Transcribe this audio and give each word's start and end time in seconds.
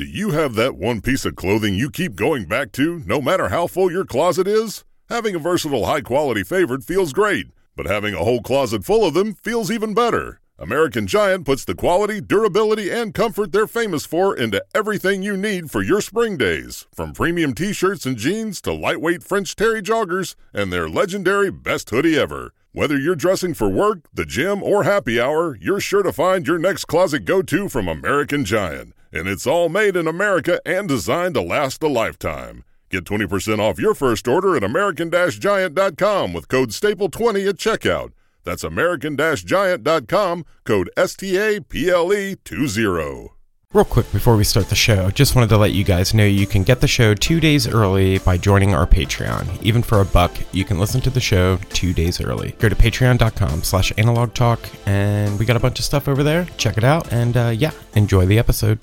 Do 0.00 0.06
you 0.06 0.30
have 0.30 0.54
that 0.54 0.76
one 0.76 1.02
piece 1.02 1.26
of 1.26 1.36
clothing 1.36 1.74
you 1.74 1.90
keep 1.90 2.16
going 2.16 2.46
back 2.46 2.72
to, 2.72 3.00
no 3.00 3.20
matter 3.20 3.50
how 3.50 3.66
full 3.66 3.92
your 3.92 4.06
closet 4.06 4.48
is? 4.48 4.82
Having 5.10 5.34
a 5.34 5.38
versatile, 5.38 5.84
high 5.84 6.00
quality 6.00 6.42
favorite 6.42 6.82
feels 6.82 7.12
great, 7.12 7.48
but 7.76 7.84
having 7.84 8.14
a 8.14 8.24
whole 8.24 8.40
closet 8.40 8.82
full 8.82 9.04
of 9.04 9.12
them 9.12 9.34
feels 9.34 9.70
even 9.70 9.92
better. 9.92 10.40
American 10.58 11.06
Giant 11.06 11.44
puts 11.44 11.66
the 11.66 11.74
quality, 11.74 12.18
durability, 12.18 12.90
and 12.90 13.12
comfort 13.12 13.52
they're 13.52 13.66
famous 13.66 14.06
for 14.06 14.34
into 14.34 14.64
everything 14.74 15.22
you 15.22 15.36
need 15.36 15.70
for 15.70 15.82
your 15.82 16.00
spring 16.00 16.38
days. 16.38 16.86
From 16.94 17.12
premium 17.12 17.52
t 17.52 17.74
shirts 17.74 18.06
and 18.06 18.16
jeans 18.16 18.62
to 18.62 18.72
lightweight 18.72 19.22
French 19.22 19.54
terry 19.54 19.82
joggers 19.82 20.34
and 20.54 20.72
their 20.72 20.88
legendary 20.88 21.50
best 21.50 21.90
hoodie 21.90 22.18
ever. 22.18 22.54
Whether 22.72 22.98
you're 22.98 23.16
dressing 23.16 23.52
for 23.52 23.68
work, 23.68 23.98
the 24.14 24.24
gym, 24.24 24.62
or 24.62 24.84
happy 24.84 25.20
hour, 25.20 25.58
you're 25.60 25.78
sure 25.78 26.02
to 26.02 26.10
find 26.10 26.46
your 26.46 26.58
next 26.58 26.86
closet 26.86 27.26
go 27.26 27.42
to 27.42 27.68
from 27.68 27.86
American 27.86 28.46
Giant. 28.46 28.94
And 29.12 29.28
it's 29.28 29.46
all 29.46 29.68
made 29.68 29.96
in 29.96 30.06
America 30.06 30.60
and 30.64 30.88
designed 30.88 31.34
to 31.34 31.42
last 31.42 31.82
a 31.82 31.88
lifetime. 31.88 32.64
Get 32.90 33.04
20% 33.04 33.58
off 33.60 33.78
your 33.78 33.94
first 33.94 34.26
order 34.28 34.56
at 34.56 34.64
American 34.64 35.10
Giant.com 35.10 36.32
with 36.32 36.48
code 36.48 36.70
STAPLE20 36.70 37.48
at 37.48 37.56
checkout. 37.56 38.12
That's 38.44 38.64
American 38.64 39.16
Giant.com, 39.16 40.44
code 40.64 40.90
STAPLE20. 40.96 43.28
Real 43.72 43.84
quick 43.84 44.10
before 44.10 44.34
we 44.34 44.42
start 44.42 44.68
the 44.68 44.74
show, 44.74 45.10
just 45.10 45.36
wanted 45.36 45.48
to 45.50 45.56
let 45.56 45.70
you 45.70 45.84
guys 45.84 46.12
know 46.12 46.24
you 46.24 46.44
can 46.44 46.64
get 46.64 46.80
the 46.80 46.88
show 46.88 47.14
two 47.14 47.38
days 47.38 47.68
early 47.68 48.18
by 48.18 48.36
joining 48.36 48.74
our 48.74 48.84
Patreon. 48.84 49.62
Even 49.62 49.80
for 49.80 50.00
a 50.00 50.04
buck, 50.04 50.32
you 50.50 50.64
can 50.64 50.80
listen 50.80 51.00
to 51.02 51.10
the 51.10 51.20
show 51.20 51.56
two 51.68 51.92
days 51.92 52.20
early. 52.20 52.56
Go 52.58 52.68
to 52.68 52.74
patreon.com 52.74 53.62
slash 53.62 53.92
analog 53.96 54.34
talk, 54.34 54.58
and 54.86 55.38
we 55.38 55.44
got 55.44 55.54
a 55.54 55.60
bunch 55.60 55.78
of 55.78 55.84
stuff 55.84 56.08
over 56.08 56.24
there. 56.24 56.46
Check 56.56 56.78
it 56.78 56.82
out, 56.82 57.12
and 57.12 57.36
uh, 57.36 57.52
yeah, 57.56 57.70
enjoy 57.94 58.26
the 58.26 58.40
episode. 58.40 58.80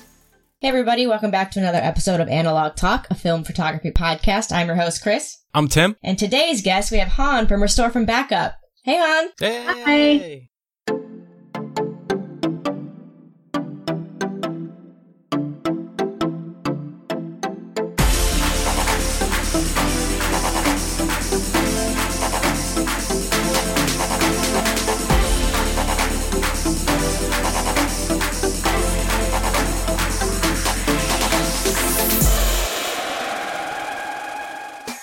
Hey, 0.60 0.70
everybody, 0.70 1.06
welcome 1.06 1.30
back 1.30 1.52
to 1.52 1.60
another 1.60 1.78
episode 1.78 2.20
of 2.20 2.28
Analog 2.30 2.76
Talk, 2.76 3.06
a 3.12 3.14
film 3.14 3.44
photography 3.44 3.92
podcast. 3.92 4.52
I'm 4.52 4.66
your 4.66 4.76
host, 4.76 5.04
Chris. 5.04 5.38
I'm 5.54 5.68
Tim. 5.68 5.96
And 6.02 6.18
today's 6.18 6.64
guest, 6.64 6.92
we 6.92 6.98
have 6.98 7.10
Han 7.10 7.46
from 7.46 7.62
Restore 7.62 7.92
from 7.92 8.06
Backup. 8.06 8.56
Hey, 8.84 8.96
Han. 8.96 9.30
Hey. 9.40 10.50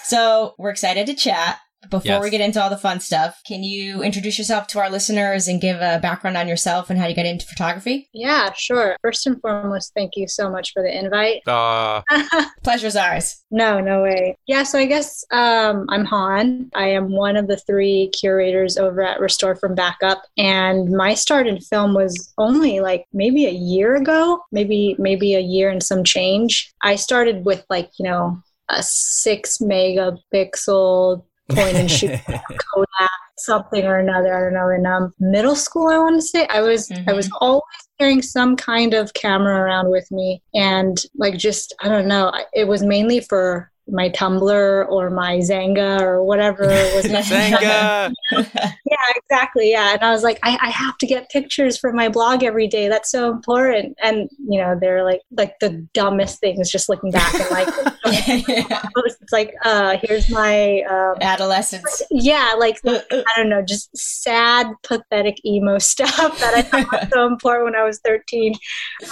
So, 0.05 0.55
we're 0.59 0.71
excited 0.71 1.07
to 1.07 1.15
chat. 1.15 1.59
Before 1.91 2.13
Yes. 2.13 2.23
we 2.23 2.31
get 2.31 2.41
into 2.41 2.63
all 2.63 2.71
the 2.71 2.79
fun 2.79 2.99
stuff, 3.01 3.43
can 3.47 3.63
you 3.63 4.03
introduce 4.03 4.39
yourself 4.39 4.67
to 4.69 4.79
our 4.79 4.89
listeners 4.89 5.49
and 5.49 5.61
give 5.61 5.77
a 5.83 5.99
background 6.01 6.35
on 6.39 6.49
yourself 6.49 6.89
and 6.89 6.99
how 6.99 7.07
you 7.07 7.15
got 7.15 7.27
into 7.27 7.45
photography? 7.45 8.09
Yeah, 8.15 8.53
sure. 8.55 8.97
First 9.03 9.27
and 9.27 9.39
foremost, 9.43 9.93
thank 9.95 10.13
you 10.17 10.27
so 10.27 10.49
much 10.49 10.73
for 10.73 10.83
the 10.83 10.99
invite. 10.99 11.43
Uh, 11.47 12.01
Pleasure's 12.63 12.97
ours. 12.97 13.45
no, 13.51 13.81
no 13.81 14.03
way. 14.03 14.35
Yeah, 14.47 14.63
so 14.63 14.79
I 14.79 14.87
guess 14.87 15.27
um, 15.31 15.85
I'm 15.91 16.07
Han. 16.07 16.71
I 16.75 16.87
am 16.89 17.11
one 17.15 17.37
of 17.37 17.49
the 17.49 17.59
three 17.59 18.09
curators 18.19 18.79
over 18.79 19.03
at 19.03 19.21
Restore 19.21 19.55
from 19.57 19.75
Backup, 19.75 20.23
and 20.39 20.91
my 20.91 21.13
start 21.13 21.47
in 21.47 21.61
film 21.61 21.93
was 21.93 22.33
only 22.39 22.81
like 22.81 23.05
maybe 23.13 23.45
a 23.45 23.51
year 23.51 23.95
ago, 23.95 24.41
maybe 24.53 24.97
maybe 24.99 25.35
a 25.35 25.41
year 25.41 25.69
and 25.69 25.83
some 25.83 26.03
change. 26.03 26.73
I 26.83 26.97
started 26.97 27.45
with 27.45 27.63
like 27.69 27.91
you 27.99 28.07
know 28.07 28.39
a 28.69 28.83
six 28.83 29.59
megapixel 29.59 31.25
point 31.51 31.77
and 31.77 31.91
shoot 31.91 32.19
Kodak, 32.27 33.11
something 33.39 33.85
or 33.85 33.99
another. 33.99 34.35
I 34.35 34.41
don't 34.41 34.55
know. 34.55 34.69
In 34.69 34.87
um, 34.87 35.13
middle 35.19 35.57
school, 35.57 35.89
I 35.89 35.99
want 35.99 36.17
to 36.17 36.23
say 36.23 36.47
I 36.49 36.61
was 36.61 36.91
I 37.07 37.13
was 37.13 37.31
always 37.41 37.63
carrying 37.99 38.23
some 38.23 38.57
kind 38.57 38.95
of 38.95 39.13
camera 39.15 39.57
around 39.57 39.91
with 39.91 40.11
me, 40.11 40.43
and 40.55 41.01
like 41.17 41.37
just 41.37 41.75
I 41.83 41.89
don't 41.89 42.09
know. 42.09 42.33
It 42.53 42.67
was 42.67 42.83
mainly 42.83 43.21
for 43.21 43.71
my 43.89 44.09
Tumblr 44.11 44.89
or 44.89 45.11
my 45.11 45.39
Xanga 45.39 46.01
or 46.01 46.23
whatever 46.23 46.67
was 46.67 47.09
my 47.11 47.21
Xanga. 47.21 48.13
yeah, 48.33 48.97
exactly. 49.17 49.71
Yeah. 49.71 49.93
And 49.95 50.03
I 50.03 50.11
was 50.11 50.23
like, 50.23 50.39
I, 50.43 50.59
I 50.61 50.71
have 50.71 50.97
to 50.99 51.07
get 51.07 51.31
pictures 51.31 51.77
for 51.79 51.93
my 51.93 52.09
blog 52.09 52.43
every 52.43 52.67
day. 52.67 52.89
That's 52.89 53.11
so 53.11 53.31
important. 53.31 53.97
And, 54.03 54.29
you 54.39 54.61
know, 54.61 54.77
they're 54.81 55.05
like, 55.05 55.21
like 55.37 55.59
the 55.61 55.87
dumbest 55.93 56.41
things 56.41 56.71
just 56.71 56.89
looking 56.89 57.11
back 57.11 57.35
and 57.35 57.51
like, 57.51 57.69
it's 58.07 59.33
like, 59.33 59.55
uh, 59.65 59.99
here's 60.03 60.31
my, 60.31 60.81
um, 60.83 61.17
Adolescence. 61.21 62.03
yeah, 62.11 62.55
like, 62.59 62.79
I 62.87 63.25
don't 63.37 63.49
know, 63.49 63.63
just 63.63 63.95
sad, 63.97 64.69
pathetic 64.83 65.45
emo 65.45 65.79
stuff 65.79 66.39
that 66.41 66.55
I 66.55 66.63
thought 66.63 66.93
was 66.93 67.09
so 67.13 67.27
important 67.27 67.65
when 67.67 67.77
I 67.77 67.85
was 67.85 68.01
13. 68.01 68.55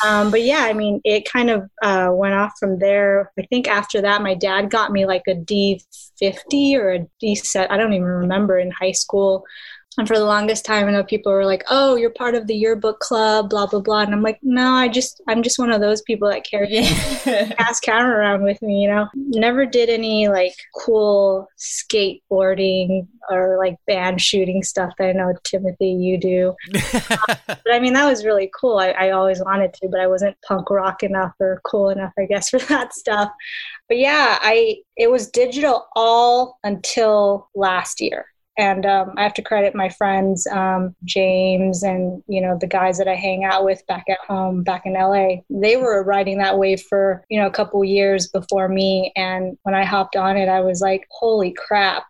Um, 0.05 0.31
but 0.31 0.43
yeah, 0.43 0.61
I 0.61 0.73
mean, 0.73 1.01
it 1.05 1.31
kind 1.31 1.51
of 1.51 1.71
uh, 1.83 2.09
went 2.13 2.35
off 2.35 2.53
from 2.59 2.79
there. 2.79 3.31
I 3.39 3.43
think 3.47 3.69
after 3.69 4.01
that, 4.01 4.23
my 4.23 4.35
dad 4.35 4.62
got 4.71 4.93
me 4.93 5.07
like 5.07 5.23
a 5.29 5.35
D50 5.35 6.77
or 6.77 6.93
a 6.93 7.07
D 7.21 7.35
set. 7.35 7.71
I 7.71 7.77
don't 7.77 7.93
even 7.93 8.05
remember 8.07 8.59
in 8.59 8.71
high 8.71 8.93
school. 8.93 9.45
And 9.99 10.09
for 10.09 10.17
the 10.19 10.25
longest 10.25 10.65
time, 10.65 10.89
I 10.89 10.93
know 10.93 11.05
people 11.05 11.33
were 11.33 11.45
like, 11.45 11.65
"Oh, 11.69 11.97
you're 11.97 12.11
part 12.11 12.35
of 12.35 12.47
the 12.47 12.55
yearbook 12.55 12.99
club, 13.01 13.51
blah 13.51 13.67
blah 13.67 13.81
blah," 13.81 14.01
and 14.01 14.15
I'm 14.15 14.23
like, 14.23 14.39
"No, 14.43 14.73
I 14.73 14.89
just, 14.89 15.21
I'm 15.29 15.43
just 15.43 15.59
one 15.59 15.71
of 15.71 15.81
those 15.83 16.01
people 16.03 16.29
that 16.31 16.47
carry 16.47 16.69
Yeah. 16.71 17.53
ass 17.59 17.79
camera 17.81 18.17
around 18.19 18.43
with 18.43 18.61
me, 18.63 18.81
you 18.83 18.89
know. 18.89 19.09
Never 19.15 19.67
did 19.67 19.91
any 19.91 20.29
like 20.29 20.55
cool 20.75 21.47
skateboarding 21.59 23.07
or 23.31 23.59
like 23.59 23.77
band 23.87 24.21
shooting 24.21 24.63
stuff 24.63 24.93
that 24.99 25.09
I 25.09 25.13
know 25.13 25.35
Timothy 25.45 25.89
you 25.91 26.19
do. 26.19 26.55
But 27.47 27.73
I 27.75 27.79
mean 27.81 27.93
that 27.95 28.09
was 28.09 28.25
really 28.25 28.51
cool. 28.59 28.79
I, 28.79 28.91
I 28.91 29.11
always 29.11 29.41
wanted 29.41 29.73
to, 29.75 29.89
but 29.89 30.01
I 30.01 30.07
wasn't 30.07 30.37
punk 30.47 30.71
rock 30.71 31.03
enough 31.03 31.33
or 31.41 31.61
cool 31.65 31.91
enough, 31.91 32.13
I 32.19 32.25
guess, 32.27 32.49
for 32.51 32.59
that 32.61 32.95
stuff. 32.95 33.31
But 33.89 33.99
yeah, 33.99 34.39
I 34.41 34.79
it 34.97 35.11
was 35.11 35.31
digital 35.31 35.87
all 35.95 36.59
until 36.65 37.49
last 37.55 38.01
year. 38.01 38.27
And 38.59 38.85
um, 38.85 39.15
I 39.17 39.23
have 39.23 39.35
to 39.35 39.43
credit 39.43 39.75
my 39.75 39.89
friends, 39.89 40.47
um, 40.49 40.95
James, 41.05 41.83
and 41.83 42.23
you 42.27 42.41
know 42.41 42.59
the 42.61 42.67
guys 42.67 42.99
that 42.99 43.09
I 43.09 43.15
hang 43.15 43.45
out 43.45 43.65
with 43.65 43.87
back 43.87 44.05
at 44.11 44.19
home, 44.27 44.63
back 44.63 44.83
in 44.85 44.93
LA. 44.93 45.37
They 45.49 45.77
were 45.77 46.05
riding 46.05 46.39
that 46.39 46.59
wave 46.59 46.83
for 46.83 47.25
you 47.31 47.41
know 47.41 47.47
a 47.47 47.51
couple 47.51 47.83
years 47.83 48.29
before 48.29 48.69
me, 48.69 49.11
and 49.17 49.57
when 49.63 49.75
I 49.75 49.85
hopped 49.85 50.17
on 50.17 50.37
it, 50.37 50.49
I 50.49 50.61
was 50.61 50.83
like, 50.83 51.07
"Holy 51.11 51.53
crap!" 51.53 52.05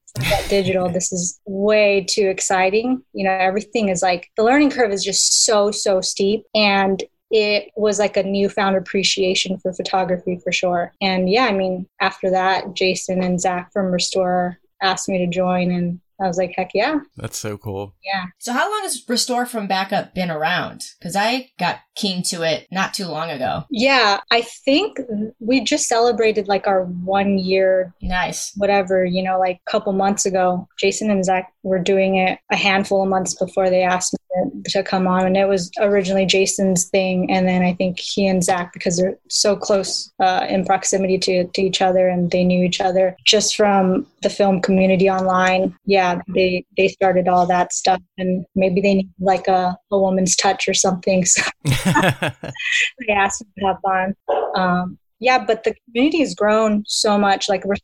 Digital, 0.48 0.88
this 0.88 1.12
is 1.12 1.40
way 1.46 2.04
too 2.08 2.26
exciting. 2.26 3.02
You 3.14 3.24
know, 3.24 3.30
everything 3.30 3.88
is 3.88 4.02
like 4.02 4.28
the 4.36 4.42
learning 4.42 4.70
curve 4.70 4.90
is 4.90 5.04
just 5.04 5.44
so 5.44 5.70
so 5.70 6.00
steep, 6.00 6.44
and 6.56 7.02
it 7.32 7.70
was 7.76 7.98
like 7.98 8.16
a 8.16 8.22
newfound 8.22 8.76
appreciation 8.76 9.58
for 9.58 9.72
photography 9.72 10.38
for 10.44 10.52
sure. 10.52 10.92
And 11.00 11.30
yeah, 11.30 11.46
I 11.46 11.52
mean, 11.52 11.86
after 12.00 12.30
that, 12.30 12.74
Jason 12.74 13.22
and 13.22 13.40
Zach 13.40 13.72
from 13.72 13.90
Restore 13.90 14.58
asked 14.82 15.08
me 15.08 15.18
to 15.18 15.26
join, 15.26 15.70
and 15.70 16.00
I 16.22 16.28
was 16.28 16.38
like, 16.38 16.52
heck 16.56 16.70
yeah, 16.74 17.00
That's 17.16 17.38
so 17.38 17.58
cool. 17.58 17.94
yeah. 18.04 18.24
So, 18.38 18.52
how 18.52 18.70
long 18.70 18.82
has 18.82 19.02
Restore 19.08 19.46
from 19.46 19.66
Backup 19.66 20.14
been 20.14 20.30
around? 20.30 20.84
Because 20.98 21.16
I 21.16 21.50
got 21.58 21.80
keen 21.94 22.22
to 22.24 22.42
it 22.42 22.66
not 22.70 22.94
too 22.94 23.06
long 23.06 23.30
ago. 23.30 23.64
Yeah, 23.70 24.20
I 24.30 24.42
think 24.42 24.98
we 25.40 25.62
just 25.62 25.86
celebrated 25.88 26.48
like 26.48 26.66
our 26.66 26.84
one 26.84 27.38
year, 27.38 27.92
Nice. 28.00 28.52
whatever, 28.56 29.04
you 29.04 29.22
know, 29.22 29.38
like 29.38 29.60
a 29.66 29.70
couple 29.70 29.92
months 29.92 30.24
ago. 30.24 30.68
Jason 30.78 31.10
and 31.10 31.24
Zach 31.24 31.51
were 31.62 31.78
doing 31.78 32.16
it 32.16 32.38
a 32.50 32.56
handful 32.56 33.02
of 33.02 33.08
months 33.08 33.34
before 33.34 33.70
they 33.70 33.82
asked 33.82 34.12
me 34.12 34.62
to 34.66 34.82
come 34.82 35.06
on. 35.06 35.26
And 35.26 35.36
it 35.36 35.46
was 35.46 35.70
originally 35.78 36.26
Jason's 36.26 36.88
thing. 36.88 37.30
And 37.30 37.46
then 37.46 37.62
I 37.62 37.74
think 37.74 37.98
he 37.98 38.26
and 38.26 38.42
Zach, 38.42 38.72
because 38.72 38.96
they're 38.96 39.18
so 39.28 39.56
close 39.56 40.12
uh, 40.20 40.46
in 40.48 40.64
proximity 40.64 41.18
to, 41.18 41.44
to 41.44 41.62
each 41.62 41.82
other 41.82 42.08
and 42.08 42.30
they 42.30 42.44
knew 42.44 42.64
each 42.64 42.80
other 42.80 43.16
just 43.24 43.56
from 43.56 44.06
the 44.22 44.30
film 44.30 44.60
community 44.60 45.10
online. 45.10 45.76
Yeah, 45.84 46.20
they, 46.28 46.64
they 46.76 46.88
started 46.88 47.28
all 47.28 47.46
that 47.46 47.72
stuff. 47.72 48.00
And 48.18 48.44
maybe 48.54 48.80
they 48.80 48.94
need 48.94 49.10
like 49.20 49.48
a, 49.48 49.76
a 49.90 49.98
woman's 49.98 50.36
touch 50.36 50.68
or 50.68 50.74
something. 50.74 51.24
So 51.34 51.42
they 51.64 53.12
asked 53.12 53.42
me 53.42 53.48
to 53.58 53.66
hop 53.66 53.80
on. 53.84 54.16
Um, 54.54 54.98
yeah, 55.18 55.44
but 55.44 55.64
the 55.64 55.74
community 55.86 56.18
has 56.18 56.34
grown 56.34 56.84
so 56.86 57.16
much. 57.16 57.48
Like 57.48 57.64
we're 57.64 57.76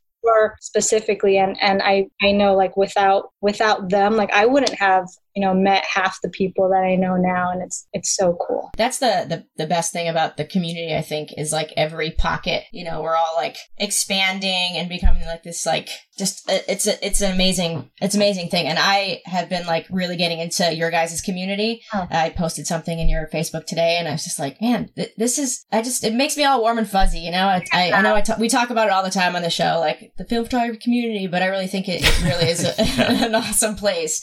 specifically 0.60 1.38
and 1.38 1.56
and 1.62 1.82
i 1.82 2.06
i 2.22 2.32
know 2.32 2.54
like 2.54 2.76
without 2.76 3.30
without 3.40 3.88
them 3.88 4.16
like 4.16 4.30
i 4.32 4.44
wouldn't 4.44 4.74
have 4.74 5.06
you 5.38 5.44
know 5.44 5.54
met 5.54 5.84
half 5.84 6.18
the 6.20 6.28
people 6.28 6.68
that 6.68 6.82
i 6.82 6.96
know 6.96 7.14
now 7.16 7.52
and 7.52 7.62
it's 7.62 7.86
it's 7.92 8.16
so 8.16 8.36
cool. 8.44 8.72
That's 8.76 8.98
the 8.98 9.24
the, 9.28 9.46
the 9.56 9.68
best 9.68 9.92
thing 9.92 10.08
about 10.08 10.36
the 10.36 10.44
community 10.44 10.96
i 10.96 11.00
think 11.00 11.30
is 11.36 11.52
like 11.52 11.72
every 11.76 12.10
pocket 12.10 12.64
you 12.72 12.84
know 12.84 13.02
we're 13.02 13.14
all 13.14 13.34
like 13.36 13.56
expanding 13.76 14.72
and 14.74 14.88
becoming 14.88 15.24
like 15.26 15.44
this 15.44 15.64
like 15.64 15.90
just 16.18 16.50
uh, 16.50 16.58
it's 16.66 16.88
a, 16.88 17.06
it's 17.06 17.20
an 17.20 17.32
amazing 17.32 17.88
it's 18.02 18.16
an 18.16 18.20
amazing 18.20 18.48
thing. 18.48 18.66
And 18.66 18.80
i 18.80 19.20
have 19.26 19.48
been 19.48 19.64
like 19.64 19.86
really 19.90 20.16
getting 20.16 20.40
into 20.40 20.74
your 20.74 20.90
guys' 20.90 21.20
community. 21.20 21.82
Oh. 21.94 22.08
i 22.10 22.30
posted 22.30 22.66
something 22.66 22.98
in 22.98 23.08
your 23.08 23.28
facebook 23.32 23.66
today 23.66 23.96
and 23.96 24.08
i 24.08 24.10
was 24.10 24.24
just 24.24 24.40
like 24.40 24.60
man 24.60 24.90
th- 24.96 25.14
this 25.16 25.38
is 25.38 25.66
i 25.70 25.82
just 25.82 26.02
it 26.02 26.14
makes 26.14 26.36
me 26.36 26.44
all 26.44 26.60
warm 26.60 26.78
and 26.78 26.90
fuzzy 26.90 27.20
you 27.20 27.30
know? 27.30 27.46
I, 27.46 27.64
I, 27.72 27.92
I 27.92 28.02
know 28.02 28.16
I 28.16 28.22
t- 28.22 28.32
we 28.40 28.48
talk 28.48 28.70
about 28.70 28.88
it 28.88 28.92
all 28.92 29.04
the 29.04 29.10
time 29.10 29.36
on 29.36 29.42
the 29.42 29.50
show 29.50 29.78
like 29.78 30.12
the 30.18 30.24
film 30.24 30.44
photography 30.44 30.78
community 30.78 31.28
but 31.28 31.42
i 31.42 31.46
really 31.46 31.68
think 31.68 31.88
it, 31.88 32.02
it 32.02 32.24
really 32.24 32.50
is 32.50 32.64
a, 32.64 32.80
an 33.26 33.36
awesome 33.36 33.76
place 33.76 34.20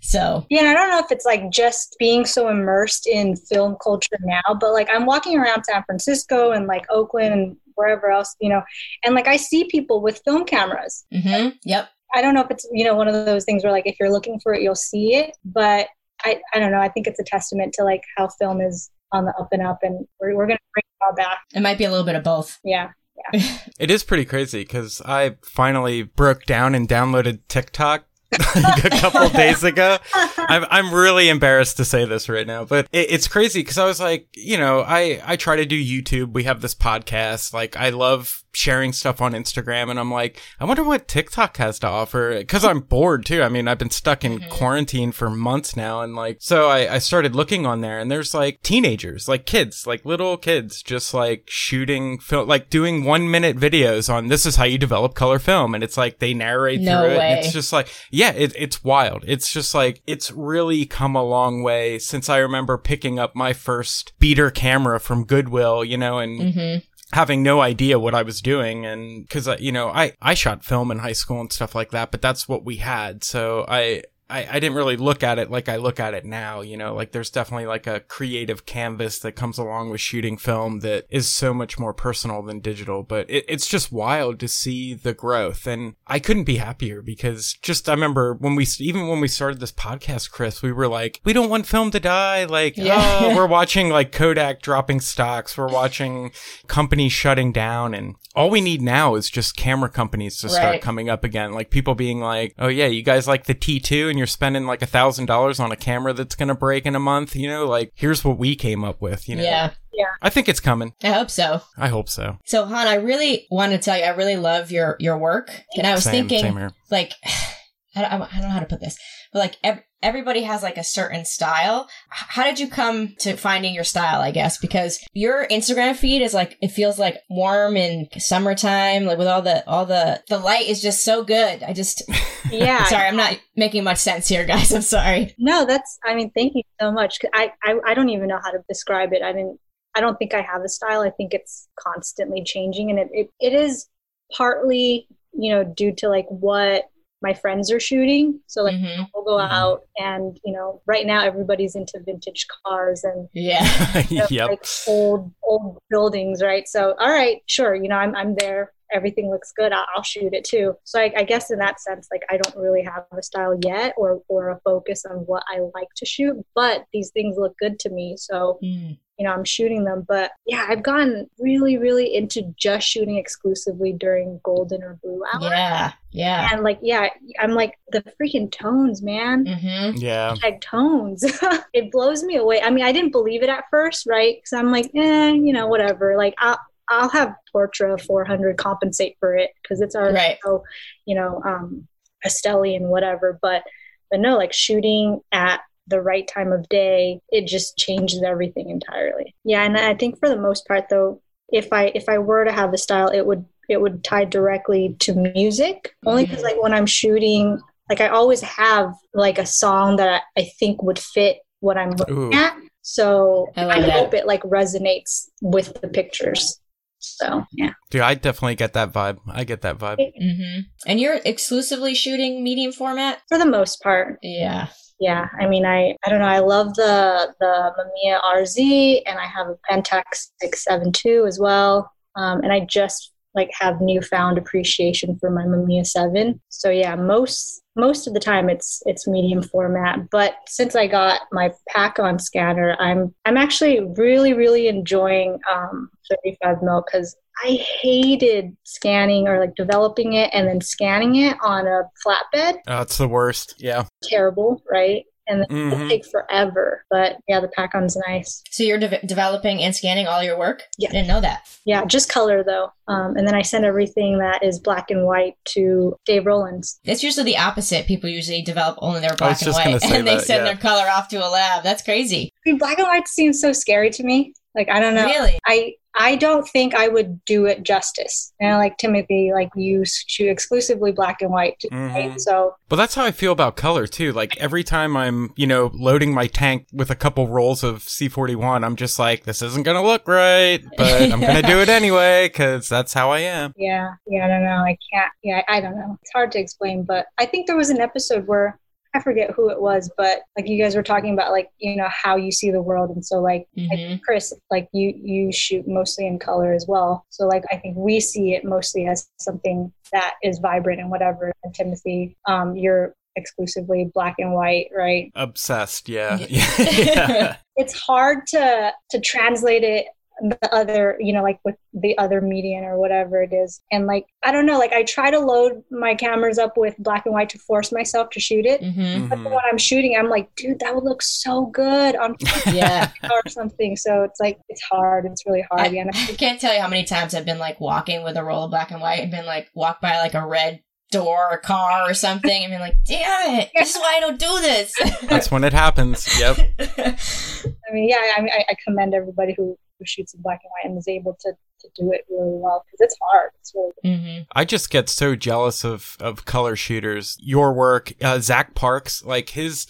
so 0.00 0.46
yeah, 0.50 0.62
I 0.62 0.74
don't 0.74 0.90
know 0.90 0.98
if 0.98 1.10
it's 1.10 1.24
like 1.24 1.50
just 1.50 1.96
being 1.98 2.24
so 2.26 2.48
immersed 2.48 3.06
in 3.06 3.36
film 3.36 3.76
culture 3.82 4.16
now, 4.20 4.54
but 4.60 4.72
like 4.72 4.88
I'm 4.92 5.06
walking 5.06 5.38
around 5.38 5.64
San 5.64 5.82
Francisco 5.84 6.52
and 6.52 6.66
like 6.66 6.86
Oakland 6.90 7.32
and 7.32 7.56
wherever 7.74 8.10
else, 8.10 8.34
you 8.40 8.48
know, 8.48 8.62
and 9.04 9.14
like 9.14 9.26
I 9.26 9.36
see 9.36 9.64
people 9.64 10.00
with 10.00 10.22
film 10.24 10.44
cameras. 10.44 11.04
Mm-hmm. 11.12 11.50
Yep. 11.64 11.88
I 12.14 12.22
don't 12.22 12.34
know 12.34 12.42
if 12.42 12.50
it's 12.50 12.66
you 12.72 12.84
know 12.84 12.94
one 12.94 13.08
of 13.08 13.14
those 13.26 13.44
things 13.44 13.62
where 13.62 13.72
like 13.72 13.86
if 13.86 13.96
you're 13.98 14.12
looking 14.12 14.40
for 14.40 14.54
it, 14.54 14.62
you'll 14.62 14.74
see 14.74 15.14
it, 15.14 15.36
but 15.44 15.88
I 16.24 16.40
I 16.54 16.58
don't 16.58 16.72
know. 16.72 16.80
I 16.80 16.88
think 16.88 17.06
it's 17.06 17.20
a 17.20 17.24
testament 17.24 17.74
to 17.74 17.84
like 17.84 18.02
how 18.16 18.28
film 18.28 18.60
is 18.60 18.90
on 19.12 19.24
the 19.24 19.34
up 19.38 19.48
and 19.52 19.66
up, 19.66 19.80
and 19.82 20.06
we're 20.20 20.34
we're 20.34 20.46
gonna 20.46 20.58
bring 20.74 20.84
it 20.84 21.04
all 21.04 21.14
back. 21.14 21.38
It 21.54 21.60
might 21.60 21.78
be 21.78 21.84
a 21.84 21.90
little 21.90 22.06
bit 22.06 22.14
of 22.14 22.22
both. 22.22 22.58
Yeah. 22.64 22.90
Yeah. 23.32 23.48
it 23.80 23.90
is 23.90 24.04
pretty 24.04 24.24
crazy 24.24 24.62
because 24.62 25.00
I 25.04 25.36
finally 25.42 26.02
broke 26.02 26.44
down 26.44 26.74
and 26.74 26.88
downloaded 26.88 27.40
TikTok 27.48 28.06
a 28.54 28.90
couple 28.90 29.28
days 29.30 29.62
ago. 29.62 29.98
I'm 30.14 30.64
I'm 30.70 30.94
really 30.94 31.28
embarrassed 31.28 31.76
to 31.78 31.84
say 31.84 32.04
this 32.04 32.28
right 32.28 32.46
now, 32.46 32.64
but 32.64 32.86
it, 32.92 33.10
it's 33.10 33.28
crazy 33.28 33.60
because 33.60 33.78
I 33.78 33.86
was 33.86 34.00
like, 34.00 34.28
you 34.34 34.58
know, 34.58 34.80
I 34.80 35.20
I 35.24 35.36
try 35.36 35.56
to 35.56 35.66
do 35.66 35.76
YouTube. 35.76 36.32
We 36.32 36.44
have 36.44 36.60
this 36.60 36.74
podcast. 36.74 37.52
Like, 37.52 37.76
I 37.76 37.90
love 37.90 38.42
sharing 38.56 38.92
stuff 38.92 39.20
on 39.20 39.32
Instagram 39.32 39.90
and 39.90 39.98
I'm 39.98 40.10
like, 40.10 40.40
I 40.58 40.64
wonder 40.64 40.82
what 40.82 41.08
TikTok 41.08 41.56
has 41.58 41.78
to 41.80 41.86
offer 41.86 42.42
cuz 42.44 42.64
I'm 42.64 42.80
bored 42.80 43.26
too. 43.26 43.42
I 43.42 43.48
mean, 43.48 43.68
I've 43.68 43.78
been 43.78 43.90
stuck 43.90 44.24
in 44.24 44.38
mm-hmm. 44.38 44.50
quarantine 44.50 45.12
for 45.12 45.28
months 45.28 45.76
now 45.76 46.00
and 46.00 46.16
like 46.16 46.38
so 46.40 46.68
I, 46.68 46.94
I 46.94 46.98
started 46.98 47.34
looking 47.34 47.66
on 47.66 47.80
there 47.80 47.98
and 47.98 48.10
there's 48.10 48.34
like 48.34 48.62
teenagers, 48.62 49.28
like 49.28 49.46
kids, 49.46 49.86
like 49.86 50.04
little 50.04 50.36
kids 50.36 50.82
just 50.82 51.12
like 51.12 51.44
shooting 51.46 52.18
film 52.18 52.48
like 52.48 52.70
doing 52.70 53.04
1 53.04 53.30
minute 53.30 53.56
videos 53.56 54.12
on 54.12 54.28
this 54.28 54.46
is 54.46 54.56
how 54.56 54.64
you 54.64 54.78
develop 54.78 55.14
color 55.14 55.38
film 55.38 55.74
and 55.74 55.84
it's 55.84 55.96
like 55.96 56.18
they 56.18 56.34
narrate 56.34 56.80
no 56.80 57.02
through 57.02 57.18
way. 57.18 57.32
it. 57.32 57.44
It's 57.44 57.52
just 57.52 57.72
like 57.72 57.88
yeah, 58.10 58.32
it, 58.32 58.52
it's 58.56 58.82
wild. 58.82 59.24
It's 59.26 59.52
just 59.52 59.74
like 59.74 60.02
it's 60.06 60.30
really 60.32 60.86
come 60.86 61.14
a 61.14 61.22
long 61.22 61.62
way 61.62 61.98
since 61.98 62.28
I 62.28 62.38
remember 62.38 62.78
picking 62.78 63.18
up 63.18 63.34
my 63.34 63.52
first 63.52 64.12
beater 64.18 64.50
camera 64.50 64.98
from 65.00 65.24
Goodwill, 65.24 65.84
you 65.84 65.98
know, 65.98 66.18
and 66.18 66.40
mm-hmm 66.40 66.78
having 67.12 67.42
no 67.42 67.60
idea 67.60 67.98
what 67.98 68.14
I 68.14 68.22
was 68.22 68.40
doing. 68.40 68.84
And 68.84 69.28
cause, 69.28 69.48
you 69.60 69.72
know, 69.72 69.88
I, 69.88 70.12
I 70.20 70.34
shot 70.34 70.64
film 70.64 70.90
in 70.90 70.98
high 70.98 71.12
school 71.12 71.40
and 71.40 71.52
stuff 71.52 71.74
like 71.74 71.90
that, 71.90 72.10
but 72.10 72.22
that's 72.22 72.48
what 72.48 72.64
we 72.64 72.76
had. 72.76 73.24
So 73.24 73.64
I, 73.68 74.02
I, 74.28 74.46
I 74.50 74.60
didn't 74.60 74.76
really 74.76 74.96
look 74.96 75.22
at 75.22 75.38
it 75.38 75.50
like 75.50 75.68
I 75.68 75.76
look 75.76 76.00
at 76.00 76.14
it 76.14 76.24
now, 76.24 76.60
you 76.60 76.76
know, 76.76 76.94
like 76.94 77.12
there's 77.12 77.30
definitely 77.30 77.66
like 77.66 77.86
a 77.86 78.00
creative 78.00 78.66
canvas 78.66 79.20
that 79.20 79.32
comes 79.32 79.56
along 79.56 79.90
with 79.90 80.00
shooting 80.00 80.36
film 80.36 80.80
that 80.80 81.06
is 81.10 81.28
so 81.28 81.54
much 81.54 81.78
more 81.78 81.94
personal 81.94 82.42
than 82.42 82.58
digital, 82.58 83.04
but 83.04 83.30
it, 83.30 83.44
it's 83.48 83.68
just 83.68 83.92
wild 83.92 84.40
to 84.40 84.48
see 84.48 84.94
the 84.94 85.14
growth. 85.14 85.66
And 85.66 85.94
I 86.08 86.18
couldn't 86.18 86.44
be 86.44 86.56
happier 86.56 87.02
because 87.02 87.54
just, 87.62 87.88
I 87.88 87.92
remember 87.92 88.34
when 88.34 88.56
we, 88.56 88.66
even 88.80 89.06
when 89.06 89.20
we 89.20 89.28
started 89.28 89.60
this 89.60 89.72
podcast, 89.72 90.32
Chris, 90.32 90.60
we 90.60 90.72
were 90.72 90.88
like, 90.88 91.20
we 91.24 91.32
don't 91.32 91.50
want 91.50 91.66
film 91.66 91.92
to 91.92 92.00
die. 92.00 92.44
Like, 92.44 92.76
yeah. 92.76 93.20
oh, 93.22 93.36
we're 93.36 93.46
watching 93.56 93.90
like 93.90 94.10
Kodak 94.10 94.60
dropping 94.60 95.00
stocks. 95.00 95.56
We're 95.56 95.68
watching 95.68 96.32
companies 96.66 97.12
shutting 97.12 97.52
down 97.52 97.94
and 97.94 98.16
all 98.36 98.50
we 98.50 98.60
need 98.60 98.82
now 98.82 99.14
is 99.14 99.30
just 99.30 99.56
camera 99.56 99.88
companies 99.88 100.36
to 100.38 100.50
start 100.50 100.64
right. 100.64 100.82
coming 100.82 101.08
up 101.08 101.24
again. 101.24 101.52
Like 101.52 101.70
people 101.70 101.94
being 101.94 102.20
like, 102.20 102.54
oh 102.58 102.68
yeah, 102.68 102.86
you 102.86 103.02
guys 103.02 103.26
like 103.26 103.46
the 103.46 103.54
T2 103.54 104.10
and 104.10 104.18
you're 104.18 104.26
spending 104.26 104.66
like 104.66 104.82
a 104.82 104.86
thousand 104.86 105.24
dollars 105.24 105.58
on 105.58 105.72
a 105.72 105.76
camera 105.76 106.12
that's 106.12 106.34
going 106.34 106.48
to 106.48 106.54
break 106.54 106.84
in 106.84 106.94
a 106.94 107.00
month, 107.00 107.34
you 107.34 107.48
know, 107.48 107.66
like 107.66 107.92
here's 107.94 108.24
what 108.24 108.36
we 108.36 108.54
came 108.54 108.84
up 108.84 109.00
with, 109.00 109.26
you 109.26 109.36
know? 109.36 109.42
Yeah. 109.42 109.72
Yeah. 109.90 110.12
I 110.20 110.28
think 110.28 110.50
it's 110.50 110.60
coming. 110.60 110.92
I 111.02 111.12
hope 111.12 111.30
so. 111.30 111.62
I 111.78 111.88
hope 111.88 112.10
so. 112.10 112.36
So 112.44 112.66
Han, 112.66 112.86
I 112.86 112.96
really 112.96 113.46
want 113.50 113.72
to 113.72 113.78
tell 113.78 113.96
you, 113.96 114.04
I 114.04 114.10
really 114.10 114.36
love 114.36 114.70
your, 114.70 114.96
your 115.00 115.16
work. 115.16 115.50
And 115.74 115.86
I 115.86 115.92
was 115.92 116.04
same, 116.04 116.28
thinking, 116.28 116.52
same 116.52 116.70
like, 116.90 117.14
I 117.96 118.02
don't, 118.02 118.12
I 118.12 118.18
don't 118.18 118.42
know 118.42 118.50
how 118.50 118.60
to 118.60 118.66
put 118.66 118.80
this, 118.80 118.98
but 119.32 119.38
like 119.38 119.56
ev- 119.64 119.82
everybody 120.02 120.42
has 120.42 120.62
like 120.62 120.76
a 120.76 120.84
certain 120.84 121.24
style. 121.24 121.88
How 122.08 122.44
did 122.44 122.60
you 122.60 122.68
come 122.68 123.14
to 123.20 123.36
finding 123.36 123.74
your 123.74 123.84
style, 123.84 124.20
I 124.20 124.30
guess? 124.30 124.58
Because 124.58 124.98
your 125.12 125.46
Instagram 125.48 125.96
feed 125.96 126.22
is 126.22 126.34
like, 126.34 126.56
it 126.60 126.68
feels 126.68 126.98
like 126.98 127.18
warm 127.30 127.76
in 127.76 128.08
summertime, 128.18 129.04
like 129.04 129.18
with 129.18 129.26
all 129.26 129.42
the, 129.42 129.66
all 129.68 129.86
the, 129.86 130.22
the 130.28 130.38
light 130.38 130.68
is 130.68 130.82
just 130.82 131.04
so 131.04 131.24
good. 131.24 131.62
I 131.62 131.72
just, 131.72 132.02
yeah. 132.50 132.84
sorry, 132.88 133.06
I'm 133.06 133.16
not 133.16 133.38
making 133.56 133.84
much 133.84 133.98
sense 133.98 134.28
here, 134.28 134.44
guys. 134.44 134.72
I'm 134.72 134.82
sorry. 134.82 135.34
No, 135.38 135.64
that's, 135.64 135.98
I 136.04 136.14
mean, 136.14 136.30
thank 136.30 136.54
you 136.54 136.62
so 136.80 136.92
much. 136.92 137.18
I, 137.32 137.52
I, 137.64 137.78
I 137.86 137.94
don't 137.94 138.10
even 138.10 138.28
know 138.28 138.40
how 138.42 138.50
to 138.50 138.62
describe 138.68 139.12
it. 139.12 139.22
I 139.22 139.32
didn't, 139.32 139.58
I 139.94 140.00
don't 140.00 140.18
think 140.18 140.34
I 140.34 140.42
have 140.42 140.62
a 140.62 140.68
style. 140.68 141.00
I 141.00 141.10
think 141.10 141.32
it's 141.32 141.68
constantly 141.78 142.44
changing 142.44 142.90
and 142.90 142.98
it, 142.98 143.08
it, 143.12 143.30
it 143.40 143.52
is 143.54 143.88
partly, 144.36 145.08
you 145.32 145.54
know, 145.54 145.64
due 145.64 145.94
to 145.96 146.08
like 146.08 146.26
what 146.28 146.84
my 147.22 147.32
friends 147.32 147.70
are 147.70 147.80
shooting. 147.80 148.40
So 148.46 148.62
like 148.62 148.74
mm-hmm. 148.74 149.04
we'll 149.14 149.24
go 149.24 149.42
mm-hmm. 149.42 149.52
out 149.52 149.82
and 149.98 150.38
you 150.44 150.52
know 150.52 150.82
right 150.86 151.06
now 151.06 151.24
everybody's 151.24 151.74
into 151.74 152.00
vintage 152.04 152.46
cars 152.64 153.04
and 153.04 153.28
yeah, 153.32 154.02
you 154.08 154.18
know, 154.18 154.26
yep. 154.30 154.48
like 154.50 154.66
old 154.86 155.32
old 155.42 155.78
buildings, 155.90 156.42
right? 156.42 156.66
So 156.68 156.94
all 156.98 157.10
right, 157.10 157.38
sure, 157.46 157.74
you 157.74 157.88
know 157.88 157.96
I'm 157.96 158.14
I'm 158.14 158.34
there. 158.34 158.72
Everything 158.92 159.30
looks 159.30 159.52
good. 159.56 159.72
I'll, 159.72 159.86
I'll 159.94 160.02
shoot 160.02 160.32
it 160.32 160.44
too. 160.44 160.74
So 160.84 161.00
I, 161.00 161.12
I, 161.16 161.24
guess 161.24 161.50
in 161.50 161.58
that 161.58 161.80
sense, 161.80 162.08
like 162.10 162.22
I 162.30 162.38
don't 162.38 162.56
really 162.56 162.82
have 162.82 163.04
a 163.16 163.22
style 163.22 163.58
yet 163.62 163.94
or 163.96 164.22
or 164.28 164.50
a 164.50 164.60
focus 164.64 165.04
on 165.04 165.18
what 165.18 165.42
I 165.48 165.60
like 165.74 165.88
to 165.96 166.06
shoot, 166.06 166.36
but 166.54 166.84
these 166.92 167.10
things 167.10 167.36
look 167.38 167.54
good 167.58 167.78
to 167.80 167.90
me. 167.90 168.16
So 168.16 168.58
mm 168.62 168.98
you 169.18 169.26
know, 169.26 169.32
I'm 169.32 169.44
shooting 169.44 169.84
them. 169.84 170.04
But 170.06 170.32
yeah, 170.46 170.66
I've 170.68 170.82
gotten 170.82 171.28
really, 171.38 171.78
really 171.78 172.14
into 172.14 172.54
just 172.58 172.86
shooting 172.86 173.16
exclusively 173.16 173.92
during 173.92 174.40
golden 174.44 174.82
or 174.82 174.98
blue 175.02 175.22
hour. 175.32 175.48
Yeah. 175.48 175.92
Yeah. 176.10 176.48
And 176.52 176.62
like, 176.62 176.78
yeah, 176.82 177.08
I'm 177.40 177.52
like 177.52 177.78
the 177.92 178.02
freaking 178.20 178.50
tones, 178.50 179.02
man. 179.02 179.44
Mm-hmm. 179.44 179.98
Yeah. 179.98 180.34
Like 180.42 180.60
tones. 180.60 181.24
it 181.72 181.90
blows 181.90 182.24
me 182.24 182.36
away. 182.36 182.60
I 182.60 182.70
mean, 182.70 182.84
I 182.84 182.92
didn't 182.92 183.12
believe 183.12 183.42
it 183.42 183.48
at 183.48 183.64
first, 183.70 184.06
right? 184.06 184.36
Because 184.36 184.52
I'm 184.52 184.70
like, 184.70 184.90
eh, 184.94 185.32
you 185.32 185.52
know, 185.52 185.66
whatever. 185.66 186.16
Like, 186.16 186.34
I'll, 186.38 186.58
I'll 186.88 187.08
have 187.10 187.34
Portra 187.54 188.00
400 188.00 188.56
compensate 188.56 189.16
for 189.18 189.34
it 189.36 189.50
because 189.62 189.80
it's 189.80 189.96
already 189.96 190.16
right. 190.16 190.38
so, 190.44 190.62
you 191.04 191.14
know, 191.14 191.42
um, 191.44 191.88
Pastelli 192.24 192.76
and 192.76 192.88
whatever. 192.88 193.38
But, 193.40 193.62
but 194.10 194.20
no, 194.20 194.36
like 194.36 194.52
shooting 194.52 195.20
at 195.32 195.60
the 195.86 196.00
right 196.00 196.26
time 196.26 196.52
of 196.52 196.68
day, 196.68 197.20
it 197.30 197.46
just 197.46 197.76
changes 197.76 198.22
everything 198.22 198.70
entirely. 198.70 199.34
Yeah, 199.44 199.62
and 199.62 199.76
I 199.76 199.94
think 199.94 200.18
for 200.18 200.28
the 200.28 200.36
most 200.36 200.66
part 200.66 200.88
though, 200.88 201.22
if 201.52 201.72
I 201.72 201.92
if 201.94 202.08
I 202.08 202.18
were 202.18 202.44
to 202.44 202.52
have 202.52 202.72
a 202.74 202.78
style, 202.78 203.08
it 203.08 203.24
would 203.24 203.44
it 203.68 203.80
would 203.80 204.04
tie 204.04 204.24
directly 204.24 204.96
to 205.00 205.14
music. 205.14 205.94
Only 206.04 206.26
because 206.26 206.42
like 206.42 206.60
when 206.60 206.74
I'm 206.74 206.86
shooting, 206.86 207.60
like 207.88 208.00
I 208.00 208.08
always 208.08 208.40
have 208.42 208.94
like 209.14 209.38
a 209.38 209.46
song 209.46 209.96
that 209.96 210.22
I, 210.36 210.40
I 210.40 210.44
think 210.58 210.82
would 210.82 210.98
fit 210.98 211.38
what 211.60 211.76
I'm 211.76 211.92
looking 211.92 212.32
Ooh. 212.32 212.32
at. 212.32 212.56
So 212.82 213.48
I, 213.56 213.66
I 213.66 213.80
hope 213.90 214.14
it 214.14 214.26
like 214.26 214.42
resonates 214.42 215.28
with 215.42 215.80
the 215.80 215.88
pictures. 215.88 216.60
So 216.98 217.44
yeah, 217.52 217.72
dude, 217.90 218.02
I 218.02 218.14
definitely 218.14 218.56
get 218.56 218.72
that 218.72 218.92
vibe. 218.92 219.18
I 219.28 219.44
get 219.44 219.62
that 219.62 219.78
vibe. 219.78 219.98
Mm-hmm. 219.98 220.60
And 220.86 221.00
you're 221.00 221.20
exclusively 221.24 221.94
shooting 221.94 222.42
medium 222.42 222.72
format 222.72 223.20
for 223.28 223.38
the 223.38 223.46
most 223.46 223.82
part. 223.82 224.18
Yeah, 224.22 224.68
yeah 225.00 225.28
i 225.40 225.46
mean 225.46 225.66
i 225.66 225.94
i 226.04 226.10
don't 226.10 226.20
know 226.20 226.26
i 226.26 226.38
love 226.38 226.74
the 226.74 227.34
the 227.40 227.72
mamiya 227.78 228.20
rz 228.22 229.02
and 229.06 229.18
i 229.18 229.26
have 229.26 229.48
a 229.48 229.56
pentax 229.70 230.30
672 230.40 231.26
as 231.26 231.38
well 231.38 231.90
um, 232.16 232.40
and 232.42 232.52
i 232.52 232.60
just 232.60 233.12
like 233.36 233.50
have 233.58 233.80
newfound 233.80 234.38
appreciation 234.38 235.18
for 235.18 235.30
my 235.30 235.44
Mamiya 235.44 235.86
7. 235.86 236.40
So 236.48 236.70
yeah, 236.70 236.96
most 236.96 237.62
most 237.76 238.06
of 238.06 238.14
the 238.14 238.20
time 238.20 238.48
it's 238.48 238.82
it's 238.86 239.06
medium 239.06 239.42
format. 239.42 240.10
But 240.10 240.36
since 240.48 240.74
i 240.74 240.86
got 240.86 241.20
my 241.30 241.52
Pakon 241.74 242.20
scanner 242.20 242.74
i'm 242.80 243.14
i'm 243.26 243.36
actually 243.36 243.80
really 243.96 244.32
really 244.32 244.68
enjoying 244.68 245.38
um, 245.52 245.90
35 246.24 246.62
mil 246.62 246.82
because 246.84 247.14
i 247.44 247.50
hated 247.82 248.56
scanning 248.64 249.28
or 249.28 249.38
like 249.38 249.54
developing 249.54 250.14
it 250.14 250.30
and 250.32 250.48
then 250.48 250.60
scanning 250.60 251.16
it 251.16 251.36
on 251.42 251.66
a 251.66 251.82
flatbed. 252.04 252.56
Oh 252.66 252.80
it's 252.80 252.96
the 252.96 253.08
worst. 253.08 253.56
Yeah. 253.58 253.84
Terrible 254.02 254.62
right 254.70 255.04
and 255.28 255.46
Mhm. 255.48 255.72
it'll 255.72 255.88
take 255.88 256.04
forever 256.06 256.84
but 256.90 257.16
yeah 257.28 257.40
the 257.40 257.48
Pakon's 257.48 257.96
nice 258.06 258.42
So 258.50 258.62
you're 258.64 258.78
de- 258.78 259.04
developing 259.06 259.62
and 259.62 259.74
scanning 259.74 260.06
all 260.06 260.22
your 260.22 260.38
work? 260.38 260.62
Yeah. 260.78 260.88
I 260.90 260.92
didn't 260.92 261.08
know 261.08 261.20
that. 261.20 261.40
yeah 261.64 261.84
just 261.84 262.08
color 262.08 262.42
though 262.44 262.70
um, 262.88 263.16
and 263.16 263.26
then 263.26 263.34
i 263.34 263.42
send 263.42 263.64
everything 263.64 264.18
that 264.18 264.42
is 264.44 264.58
black 264.60 264.90
and 264.90 265.04
white 265.04 265.34
to 265.54 265.96
dave 266.04 266.26
rollins 266.26 266.78
It's 266.84 267.02
usually 267.02 267.24
the 267.24 267.38
opposite. 267.38 267.86
People 267.86 268.08
usually 268.10 268.42
develop 268.42 268.78
only 268.80 269.00
their 269.00 269.14
black 269.16 269.40
and 269.42 269.52
white, 269.52 269.80
say 269.82 269.88
and 269.98 270.06
they 270.06 270.14
that, 270.16 270.24
send 270.24 270.44
yeah. 270.44 270.52
their 270.52 270.60
color 270.60 270.88
off 270.88 271.08
to 271.08 271.16
a 271.16 271.28
lab. 271.28 271.62
That's 271.64 271.82
crazy. 271.82 272.30
I 272.46 272.50
mean, 272.50 272.58
black 272.58 272.78
and 272.78 272.86
white 272.86 273.08
seems 273.08 273.40
so 273.40 273.52
scary 273.52 273.90
to 273.90 274.02
me 274.04 274.32
like 274.54 274.68
i 274.70 274.80
don't 274.80 274.94
know 274.94 275.04
Really? 275.04 275.38
I 275.46 275.72
I 275.98 276.16
don't 276.16 276.46
think 276.48 276.74
I 276.74 276.88
would 276.88 277.24
do 277.24 277.46
it 277.46 277.62
justice. 277.62 278.32
And 278.40 278.58
like 278.58 278.76
Timothy, 278.78 279.32
like 279.34 279.48
you 279.56 279.84
shoot 279.86 280.28
exclusively 280.28 280.92
black 280.92 281.22
and 281.22 281.30
white, 281.30 281.56
Mhm. 281.72 282.20
So 282.20 282.54
But 282.68 282.76
that's 282.76 282.94
how 282.94 283.04
I 283.04 283.10
feel 283.12 283.32
about 283.32 283.56
color 283.56 283.86
too. 283.86 284.12
Like 284.12 284.36
every 284.38 284.62
time 284.64 284.96
I'm, 284.96 285.32
you 285.36 285.46
know, 285.46 285.70
loading 285.74 286.12
my 286.12 286.26
tank 286.26 286.66
with 286.72 286.90
a 286.90 286.94
couple 286.94 287.28
rolls 287.28 287.64
of 287.64 287.82
C41, 287.88 288.64
I'm 288.64 288.76
just 288.76 288.98
like, 288.98 289.24
this 289.24 289.40
isn't 289.42 289.62
gonna 289.64 289.82
look 289.82 290.06
right, 290.06 290.62
but 290.76 291.02
I'm 291.12 291.20
gonna 291.20 291.42
do 291.42 291.60
it 291.60 291.68
anyway 291.80 292.28
because 292.28 292.68
that's 292.68 292.92
how 292.92 293.10
I 293.10 293.20
am. 293.20 293.52
yeah, 293.56 293.90
yeah, 294.06 294.24
I 294.24 294.28
don't 294.28 294.44
know. 294.44 294.58
I 294.64 294.76
can't. 294.92 295.12
Yeah, 295.22 295.42
I 295.48 295.60
don't 295.60 295.76
know. 295.76 295.98
It's 296.02 296.10
hard 296.12 296.30
to 296.32 296.38
explain, 296.38 296.82
but 296.82 297.06
I 297.18 297.26
think 297.26 297.46
there 297.46 297.56
was 297.56 297.70
an 297.70 297.80
episode 297.80 298.26
where 298.26 298.58
I 298.96 299.02
forget 299.02 299.30
who 299.32 299.50
it 299.50 299.60
was, 299.60 299.90
but 299.96 300.20
like 300.36 300.48
you 300.48 300.62
guys 300.62 300.74
were 300.74 300.82
talking 300.82 301.12
about, 301.12 301.32
like 301.32 301.50
you 301.58 301.76
know 301.76 301.88
how 301.90 302.16
you 302.16 302.32
see 302.32 302.50
the 302.50 302.62
world, 302.62 302.90
and 302.90 303.04
so 303.04 303.20
like 303.20 303.46
hmm 303.56 303.66
like 303.66 304.02
Chris, 304.02 304.32
like 304.50 304.68
you 304.72 304.94
you 304.96 305.32
shoot 305.32 305.66
mostly 305.68 306.06
in 306.06 306.18
color 306.18 306.52
as 306.52 306.66
well. 306.66 307.04
So 307.10 307.26
like 307.26 307.44
I 307.52 307.56
think 307.56 307.76
we 307.76 308.00
see 308.00 308.34
it 308.34 308.44
mostly 308.44 308.86
as 308.86 309.08
something 309.18 309.72
that 309.92 310.14
is 310.22 310.38
vibrant 310.38 310.80
and 310.80 310.90
whatever. 310.90 311.32
And 311.44 311.54
Timothy, 311.54 312.16
um, 312.26 312.56
you're 312.56 312.94
exclusively 313.16 313.90
black 313.92 314.16
and 314.18 314.32
white, 314.32 314.68
right? 314.74 315.10
Obsessed, 315.14 315.88
yeah. 315.88 316.18
Yeah. 316.28 316.54
yeah. 316.58 317.36
It's 317.56 317.74
hard 317.74 318.26
to 318.28 318.72
to 318.90 319.00
translate 319.00 319.64
it 319.64 319.86
the 320.22 320.38
other 320.54 320.96
you 320.98 321.12
know 321.12 321.22
like 321.22 321.38
with 321.44 321.56
the 321.74 321.96
other 321.98 322.20
median 322.22 322.64
or 322.64 322.78
whatever 322.78 323.22
it 323.22 323.34
is 323.34 323.60
and 323.70 323.86
like 323.86 324.06
i 324.24 324.32
don't 324.32 324.46
know 324.46 324.58
like 324.58 324.72
i 324.72 324.82
try 324.82 325.10
to 325.10 325.18
load 325.18 325.62
my 325.70 325.94
cameras 325.94 326.38
up 326.38 326.56
with 326.56 326.74
black 326.78 327.04
and 327.04 327.12
white 327.14 327.28
to 327.28 327.38
force 327.38 327.70
myself 327.70 328.08
to 328.08 328.18
shoot 328.18 328.46
it 328.46 328.60
hmm 328.62 329.08
but 329.08 329.18
Mhm. 329.18 329.24
when 329.24 329.40
i'm 329.50 329.58
shooting 329.58 329.94
i'm 329.94 330.08
like 330.08 330.34
dude 330.34 330.58
that 330.60 330.74
would 330.74 330.84
look 330.84 331.02
so 331.02 331.46
good 331.46 331.96
on 331.96 332.16
Yeah. 332.46 332.90
or 333.12 333.22
something 333.28 333.76
so 333.76 334.04
it's 334.04 334.18
like 334.18 334.38
it's 334.48 334.62
hard 334.62 335.04
it's 335.04 335.26
really 335.26 335.44
hard 335.50 335.70
yeah 335.72 335.82
and 335.82 335.90
I 335.94 336.14
can't 336.14 336.40
tell 336.40 336.54
you 336.54 336.60
how 336.60 336.68
many 336.68 336.84
times 336.84 337.14
I've 337.14 337.26
been 337.26 337.38
like 337.38 337.60
walking 337.60 338.02
with 338.02 338.16
a 338.16 338.24
roll 338.24 338.44
of 338.44 338.50
black 338.50 338.70
and 338.70 338.80
white 338.80 339.00
and 339.00 339.10
been 339.10 339.26
like 339.26 339.50
walked 339.54 339.82
by 339.82 339.98
like 339.98 340.14
a 340.14 340.26
red 340.26 340.62
door 340.92 341.26
or 341.30 341.36
car 341.38 341.82
or 341.90 341.94
something 341.94 342.44
and 342.44 342.50
been 342.52 342.60
like, 342.60 342.76
damn 342.84 343.40
it, 343.40 343.50
this 343.56 343.74
is 343.74 343.76
why 343.76 343.94
I 343.96 344.00
don't 344.00 344.20
do 344.20 344.40
this. 344.40 344.72
That's 345.08 345.32
when 345.32 345.42
it 345.42 345.52
happens. 345.52 346.08
Yep. 346.20 346.38
I 346.68 347.72
mean, 347.72 347.88
yeah, 347.88 347.96
I 348.16 348.20
mean, 348.20 348.30
I, 348.32 348.44
I 348.50 348.56
commend 348.64 348.94
everybody 348.94 349.34
who, 349.36 349.58
who 349.78 349.84
shoots 349.86 350.14
in 350.14 350.22
black 350.22 350.40
and 350.42 350.50
white 350.50 350.70
and 350.70 350.78
is 350.78 350.88
able 350.88 351.16
to, 351.20 351.32
to 351.60 351.68
do 351.76 351.92
it 351.92 352.02
really 352.10 352.38
well 352.40 352.64
because 352.66 352.80
it's 352.80 352.96
hard. 353.02 353.30
It's 353.40 353.52
really 353.54 353.72
hmm 353.84 354.22
I 354.32 354.44
just 354.44 354.70
get 354.70 354.88
so 354.88 355.14
jealous 355.16 355.64
of 355.64 355.96
of 356.00 356.24
color 356.24 356.56
shooters. 356.56 357.16
Your 357.20 357.52
work, 357.52 357.92
uh, 358.02 358.18
Zach 358.20 358.54
Parks, 358.54 359.04
like 359.04 359.30
his 359.30 359.66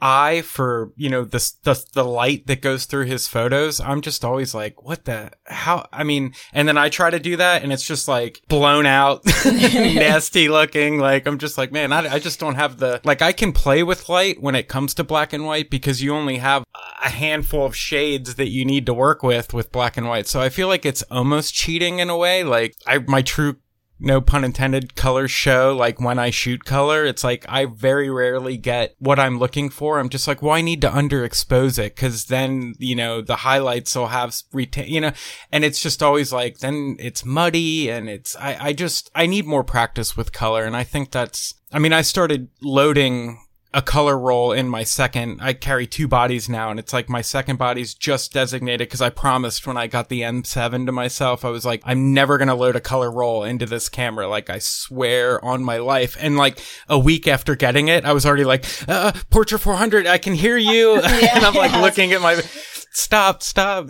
eye 0.00 0.42
for 0.42 0.92
you 0.96 1.08
know 1.08 1.24
the, 1.24 1.52
the 1.62 1.84
the 1.92 2.04
light 2.04 2.46
that 2.46 2.62
goes 2.62 2.86
through 2.86 3.06
his 3.06 3.26
photos. 3.26 3.80
I'm 3.80 4.00
just 4.00 4.24
always 4.24 4.54
like, 4.54 4.82
what 4.82 5.04
the 5.04 5.30
how? 5.46 5.86
I 5.92 6.04
mean, 6.04 6.32
and 6.52 6.66
then 6.66 6.78
I 6.78 6.88
try 6.88 7.10
to 7.10 7.18
do 7.18 7.36
that, 7.36 7.62
and 7.62 7.72
it's 7.72 7.86
just 7.86 8.08
like 8.08 8.42
blown 8.48 8.86
out, 8.86 9.24
nasty 9.44 10.48
looking. 10.48 10.98
Like 10.98 11.26
I'm 11.26 11.38
just 11.38 11.58
like, 11.58 11.72
man, 11.72 11.92
I 11.92 12.14
I 12.14 12.18
just 12.18 12.40
don't 12.40 12.56
have 12.56 12.78
the 12.78 13.00
like. 13.04 13.22
I 13.22 13.32
can 13.32 13.52
play 13.52 13.82
with 13.82 14.08
light 14.08 14.40
when 14.40 14.54
it 14.54 14.68
comes 14.68 14.94
to 14.94 15.04
black 15.04 15.32
and 15.32 15.44
white 15.44 15.70
because 15.70 16.02
you 16.02 16.14
only 16.14 16.38
have 16.38 16.64
a 17.02 17.10
handful 17.10 17.64
of 17.64 17.76
shades 17.76 18.34
that 18.36 18.48
you 18.48 18.64
need 18.64 18.86
to 18.86 18.94
work 18.94 19.22
with 19.22 19.52
with 19.54 19.72
black 19.72 19.96
and 19.96 20.08
white. 20.08 20.26
So 20.26 20.40
I 20.40 20.48
feel 20.48 20.68
like 20.68 20.86
it's 20.86 21.02
almost 21.04 21.54
cheating 21.54 21.98
in 21.98 22.10
a 22.10 22.16
way. 22.16 22.44
Like 22.44 22.74
I 22.86 22.98
my 22.98 23.22
true 23.22 23.56
no 24.00 24.20
pun 24.20 24.44
intended 24.44 24.96
color 24.96 25.28
show 25.28 25.76
like 25.76 26.00
when 26.00 26.18
I 26.18 26.30
shoot 26.30 26.64
color. 26.64 27.04
It's 27.04 27.22
like 27.22 27.44
I 27.48 27.66
very 27.66 28.10
rarely 28.10 28.56
get 28.56 28.94
what 28.98 29.18
I'm 29.18 29.38
looking 29.38 29.70
for. 29.70 29.98
I'm 29.98 30.08
just 30.08 30.26
like 30.26 30.42
well 30.42 30.54
I 30.54 30.62
need 30.62 30.80
to 30.80 30.90
underexpose 30.90 31.78
it 31.78 31.96
cuz 31.96 32.26
then 32.26 32.74
you 32.78 32.96
know 32.96 33.20
the 33.20 33.36
highlights 33.36 33.94
will 33.94 34.08
have 34.08 34.34
retain 34.52 34.88
you 34.88 35.00
know? 35.00 35.12
And 35.52 35.64
it's 35.64 35.82
just 35.82 36.02
always 36.02 36.32
like 36.32 36.58
then 36.58 36.96
it's 36.98 37.24
muddy 37.24 37.90
and 37.90 38.08
it's 38.08 38.34
I 38.36 38.68
I 38.68 38.72
just 38.72 39.10
I 39.14 39.26
need 39.26 39.46
more 39.46 39.64
practice 39.64 40.16
with 40.16 40.32
color. 40.32 40.64
And 40.64 40.76
I 40.76 40.84
think 40.84 41.10
that's 41.10 41.54
I 41.72 41.78
mean 41.78 41.92
I 41.92 42.02
started 42.02 42.48
loading 42.62 43.38
a 43.72 43.80
color 43.82 44.18
roll 44.18 44.52
in 44.52 44.68
my 44.68 44.82
second. 44.82 45.38
I 45.40 45.52
carry 45.52 45.86
two 45.86 46.08
bodies 46.08 46.48
now, 46.48 46.70
and 46.70 46.78
it's 46.80 46.92
like 46.92 47.08
my 47.08 47.20
second 47.22 47.56
body's 47.56 47.94
just 47.94 48.32
designated 48.32 48.88
because 48.88 49.00
I 49.00 49.10
promised 49.10 49.66
when 49.66 49.76
I 49.76 49.86
got 49.86 50.08
the 50.08 50.22
M7 50.22 50.86
to 50.86 50.92
myself, 50.92 51.44
I 51.44 51.50
was 51.50 51.64
like, 51.64 51.80
I'm 51.84 52.12
never 52.12 52.36
gonna 52.38 52.54
load 52.54 52.74
a 52.76 52.80
color 52.80 53.10
roll 53.10 53.44
into 53.44 53.66
this 53.66 53.88
camera. 53.88 54.26
Like 54.28 54.50
I 54.50 54.58
swear 54.58 55.44
on 55.44 55.62
my 55.62 55.78
life. 55.78 56.16
And 56.18 56.36
like 56.36 56.58
a 56.88 56.98
week 56.98 57.28
after 57.28 57.54
getting 57.54 57.88
it, 57.88 58.04
I 58.04 58.12
was 58.12 58.26
already 58.26 58.44
like, 58.44 58.64
uh, 58.88 59.12
Portra 59.30 59.58
400, 59.60 60.06
I 60.06 60.18
can 60.18 60.34
hear 60.34 60.56
you, 60.56 60.94
and 61.00 61.44
I'm 61.44 61.54
like 61.54 61.70
Yes. 61.72 61.82
looking 61.82 62.12
at 62.12 62.20
my. 62.20 62.40
Stop, 62.92 63.40
stop. 63.44 63.88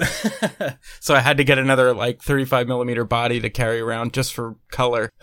so 1.01 1.15
I 1.15 1.21
had 1.21 1.39
to 1.39 1.45
get 1.45 1.57
another 1.57 1.95
like 1.95 2.21
35 2.21 2.69
millimeter 2.69 3.03
body 3.03 3.41
to 3.41 3.49
carry 3.49 3.81
around 3.81 4.13
just 4.13 4.35
for 4.35 4.57
color. 4.71 5.11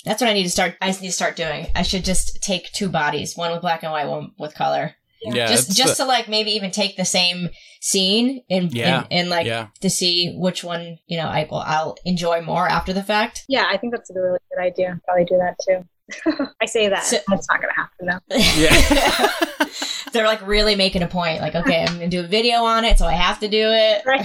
Ugh. 0.00 0.04
That's 0.04 0.20
what 0.20 0.30
I 0.30 0.32
need 0.34 0.44
to 0.44 0.50
start. 0.50 0.76
I 0.80 0.90
need 0.90 0.96
to 1.08 1.12
start 1.12 1.36
doing. 1.36 1.66
I 1.74 1.82
should 1.82 2.04
just 2.04 2.42
take 2.42 2.70
two 2.72 2.88
bodies, 2.88 3.36
one 3.36 3.50
with 3.52 3.60
black 3.60 3.82
and 3.82 3.92
white, 3.92 4.06
one 4.06 4.32
with 4.38 4.54
color. 4.54 4.94
yeah. 5.22 5.46
just 5.48 5.76
just 5.76 5.96
the- 5.98 6.04
to 6.04 6.08
like 6.08 6.28
maybe 6.28 6.52
even 6.52 6.70
take 6.70 6.96
the 6.96 7.04
same 7.04 7.48
scene 7.80 8.42
and 8.48 8.72
Yeah, 8.72 8.98
and, 9.00 9.06
and 9.12 9.28
like 9.30 9.46
yeah. 9.46 9.68
to 9.80 9.90
see 9.90 10.32
which 10.36 10.62
one 10.62 10.98
you 11.08 11.16
know 11.18 11.26
I 11.26 11.46
will 11.50 11.58
I'll 11.58 11.96
enjoy 12.04 12.40
more 12.42 12.68
after 12.68 12.92
the 12.92 13.02
fact. 13.02 13.44
Yeah, 13.48 13.66
I 13.68 13.76
think 13.78 13.92
that's 13.92 14.10
a 14.10 14.14
really 14.14 14.38
good 14.50 14.62
idea. 14.62 15.00
Probably 15.04 15.24
do 15.24 15.38
that 15.38 15.56
too. 15.66 16.46
I 16.62 16.66
say 16.66 16.88
that. 16.88 17.02
So- 17.04 17.16
it's 17.32 17.48
not 17.48 17.60
going 17.60 17.74
to 17.74 17.80
happen 17.80 18.06
though. 18.06 18.36
Yeah. 18.56 19.64
They're 20.12 20.26
like 20.26 20.46
really 20.46 20.74
making 20.74 21.02
a 21.02 21.06
point. 21.08 21.40
Like, 21.42 21.54
okay, 21.54 21.84
I'm 21.84 21.94
gonna 21.94 22.08
do 22.08 22.20
a 22.20 22.26
video 22.26 22.60
on 22.64 22.84
it, 22.86 22.96
so 22.98 23.04
I 23.06 23.12
have 23.12 23.40
to 23.40 23.48
do 23.48 23.68
it. 23.70 24.02
Right. 24.06 24.24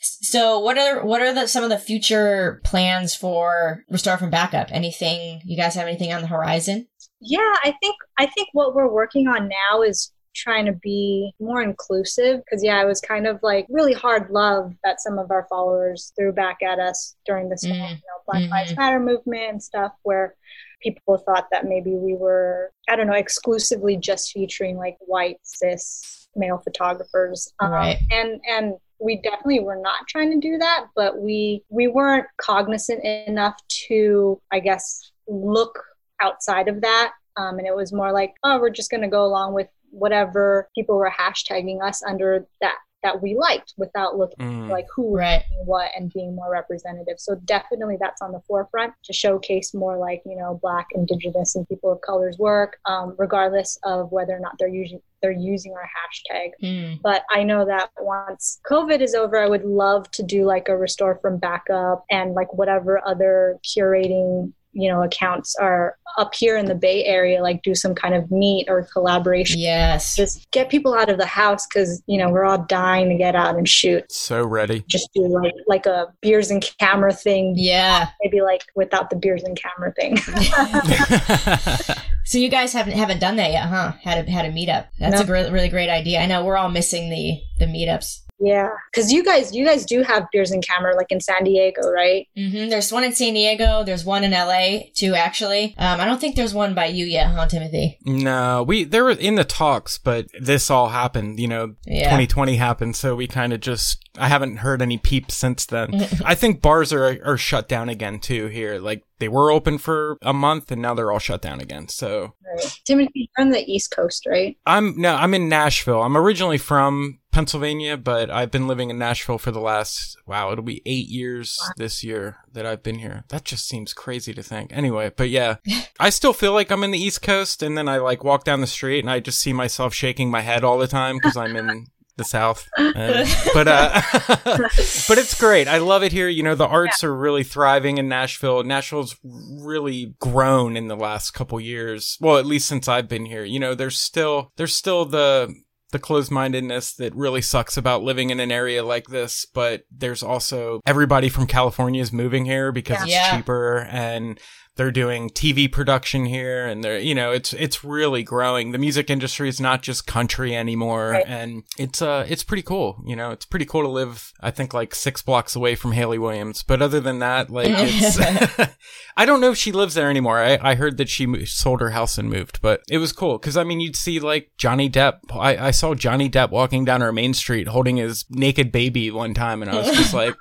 So, 0.00 0.58
what 0.60 0.78
are 0.78 1.04
what 1.04 1.20
are 1.22 1.32
the 1.32 1.46
some 1.46 1.64
of 1.64 1.70
the 1.70 1.78
future 1.78 2.60
plans 2.64 3.14
for 3.14 3.84
Restore 3.90 4.18
from 4.18 4.30
Backup? 4.30 4.68
Anything 4.70 5.40
you 5.44 5.56
guys 5.56 5.74
have 5.74 5.86
anything 5.86 6.12
on 6.12 6.20
the 6.22 6.26
horizon? 6.28 6.86
Yeah, 7.20 7.38
I 7.64 7.74
think 7.80 7.96
I 8.18 8.26
think 8.26 8.48
what 8.52 8.74
we're 8.74 8.92
working 8.92 9.26
on 9.28 9.48
now 9.48 9.82
is 9.82 10.12
trying 10.36 10.66
to 10.66 10.72
be 10.72 11.32
more 11.40 11.62
inclusive 11.62 12.40
because 12.44 12.62
yeah, 12.62 12.80
it 12.80 12.86
was 12.86 13.00
kind 13.00 13.26
of 13.26 13.40
like 13.42 13.66
really 13.70 13.92
hard 13.92 14.30
love 14.30 14.72
that 14.84 15.00
some 15.00 15.18
of 15.18 15.30
our 15.32 15.46
followers 15.50 16.12
threw 16.16 16.32
back 16.32 16.58
at 16.62 16.78
us 16.78 17.16
during 17.26 17.48
this 17.48 17.64
Mhm. 17.66 17.72
you 17.74 17.78
know, 17.80 18.22
Black 18.26 18.42
Mhm. 18.42 18.50
Lives 18.50 18.76
Matter 18.76 19.00
movement 19.00 19.50
and 19.50 19.62
stuff 19.62 19.92
where 20.04 20.36
people 20.80 21.16
thought 21.18 21.48
that 21.50 21.64
maybe 21.64 21.94
we 21.96 22.14
were 22.14 22.70
I 22.88 22.94
don't 22.94 23.08
know 23.08 23.14
exclusively 23.14 23.96
just 23.96 24.30
featuring 24.30 24.76
like 24.76 24.96
white 25.00 25.38
cis 25.42 26.28
male 26.36 26.58
photographers 26.58 27.52
um, 27.58 27.72
Right. 27.72 27.98
and 28.12 28.40
and 28.48 28.74
we 29.00 29.16
definitely 29.22 29.60
were 29.60 29.76
not 29.80 30.06
trying 30.08 30.30
to 30.30 30.38
do 30.38 30.58
that 30.58 30.86
but 30.96 31.18
we 31.20 31.62
we 31.68 31.86
weren't 31.88 32.26
cognizant 32.40 33.02
enough 33.04 33.56
to 33.68 34.40
I 34.52 34.60
guess 34.60 35.10
look 35.28 35.78
outside 36.20 36.68
of 36.68 36.80
that 36.80 37.12
um, 37.36 37.58
and 37.58 37.66
it 37.66 37.74
was 37.76 37.92
more 37.92 38.12
like 38.12 38.34
oh 38.44 38.58
we're 38.58 38.70
just 38.70 38.90
going 38.90 39.02
to 39.02 39.08
go 39.08 39.24
along 39.24 39.54
with 39.54 39.68
whatever 39.90 40.68
people 40.74 40.96
were 40.96 41.10
hashtagging 41.10 41.82
us 41.82 42.02
under 42.02 42.46
that 42.60 42.76
that 43.04 43.22
we 43.22 43.36
liked 43.36 43.74
without 43.76 44.18
looking 44.18 44.36
Mm. 44.40 44.68
like 44.70 44.86
who 44.94 45.16
Right. 45.16 45.44
doing 45.48 45.66
what 45.66 45.90
and 45.96 46.12
being 46.12 46.34
more 46.34 46.50
representative 46.50 47.18
so 47.18 47.36
definitely 47.44 47.96
that's 48.00 48.20
on 48.20 48.32
the 48.32 48.40
forefront 48.40 48.92
to 49.04 49.12
showcase 49.12 49.72
more 49.72 49.96
like 49.96 50.20
you 50.26 50.36
know 50.36 50.58
black 50.60 50.88
indigenous 50.94 51.54
and 51.54 51.68
people 51.68 51.92
of 51.92 52.00
color's 52.00 52.38
work 52.38 52.78
um, 52.86 53.14
regardless 53.18 53.78
of 53.84 54.10
whether 54.12 54.34
or 54.36 54.40
not 54.40 54.56
they're 54.58 54.68
using 54.68 55.00
they're 55.22 55.30
using 55.32 55.72
our 55.74 55.88
hashtag 55.98 56.50
Hmm. 56.60 56.94
but 57.02 57.22
I 57.30 57.42
know 57.42 57.64
that 57.66 57.90
once 58.00 58.60
COVID 58.70 59.00
is 59.00 59.14
over, 59.14 59.36
I 59.38 59.48
would 59.48 59.64
love 59.64 60.10
to 60.12 60.22
do 60.22 60.44
like 60.44 60.68
a 60.68 60.76
restore 60.76 61.18
from 61.20 61.38
backup 61.38 62.04
and 62.10 62.34
like 62.34 62.52
whatever 62.54 63.00
other 63.06 63.58
curating 63.64 64.52
you 64.74 64.88
know 64.88 65.02
accounts 65.02 65.56
are 65.56 65.96
up 66.18 66.34
here 66.34 66.58
in 66.58 66.66
the 66.66 66.74
bay 66.74 67.02
area 67.06 67.42
like 67.42 67.62
do 67.62 67.74
some 67.74 67.94
kind 67.94 68.14
of 68.14 68.30
meet 68.30 68.66
or 68.68 68.86
collaboration 68.92 69.58
Yes. 69.58 70.14
just 70.14 70.48
get 70.50 70.68
people 70.68 70.92
out 70.94 71.08
of 71.08 71.16
the 71.16 71.24
house 71.26 71.66
because 71.66 72.02
you 72.06 72.18
know 72.18 72.28
we're 72.30 72.44
all 72.44 72.58
dying 72.58 73.08
to 73.08 73.14
get 73.16 73.34
out 73.34 73.56
and 73.56 73.66
shoot 73.66 74.04
So 74.12 74.44
ready. 74.44 74.84
just 74.86 75.08
do 75.14 75.22
like 75.26 75.54
like 75.66 75.86
a 75.86 76.08
beers 76.20 76.50
and 76.50 76.62
camera 76.78 77.14
thing 77.14 77.54
Yeah. 77.56 78.08
maybe 78.22 78.42
like 78.42 78.62
without 78.76 79.08
the 79.08 79.16
beers 79.16 79.42
and 79.42 79.58
camera 79.58 79.92
thing 79.98 80.18
So 82.28 82.36
you 82.36 82.50
guys 82.50 82.74
haven't 82.74 82.92
haven't 82.92 83.20
done 83.20 83.36
that 83.36 83.52
yet, 83.52 83.62
huh? 83.68 83.92
Had 84.02 84.28
a 84.28 84.30
had 84.30 84.44
a 84.44 84.50
meetup. 84.52 84.88
That's 84.98 85.14
No. 85.16 85.20
a 85.22 85.24
gr- 85.24 85.50
really 85.50 85.70
great 85.70 85.88
idea. 85.88 86.20
I 86.20 86.26
know 86.26 86.44
we're 86.44 86.58
all 86.58 86.68
missing 86.68 87.08
the 87.08 87.40
the 87.58 87.64
meetups. 87.64 88.18
Yeah 88.40 88.68
because 88.92 89.12
you 89.12 89.24
guys 89.24 89.54
you 89.54 89.64
guys 89.64 89.84
do 89.84 90.02
have 90.02 90.26
beers 90.32 90.50
and 90.50 90.66
camera 90.66 90.94
like 90.96 91.10
in 91.10 91.20
san 91.20 91.42
diego 91.44 91.82
right 91.90 92.28
hmm 92.36 92.68
There's 92.68 92.92
one 92.92 93.04
in 93.04 93.12
San 93.14 93.34
Diego. 93.34 93.82
There's 93.84 94.04
one 94.04 94.24
in 94.24 94.30
LA 94.32 94.80
too. 94.94 95.14
Actually, 95.14 95.74
um, 95.78 96.00
I 96.00 96.04
don't 96.04 96.20
think 96.20 96.36
there's 96.36 96.54
one 96.54 96.74
by 96.74 96.86
you 96.86 97.04
yet, 97.06 97.28
huh, 97.28 97.46
Timothy? 97.46 97.98
no, 98.04 98.62
we 98.62 98.84
they 98.84 99.00
were 99.00 99.10
in 99.10 99.34
the 99.36 99.44
talks, 99.44 99.98
but 99.98 100.26
this 100.40 100.70
all 100.70 100.88
happened. 100.88 101.40
You 101.40 101.48
know, 101.48 101.74
Yeah. 101.86 102.04
2020 102.04 102.56
happened, 102.56 102.96
so 102.96 103.16
we 103.16 103.26
kind 103.26 103.52
of 103.52 103.60
just. 103.60 104.04
I 104.18 104.28
haven't 104.28 104.58
heard 104.58 104.82
any 104.82 104.98
peeps 104.98 105.34
since 105.36 105.64
then. 105.66 106.06
I 106.24 106.34
think 106.34 106.60
bars 106.60 106.92
are 106.92 107.18
are 107.24 107.36
shut 107.36 107.68
down 107.68 107.88
again 107.88 108.18
too 108.18 108.46
here. 108.48 108.78
Like 108.78 109.02
they 109.18 109.28
were 109.28 109.50
open 109.50 109.78
for 109.78 110.18
a 110.22 110.32
month, 110.32 110.70
and 110.70 110.82
now 110.82 110.94
they're 110.94 111.12
all 111.12 111.18
shut 111.18 111.42
down 111.42 111.60
again. 111.60 111.88
So 111.88 112.34
right 112.56 112.80
timothy 112.84 113.30
you're 113.36 113.44
on 113.46 113.50
the 113.52 113.62
east 113.70 113.90
coast 113.90 114.24
right 114.26 114.56
I'm 114.66 114.98
no, 115.00 115.14
I'm 115.14 115.34
in 115.34 115.48
Nashville. 115.48 116.02
I'm 116.02 116.16
originally 116.16 116.58
from 116.58 117.17
Pennsylvania, 117.32 117.96
but 117.96 118.30
I've 118.30 118.50
been 118.50 118.66
living 118.66 118.90
in 118.90 118.98
Nashville 118.98 119.38
for 119.38 119.50
the 119.50 119.60
last 119.60 120.16
wow, 120.26 120.50
it'll 120.52 120.64
be 120.64 120.82
eight 120.86 121.08
years 121.08 121.58
this 121.76 122.02
year 122.04 122.38
that 122.52 122.66
I've 122.66 122.82
been 122.82 122.98
here. 122.98 123.24
That 123.28 123.44
just 123.44 123.66
seems 123.66 123.92
crazy 123.92 124.34
to 124.34 124.42
think. 124.42 124.72
Anyway, 124.72 125.12
but 125.16 125.30
yeah, 125.30 125.56
I 126.00 126.10
still 126.10 126.32
feel 126.32 126.52
like 126.52 126.70
I'm 126.70 126.84
in 126.84 126.90
the 126.90 126.98
East 127.02 127.22
Coast, 127.22 127.62
and 127.62 127.76
then 127.76 127.88
I 127.88 127.98
like 127.98 128.24
walk 128.24 128.44
down 128.44 128.60
the 128.60 128.66
street 128.66 129.00
and 129.00 129.10
I 129.10 129.20
just 129.20 129.40
see 129.40 129.52
myself 129.52 129.94
shaking 129.94 130.30
my 130.30 130.40
head 130.40 130.64
all 130.64 130.78
the 130.78 130.86
time 130.88 131.16
because 131.16 131.36
I'm 131.36 131.56
in. 131.56 131.86
The 132.16 132.24
South, 132.24 132.68
And- 132.76 133.28
but 133.54 133.68
uh, 133.68 134.02
but 134.42 135.18
it's 135.18 135.38
great. 135.38 135.68
I 135.68 135.78
love 135.78 136.02
it 136.02 136.10
here. 136.10 136.26
You 136.26 136.42
know, 136.42 136.56
the 136.56 136.66
arts 136.66 137.04
are 137.04 137.14
really 137.16 137.44
thriving 137.44 137.96
in 137.98 138.08
Nashville. 138.08 138.64
Nashville's 138.64 139.14
really 139.22 140.16
grown 140.18 140.76
in 140.76 140.88
the 140.88 140.96
last 140.96 141.30
couple 141.30 141.60
years. 141.60 142.18
Well, 142.20 142.36
at 142.38 142.44
least 142.44 142.66
since 142.66 142.88
I've 142.88 143.06
been 143.08 143.24
here. 143.24 143.44
You 143.44 143.60
know, 143.60 143.76
there's 143.76 144.00
still 144.00 144.50
there's 144.56 144.74
still 144.74 145.04
the 145.04 145.54
the 145.90 145.98
closed 145.98 146.30
mindedness 146.30 146.92
that 146.94 147.14
really 147.14 147.40
sucks 147.42 147.76
about 147.76 148.02
living 148.02 148.30
in 148.30 148.40
an 148.40 148.52
area 148.52 148.84
like 148.84 149.06
this, 149.08 149.46
but 149.46 149.84
there's 149.90 150.22
also 150.22 150.80
everybody 150.86 151.28
from 151.28 151.46
California 151.46 152.02
is 152.02 152.12
moving 152.12 152.44
here 152.44 152.72
because 152.72 153.02
it's 153.02 153.10
Yeah. 153.12 153.36
cheaper 153.36 153.86
and 153.90 154.38
they're 154.78 154.90
doing 154.90 155.28
TV 155.28 155.70
production 155.70 156.24
here 156.24 156.66
and 156.66 156.82
they're 156.82 156.98
you 156.98 157.14
know 157.14 157.30
it's 157.32 157.52
it's 157.52 157.84
really 157.84 158.22
growing. 158.22 158.72
The 158.72 158.78
music 158.78 159.10
industry 159.10 159.48
is 159.50 159.60
not 159.60 159.82
just 159.82 160.06
country 160.06 160.56
anymore 160.56 161.10
Right. 161.10 161.24
and 161.26 161.64
it's 161.76 162.00
uh 162.00 162.24
it's 162.28 162.42
pretty 162.42 162.62
cool, 162.62 163.02
you 163.06 163.14
know. 163.14 163.30
It's 163.30 163.44
pretty 163.44 163.66
cool 163.66 163.82
to 163.82 163.88
live 163.88 164.32
I 164.40 164.50
think 164.50 164.72
like 164.72 164.94
6 164.94 165.20
blocks 165.22 165.54
away 165.54 165.74
from 165.74 165.92
Hayley 165.92 166.18
Williams, 166.18 166.62
but 166.62 166.80
other 166.80 167.00
than 167.00 167.18
that 167.18 167.50
like 167.50 167.68
it's 167.76 168.18
I 169.16 169.26
don't 169.26 169.40
know 169.40 169.50
if 169.50 169.58
she 169.58 169.72
lives 169.72 169.94
there 169.94 170.08
anymore. 170.08 170.38
I, 170.38 170.58
I 170.62 170.74
heard 170.76 170.96
that 170.98 171.08
she 171.08 171.44
sold 171.44 171.80
her 171.80 171.90
house 171.90 172.16
and 172.18 172.30
moved, 172.30 172.62
but 172.62 172.82
it 172.88 172.98
was 172.98 173.12
cool 173.12 173.36
because 173.38 173.56
I 173.56 173.64
mean, 173.64 173.80
you'd 173.80 173.96
see 173.96 174.20
like 174.20 174.50
Johnny 174.56 174.88
Depp. 174.88 175.18
I, 175.32 175.56
I 175.66 175.70
saw 175.72 175.94
Johnny 175.94 176.30
Depp 176.30 176.50
walking 176.50 176.84
down 176.84 177.02
our 177.02 177.10
main 177.12 177.34
street 177.34 177.66
holding 177.66 177.96
his 177.96 178.24
naked 178.30 178.70
baby 178.70 179.10
one 179.10 179.34
time, 179.34 179.60
and 179.60 179.70
I 179.70 179.76
was 179.76 179.90
just 179.90 180.14
like, 180.22 180.36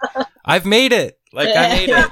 I've 0.47 0.65
made 0.65 0.93
it. 0.93 1.19
Like 1.33 1.49
I 1.55 1.67
made 1.75 1.89
it. 1.89 2.09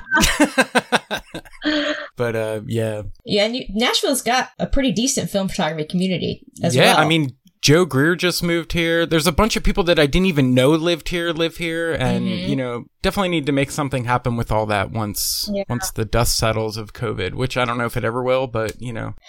but 2.18 2.36
uh, 2.36 2.62
yeah, 2.68 3.04
Yeah, 3.25 3.46
and 3.46 3.56
you, 3.56 3.65
Nashville's 3.70 4.22
got 4.22 4.50
a 4.60 4.68
pretty 4.68 4.92
decent 4.92 5.30
film 5.30 5.48
photography 5.48 5.86
community 5.86 6.42
as 6.62 6.75
yeah. 6.75 6.94
well. 6.96 6.98
I 6.98 7.08
mean, 7.08 7.36
Joe 7.62 7.86
Greer 7.86 8.15
just 8.15 8.44
moved 8.44 8.74
here. 8.74 9.06
There's 9.08 9.25
a 9.25 9.32
bunch 9.32 9.56
of 9.56 9.63
people 9.63 9.84
that 9.86 9.98
I 9.98 10.06
didn't 10.06 10.27
even 10.27 10.54
know 10.54 10.70
lived 10.72 11.10
here, 11.10 11.32
live 11.32 11.58
here, 11.58 11.94
and 11.94 12.25
Mhm. 12.27 12.48
you 12.50 12.56
know, 12.56 12.84
definitely 13.01 13.30
need 13.30 13.46
to 13.48 13.51
make 13.51 13.72
something 13.72 14.04
happen 14.06 14.36
with 14.36 14.51
all 14.51 14.65
that 14.68 14.92
once 14.92 15.50
Yeah. 15.51 15.63
once 15.70 15.89
the 15.92 16.06
dust 16.06 16.38
settles 16.38 16.77
of 16.77 16.94
COVID, 16.94 17.34
which 17.34 17.58
I 17.58 17.65
don't 17.65 17.77
know 17.80 17.86
if 17.86 17.98
it 17.98 18.04
ever 18.04 18.22
will, 18.22 18.46
but 18.48 18.80
you 18.82 18.94
know. 18.94 19.15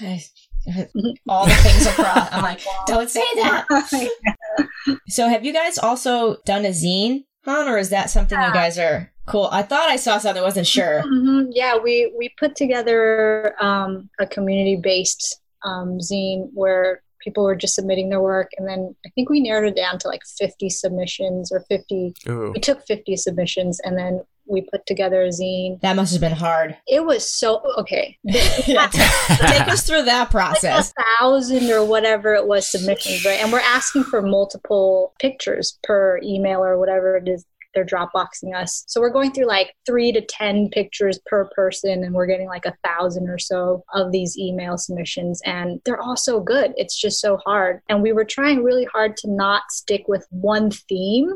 all 1.28 1.44
the 1.46 1.54
things 1.54 1.86
across. 1.86 2.28
I'm 2.32 2.42
like, 2.42 2.60
don't 2.86 3.10
say 3.10 3.22
that. 3.36 3.66
So, 5.08 5.28
have 5.28 5.44
you 5.44 5.52
guys 5.52 5.78
also 5.78 6.36
done 6.44 6.64
a 6.66 6.68
zine, 6.68 7.24
Han, 7.44 7.68
or 7.68 7.78
is 7.78 7.90
that 7.90 8.10
something 8.10 8.38
you 8.40 8.52
guys 8.52 8.78
are 8.78 9.10
cool? 9.26 9.48
I 9.52 9.62
thought 9.62 9.88
I 9.88 9.96
saw 9.96 10.18
something, 10.18 10.42
I 10.42 10.44
wasn't 10.46 10.66
sure. 10.66 11.02
Mhm. 11.06 11.48
Yeah, 11.52 11.76
we 11.78 12.12
we 12.18 12.30
put 12.38 12.56
together 12.56 13.54
um, 13.62 14.08
a 14.18 14.26
community 14.26 14.76
based 14.76 15.40
um, 15.64 15.98
zine 15.98 16.48
where 16.54 17.02
people 17.22 17.44
were 17.44 17.56
just 17.56 17.74
submitting 17.74 18.08
their 18.10 18.20
work, 18.20 18.50
and 18.58 18.68
then 18.68 18.94
I 19.06 19.08
think 19.14 19.30
we 19.30 19.40
narrowed 19.40 19.68
it 19.72 19.76
down 19.76 19.98
to 20.00 20.08
like 20.08 20.22
50 20.38 20.68
submissions 20.68 21.50
or 21.52 21.60
50. 21.68 22.14
Ooh. 22.28 22.52
We 22.54 22.60
took 22.60 22.84
50 22.86 23.16
submissions, 23.16 23.80
and 23.84 23.96
then 23.96 24.22
we 24.46 24.62
put 24.62 24.86
together 24.86 25.22
a 25.22 25.28
zine. 25.28 25.80
That 25.80 25.96
must 25.96 26.12
have 26.12 26.20
been 26.20 26.32
hard. 26.32 26.76
It 26.86 27.04
was 27.04 27.28
so 27.28 27.62
okay. 27.78 28.18
Yeah, 28.24 28.86
Take 28.92 29.68
us 29.68 29.86
through 29.86 30.04
that 30.04 30.30
process. 30.30 30.92
a 30.96 31.02
thousand 31.18 31.70
or 31.70 31.84
whatever 31.84 32.34
it 32.34 32.46
was 32.46 32.66
submissions, 32.66 33.24
right? 33.24 33.40
And 33.40 33.52
we're 33.52 33.60
asking 33.60 34.04
for 34.04 34.22
multiple 34.22 35.14
pictures 35.18 35.78
per 35.82 36.20
email 36.22 36.64
or 36.64 36.78
whatever 36.78 37.16
it 37.16 37.28
is 37.28 37.44
they're 37.74 37.84
Dropboxing 37.84 38.54
us. 38.54 38.84
So 38.86 39.00
we're 39.00 39.10
going 39.10 39.32
through 39.32 39.46
like 39.46 39.74
three 39.84 40.12
to 40.12 40.20
10 40.20 40.70
pictures 40.70 41.18
per 41.26 41.46
person, 41.54 42.04
and 42.04 42.14
we're 42.14 42.26
getting 42.26 42.46
like 42.46 42.66
a 42.66 42.76
thousand 42.84 43.28
or 43.28 43.38
so 43.38 43.84
of 43.92 44.12
these 44.12 44.38
email 44.38 44.78
submissions. 44.78 45.40
And 45.44 45.80
they're 45.84 46.00
all 46.00 46.16
so 46.16 46.40
good. 46.40 46.72
It's 46.76 46.98
just 46.98 47.20
so 47.20 47.36
hard. 47.38 47.80
And 47.88 48.02
we 48.02 48.12
were 48.12 48.24
trying 48.24 48.62
really 48.62 48.84
hard 48.84 49.16
to 49.18 49.30
not 49.30 49.62
stick 49.70 50.04
with 50.08 50.26
one 50.30 50.70
theme 50.70 51.34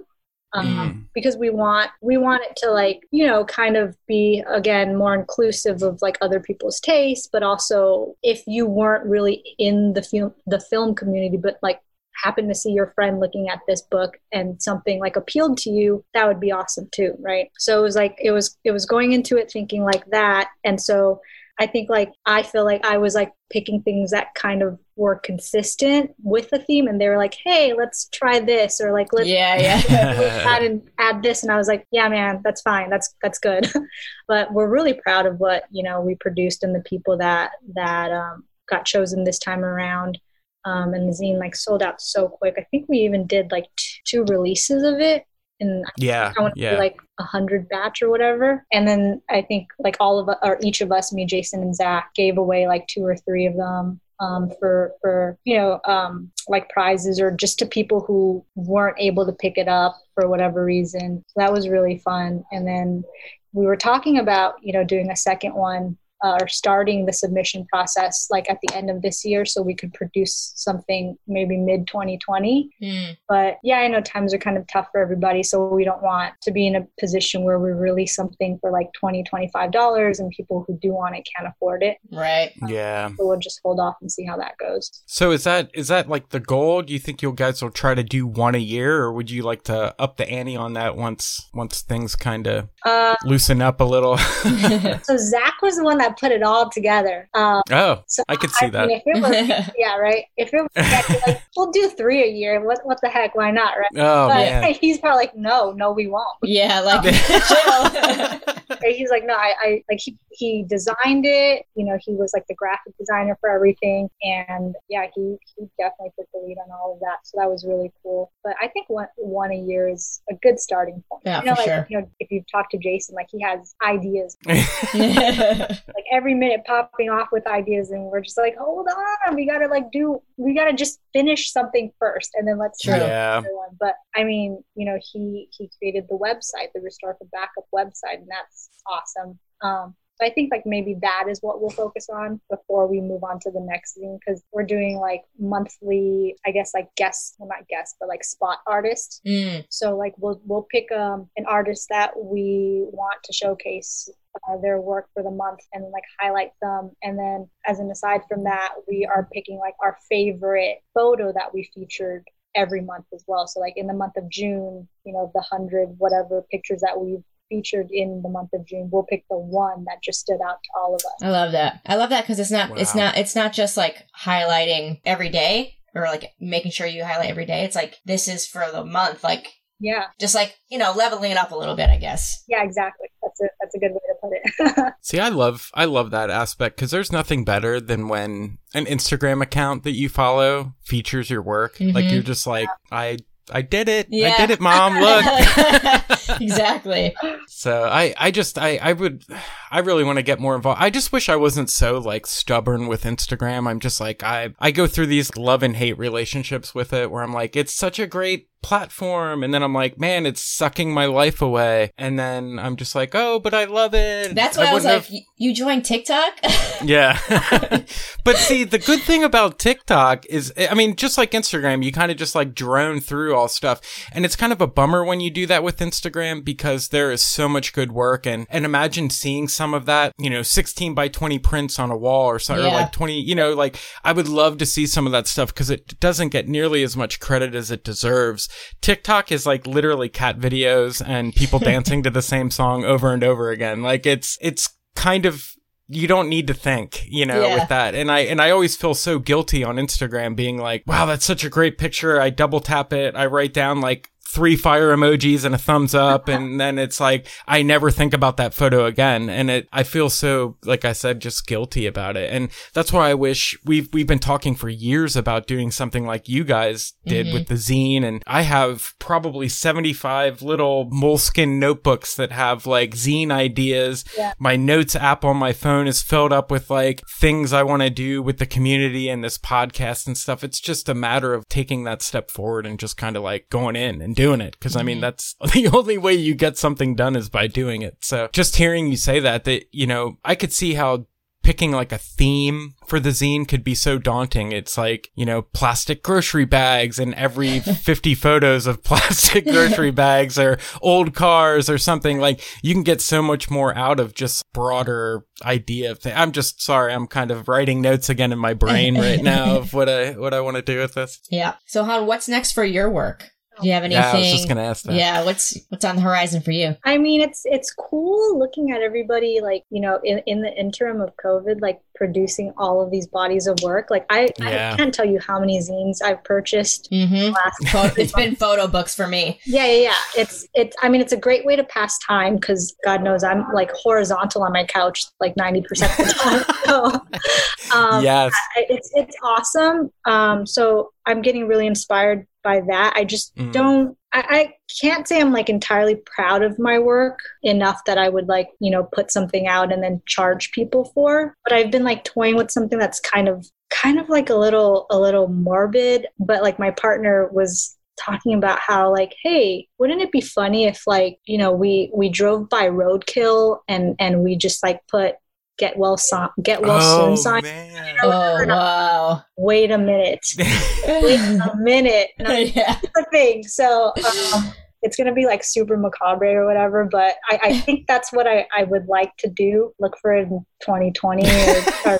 um, 0.54 1.08
because 1.14 1.36
we 1.36 1.50
want 1.50 1.90
we 2.00 2.16
want 2.16 2.42
it 2.42 2.56
to 2.56 2.70
like 2.70 3.00
you 3.10 3.26
know 3.26 3.44
kind 3.44 3.76
of 3.76 3.96
be 4.06 4.42
again 4.48 4.96
more 4.96 5.14
inclusive 5.14 5.82
of 5.82 6.00
like 6.00 6.16
other 6.20 6.40
people's 6.40 6.80
tastes 6.80 7.28
but 7.30 7.42
also 7.42 8.14
if 8.22 8.42
you 8.46 8.66
weren't 8.66 9.04
really 9.04 9.42
in 9.58 9.92
the 9.92 10.02
film 10.02 10.32
the 10.46 10.60
film 10.60 10.94
community 10.94 11.36
but 11.36 11.58
like 11.62 11.80
happen 12.24 12.48
to 12.48 12.54
see 12.54 12.72
your 12.72 12.92
friend 12.96 13.20
looking 13.20 13.48
at 13.48 13.60
this 13.68 13.82
book 13.82 14.18
and 14.32 14.60
something 14.60 14.98
like 14.98 15.16
appealed 15.16 15.56
to 15.56 15.70
you 15.70 16.04
that 16.14 16.26
would 16.26 16.40
be 16.40 16.50
awesome 16.50 16.88
too 16.92 17.14
right? 17.20 17.50
So 17.58 17.78
it 17.78 17.82
was 17.82 17.96
like 17.96 18.18
it 18.18 18.30
was 18.30 18.56
it 18.64 18.70
was 18.70 18.86
going 18.86 19.12
into 19.12 19.36
it 19.36 19.50
thinking 19.50 19.84
like 19.84 20.04
that. 20.06 20.48
And 20.64 20.80
so 20.80 21.20
I 21.60 21.66
think 21.66 21.90
like 21.90 22.12
I 22.24 22.42
feel 22.42 22.64
like 22.64 22.84
I 22.84 22.98
was 22.98 23.14
like 23.14 23.32
picking 23.50 23.82
things 23.82 24.10
that 24.12 24.34
kind 24.34 24.62
of 24.62 24.78
were 24.96 25.16
consistent 25.16 26.12
with 26.22 26.50
the 26.50 26.58
theme 26.60 26.86
and 26.86 27.00
they 27.00 27.08
were 27.08 27.16
like, 27.16 27.36
hey, 27.44 27.72
let's 27.72 28.08
try 28.10 28.38
this 28.40 28.80
or 28.80 28.92
like 28.92 29.12
let's 29.12 29.28
Yeah, 29.28 29.56
yeah. 29.88 30.44
add 30.46 30.62
and 30.62 30.82
add 30.98 31.22
this 31.22 31.42
and 31.42 31.50
I 31.50 31.56
was 31.56 31.66
like, 31.68 31.86
yeah, 31.90 32.08
man, 32.08 32.40
that's 32.44 32.62
fine. 32.62 32.90
That's 32.90 33.14
that's 33.22 33.38
good. 33.38 33.70
but 34.28 34.52
we're 34.52 34.68
really 34.68 34.94
proud 34.94 35.26
of 35.26 35.38
what, 35.40 35.64
you 35.70 35.82
know, 35.82 36.00
we 36.00 36.14
produced 36.14 36.62
and 36.62 36.74
the 36.74 36.80
people 36.80 37.16
that 37.18 37.50
that 37.74 38.12
um, 38.12 38.44
got 38.68 38.84
chosen 38.84 39.24
this 39.24 39.38
time 39.38 39.64
around. 39.64 40.18
Um, 40.64 40.92
and 40.92 41.08
the 41.08 41.12
zine 41.16 41.38
like 41.38 41.56
sold 41.56 41.82
out 41.82 42.00
so 42.00 42.28
quick. 42.28 42.54
I 42.58 42.66
think 42.70 42.86
we 42.88 42.98
even 42.98 43.26
did 43.26 43.50
like 43.50 43.64
t- 43.78 44.00
two 44.04 44.24
releases 44.24 44.82
of 44.82 45.00
it 45.00 45.24
and 45.60 45.84
Yeah, 45.96 46.32
I 46.36 46.42
want 46.42 46.54
to 46.54 46.60
yeah. 46.60 46.72
be 46.72 46.78
like 46.78 46.96
a 47.18 47.24
hundred 47.24 47.68
batch 47.68 48.02
or 48.02 48.10
whatever. 48.10 48.64
And 48.72 48.86
then 48.86 49.22
I 49.28 49.42
think 49.42 49.68
like 49.78 49.96
all 50.00 50.18
of 50.18 50.28
us, 50.28 50.36
or 50.42 50.58
each 50.62 50.80
of 50.80 50.92
us, 50.92 51.12
me, 51.12 51.26
Jason, 51.26 51.62
and 51.62 51.74
Zach, 51.74 52.14
gave 52.14 52.38
away 52.38 52.66
like 52.66 52.86
two 52.86 53.04
or 53.04 53.16
three 53.16 53.46
of 53.46 53.56
them 53.56 54.00
um, 54.20 54.50
for 54.58 54.92
for 55.00 55.38
you 55.44 55.56
know 55.56 55.80
um, 55.84 56.30
like 56.48 56.68
prizes 56.70 57.20
or 57.20 57.30
just 57.30 57.58
to 57.58 57.66
people 57.66 58.00
who 58.00 58.44
weren't 58.54 58.96
able 58.98 59.26
to 59.26 59.32
pick 59.32 59.58
it 59.58 59.68
up 59.68 59.96
for 60.14 60.28
whatever 60.28 60.64
reason. 60.64 61.22
So 61.28 61.40
that 61.40 61.52
was 61.52 61.68
really 61.68 61.98
fun. 61.98 62.44
And 62.52 62.66
then 62.66 63.04
we 63.52 63.66
were 63.66 63.76
talking 63.76 64.18
about 64.18 64.54
you 64.62 64.72
know 64.72 64.84
doing 64.84 65.10
a 65.10 65.16
second 65.16 65.54
one 65.54 65.96
uh, 66.24 66.38
or 66.40 66.48
starting 66.48 67.06
the 67.06 67.12
submission 67.12 67.64
process 67.66 68.26
like 68.30 68.48
at 68.50 68.58
the 68.62 68.74
end 68.76 68.90
of 68.90 69.02
this 69.02 69.24
year 69.24 69.44
so 69.44 69.62
we 69.62 69.74
could 69.74 69.92
produce 69.94 70.52
something 70.56 71.16
maybe 71.26 71.56
mid 71.56 71.86
2020 71.86 72.70
Hmm. 72.80 73.12
but 73.28 73.58
yeah, 73.62 73.78
I 73.78 73.88
know 73.88 74.00
times 74.00 74.32
are 74.32 74.38
kind 74.38 74.56
of 74.56 74.66
tough 74.68 74.86
for 74.92 75.00
everybody. 75.00 75.42
So 75.42 75.66
we 75.68 75.84
don't 75.84 76.02
want 76.02 76.34
to 76.42 76.50
be 76.50 76.66
in 76.66 76.76
a 76.76 76.86
position 77.00 77.44
where 77.44 77.58
we 77.58 77.70
release 77.70 78.14
something 78.14 78.58
for 78.60 78.70
like 78.70 78.92
20 78.94 79.24
$25 79.24 80.18
and 80.18 80.30
people 80.30 80.64
who 80.66 80.78
do 80.80 80.92
want 80.92 81.16
it 81.16 81.26
can't 81.36 81.48
afford 81.48 81.82
it. 81.82 81.96
Right. 82.12 82.52
yeah. 82.66 83.08
So 83.08 83.26
we'll 83.26 83.38
just 83.38 83.60
hold 83.64 83.80
off 83.80 83.96
and 84.00 84.10
see 84.10 84.24
how 84.24 84.36
that 84.36 84.52
goes. 84.58 85.02
So 85.06 85.30
is 85.32 85.44
that 85.44 85.70
is 85.74 85.88
that 85.88 86.08
like 86.08 86.30
the 86.30 86.40
goal? 86.40 86.82
Do 86.82 86.92
you 86.92 86.98
think 86.98 87.22
you 87.22 87.32
guys 87.32 87.62
will 87.62 87.70
try 87.70 87.94
to 87.94 88.02
do 88.02 88.26
one 88.26 88.54
a 88.54 88.58
year, 88.58 88.98
or 89.02 89.12
would 89.12 89.30
you 89.30 89.42
like 89.42 89.62
to 89.64 89.94
up 89.98 90.16
the 90.16 90.28
ante 90.28 90.56
on 90.56 90.74
that 90.74 90.96
once 90.96 91.48
once 91.54 91.82
things 91.82 92.14
kind 92.16 92.46
of 92.46 92.68
Uh, 92.84 93.14
loosen 93.24 93.60
up 93.62 93.80
a 93.80 93.84
little? 93.84 94.16
so 95.02 95.16
Zach 95.16 95.54
was 95.62 95.76
the 95.76 95.84
one 95.84 95.98
that 95.98 96.07
put 96.16 96.32
it 96.32 96.42
all 96.42 96.70
together. 96.70 97.28
Um, 97.34 97.62
oh, 97.70 98.02
so 98.06 98.22
I 98.28 98.36
could 98.36 98.50
see 98.50 98.66
mean, 98.66 98.72
that. 98.72 98.90
if 98.90 99.02
it 99.06 99.20
was, 99.20 99.70
yeah, 99.76 99.96
right. 99.96 100.24
If 100.36 100.52
it 100.52 100.62
was, 100.62 101.26
like, 101.26 101.42
we'll 101.56 101.70
do 101.70 101.90
three 101.90 102.22
a 102.24 102.30
year. 102.30 102.64
What, 102.64 102.80
what 102.84 102.98
the 103.02 103.08
heck? 103.08 103.34
Why 103.34 103.50
not? 103.50 103.74
Right. 103.76 103.88
Oh 103.96 104.28
but 104.28 104.34
man. 104.34 104.74
he's 104.80 104.98
probably 104.98 105.18
like, 105.24 105.36
no, 105.36 105.72
no, 105.72 105.92
we 105.92 106.06
won't. 106.06 106.36
yeah, 106.42 106.80
like 106.80 107.02
chill. 107.14 108.92
he's 108.92 109.10
like, 109.10 109.24
no, 109.24 109.34
I, 109.34 109.54
I 109.60 109.84
like 109.90 110.00
he 110.00 110.16
he 110.30 110.64
designed 110.68 111.26
it. 111.26 111.66
You 111.74 111.84
know, 111.84 111.98
he 112.00 112.14
was 112.14 112.32
like 112.32 112.46
the 112.48 112.54
graphic 112.54 112.96
designer 112.98 113.36
for 113.40 113.50
everything, 113.50 114.08
and 114.22 114.74
yeah, 114.88 115.06
he 115.14 115.36
he 115.56 115.68
definitely 115.78 116.12
took 116.18 116.28
the 116.32 116.40
lead 116.40 116.58
on 116.58 116.70
all 116.70 116.94
of 116.94 117.00
that. 117.00 117.18
So 117.24 117.38
that 117.38 117.50
was 117.50 117.64
really 117.66 117.92
cool. 118.02 118.32
But 118.44 118.54
I 118.60 118.68
think 118.68 118.88
one 118.88 119.08
one 119.16 119.52
a 119.52 119.58
year 119.58 119.88
is 119.88 120.22
a 120.30 120.34
good 120.34 120.58
starting 120.58 121.02
point. 121.10 121.22
Yeah, 121.24 121.40
you 121.40 121.46
know, 121.46 121.54
for 121.54 121.62
like 121.62 121.68
sure. 121.68 121.86
you 121.90 122.00
know, 122.00 122.10
if 122.20 122.30
you've 122.30 122.50
talked 122.50 122.70
to 122.72 122.78
Jason, 122.78 123.14
like 123.14 123.28
he 123.30 123.42
has 123.42 123.74
ideas, 123.84 124.36
like 124.46 125.97
every 126.10 126.34
minute 126.34 126.62
popping 126.66 127.10
off 127.10 127.28
with 127.32 127.46
ideas, 127.46 127.90
and 127.90 128.04
we're 128.04 128.20
just 128.20 128.38
like, 128.38 128.56
hold 128.56 128.86
on, 129.26 129.34
we 129.34 129.46
gotta 129.46 129.66
like 129.66 129.90
do, 129.92 130.20
we 130.36 130.54
gotta 130.54 130.72
just 130.72 131.00
finish 131.12 131.52
something 131.52 131.92
first, 131.98 132.30
and 132.34 132.46
then 132.46 132.58
let's 132.58 132.80
True. 132.80 132.94
do 132.94 133.00
Yeah. 133.00 133.38
another 133.38 133.54
one. 133.56 133.76
But 133.78 133.94
I 134.16 134.24
mean, 134.24 134.62
you 134.74 134.84
know, 134.86 134.98
he 135.12 135.48
he 135.52 135.70
created 135.78 136.06
the 136.08 136.18
website, 136.18 136.72
the 136.74 136.80
Restore 136.80 137.16
for 137.18 137.26
Backup 137.32 137.66
website, 137.74 138.18
and 138.18 138.28
that's 138.28 138.70
awesome. 138.86 139.38
Um, 139.60 139.94
so 140.20 140.26
I 140.26 140.30
think 140.30 140.50
like 140.50 140.66
maybe 140.66 140.96
that 141.02 141.26
is 141.30 141.38
what 141.42 141.60
we'll 141.60 141.70
focus 141.70 142.08
on 142.12 142.40
before 142.50 142.88
we 142.88 143.00
move 143.00 143.22
on 143.22 143.38
to 143.38 143.52
the 143.52 143.60
next 143.60 143.94
thing 143.94 144.18
because 144.18 144.42
we're 144.52 144.64
doing 144.64 144.96
like 144.98 145.22
monthly, 145.38 146.34
I 146.44 146.50
guess 146.50 146.74
like 146.74 146.88
guest, 146.96 147.36
well 147.38 147.48
not 147.48 147.68
guest, 147.68 147.94
but 148.00 148.08
like 148.08 148.24
spot 148.24 148.58
artists. 148.66 149.20
Mm, 149.26 149.64
So 149.70 149.96
like 149.96 150.14
we'll 150.18 150.40
we'll 150.44 150.66
pick 150.70 150.90
um, 150.90 151.30
an 151.36 151.46
artist 151.46 151.86
that 151.90 152.12
we 152.18 152.84
want 152.90 153.22
to 153.24 153.32
showcase 153.32 154.08
uh, 154.48 154.56
their 154.60 154.80
work 154.80 155.08
for 155.14 155.22
the 155.22 155.30
month 155.30 155.60
and 155.72 155.84
like 155.92 156.04
highlight 156.20 156.50
them. 156.60 156.90
And 157.02 157.18
then 157.18 157.48
as 157.66 157.78
an 157.78 157.90
aside 157.90 158.22
from 158.28 158.44
that, 158.44 158.74
we 158.88 159.06
are 159.06 159.28
picking 159.32 159.58
like 159.58 159.74
our 159.82 159.96
favorite 160.08 160.78
photo 160.94 161.32
that 161.32 161.54
we 161.54 161.70
featured 161.74 162.24
every 162.54 162.80
month 162.80 163.04
as 163.14 163.24
well. 163.26 163.46
So 163.46 163.60
like 163.60 163.74
in 163.76 163.86
the 163.86 163.94
month 163.94 164.16
of 164.16 164.28
June, 164.28 164.88
you 165.04 165.12
know, 165.12 165.30
the 165.34 165.40
hundred 165.40 165.94
whatever 165.98 166.44
pictures 166.50 166.80
that 166.80 167.00
we've 167.00 167.22
featured 167.48 167.88
in 167.90 168.20
the 168.22 168.28
month 168.28 168.50
of 168.52 168.66
June, 168.66 168.88
we'll 168.92 169.04
pick 169.04 169.24
the 169.30 169.38
one 169.38 169.84
that 169.84 170.02
just 170.02 170.20
stood 170.20 170.40
out 170.46 170.58
to 170.62 170.70
all 170.76 170.94
of 170.94 171.00
us. 171.00 171.22
I 171.22 171.30
love 171.30 171.52
that. 171.52 171.80
I 171.86 171.96
love 171.96 172.10
that 172.10 172.22
because 172.22 172.38
it's 172.38 172.50
not 172.50 172.78
it's 172.78 172.94
not 172.94 173.16
it's 173.16 173.34
not 173.34 173.52
just 173.52 173.76
like 173.76 174.06
highlighting 174.18 175.00
every 175.04 175.28
day 175.28 175.76
or 175.94 176.02
like 176.02 176.32
making 176.40 176.72
sure 176.72 176.86
you 176.86 177.04
highlight 177.04 177.30
every 177.30 177.46
day. 177.46 177.64
It's 177.64 177.76
like 177.76 177.96
this 178.04 178.28
is 178.28 178.46
for 178.46 178.70
the 178.70 178.84
month, 178.84 179.24
like 179.24 179.48
Yeah, 179.80 180.06
just 180.18 180.34
like 180.34 180.56
you 180.68 180.78
know 180.78 180.92
leveling 180.96 181.30
it 181.30 181.36
up 181.38 181.52
a 181.52 181.56
little 181.56 181.76
bit, 181.76 181.88
I 181.90 181.98
guess. 181.98 182.42
yeah, 182.48 182.62
exactly. 182.64 183.08
That's 183.22 183.40
a 183.40 183.44
that's 183.60 183.74
a 183.74 183.78
good 183.78 183.92
way 183.92 184.00
to 184.08 184.14
put 184.20 184.86
it. 184.86 184.94
See, 185.02 185.20
I 185.20 185.28
love 185.28 185.70
I 185.74 185.84
love 185.84 186.10
that 186.10 186.30
aspect 186.30 186.76
because 186.76 186.90
there's 186.90 187.12
nothing 187.12 187.44
better 187.44 187.80
than 187.80 188.08
when 188.08 188.58
an 188.74 188.86
Instagram 188.86 189.42
account 189.42 189.84
that 189.84 189.92
you 189.92 190.08
follow 190.08 190.74
features 190.84 191.30
your 191.30 191.42
work. 191.42 191.76
Like 191.80 192.06
Mhm. 192.06 192.12
you're 192.12 192.22
just 192.22 192.46
like, 192.46 192.68
I 192.90 193.18
I 193.50 193.62
did 193.62 193.88
it, 193.88 194.08
I 194.12 194.36
did 194.36 194.50
it, 194.50 194.60
mom. 194.60 194.98
Look. 195.00 195.24
exactly. 196.40 197.14
So 197.46 197.84
I, 197.84 198.14
I 198.18 198.30
just, 198.30 198.58
I, 198.58 198.76
I 198.76 198.92
would, 198.92 199.24
I 199.70 199.78
really 199.80 200.04
want 200.04 200.18
to 200.18 200.22
get 200.22 200.38
more 200.38 200.54
involved. 200.54 200.80
I 200.82 200.90
just 200.90 201.12
wish 201.12 201.30
I 201.30 201.36
wasn't 201.36 201.70
so 201.70 201.98
like 201.98 202.26
stubborn 202.26 202.88
with 202.88 203.04
Instagram. 203.04 203.66
I'm 203.66 203.80
just 203.80 204.00
like, 204.00 204.22
I, 204.22 204.50
I 204.58 204.70
go 204.70 204.86
through 204.86 205.06
these 205.06 205.34
love 205.36 205.62
and 205.62 205.76
hate 205.76 205.96
relationships 205.98 206.74
with 206.74 206.92
it 206.92 207.10
where 207.10 207.22
I'm 207.22 207.32
like, 207.32 207.56
it's 207.56 207.72
such 207.72 207.98
a 207.98 208.06
great 208.06 208.48
platform. 208.62 209.42
And 209.42 209.52
then 209.52 209.62
I'm 209.62 209.74
like, 209.74 209.98
man, 209.98 210.26
it's 210.26 210.42
sucking 210.42 210.92
my 210.92 211.06
life 211.06 211.40
away. 211.42 211.92
And 211.96 212.18
then 212.18 212.58
I'm 212.58 212.76
just 212.76 212.94
like, 212.94 213.14
oh, 213.14 213.38
but 213.40 213.54
I 213.54 213.64
love 213.64 213.94
it. 213.94 214.34
That's 214.34 214.56
why 214.56 214.66
I, 214.66 214.74
was 214.74 214.84
like, 214.84 215.06
"Y- 215.10 215.26
you 215.36 215.54
joined 215.54 215.84
TikTok? 215.84 216.34
yeah. 216.84 217.18
but 218.24 218.36
see, 218.36 218.64
the 218.64 218.78
good 218.78 219.00
thing 219.02 219.22
about 219.24 219.58
TikTok 219.58 220.26
is, 220.26 220.52
I 220.56 220.74
mean, 220.74 220.96
just 220.96 221.18
like 221.18 221.30
Instagram, 221.32 221.84
you 221.84 221.92
kind 221.92 222.10
of 222.10 222.16
just 222.16 222.34
like 222.34 222.54
drone 222.54 223.00
through 223.00 223.34
all 223.34 223.48
stuff. 223.48 223.80
And 224.12 224.24
it's 224.24 224.36
kind 224.36 224.52
of 224.52 224.60
a 224.60 224.66
bummer 224.66 225.04
when 225.04 225.20
you 225.20 225.30
do 225.30 225.46
that 225.46 225.62
with 225.62 225.78
Instagram 225.78 226.44
because 226.44 226.88
there 226.88 227.10
is 227.10 227.22
so 227.22 227.48
much 227.48 227.72
good 227.72 227.92
work. 227.92 228.26
And, 228.26 228.46
and 228.50 228.64
imagine 228.64 229.10
seeing 229.10 229.48
some 229.48 229.74
of 229.74 229.86
that, 229.86 230.12
you 230.18 230.30
know, 230.30 230.42
16 230.42 230.94
by 230.94 231.08
20 231.08 231.38
prints 231.38 231.78
on 231.78 231.90
a 231.90 231.96
wall 231.96 232.26
or 232.26 232.38
something, 232.38 232.64
or 232.64 232.68
Yeah. 232.68 232.74
like 232.74 232.92
20, 232.92 233.20
you 233.20 233.34
know, 233.34 233.54
like 233.54 233.78
I 234.04 234.12
would 234.12 234.28
love 234.28 234.58
to 234.58 234.66
see 234.66 234.86
some 234.86 235.06
of 235.06 235.12
that 235.12 235.26
stuff 235.26 235.54
because 235.54 235.70
it 235.70 235.98
doesn't 236.00 236.28
get 236.30 236.48
nearly 236.48 236.82
as 236.82 236.96
much 236.96 237.20
credit 237.20 237.54
as 237.54 237.70
it 237.70 237.84
deserves. 237.84 238.47
TikTok 238.80 239.30
is 239.32 239.46
like 239.46 239.66
literally 239.66 240.08
cat 240.08 240.38
videos 240.38 241.02
and 241.06 241.34
people 241.34 241.58
dancing 241.70 242.02
to 242.02 242.10
the 242.10 242.22
same 242.22 242.50
song 242.50 242.84
over 242.84 243.12
and 243.12 243.22
over 243.24 243.50
again. 243.50 243.82
Like 243.82 244.06
it's, 244.06 244.38
it's 244.40 244.68
kind 244.96 245.26
of, 245.26 245.52
you 245.90 246.06
don't 246.06 246.28
need 246.28 246.46
to 246.46 246.54
think, 246.54 247.04
you 247.08 247.24
know, 247.24 247.40
Yeah. 247.46 247.54
with 247.54 247.68
that. 247.70 247.94
And 247.94 248.10
I, 248.10 248.20
and 248.20 248.40
I 248.42 248.50
always 248.50 248.76
feel 248.76 248.94
so 248.94 249.18
guilty 249.18 249.64
on 249.64 249.76
Instagram 249.76 250.36
being 250.36 250.58
like, 250.58 250.82
wow, 250.86 251.06
that's 251.06 251.24
such 251.24 251.44
a 251.44 251.48
great 251.48 251.78
picture. 251.78 252.20
I 252.20 252.28
double 252.30 252.60
tap 252.60 252.92
it. 252.92 253.16
I 253.16 253.24
write 253.26 253.54
down 253.54 253.80
like 253.80 254.10
three 254.28 254.56
fire 254.56 254.94
emojis 254.94 255.44
and 255.44 255.54
a 255.54 255.58
thumbs 255.58 255.94
up. 255.94 256.28
and 256.28 256.60
then 256.60 256.78
it's 256.78 257.00
like, 257.00 257.26
I 257.46 257.62
never 257.62 257.90
think 257.90 258.12
about 258.12 258.36
that 258.36 258.54
photo 258.54 258.84
again. 258.84 259.30
And 259.30 259.50
it, 259.50 259.68
I 259.72 259.82
feel 259.82 260.10
so, 260.10 260.56
like 260.64 260.84
I 260.84 260.92
said, 260.92 261.20
just 261.20 261.46
guilty 261.46 261.86
about 261.86 262.16
it. 262.16 262.32
And 262.32 262.50
that's 262.74 262.92
why 262.92 263.10
I 263.10 263.14
wish 263.14 263.58
we've, 263.64 263.88
we've 263.92 264.06
been 264.06 264.18
talking 264.18 264.54
for 264.54 264.68
years 264.68 265.16
about 265.16 265.46
doing 265.46 265.70
something 265.70 266.06
like 266.06 266.28
you 266.28 266.44
guys 266.44 266.92
did 267.06 267.26
mm-hmm. 267.26 267.34
with 267.34 267.48
the 267.48 267.54
zine. 267.54 268.04
And 268.04 268.22
I 268.26 268.42
have 268.42 268.94
probably 268.98 269.48
75 269.48 270.42
little 270.42 270.90
Moleskine 270.90 271.58
notebooks 271.58 272.14
that 272.16 272.32
have 272.32 272.66
like 272.66 272.90
zine 272.90 273.30
ideas. 273.30 274.04
Yeah. 274.16 274.34
My 274.38 274.56
notes 274.56 274.94
app 274.94 275.24
on 275.24 275.38
my 275.38 275.52
phone 275.52 275.86
is 275.86 276.02
filled 276.02 276.32
up 276.32 276.50
with 276.50 276.68
like 276.68 277.00
things 277.18 277.52
I 277.52 277.62
want 277.62 277.82
to 277.82 277.90
do 277.90 278.22
with 278.22 278.38
the 278.38 278.46
community 278.46 279.08
and 279.08 279.24
this 279.24 279.38
podcast 279.38 280.06
and 280.06 280.18
stuff. 280.18 280.44
It's 280.44 280.60
just 280.60 280.88
a 280.88 280.94
matter 280.94 281.32
of 281.32 281.48
taking 281.48 281.84
that 281.84 282.02
step 282.02 282.30
forward 282.30 282.66
and 282.66 282.78
just 282.78 282.98
kind 282.98 283.16
of 283.16 283.22
like 283.22 283.48
going 283.48 283.76
in 283.76 284.02
and 284.02 284.17
doing 284.18 284.40
it. 284.40 284.58
Cause 284.58 284.74
I 284.74 284.82
mean, 284.82 284.96
mm-hmm. 284.96 285.02
that's 285.02 285.36
the 285.54 285.68
only 285.68 285.96
way 285.96 286.12
you 286.12 286.34
get 286.34 286.58
something 286.58 286.96
done 286.96 287.14
is 287.14 287.28
by 287.28 287.46
doing 287.46 287.82
it. 287.82 287.98
So 288.00 288.28
just 288.32 288.56
hearing 288.56 288.88
you 288.88 288.96
say 288.96 289.20
that, 289.20 289.44
that, 289.44 289.66
you 289.70 289.86
know, 289.86 290.18
I 290.24 290.34
could 290.34 290.52
see 290.52 290.74
how 290.74 291.06
picking 291.44 291.70
like 291.70 291.92
a 291.92 291.98
theme 291.98 292.74
for 292.84 292.98
the 292.98 293.10
zine 293.10 293.46
could 293.46 293.62
be 293.62 293.76
so 293.76 293.96
daunting. 293.96 294.50
It's 294.50 294.76
like, 294.76 295.12
you 295.14 295.24
know, 295.24 295.42
plastic 295.42 296.02
grocery 296.02 296.44
bags 296.46 296.98
and 296.98 297.14
every 297.14 297.60
50 297.60 298.16
photos 298.16 298.66
of 298.66 298.82
plastic 298.82 299.44
grocery 299.44 299.92
bags 299.92 300.36
or 300.36 300.58
old 300.82 301.14
cars 301.14 301.70
or 301.70 301.78
something 301.78 302.18
like 302.18 302.42
you 302.60 302.74
can 302.74 302.82
get 302.82 303.00
so 303.00 303.22
much 303.22 303.48
more 303.48 303.72
out 303.76 304.00
of 304.00 304.14
just 304.14 304.52
broader 304.52 305.24
idea 305.44 305.92
of 305.92 306.00
thing. 306.00 306.12
I'm 306.16 306.32
just 306.32 306.60
sorry. 306.60 306.92
I'm 306.92 307.06
kind 307.06 307.30
of 307.30 307.46
writing 307.46 307.80
notes 307.80 308.08
again 308.08 308.32
in 308.32 308.38
my 308.40 308.52
brain 308.52 308.98
right 308.98 309.22
now 309.22 309.56
of 309.58 309.72
what 309.72 309.88
I, 309.88 310.18
what 310.18 310.34
I 310.34 310.40
want 310.40 310.56
to 310.56 310.62
do 310.62 310.80
with 310.80 310.94
this. 310.94 311.20
yeah. 311.30 311.54
So, 311.66 311.84
Han, 311.84 312.06
what's 312.06 312.28
next 312.28 312.50
for 312.50 312.64
your 312.64 312.90
work? 312.90 313.30
Do 313.60 313.66
you 313.66 313.74
have 313.74 313.84
anything? 313.84 314.02
Yeah, 314.02 314.12
I 314.12 314.18
was 314.18 314.30
just 314.30 314.48
going 314.48 314.56
to 314.58 314.62
ask 314.64 314.84
that. 314.84 314.94
Yeah, 314.94 315.24
what's 315.24 315.58
what's 315.68 315.84
on 315.84 315.96
the 315.96 316.02
horizon 316.02 316.40
for 316.42 316.52
you? 316.52 316.76
I 316.84 316.98
mean, 316.98 317.20
it's 317.20 317.42
it's 317.44 317.72
cool 317.72 318.38
looking 318.38 318.70
at 318.72 318.80
everybody 318.82 319.40
like 319.42 319.64
you 319.70 319.80
know 319.80 319.98
in, 320.04 320.18
in 320.26 320.42
the 320.42 320.52
interim 320.54 321.00
of 321.00 321.10
COVID, 321.24 321.60
like 321.60 321.80
producing 321.94 322.52
all 322.56 322.80
of 322.80 322.90
these 322.92 323.06
bodies 323.08 323.46
of 323.48 323.58
work. 323.62 323.88
Like 323.90 324.06
I, 324.08 324.28
Yeah. 324.38 324.70
I 324.72 324.76
can't 324.76 324.94
tell 324.94 325.04
you 325.04 325.18
how 325.18 325.40
many 325.40 325.58
zines 325.58 326.00
I've 326.02 326.22
purchased. 326.22 326.88
Mm-hmm. 326.92 327.32
Last 327.72 327.96
it's 327.98 328.12
been 328.12 328.36
photo 328.36 328.68
books 328.68 328.94
for 328.94 329.08
me. 329.08 329.40
yeah, 329.44 329.66
yeah, 329.66 329.82
yeah. 329.82 329.94
It's 330.16 330.46
it's. 330.54 330.76
I 330.82 330.88
mean, 330.88 331.00
it's 331.00 331.12
a 331.12 331.16
great 331.16 331.44
way 331.44 331.56
to 331.56 331.64
pass 331.64 331.98
time 332.06 332.36
because 332.36 332.76
God 332.84 333.02
knows 333.02 333.24
I'm 333.24 333.44
like 333.52 333.70
horizontal 333.72 334.42
on 334.44 334.52
my 334.52 334.64
couch 334.64 335.04
like 335.20 335.36
ninety 335.36 335.62
percent 335.62 335.90
of 335.98 336.06
the 336.06 336.12
time. 336.14 336.44
so, 336.64 337.76
um, 337.76 338.04
yes. 338.04 338.32
I- 338.56 338.66
it's 338.68 338.90
it's 338.94 339.16
awesome. 339.22 339.90
Um, 340.04 340.46
so 340.46 340.92
I'm 341.06 341.22
getting 341.22 341.46
really 341.48 341.66
inspired 341.66 342.26
by 342.42 342.60
that. 342.68 342.94
I 342.96 343.04
just 343.04 343.34
Mm. 343.36 343.52
don't. 343.52 343.98
I, 344.12 344.24
I 344.30 344.54
can't 344.80 345.06
say 345.06 345.20
I'm 345.20 345.32
like 345.32 345.50
entirely 345.50 345.96
proud 345.96 346.42
of 346.42 346.58
my 346.58 346.78
work 346.78 347.18
enough 347.42 347.84
that 347.84 347.98
I 347.98 348.08
would 348.08 348.26
like 348.28 348.48
you 348.60 348.70
know 348.70 348.84
put 348.84 349.10
something 349.10 349.46
out 349.46 349.72
and 349.72 349.82
then 349.82 350.02
charge 350.06 350.52
people 350.52 350.86
for. 350.94 351.34
But 351.44 351.52
I've 351.52 351.70
been 351.70 351.84
like 351.84 352.04
toying 352.04 352.36
with 352.36 352.50
something 352.50 352.78
that's 352.78 353.00
kind 353.00 353.28
of 353.28 353.46
kind 353.70 354.00
of 354.00 354.08
like 354.08 354.30
a 354.30 354.34
little 354.34 354.86
a 354.90 354.98
little 354.98 355.28
morbid. 355.28 356.06
But 356.18 356.42
like 356.42 356.58
my 356.58 356.70
partner 356.70 357.28
was 357.32 357.76
talking 357.98 358.32
about 358.34 358.60
how 358.60 358.92
like 358.92 359.12
hey 359.24 359.66
wouldn't 359.78 360.00
it 360.00 360.12
be 360.12 360.20
funny 360.20 360.66
if 360.66 360.86
like 360.86 361.18
you 361.26 361.36
know 361.36 361.50
we 361.52 361.90
we 361.92 362.08
drove 362.08 362.48
by 362.48 362.68
roadkill 362.68 363.58
and 363.66 363.96
and 363.98 364.22
we 364.22 364.36
just 364.36 364.62
like 364.62 364.80
put 364.88 365.16
get 365.58 365.76
well 365.76 365.96
so- 365.96 366.30
get 366.42 366.62
well 366.62 366.80
soon 366.80 367.16
sign. 367.16 367.42
man. 367.42 367.96
Oh 368.02 368.46
wow! 368.46 369.22
wait 369.36 369.70
a 369.70 369.78
minute. 369.78 370.24
Wait 370.86 371.20
a 371.20 371.54
minute. 371.56 372.10
And 372.18 372.28
I'm 372.28 372.46
yeah. 372.46 372.78
the 372.94 373.06
thing. 373.12 373.42
So 373.42 373.92
um, 374.34 374.52
it's 374.82 374.96
gonna 374.96 375.12
be 375.12 375.26
like 375.26 375.42
super 375.42 375.76
macabre 375.76 376.40
or 376.40 376.46
whatever 376.46 376.88
but 376.90 377.16
i, 377.28 377.40
I 377.42 377.58
think 377.60 377.86
that's 377.88 378.12
what 378.12 378.26
I, 378.26 378.46
I 378.56 378.64
would 378.64 378.86
like 378.86 379.16
to 379.18 379.28
do. 379.28 379.72
Look 379.78 379.96
for 380.00 380.14
it 380.14 380.28
in 380.28 380.44
2020 380.62 381.26
or, 381.26 381.98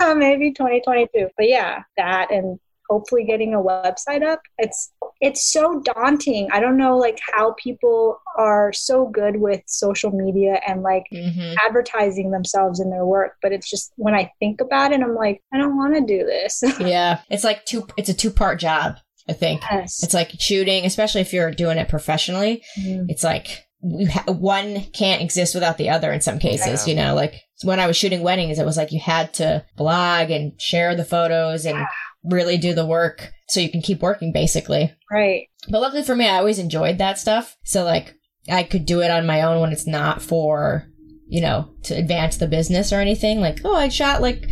or 0.00 0.14
maybe 0.14 0.52
2022 0.52 1.28
but 1.36 1.48
yeah 1.48 1.82
that 1.96 2.30
and 2.30 2.58
hopefully 2.88 3.24
getting 3.24 3.54
a 3.54 3.58
website 3.58 4.22
up 4.22 4.40
it's 4.58 4.92
it's 5.20 5.52
so 5.52 5.80
daunting 5.80 6.48
i 6.52 6.60
don't 6.60 6.76
know 6.76 6.96
like 6.96 7.18
how 7.34 7.52
people 7.54 8.20
are 8.36 8.72
so 8.72 9.06
good 9.08 9.36
with 9.40 9.60
social 9.66 10.10
media 10.10 10.60
and 10.66 10.82
like 10.82 11.04
hmm 11.10 11.52
advertising 11.66 12.30
themselves 12.30 12.80
in 12.80 12.90
their 12.90 13.04
work 13.04 13.32
but 13.42 13.52
it's 13.52 13.68
just 13.68 13.92
when 13.96 14.14
i 14.14 14.30
think 14.38 14.60
about 14.60 14.92
it 14.92 15.00
i'm 15.02 15.14
like 15.14 15.42
i 15.52 15.58
don't 15.58 15.76
want 15.76 15.94
to 15.94 16.00
do 16.00 16.24
this 16.24 16.62
Yeah, 16.80 17.20
it's 17.28 17.44
like 17.44 17.64
two. 17.64 17.86
It's 17.96 18.08
a 18.08 18.14
two 18.14 18.30
part 18.30 18.58
job. 18.58 18.96
I 19.28 19.32
think 19.34 19.62
yes 19.70 20.02
it's 20.02 20.14
like 20.14 20.30
shooting, 20.38 20.84
especially 20.86 21.20
if 21.20 21.32
you're 21.32 21.50
doing 21.50 21.76
it 21.78 21.88
professionally. 21.88 22.62
Mhm. 22.78 23.06
It's 23.08 23.24
like 23.24 23.66
one 23.80 24.82
can't 24.92 25.22
exist 25.22 25.54
without 25.54 25.78
the 25.78 25.90
other 25.90 26.12
in 26.12 26.20
some 26.20 26.38
cases, 26.38 26.86
yeah. 26.86 26.90
you 26.94 27.00
know, 27.00 27.14
like 27.14 27.42
when 27.62 27.78
I 27.78 27.86
was 27.86 27.96
shooting 27.96 28.22
weddings, 28.22 28.58
it 28.58 28.64
was 28.64 28.76
like 28.76 28.90
you 28.92 29.00
had 29.00 29.34
to 29.34 29.64
blog 29.76 30.30
and 30.30 30.60
share 30.60 30.96
the 30.96 31.04
photos 31.04 31.64
and 31.66 31.86
really 32.24 32.58
do 32.58 32.74
the 32.74 32.86
work 32.86 33.32
so 33.48 33.60
you 33.60 33.70
can 33.70 33.82
keep 33.82 34.00
working 34.00 34.32
basically. 34.32 34.94
Right. 35.10 35.48
But 35.70 35.80
luckily 35.80 36.02
for 36.02 36.16
me, 36.16 36.28
I 36.28 36.38
always 36.38 36.58
enjoyed 36.58 36.98
that 36.98 37.18
stuff. 37.18 37.56
So 37.64 37.84
like 37.84 38.14
I 38.50 38.62
could 38.62 38.86
do 38.86 39.00
it 39.00 39.10
on 39.10 39.26
my 39.26 39.42
own 39.42 39.60
when 39.60 39.72
it's 39.72 39.86
not 39.86 40.22
for, 40.22 40.86
you 41.26 41.40
know, 41.40 41.70
to 41.84 41.94
advance 41.94 42.36
the 42.36 42.46
business 42.46 42.92
or 42.92 43.00
anything. 43.00 43.40
Like, 43.40 43.60
oh, 43.64 43.74
I 43.74 43.88
shot 43.88 44.22
like 44.22 44.44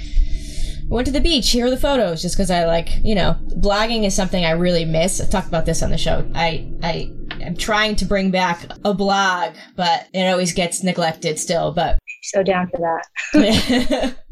went 0.89 1.07
to 1.07 1.13
the 1.13 1.21
beach. 1.21 1.51
Here 1.51 1.67
are 1.67 1.71
the 1.71 1.77
photos, 1.77 2.23
just 2.23 2.37
because 2.37 2.51
I 2.51 2.65
like, 2.65 2.91
you 3.03 3.15
know, 3.15 3.37
blogging 3.57 4.05
is 4.05 4.15
something 4.15 4.45
I 4.45 4.51
really 4.53 4.85
miss. 4.85 5.21
I 5.21 5.27
talked 5.27 5.49
about 5.49 5.67
this 5.67 5.83
on 5.83 5.91
the 5.91 5.99
show. 5.99 6.29
I, 6.35 6.71
I, 6.83 7.13
am 7.41 7.57
trying 7.57 7.97
to 7.97 8.05
bring 8.05 8.31
back 8.31 8.71
a 8.85 8.95
blog, 8.95 9.55
but 9.75 10.07
it 10.13 10.31
always 10.31 10.53
gets 10.53 10.83
neglected 10.83 11.39
still. 11.39 11.73
But 11.73 11.99
so 12.23 12.43
down 12.43 12.69
for 12.69 12.79
that. 13.33 14.17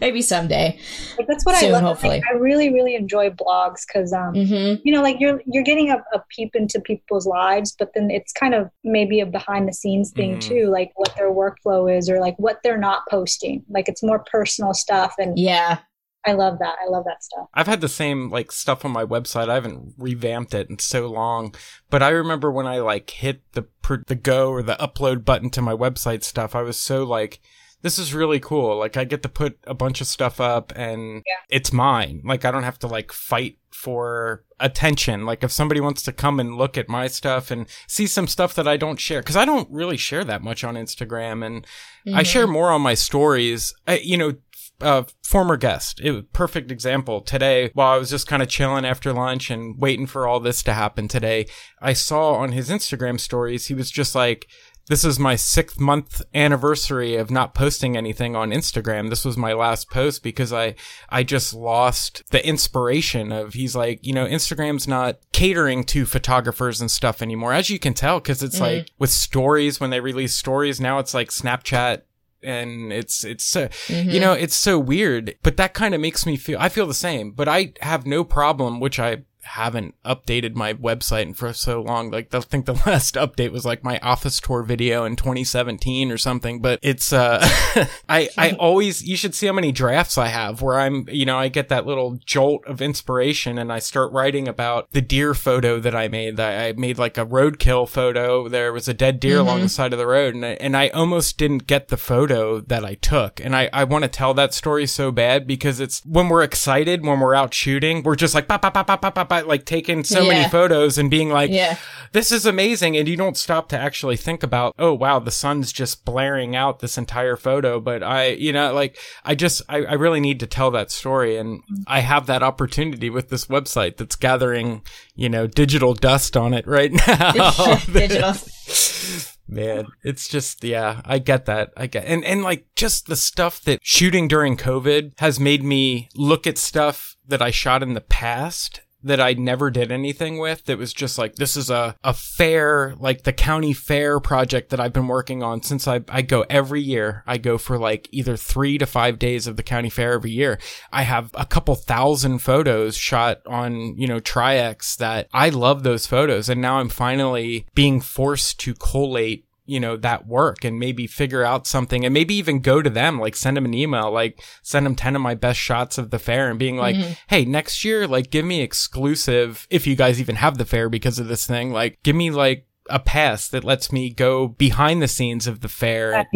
Maybe 0.00 0.22
someday. 0.22 0.78
Like, 1.16 1.26
that's 1.26 1.44
what 1.44 1.56
Soon, 1.56 1.70
I 1.70 1.72
love. 1.72 1.82
Hopefully, 1.82 2.16
like, 2.16 2.22
I 2.30 2.34
really, 2.34 2.72
really 2.72 2.94
enjoy 2.94 3.30
blogs 3.30 3.82
because, 3.86 4.12
um, 4.12 4.34
mm-hmm. 4.34 4.80
you 4.84 4.92
know, 4.92 5.02
like 5.02 5.16
you're 5.20 5.42
you're 5.46 5.64
getting 5.64 5.90
a, 5.90 5.96
a, 6.14 6.22
peep 6.30 6.54
into 6.54 6.80
people's 6.80 7.26
lives, 7.26 7.74
but 7.78 7.90
then 7.94 8.10
it's 8.10 8.32
kind 8.32 8.54
of 8.54 8.70
maybe 8.84 9.20
a 9.20 9.26
behind 9.26 9.68
the 9.68 9.72
scenes 9.72 10.10
thing 10.12 10.38
mm-hmm. 10.38 10.48
too, 10.48 10.66
like 10.70 10.92
what 10.96 11.14
their 11.16 11.30
workflow 11.30 11.94
is 11.94 12.08
or 12.08 12.20
like 12.20 12.38
what 12.38 12.60
they're 12.62 12.78
not 12.78 13.02
posting. 13.10 13.64
Like 13.68 13.88
it's 13.88 14.02
more 14.02 14.24
personal 14.30 14.74
stuff 14.74 15.14
and 15.18 15.38
yeah, 15.38 15.78
I 16.26 16.32
love 16.32 16.58
that. 16.58 16.76
I 16.84 16.90
love 16.90 17.04
that 17.04 17.22
stuff. 17.22 17.48
I've 17.54 17.66
had 17.66 17.80
the 17.80 17.88
same 17.88 18.30
like 18.30 18.52
stuff 18.52 18.84
on 18.84 18.90
my 18.90 19.04
website. 19.04 19.48
I 19.48 19.54
haven't 19.54 19.94
revamped 19.96 20.52
it 20.52 20.68
in 20.68 20.78
so 20.78 21.06
long, 21.06 21.54
but 21.90 22.02
I 22.02 22.10
remember 22.10 22.50
when 22.50 22.66
I 22.66 22.80
like 22.80 23.08
hit 23.10 23.40
the 23.52 23.66
the 24.06 24.14
go 24.14 24.50
or 24.50 24.62
the 24.62 24.76
upload 24.76 25.24
button 25.24 25.50
to 25.50 25.62
my 25.62 25.72
website 25.72 26.22
stuff, 26.22 26.54
I 26.54 26.62
was 26.62 26.76
so 26.76 27.04
like 27.04 27.40
this 27.82 27.98
is 27.98 28.14
really 28.14 28.40
cool. 28.40 28.76
Like 28.76 28.96
I 28.96 29.04
get 29.04 29.22
to 29.22 29.28
put 29.28 29.58
a 29.64 29.74
bunch 29.74 30.00
of 30.00 30.06
stuff 30.06 30.40
up 30.40 30.72
and 30.74 31.22
yeah. 31.26 31.34
it's 31.48 31.72
mine. 31.72 32.22
Like 32.24 32.44
I 32.44 32.50
don't 32.50 32.64
have 32.64 32.78
to 32.80 32.86
like 32.86 33.12
fight 33.12 33.58
for 33.70 34.44
attention. 34.58 35.24
Like 35.24 35.44
if 35.44 35.52
somebody 35.52 35.80
wants 35.80 36.02
to 36.02 36.12
come 36.12 36.40
and 36.40 36.56
look 36.56 36.76
at 36.76 36.88
my 36.88 37.06
stuff 37.06 37.50
and 37.50 37.66
see 37.86 38.06
some 38.06 38.26
stuff 38.26 38.54
that 38.56 38.66
I 38.66 38.76
don't 38.76 38.98
share, 38.98 39.22
cause 39.22 39.36
I 39.36 39.44
don't 39.44 39.70
really 39.70 39.96
share 39.96 40.24
that 40.24 40.42
much 40.42 40.64
on 40.64 40.74
Instagram 40.74 41.46
and 41.46 41.64
mm-hmm. 41.64 42.16
I 42.16 42.24
share 42.24 42.48
more 42.48 42.70
on 42.70 42.82
my 42.82 42.94
stories. 42.94 43.72
I, 43.86 43.98
you 43.98 44.16
know, 44.16 44.34
uh, 44.80 45.04
former 45.24 45.56
guest. 45.56 46.00
It 46.00 46.12
was 46.12 46.24
perfect 46.32 46.70
example 46.70 47.20
today 47.20 47.70
while 47.74 47.94
I 47.94 47.98
was 47.98 48.10
just 48.10 48.28
kind 48.28 48.42
of 48.42 48.48
chilling 48.48 48.84
after 48.84 49.12
lunch 49.12 49.50
and 49.50 49.76
waiting 49.78 50.06
for 50.06 50.26
all 50.26 50.40
this 50.40 50.62
to 50.64 50.72
happen 50.72 51.08
today. 51.08 51.46
I 51.80 51.92
saw 51.92 52.34
on 52.34 52.52
his 52.52 52.70
Instagram 52.70 53.18
stories, 53.18 53.66
he 53.66 53.74
was 53.74 53.90
just 53.90 54.14
like, 54.14 54.46
this 54.88 55.04
is 55.04 55.18
my 55.18 55.36
sixth 55.36 55.78
month 55.78 56.22
anniversary 56.34 57.16
of 57.16 57.30
not 57.30 57.54
posting 57.54 57.96
anything 57.96 58.34
on 58.34 58.50
Instagram. 58.50 59.10
This 59.10 59.24
was 59.24 59.36
my 59.36 59.52
last 59.52 59.90
post 59.90 60.22
because 60.22 60.52
I, 60.52 60.74
I 61.08 61.22
just 61.22 61.54
lost 61.54 62.22
the 62.30 62.46
inspiration 62.46 63.30
of, 63.32 63.54
he's 63.54 63.76
like, 63.76 64.00
you 64.02 64.12
know, 64.12 64.26
Instagram's 64.26 64.88
not 64.88 65.18
catering 65.32 65.84
to 65.84 66.06
photographers 66.06 66.80
and 66.80 66.90
stuff 66.90 67.22
anymore, 67.22 67.52
as 67.52 67.70
you 67.70 67.78
can 67.78 67.94
tell, 67.94 68.20
cause 68.20 68.42
it's 68.42 68.58
mm. 68.58 68.62
like 68.62 68.90
with 68.98 69.10
stories, 69.10 69.78
when 69.78 69.90
they 69.90 70.00
release 70.00 70.34
stories, 70.34 70.80
now 70.80 70.98
it's 70.98 71.14
like 71.14 71.28
Snapchat 71.28 72.02
and 72.42 72.92
it's 72.92 73.24
it's 73.24 73.42
so 73.42 73.66
mm-hmm. 73.66 74.10
you 74.10 74.20
know 74.20 74.32
it's 74.32 74.54
so 74.54 74.78
weird 74.78 75.34
but 75.42 75.56
that 75.56 75.74
kind 75.74 75.92
of 75.92 76.00
makes 76.00 76.24
me 76.24 76.36
feel 76.36 76.56
i 76.60 76.68
feel 76.68 76.86
the 76.86 76.94
same 76.94 77.32
but 77.32 77.48
i 77.48 77.72
have 77.80 78.06
no 78.06 78.22
problem 78.22 78.78
which 78.78 79.00
i 79.00 79.16
haven't 79.48 79.94
updated 80.04 80.54
my 80.54 80.74
website 80.74 81.34
for 81.34 81.52
so 81.52 81.82
long. 81.82 82.10
Like 82.10 82.32
I 82.34 82.40
think 82.40 82.66
the 82.66 82.72
last 82.86 83.14
update 83.14 83.50
was 83.50 83.64
like 83.64 83.82
my 83.82 83.98
office 84.00 84.40
tour 84.40 84.62
video 84.62 85.04
in 85.04 85.16
2017 85.16 86.12
or 86.12 86.18
something. 86.18 86.60
But 86.60 86.78
it's 86.82 87.12
uh, 87.12 87.38
I 88.08 88.28
I 88.36 88.52
always 88.52 89.02
you 89.02 89.16
should 89.16 89.34
see 89.34 89.46
how 89.46 89.52
many 89.52 89.72
drafts 89.72 90.18
I 90.18 90.28
have 90.28 90.62
where 90.62 90.78
I'm 90.78 91.06
you 91.08 91.24
know 91.26 91.38
I 91.38 91.48
get 91.48 91.68
that 91.68 91.86
little 91.86 92.18
jolt 92.24 92.64
of 92.66 92.82
inspiration 92.82 93.58
and 93.58 93.72
I 93.72 93.78
start 93.78 94.12
writing 94.12 94.46
about 94.46 94.90
the 94.92 95.02
deer 95.02 95.34
photo 95.34 95.80
that 95.80 95.94
I 95.94 96.08
made. 96.08 96.36
That 96.36 96.60
I 96.60 96.72
made 96.72 96.98
like 96.98 97.18
a 97.18 97.26
roadkill 97.26 97.88
photo. 97.88 98.48
There 98.48 98.72
was 98.72 98.88
a 98.88 98.94
dead 98.94 99.18
deer 99.20 99.38
mm-hmm. 99.38 99.46
along 99.46 99.60
the 99.62 99.68
side 99.68 99.92
of 99.92 99.98
the 99.98 100.06
road, 100.06 100.34
and 100.34 100.44
I, 100.44 100.50
and 100.60 100.76
I 100.76 100.88
almost 100.88 101.38
didn't 101.38 101.66
get 101.66 101.88
the 101.88 101.96
photo 101.96 102.60
that 102.60 102.84
I 102.84 102.94
took. 102.94 103.40
And 103.40 103.56
I 103.56 103.70
I 103.72 103.84
want 103.84 104.04
to 104.04 104.08
tell 104.08 104.34
that 104.34 104.54
story 104.54 104.86
so 104.86 105.10
bad 105.10 105.46
because 105.46 105.80
it's 105.80 106.04
when 106.04 106.28
we're 106.28 106.42
excited 106.42 107.04
when 107.04 107.20
we're 107.20 107.34
out 107.34 107.54
shooting, 107.54 108.02
we're 108.02 108.16
just 108.16 108.34
like 108.34 108.46
bah, 108.46 108.58
bah, 108.58 108.70
bah, 108.70 108.84
bah, 108.84 108.96
bah, 108.96 109.10
bah, 109.10 109.37
bah, 109.42 109.48
like 109.48 109.64
taking 109.64 110.04
so 110.04 110.22
yeah. 110.22 110.28
many 110.28 110.48
photos 110.48 110.98
and 110.98 111.10
being 111.10 111.30
like, 111.30 111.50
yeah. 111.50 111.76
this 112.12 112.32
is 112.32 112.46
amazing. 112.46 112.96
And 112.96 113.08
you 113.08 113.16
don't 113.16 113.36
stop 113.36 113.68
to 113.70 113.78
actually 113.78 114.16
think 114.16 114.42
about, 114.42 114.74
oh, 114.78 114.92
wow, 114.92 115.18
the 115.18 115.30
sun's 115.30 115.72
just 115.72 116.04
blaring 116.04 116.56
out 116.56 116.80
this 116.80 116.98
entire 116.98 117.36
photo. 117.36 117.80
But 117.80 118.02
I, 118.02 118.28
you 118.28 118.52
know, 118.52 118.72
like 118.72 118.98
I 119.24 119.34
just, 119.34 119.62
I, 119.68 119.84
I 119.84 119.94
really 119.94 120.20
need 120.20 120.40
to 120.40 120.46
tell 120.46 120.70
that 120.72 120.90
story. 120.90 121.36
And 121.36 121.60
mm-hmm. 121.62 121.82
I 121.86 122.00
have 122.00 122.26
that 122.26 122.42
opportunity 122.42 123.10
with 123.10 123.28
this 123.28 123.46
website 123.46 123.96
that's 123.96 124.16
gathering, 124.16 124.82
you 125.14 125.28
know, 125.28 125.46
digital 125.46 125.94
dust 125.94 126.36
on 126.36 126.54
it 126.54 126.66
right 126.66 126.92
now. 127.06 127.76
digital. 127.92 128.34
Man, 129.50 129.86
it's 130.04 130.28
just 130.28 130.62
yeah, 130.62 131.00
I 131.06 131.18
get 131.18 131.46
that. 131.46 131.72
I 131.74 131.86
get 131.86 132.04
and 132.04 132.22
and 132.22 132.42
like 132.42 132.66
just 132.76 133.06
the 133.06 133.16
stuff 133.16 133.62
that 133.62 133.80
shooting 133.82 134.28
during 134.28 134.58
COVID 134.58 135.12
has 135.18 135.40
made 135.40 135.64
me 135.64 136.10
look 136.14 136.46
at 136.46 136.58
stuff 136.58 137.16
that 137.26 137.40
I 137.40 137.50
shot 137.50 137.82
in 137.82 137.94
the 137.94 138.02
past 138.02 138.82
that 139.02 139.20
I 139.20 139.32
never 139.34 139.70
did 139.70 139.92
anything 139.92 140.38
with 140.38 140.64
that 140.64 140.78
was 140.78 140.92
just 140.92 141.18
like 141.18 141.36
this 141.36 141.56
is 141.56 141.70
a 141.70 141.96
a 142.02 142.12
fair 142.12 142.94
like 142.98 143.22
the 143.22 143.32
county 143.32 143.72
fair 143.72 144.20
project 144.20 144.70
that 144.70 144.80
I've 144.80 144.92
been 144.92 145.06
working 145.06 145.42
on 145.42 145.62
since 145.62 145.86
I 145.86 146.00
I 146.08 146.22
go 146.22 146.44
every 146.50 146.82
year. 146.82 147.22
I 147.26 147.38
go 147.38 147.58
for 147.58 147.78
like 147.78 148.08
either 148.10 148.36
3 148.36 148.78
to 148.78 148.86
5 148.86 149.18
days 149.18 149.46
of 149.46 149.56
the 149.56 149.62
county 149.62 149.90
fair 149.90 150.14
every 150.14 150.30
year. 150.30 150.58
I 150.92 151.02
have 151.02 151.30
a 151.34 151.46
couple 151.46 151.74
thousand 151.74 152.38
photos 152.38 152.96
shot 152.96 153.40
on 153.46 153.96
you 153.96 154.06
know 154.06 154.20
Tri-X 154.20 154.96
that 154.96 155.28
I 155.32 155.48
love 155.50 155.82
those 155.82 156.06
photos. 156.06 156.48
And 156.48 156.60
now 156.60 156.78
I'm 156.78 156.88
finally 156.88 157.66
being 157.74 158.00
forced 158.00 158.58
to 158.60 158.74
collate 158.74 159.47
you 159.68 159.78
know, 159.78 159.96
that 159.98 160.26
work 160.26 160.64
and 160.64 160.78
maybe 160.78 161.06
figure 161.06 161.44
out 161.44 161.66
something 161.66 162.04
and 162.04 162.14
maybe 162.14 162.34
even 162.34 162.60
go 162.60 162.80
to 162.80 162.88
them, 162.88 163.20
like 163.20 163.36
send 163.36 163.56
them 163.56 163.66
an 163.66 163.74
email, 163.74 164.10
like 164.10 164.42
send 164.62 164.86
them 164.86 164.94
10 164.94 165.14
of 165.14 165.22
my 165.22 165.34
best 165.34 165.60
shots 165.60 165.98
of 165.98 166.10
the 166.10 166.18
fair 166.18 166.48
and 166.48 166.58
being 166.58 166.76
like, 166.76 166.96
mm-hmm. 166.96 167.12
Hey, 167.28 167.44
next 167.44 167.84
year, 167.84 168.06
like 168.06 168.30
give 168.30 168.44
me 168.44 168.62
exclusive, 168.62 169.66
if 169.68 169.86
you 169.86 169.94
guys 169.94 170.20
even 170.20 170.36
have 170.36 170.56
the 170.56 170.64
fair 170.64 170.88
because 170.88 171.18
of 171.18 171.28
this 171.28 171.46
thing, 171.46 171.70
like 171.70 171.98
give 172.02 172.16
me 172.16 172.30
like 172.30 172.66
a 172.90 172.98
pass 172.98 173.48
that 173.48 173.64
lets 173.64 173.92
me 173.92 174.10
go 174.10 174.48
behind 174.48 175.02
the 175.02 175.08
scenes 175.08 175.46
of 175.46 175.60
the 175.60 175.68
fair. 175.68 176.26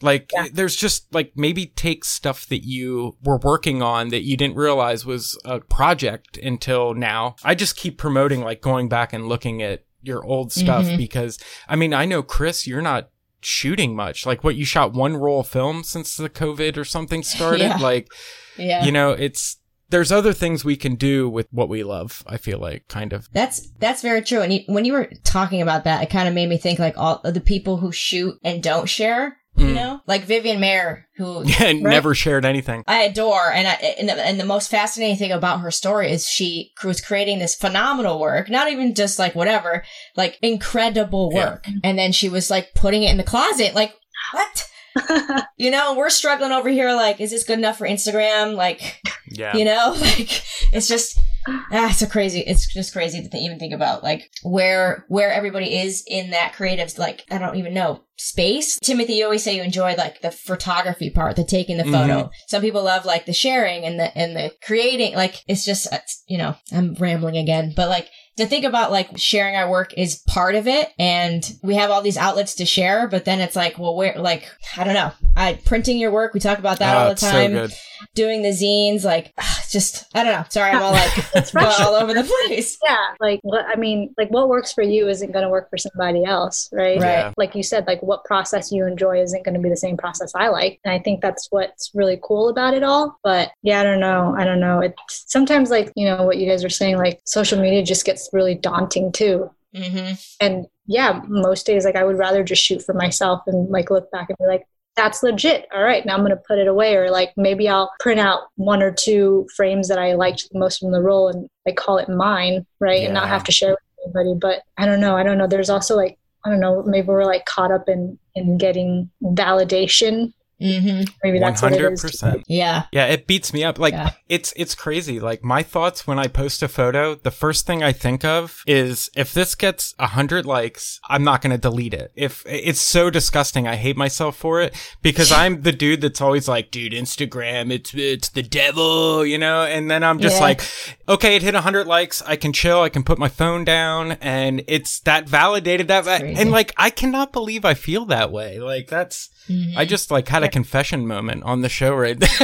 like 0.00 0.30
yeah. 0.32 0.46
there's 0.52 0.76
just 0.76 1.12
like 1.12 1.32
maybe 1.36 1.66
take 1.66 2.04
stuff 2.04 2.46
that 2.46 2.64
you 2.64 3.16
were 3.22 3.38
working 3.38 3.82
on 3.82 4.08
that 4.08 4.22
you 4.22 4.36
didn't 4.36 4.56
realize 4.56 5.04
was 5.04 5.38
a 5.44 5.60
project 5.60 6.36
until 6.38 6.94
now. 6.94 7.36
I 7.44 7.54
just 7.54 7.76
keep 7.76 7.98
promoting 7.98 8.42
like 8.42 8.60
going 8.60 8.88
back 8.88 9.12
and 9.12 9.28
looking 9.28 9.62
at 9.62 9.84
your 10.02 10.24
old 10.24 10.52
stuff 10.52 10.86
mm-hmm. 10.86 10.96
because 10.96 11.38
I 11.68 11.76
mean, 11.76 11.92
I 11.92 12.04
know 12.04 12.22
Chris, 12.22 12.66
you're 12.66 12.82
not 12.82 13.10
shooting 13.40 13.94
much. 13.94 14.26
Like 14.26 14.44
what 14.44 14.56
you 14.56 14.64
shot 14.64 14.92
one 14.92 15.16
roll 15.16 15.40
of 15.40 15.48
film 15.48 15.82
since 15.84 16.16
the 16.16 16.30
COVID 16.30 16.76
or 16.76 16.84
something 16.84 17.22
started. 17.22 17.60
Yeah. 17.60 17.76
Like, 17.76 18.08
yeah. 18.56 18.84
you 18.84 18.92
know, 18.92 19.12
it's, 19.12 19.58
there's 19.88 20.10
other 20.10 20.32
things 20.32 20.64
we 20.64 20.76
can 20.76 20.96
do 20.96 21.28
with 21.28 21.46
what 21.52 21.68
we 21.68 21.84
love. 21.84 22.24
I 22.26 22.38
feel 22.38 22.58
like 22.58 22.88
kind 22.88 23.12
of. 23.12 23.28
That's 23.32 23.70
that's 23.78 24.02
very 24.02 24.20
true. 24.20 24.40
And 24.40 24.52
you, 24.52 24.60
when 24.66 24.84
you 24.84 24.92
were 24.92 25.10
talking 25.22 25.62
about 25.62 25.84
that, 25.84 26.02
it 26.02 26.10
kind 26.10 26.26
of 26.26 26.34
made 26.34 26.48
me 26.48 26.58
think 26.58 26.80
like 26.80 26.98
all 26.98 27.20
of 27.22 27.34
the 27.34 27.40
people 27.40 27.76
who 27.76 27.92
shoot 27.92 28.36
and 28.42 28.62
don't 28.62 28.88
share. 28.88 29.38
You 29.56 29.68
mm. 29.68 29.74
know, 29.74 30.00
like 30.06 30.24
Vivian 30.24 30.60
Maier, 30.60 31.04
who 31.16 31.42
yeah, 31.46 31.64
right? 31.64 31.80
never 31.80 32.14
shared 32.14 32.44
anything. 32.44 32.84
I 32.86 33.02
adore, 33.02 33.50
and 33.50 33.66
I, 33.66 33.72
and 33.98 34.08
the, 34.08 34.14
and 34.14 34.38
the 34.38 34.44
most 34.44 34.70
fascinating 34.70 35.16
thing 35.16 35.32
about 35.32 35.60
her 35.60 35.70
story 35.70 36.10
is 36.10 36.26
she 36.26 36.72
was 36.84 37.00
creating 37.00 37.38
this 37.38 37.54
phenomenal 37.54 38.20
work, 38.20 38.50
not 38.50 38.70
even 38.70 38.94
just 38.94 39.18
like 39.18 39.34
whatever, 39.34 39.82
like 40.14 40.38
incredible 40.42 41.32
work, 41.32 41.66
yeah. 41.66 41.74
and 41.84 41.98
then 41.98 42.12
she 42.12 42.28
was 42.28 42.50
like 42.50 42.74
putting 42.74 43.02
it 43.02 43.10
in 43.10 43.16
the 43.16 43.22
closet, 43.22 43.74
like 43.74 43.94
what? 44.32 44.68
you 45.56 45.70
know, 45.70 45.94
we're 45.94 46.10
struggling 46.10 46.52
over 46.52 46.68
here. 46.68 46.92
Like, 46.94 47.20
is 47.20 47.30
this 47.30 47.44
good 47.44 47.58
enough 47.58 47.78
for 47.78 47.86
Instagram? 47.86 48.54
Like, 48.56 49.00
yeah, 49.30 49.56
you 49.56 49.64
know, 49.64 49.96
like 50.00 50.42
it's 50.72 50.88
just 50.88 51.18
ah, 51.48 51.90
it's 51.90 52.02
a 52.02 52.06
crazy. 52.06 52.40
It's 52.40 52.72
just 52.72 52.92
crazy 52.92 53.22
to 53.22 53.28
th- 53.28 53.42
even 53.42 53.58
think 53.58 53.74
about 53.74 54.02
like 54.02 54.30
where 54.42 55.04
where 55.08 55.32
everybody 55.32 55.78
is 55.78 56.04
in 56.06 56.30
that 56.30 56.54
creative. 56.54 56.96
Like, 56.98 57.24
I 57.30 57.38
don't 57.38 57.56
even 57.56 57.74
know 57.74 58.02
space. 58.16 58.78
Timothy, 58.80 59.14
you 59.14 59.24
always 59.24 59.42
say 59.42 59.56
you 59.56 59.62
enjoy 59.62 59.94
like 59.94 60.20
the 60.20 60.30
photography 60.30 61.10
part, 61.10 61.36
the 61.36 61.44
taking 61.44 61.76
the 61.76 61.84
photo. 61.84 62.20
Mm-hmm. 62.20 62.30
Some 62.48 62.62
people 62.62 62.82
love 62.82 63.04
like 63.04 63.26
the 63.26 63.32
sharing 63.32 63.84
and 63.84 63.98
the 63.98 64.16
and 64.16 64.36
the 64.36 64.52
creating. 64.62 65.14
Like, 65.14 65.42
it's 65.46 65.64
just 65.64 65.92
it's, 65.92 66.22
you 66.26 66.38
know, 66.38 66.56
I'm 66.72 66.94
rambling 66.94 67.36
again, 67.36 67.72
but 67.76 67.88
like 67.88 68.08
to 68.36 68.46
think 68.46 68.64
about 68.64 68.92
like 68.92 69.16
sharing 69.16 69.56
our 69.56 69.70
work 69.70 69.94
is 69.96 70.22
part 70.26 70.54
of 70.54 70.66
it 70.66 70.90
and 70.98 71.54
we 71.62 71.74
have 71.74 71.90
all 71.90 72.02
these 72.02 72.16
outlets 72.16 72.54
to 72.56 72.66
share 72.66 73.08
but 73.08 73.24
then 73.24 73.40
it's 73.40 73.56
like 73.56 73.78
well 73.78 73.96
where 73.96 74.14
like 74.18 74.46
i 74.76 74.84
don't 74.84 74.94
know 74.94 75.10
i 75.36 75.54
printing 75.64 75.98
your 75.98 76.10
work 76.10 76.34
we 76.34 76.40
talk 76.40 76.58
about 76.58 76.78
that 76.78 76.96
oh, 76.96 76.98
all 77.00 77.08
the 77.08 77.14
time 77.14 77.68
so 77.68 77.76
doing 78.14 78.42
the 78.42 78.50
zines 78.50 79.04
like 79.04 79.32
just 79.70 80.06
I 80.14 80.24
don't 80.24 80.32
know. 80.32 80.44
Sorry, 80.48 80.70
I'm 80.70 80.82
all 80.82 80.92
like 80.92 81.34
all 81.80 81.94
over 81.94 82.14
the 82.14 82.24
place. 82.46 82.78
Yeah, 82.86 83.14
like 83.20 83.40
what 83.42 83.64
I 83.66 83.76
mean, 83.76 84.14
like 84.16 84.28
what 84.30 84.48
works 84.48 84.72
for 84.72 84.82
you 84.82 85.08
isn't 85.08 85.32
going 85.32 85.42
to 85.42 85.48
work 85.48 85.68
for 85.70 85.76
somebody 85.76 86.24
else, 86.24 86.68
right? 86.72 87.00
Right. 87.00 87.02
Yeah. 87.02 87.32
Like 87.36 87.54
you 87.54 87.64
said, 87.64 87.86
like 87.86 88.00
what 88.00 88.24
process 88.24 88.70
you 88.70 88.86
enjoy 88.86 89.20
isn't 89.20 89.44
going 89.44 89.54
to 89.54 89.60
be 89.60 89.68
the 89.68 89.76
same 89.76 89.96
process 89.96 90.32
I 90.34 90.48
like, 90.48 90.78
and 90.84 90.94
I 90.94 91.00
think 91.00 91.20
that's 91.20 91.48
what's 91.50 91.90
really 91.94 92.18
cool 92.22 92.48
about 92.48 92.74
it 92.74 92.84
all. 92.84 93.18
But 93.24 93.50
yeah, 93.62 93.80
I 93.80 93.82
don't 93.82 93.98
know. 93.98 94.36
I 94.38 94.44
don't 94.44 94.60
know. 94.60 94.80
It's 94.80 95.24
sometimes 95.26 95.70
like 95.70 95.92
you 95.96 96.06
know 96.06 96.22
what 96.22 96.38
you 96.38 96.48
guys 96.48 96.64
are 96.64 96.70
saying, 96.70 96.98
like 96.98 97.20
social 97.24 97.60
media 97.60 97.82
just 97.82 98.04
gets 98.04 98.30
really 98.32 98.54
daunting 98.54 99.10
too. 99.10 99.50
Mm-hmm. 99.74 100.14
And 100.40 100.66
yeah, 100.86 101.20
most 101.26 101.66
days 101.66 101.84
like 101.84 101.96
I 101.96 102.04
would 102.04 102.18
rather 102.18 102.44
just 102.44 102.62
shoot 102.62 102.82
for 102.82 102.94
myself 102.94 103.42
and 103.46 103.68
like 103.68 103.90
look 103.90 104.10
back 104.10 104.28
and 104.28 104.38
be 104.38 104.46
like, 104.46 104.66
that's 104.96 105.22
legit. 105.22 105.66
All 105.74 105.82
right, 105.82 106.04
now 106.04 106.14
I'm 106.14 106.20
going 106.20 106.30
to 106.30 106.42
put 106.48 106.58
it 106.58 106.68
away. 106.68 106.96
Or 106.96 107.10
like 107.10 107.32
maybe 107.36 107.68
I'll 107.68 107.92
print 108.00 108.20
out 108.20 108.48
one 108.56 108.82
or 108.82 108.90
two 108.90 109.46
frames 109.54 109.88
that 109.88 109.98
I 109.98 110.14
liked 110.14 110.48
the 110.50 110.58
most 110.58 110.78
from 110.78 110.92
the 110.92 111.02
roll 111.02 111.28
and 111.28 111.48
like 111.66 111.76
call 111.76 111.98
it 111.98 112.08
mine, 112.08 112.66
right? 112.80 113.00
Yeah. 113.00 113.06
And 113.06 113.14
not 113.14 113.28
have 113.28 113.44
to 113.44 113.52
share 113.52 113.70
with 113.70 113.78
anybody. 114.04 114.38
But 114.40 114.62
I 114.78 114.86
don't 114.86 115.00
know. 115.00 115.16
I 115.16 115.22
don't 115.22 115.38
know. 115.38 115.46
There's 115.46 115.70
also 115.70 115.96
like, 115.96 116.18
I 116.44 116.50
don't 116.50 116.60
know, 116.60 116.82
maybe 116.84 117.08
we're 117.08 117.24
like 117.24 117.44
caught 117.44 117.72
up 117.72 117.88
in, 117.88 118.18
in 118.34 118.56
getting 118.56 119.10
validation 119.22 120.32
Mm-hmm. 120.60 121.12
Maybe 121.22 121.38
that's 121.38 121.60
100%. 121.60 122.42
Yeah. 122.46 122.84
Yeah, 122.90 123.06
it 123.06 123.26
beats 123.26 123.52
me 123.52 123.62
up. 123.62 123.78
Like 123.78 123.92
yeah. 123.92 124.12
it's 124.28 124.54
it's 124.56 124.74
crazy. 124.74 125.20
Like 125.20 125.44
my 125.44 125.62
thoughts 125.62 126.06
when 126.06 126.18
I 126.18 126.28
post 126.28 126.62
a 126.62 126.68
photo, 126.68 127.14
the 127.14 127.30
first 127.30 127.66
thing 127.66 127.82
I 127.82 127.92
think 127.92 128.24
of 128.24 128.62
is 128.66 129.10
if 129.14 129.34
this 129.34 129.54
gets 129.54 129.94
a 129.98 130.06
hundred 130.06 130.46
likes, 130.46 130.98
I'm 131.08 131.24
not 131.24 131.42
going 131.42 131.50
to 131.50 131.58
delete 131.58 131.92
it. 131.92 132.10
If 132.14 132.42
it's 132.46 132.80
so 132.80 133.10
disgusting, 133.10 133.68
I 133.68 133.76
hate 133.76 133.96
myself 133.98 134.36
for 134.36 134.62
it 134.62 134.74
because 135.02 135.30
I'm 135.30 135.60
the 135.60 135.72
dude 135.72 136.00
that's 136.00 136.22
always 136.22 136.48
like, 136.48 136.70
dude, 136.70 136.92
Instagram, 136.92 137.70
it's 137.70 137.94
it's 137.94 138.30
the 138.30 138.42
devil, 138.42 139.26
you 139.26 139.36
know. 139.36 139.64
And 139.64 139.90
then 139.90 140.02
I'm 140.02 140.20
just 140.20 140.36
yeah. 140.36 140.42
like, 140.42 140.62
okay, 141.06 141.36
it 141.36 141.42
hit 141.42 141.54
a 141.54 141.60
hundred 141.60 141.86
likes. 141.86 142.22
I 142.22 142.36
can 142.36 142.54
chill. 142.54 142.80
I 142.80 142.88
can 142.88 143.02
put 143.02 143.18
my 143.18 143.28
phone 143.28 143.64
down, 143.64 144.12
and 144.22 144.64
it's 144.68 145.00
that 145.00 145.28
validated 145.28 145.88
that. 145.88 146.06
And 146.06 146.50
like, 146.50 146.72
I 146.78 146.88
cannot 146.88 147.32
believe 147.32 147.66
I 147.66 147.74
feel 147.74 148.06
that 148.06 148.32
way. 148.32 148.58
Like 148.58 148.88
that's 148.88 149.28
Mm-hmm. 149.48 149.78
I 149.78 149.84
just 149.84 150.10
like 150.10 150.28
had 150.28 150.42
a 150.42 150.48
confession 150.48 151.06
moment 151.06 151.44
on 151.44 151.62
the 151.62 151.68
show 151.68 151.94
right 151.94 152.18
there. 152.18 152.28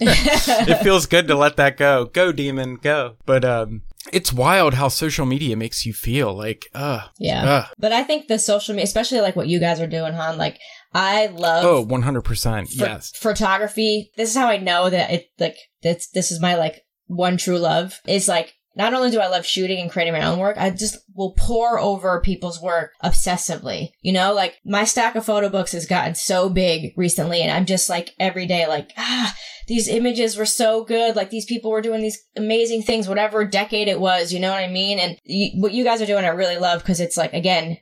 it 0.00 0.82
feels 0.82 1.06
good 1.06 1.28
to 1.28 1.34
let 1.34 1.56
that 1.56 1.76
go. 1.76 2.06
Go 2.06 2.32
demon, 2.32 2.76
go. 2.76 3.16
But 3.26 3.44
um 3.44 3.82
it's 4.12 4.32
wild 4.32 4.74
how 4.74 4.88
social 4.88 5.24
media 5.26 5.56
makes 5.56 5.86
you 5.86 5.92
feel 5.92 6.34
like 6.34 6.66
uh 6.74 7.06
yeah. 7.18 7.44
Uh. 7.44 7.66
But 7.78 7.92
I 7.92 8.02
think 8.02 8.26
the 8.28 8.38
social 8.38 8.74
media 8.74 8.84
especially 8.84 9.20
like 9.20 9.36
what 9.36 9.48
you 9.48 9.60
guys 9.60 9.80
are 9.80 9.86
doing, 9.86 10.12
Han, 10.14 10.38
like 10.38 10.58
I 10.94 11.26
love 11.28 11.64
Oh, 11.64 11.86
100%. 11.86 12.68
yes. 12.70 13.12
Photography. 13.16 14.10
This 14.16 14.30
is 14.30 14.36
how 14.36 14.48
I 14.48 14.58
know 14.58 14.90
that 14.90 15.10
it 15.10 15.26
like 15.38 15.56
this 15.82 16.08
this 16.08 16.30
is 16.30 16.40
my 16.40 16.54
like 16.56 16.82
one 17.06 17.36
true 17.36 17.58
love 17.58 18.00
is 18.06 18.28
like 18.28 18.54
not 18.76 18.94
only 18.94 19.10
do 19.10 19.20
I 19.20 19.28
love 19.28 19.44
shooting 19.44 19.80
and 19.80 19.90
creating 19.90 20.14
my 20.14 20.24
own 20.26 20.38
work, 20.38 20.56
I 20.56 20.70
just 20.70 20.98
will 21.14 21.34
pour 21.36 21.78
over 21.78 22.20
people's 22.20 22.60
work 22.60 22.92
obsessively. 23.02 23.90
You 24.00 24.12
know, 24.12 24.32
like 24.32 24.58
my 24.64 24.84
stack 24.84 25.14
of 25.14 25.24
photo 25.24 25.48
books 25.48 25.72
has 25.72 25.86
gotten 25.86 26.14
so 26.14 26.48
big 26.48 26.92
recently 26.96 27.42
and 27.42 27.50
I'm 27.50 27.66
just 27.66 27.88
like 27.88 28.14
every 28.18 28.46
day 28.46 28.66
like, 28.66 28.92
ah, 28.96 29.34
these 29.68 29.88
images 29.88 30.36
were 30.36 30.46
so 30.46 30.84
good. 30.84 31.16
Like 31.16 31.30
these 31.30 31.44
people 31.44 31.70
were 31.70 31.82
doing 31.82 32.00
these 32.02 32.22
amazing 32.36 32.82
things, 32.82 33.08
whatever 33.08 33.44
decade 33.44 33.88
it 33.88 34.00
was, 34.00 34.32
you 34.32 34.40
know 34.40 34.50
what 34.50 34.64
I 34.64 34.68
mean? 34.68 34.98
And 34.98 35.18
what 35.60 35.72
you 35.72 35.84
guys 35.84 36.00
are 36.00 36.06
doing, 36.06 36.24
I 36.24 36.28
really 36.28 36.56
love 36.58 36.80
because 36.80 37.00
it's 37.00 37.16
like, 37.16 37.32
again, 37.32 37.78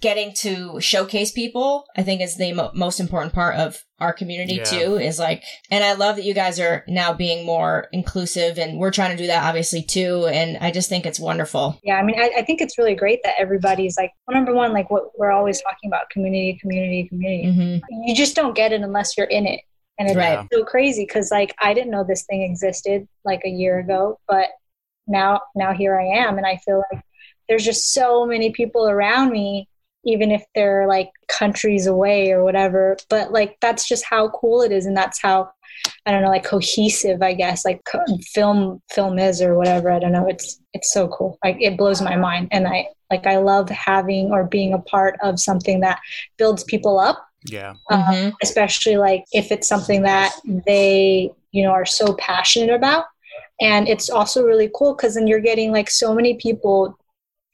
getting 0.00 0.32
to 0.34 0.80
showcase 0.80 1.32
people, 1.32 1.86
I 1.96 2.02
think 2.02 2.20
is 2.20 2.36
the 2.36 2.52
mo- 2.52 2.70
most 2.74 3.00
important 3.00 3.32
part 3.32 3.56
of 3.56 3.82
our 3.98 4.12
community 4.12 4.56
yeah. 4.56 4.64
too, 4.64 4.96
is 4.96 5.18
like, 5.18 5.42
and 5.70 5.82
I 5.82 5.94
love 5.94 6.16
that 6.16 6.24
you 6.24 6.34
guys 6.34 6.60
are 6.60 6.84
now 6.86 7.12
being 7.12 7.46
more 7.46 7.88
inclusive 7.92 8.58
and 8.58 8.78
we're 8.78 8.90
trying 8.90 9.16
to 9.16 9.22
do 9.22 9.26
that 9.28 9.44
obviously 9.44 9.82
too. 9.82 10.26
And 10.26 10.58
I 10.58 10.70
just 10.70 10.88
think 10.88 11.06
it's 11.06 11.18
wonderful. 11.18 11.80
Yeah. 11.82 11.96
I 11.96 12.02
mean, 12.02 12.18
I, 12.18 12.30
I 12.38 12.42
think 12.42 12.60
it's 12.60 12.76
really 12.76 12.94
great 12.94 13.20
that 13.24 13.34
everybody's 13.38 13.96
like, 13.96 14.12
well, 14.26 14.36
number 14.36 14.52
one, 14.52 14.72
like 14.72 14.90
what 14.90 15.18
we're 15.18 15.32
always 15.32 15.62
talking 15.62 15.88
about 15.88 16.10
community, 16.10 16.58
community, 16.60 17.08
community. 17.08 17.48
Mm-hmm. 17.48 18.02
You 18.04 18.14
just 18.14 18.36
don't 18.36 18.54
get 18.54 18.72
it 18.72 18.82
unless 18.82 19.16
you're 19.16 19.26
in 19.26 19.46
it. 19.46 19.60
And 19.98 20.08
it's 20.08 20.16
right. 20.16 20.46
so 20.52 20.62
crazy 20.62 21.04
because 21.06 21.30
like 21.30 21.54
I 21.58 21.72
didn't 21.72 21.90
know 21.90 22.04
this 22.04 22.24
thing 22.24 22.42
existed 22.42 23.08
like 23.24 23.40
a 23.46 23.50
year 23.50 23.78
ago, 23.78 24.18
but 24.28 24.48
now 25.06 25.40
now 25.54 25.72
here 25.72 25.98
I 25.98 26.04
am 26.04 26.36
and 26.36 26.46
I 26.46 26.58
feel 26.58 26.82
like 26.92 27.02
there's 27.48 27.64
just 27.64 27.94
so 27.94 28.26
many 28.26 28.50
people 28.50 28.88
around 28.88 29.30
me 29.30 29.68
even 30.06 30.30
if 30.30 30.44
they're 30.54 30.86
like 30.86 31.10
countries 31.28 31.86
away 31.86 32.30
or 32.30 32.44
whatever. 32.44 32.96
But 33.10 33.32
like 33.32 33.58
that's 33.60 33.86
just 33.86 34.04
how 34.04 34.30
cool 34.30 34.62
it 34.62 34.72
is, 34.72 34.86
and 34.86 34.96
that's 34.96 35.20
how 35.20 35.50
I 36.04 36.10
don't 36.10 36.22
know, 36.22 36.28
like 36.28 36.44
cohesive, 36.44 37.22
I 37.22 37.34
guess, 37.34 37.64
like 37.64 37.82
film 38.32 38.80
film 38.90 39.18
is 39.18 39.42
or 39.42 39.56
whatever. 39.56 39.90
I 39.90 39.98
don't 39.98 40.12
know. 40.12 40.28
It's 40.28 40.60
it's 40.72 40.92
so 40.92 41.08
cool. 41.08 41.38
Like 41.44 41.56
it 41.60 41.76
blows 41.76 42.00
my 42.00 42.16
mind, 42.16 42.48
and 42.52 42.66
I 42.66 42.88
like 43.10 43.26
I 43.26 43.38
love 43.38 43.68
having 43.68 44.30
or 44.30 44.44
being 44.44 44.72
a 44.72 44.78
part 44.78 45.16
of 45.22 45.40
something 45.40 45.80
that 45.80 46.00
builds 46.38 46.64
people 46.64 46.98
up. 46.98 47.24
Yeah. 47.44 47.74
Um, 47.90 48.02
mm-hmm. 48.02 48.28
Especially 48.42 48.96
like 48.96 49.24
if 49.32 49.52
it's 49.52 49.68
something 49.68 50.02
that 50.02 50.32
they 50.66 51.30
you 51.52 51.62
know 51.62 51.70
are 51.70 51.86
so 51.86 52.14
passionate 52.14 52.74
about. 52.74 53.04
And 53.58 53.88
it's 53.88 54.10
also 54.10 54.42
really 54.42 54.70
cool 54.74 54.94
because 54.94 55.14
then 55.14 55.26
you're 55.26 55.40
getting 55.40 55.72
like 55.72 55.88
so 55.88 56.14
many 56.14 56.34
people 56.34 56.98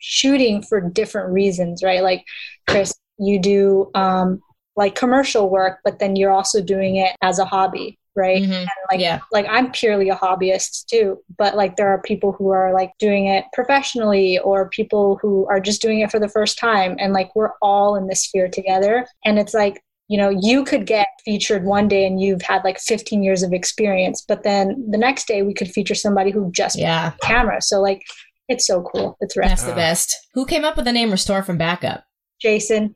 shooting 0.03 0.63
for 0.63 0.81
different 0.81 1.33
reasons, 1.33 1.83
right? 1.83 2.03
Like 2.03 2.25
Chris, 2.69 2.93
you 3.19 3.39
do 3.39 3.91
um, 3.95 4.43
like 4.77 4.95
commercial 4.95 5.49
work, 5.49 5.79
but 5.85 5.99
then 5.99 6.17
you're 6.17 6.33
also 6.33 6.61
doing 6.61 6.97
it 6.97 7.15
as 7.23 7.39
a 7.39 7.45
hobby, 7.45 7.99
right? 8.17 8.43
Mm-hmm. 8.43 8.67
like 8.91 9.01
yeah. 9.01 9.21
like 9.31 9.47
I'm 9.49 9.71
purely 9.71 10.11
a 10.11 10.17
hobbyist 10.17 10.87
too, 10.87 11.19
but 11.39 11.57
like 11.57 11.77
there 11.77 11.89
are 11.89 12.03
people 12.03 12.33
who 12.33 12.51
are 12.51 12.75
like 12.75 12.91
doing 12.99 13.29
it 13.29 13.45
professionally 13.53 14.39
or 14.41 14.69
people 14.69 15.19
who 15.23 15.47
are 15.47 15.61
just 15.61 15.81
doing 15.81 16.01
it 16.01 16.11
for 16.11 16.19
the 16.19 16.29
first 16.29 16.59
time 16.59 16.97
and 16.99 17.13
like 17.13 17.35
we're 17.37 17.53
all 17.63 17.95
in 17.97 18.09
this 18.09 18.25
sphere 18.25 18.49
together 18.49 19.07
and 19.25 19.39
it's 19.39 19.55
like 19.55 19.81
you 20.09 20.19
know 20.19 20.31
you 20.43 20.65
could 20.65 20.85
get 20.85 21.07
featured 21.25 21.65
one 21.65 21.87
day 21.87 22.05
and 22.07 22.21
you've 22.21 22.43
had 22.43 22.63
like 22.65 22.79
15 22.79 23.23
years 23.23 23.43
of 23.43 23.53
experience 23.53 24.25
but 24.27 24.43
then 24.43 24.85
the 24.91 24.99
next 24.99 25.29
day 25.29 25.43
we 25.43 25.55
could 25.55 25.71
feature 25.71 25.95
somebody 25.95 26.31
who 26.31 26.51
just 26.51 26.77
yeah 26.77 27.13
camera 27.23 27.63
so 27.63 27.81
like 27.81 28.03
it's 28.49 28.67
so 28.67 28.83
cool. 28.83 29.17
It's 29.21 29.37
rad. 29.37 29.51
That's 29.51 29.65
the 29.65 29.73
ah. 29.73 29.77
best. 29.77 30.15
Who 30.35 30.47
came 30.47 30.65
up 30.65 30.77
with 30.77 30.85
the 30.85 30.93
name 30.93 31.11
Restore 31.11 31.43
from 31.43 31.59
Backup? 31.59 32.05
Jason. 32.41 32.95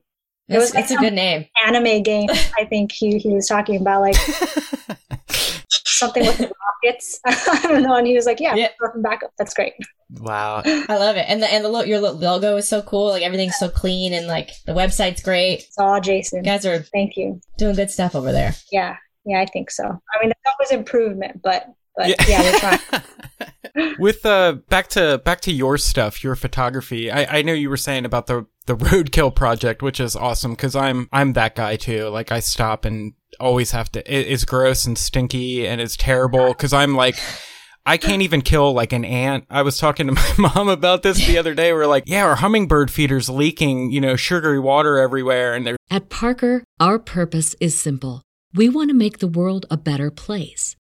It 0.48 0.58
was 0.58 0.74
like 0.74 0.90
a 0.90 0.96
good 0.96 1.12
name. 1.12 1.46
Anime 1.66 2.02
game. 2.02 2.28
I 2.58 2.64
think 2.64 2.92
he, 2.92 3.18
he 3.18 3.30
was 3.30 3.48
talking 3.48 3.80
about 3.80 4.02
like 4.02 4.16
something 5.70 6.24
with 6.24 6.40
rockets. 6.40 7.20
I 7.26 7.60
don't 7.62 7.82
know. 7.82 7.94
And 7.94 8.06
he 8.06 8.14
was 8.14 8.26
like, 8.26 8.38
"Yeah, 8.38 8.54
yeah. 8.54 8.68
from 8.78 9.02
backup. 9.02 9.32
That's 9.38 9.54
great." 9.54 9.72
Wow, 10.20 10.62
I 10.64 10.96
love 10.96 11.16
it. 11.16 11.26
And 11.28 11.42
the 11.42 11.52
and 11.52 11.64
the 11.64 11.82
your 11.86 11.98
logo 12.00 12.56
is 12.56 12.68
so 12.68 12.80
cool. 12.82 13.08
Like 13.08 13.24
everything's 13.24 13.58
so 13.58 13.68
clean, 13.68 14.12
and 14.12 14.28
like 14.28 14.50
the 14.66 14.72
website's 14.72 15.22
great. 15.22 15.60
It's 15.60 15.78
all 15.78 16.00
Jason. 16.00 16.44
You 16.44 16.50
guys 16.50 16.64
are 16.64 16.78
thank 16.78 17.16
you 17.16 17.40
doing 17.58 17.74
good 17.74 17.90
stuff 17.90 18.14
over 18.14 18.30
there. 18.30 18.54
Yeah, 18.70 18.96
yeah, 19.24 19.40
I 19.40 19.46
think 19.46 19.70
so. 19.70 19.84
I 19.84 20.20
mean, 20.20 20.32
there's 20.32 20.54
always 20.54 20.70
improvement, 20.70 21.42
but 21.42 21.66
but 21.96 22.08
yeah, 22.08 22.14
yeah 22.28 22.42
we're 22.42 22.58
trying. 22.58 23.02
With 23.98 24.24
uh 24.24 24.54
back 24.68 24.88
to 24.88 25.20
back 25.24 25.40
to 25.42 25.52
your 25.52 25.76
stuff, 25.78 26.24
your 26.24 26.34
photography. 26.34 27.10
I, 27.10 27.38
I 27.38 27.42
know 27.42 27.52
you 27.52 27.68
were 27.68 27.76
saying 27.76 28.04
about 28.04 28.26
the 28.26 28.46
the 28.66 28.76
roadkill 28.76 29.34
project, 29.34 29.82
which 29.82 30.00
is 30.00 30.16
awesome 30.16 30.52
because 30.52 30.74
I'm 30.74 31.08
I'm 31.12 31.34
that 31.34 31.54
guy 31.54 31.76
too. 31.76 32.08
Like 32.08 32.32
I 32.32 32.40
stop 32.40 32.84
and 32.84 33.14
always 33.38 33.72
have 33.72 33.90
to. 33.92 34.00
It, 34.12 34.28
it's 34.28 34.44
gross 34.44 34.86
and 34.86 34.96
stinky 34.96 35.66
and 35.66 35.80
it's 35.80 35.96
terrible 35.96 36.48
because 36.48 36.72
I'm 36.72 36.94
like. 36.94 37.16
I 37.88 37.98
can't 37.98 38.22
even 38.22 38.42
kill 38.42 38.72
like 38.72 38.92
an 38.92 39.04
ant. 39.04 39.44
I 39.48 39.62
was 39.62 39.78
talking 39.78 40.08
to 40.08 40.12
my 40.38 40.50
mom 40.52 40.68
about 40.68 41.04
this 41.04 41.24
the 41.24 41.38
other 41.38 41.54
day. 41.54 41.72
We're 41.72 41.86
like, 41.86 42.02
yeah, 42.08 42.24
our 42.24 42.34
hummingbird 42.34 42.90
feeder's 42.90 43.28
leaking, 43.28 43.92
you 43.92 44.00
know, 44.00 44.16
sugary 44.16 44.58
water 44.58 44.98
everywhere. 44.98 45.54
And 45.54 45.64
they're. 45.64 45.76
At 45.88 46.10
Parker, 46.10 46.64
our 46.80 46.98
purpose 46.98 47.54
is 47.60 47.78
simple. 47.78 48.22
We 48.52 48.68
want 48.68 48.90
to 48.90 48.94
make 48.96 49.18
the 49.18 49.28
world 49.28 49.66
a 49.70 49.76
better 49.76 50.10
place 50.10 50.74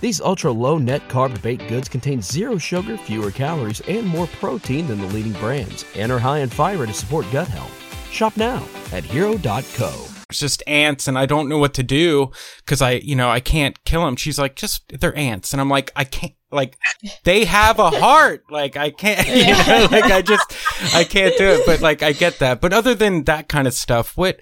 These 0.00 0.20
ultra 0.20 0.52
low 0.52 0.78
net 0.78 1.08
carb 1.08 1.40
baked 1.42 1.68
goods 1.68 1.88
contain 1.88 2.20
zero 2.20 2.58
sugar, 2.58 2.96
fewer 2.96 3.30
calories, 3.30 3.80
and 3.82 4.06
more 4.06 4.26
protein 4.26 4.86
than 4.86 5.00
the 5.00 5.06
leading 5.06 5.32
brands, 5.34 5.84
and 5.94 6.12
are 6.12 6.18
high 6.18 6.38
in 6.38 6.50
fiber 6.50 6.86
to 6.86 6.92
support 6.92 7.26
gut 7.32 7.48
health. 7.48 7.72
Shop 8.10 8.36
now 8.36 8.66
at 8.92 9.04
hero.co. 9.04 10.06
it's 10.30 10.38
just 10.38 10.62
ants 10.66 11.06
and 11.08 11.18
I 11.18 11.26
don't 11.26 11.48
know 11.48 11.58
what 11.58 11.74
to 11.74 11.82
do 11.82 12.30
because 12.58 12.80
I, 12.80 12.92
you 12.92 13.14
know, 13.14 13.30
I 13.30 13.40
can't 13.40 13.82
kill 13.84 14.04
them. 14.04 14.16
She's 14.16 14.38
like, 14.38 14.56
just, 14.56 14.84
they're 15.00 15.16
ants. 15.16 15.52
And 15.52 15.60
I'm 15.60 15.68
like, 15.68 15.92
I 15.96 16.04
can't, 16.04 16.32
like, 16.50 16.78
they 17.24 17.44
have 17.44 17.78
a 17.78 17.90
heart. 17.90 18.44
Like, 18.50 18.76
I 18.76 18.90
can't, 18.90 19.26
you 19.28 19.52
know, 19.52 19.88
like, 19.90 20.04
I 20.10 20.22
just, 20.22 20.54
I 20.94 21.04
can't 21.04 21.36
do 21.36 21.44
it. 21.46 21.66
But 21.66 21.80
like, 21.80 22.02
I 22.02 22.12
get 22.12 22.38
that. 22.38 22.60
But 22.60 22.72
other 22.72 22.94
than 22.94 23.24
that 23.24 23.48
kind 23.48 23.66
of 23.66 23.74
stuff, 23.74 24.16
what, 24.16 24.40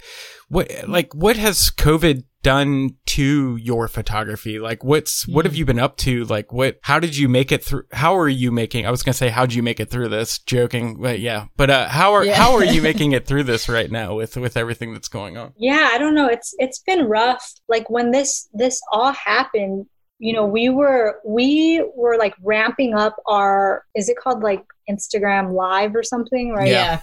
what, 0.49 0.71
like, 0.89 1.15
what 1.15 1.37
has 1.37 1.71
COVID 1.71 2.25
done 2.43 2.97
to 3.15 3.57
your 3.57 3.89
photography? 3.89 4.59
Like 4.59 4.83
what's 4.85 5.27
what 5.29 5.45
have 5.45 5.55
you 5.57 5.65
been 5.65 5.79
up 5.79 5.97
to? 5.99 6.25
Like 6.25 6.53
what 6.53 6.79
how 6.83 6.99
did 7.01 7.17
you 7.17 7.29
make 7.29 7.53
it 7.53 7.65
through 7.65 7.85
how 7.93 8.17
are 8.17 8.29
you 8.29 8.51
making 8.53 8.87
I 8.87 8.91
was 8.91 9.03
gonna 9.03 9.15
say 9.15 9.29
how'd 9.29 9.53
you 9.53 9.63
make 9.63 9.81
it 9.81 9.91
through 9.91 10.09
this? 10.09 10.39
Joking, 10.41 11.01
but 11.01 11.21
yeah. 11.21 11.47
But 11.57 11.71
uh 11.71 11.89
how 11.89 12.15
are 12.15 12.25
Yeah. 12.25 12.35
how 12.35 12.55
are 12.55 12.65
you 12.65 12.81
making 12.91 13.13
it 13.13 13.27
through 13.27 13.45
this 13.45 13.69
right 13.69 13.91
now 13.91 14.15
with 14.17 14.37
with 14.37 14.57
everything 14.57 14.93
that's 14.93 15.09
going 15.09 15.37
on? 15.37 15.53
yeah 15.57 15.91
i 15.93 15.99
don't 15.99 16.15
know 16.15 16.27
it's 16.27 16.55
it's 16.59 16.81
been 16.81 17.07
rough 17.07 17.53
like 17.69 17.89
when 17.91 18.11
this 18.11 18.49
this 18.53 18.81
all 18.93 19.13
happened 19.13 19.87
you 20.19 20.33
know 20.33 20.47
we 20.47 20.69
were 20.69 21.21
we 21.27 21.85
were 21.97 22.17
like 22.17 22.35
ramping 22.43 22.95
up 22.95 23.17
our 23.27 23.85
is 23.95 24.09
it 24.09 24.17
called 24.17 24.43
like 24.43 24.65
instagram 24.91 25.53
live 25.53 25.95
or 25.95 26.03
something 26.03 26.53
right 26.55 26.71
Yeah. 26.71 27.01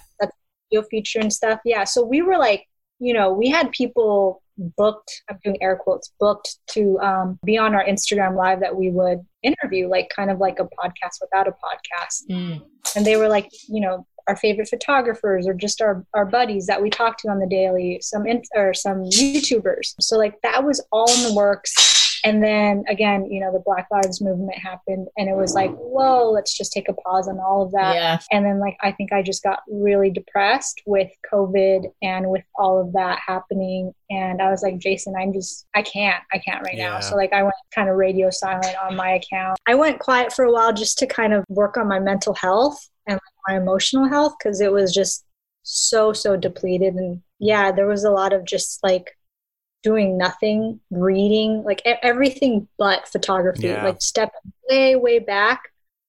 video 0.72 0.88
feature 0.90 1.20
and 1.20 1.32
stuff 1.34 1.60
yeah 1.66 1.84
so 1.84 2.04
we 2.04 2.22
were 2.22 2.38
like 2.38 2.66
you 3.00 3.14
know 3.14 3.32
we 3.34 3.50
had 3.50 3.72
people 3.72 4.42
booked 4.78 5.24
i'm 5.30 5.38
doing 5.44 5.58
air 5.62 5.76
quotes 5.76 6.14
booked 6.20 6.58
to 6.68 7.00
um, 7.00 7.40
be 7.46 7.58
on 7.58 7.76
our 7.76 7.86
instagram 7.86 8.36
live 8.36 8.60
that 8.60 8.76
we 8.76 8.90
would 8.90 9.20
interview 9.44 9.88
like 9.88 10.10
kind 10.16 10.30
of 10.30 10.40
like 10.40 10.60
a 10.60 10.64
podcast 10.64 11.18
without 11.20 11.48
a 11.48 11.52
podcast. 11.52 12.30
Mm. 12.30 12.62
and 12.96 13.06
they 13.06 13.18
were 13.18 13.28
like 13.28 13.50
you 13.68 13.82
know 13.82 14.06
our 14.28 14.36
favorite 14.36 14.70
photographers 14.70 15.48
or 15.48 15.54
just 15.54 15.82
our, 15.82 16.06
our 16.14 16.26
buddies 16.26 16.68
that 16.68 16.82
we 16.82 16.90
talked 16.90 17.22
to 17.22 17.30
on 17.30 17.40
the 17.40 17.48
daily 17.48 18.00
some 18.02 18.26
in, 18.26 18.42
or 18.56 18.74
some 18.74 19.04
youtubers. 19.04 19.94
So 20.00 20.18
like 20.18 20.36
that 20.44 20.64
was 20.64 20.86
all 20.92 21.12
in 21.12 21.24
the 21.24 21.34
works 21.34 21.91
and 22.24 22.44
then 22.44 22.84
again 22.88 23.26
you 23.26 23.40
know 23.40 23.52
the 23.52 23.62
black 23.66 23.88
lives 23.92 24.22
movement 24.22 24.58
happened 24.58 25.08
and 25.18 25.30
it 25.30 25.36
was 25.36 25.54
like 25.54 25.72
whoa 25.76 26.32
let's 26.32 26.56
just 26.56 26.72
take 26.72 26.90
a 26.90 26.94
pause 26.94 27.28
on 27.28 27.40
all 27.40 27.64
of 27.64 27.72
that. 27.72 27.96
Yeah. 27.96 28.20
and 28.32 28.46
then 28.46 28.60
like 28.60 28.78
i 28.82 28.92
think 28.92 29.12
i 29.12 29.22
just 29.22 29.44
got 29.44 29.62
really 29.70 30.10
depressed 30.10 30.82
with 30.86 31.10
covid 31.32 31.86
and 32.02 32.30
with 32.30 32.44
all 32.56 32.80
of 32.80 32.94
that 32.94 33.20
happening. 33.26 33.94
And 34.10 34.42
i 34.42 34.50
was 34.50 34.62
like 34.62 34.78
jason 34.78 35.16
i'm 35.16 35.34
just 35.34 35.68
i 35.76 35.82
can't 35.82 36.24
i 36.34 36.38
can't 36.38 36.64
right 36.64 36.78
now. 36.78 37.00
So 37.00 37.16
like 37.16 37.34
i 37.34 37.44
went 37.44 37.56
kind 37.74 37.90
of 37.90 37.96
radio 37.96 38.30
silent 38.30 38.76
on 38.84 38.96
my 38.96 39.12
account. 39.12 39.58
I 39.68 39.76
went 39.76 40.00
quiet 40.00 40.34
for 40.34 40.46
a 40.46 40.52
while 40.52 40.74
just 40.74 40.98
to 41.00 41.08
kind 41.08 41.34
of 41.34 41.44
work 41.50 41.78
on 41.78 41.88
my 41.88 42.00
mental 42.00 42.34
health 42.34 42.90
and 43.08 43.20
my 43.48 43.58
emotional 43.58 44.08
health 44.08 44.36
because 44.38 44.62
it 44.62 44.72
was 44.72 44.94
just 44.94 45.26
so 45.64 46.14
so 46.14 46.36
depleted. 46.36 46.96
And 46.96 47.22
yeah 47.40 47.72
there 47.72 47.88
was 47.88 48.04
a 48.04 48.12
lot 48.12 48.34
of 48.34 48.46
just 48.46 48.80
like 48.84 49.18
doing 49.84 50.18
nothing 50.18 50.80
reading 50.92 51.64
like 51.64 51.82
everything 51.86 52.68
but 52.78 53.08
photography 53.08 53.68
Yeah. 53.68 53.84
like 53.84 54.02
step 54.02 54.32
way 54.70 54.96
way 54.96 55.20
back 55.20 55.62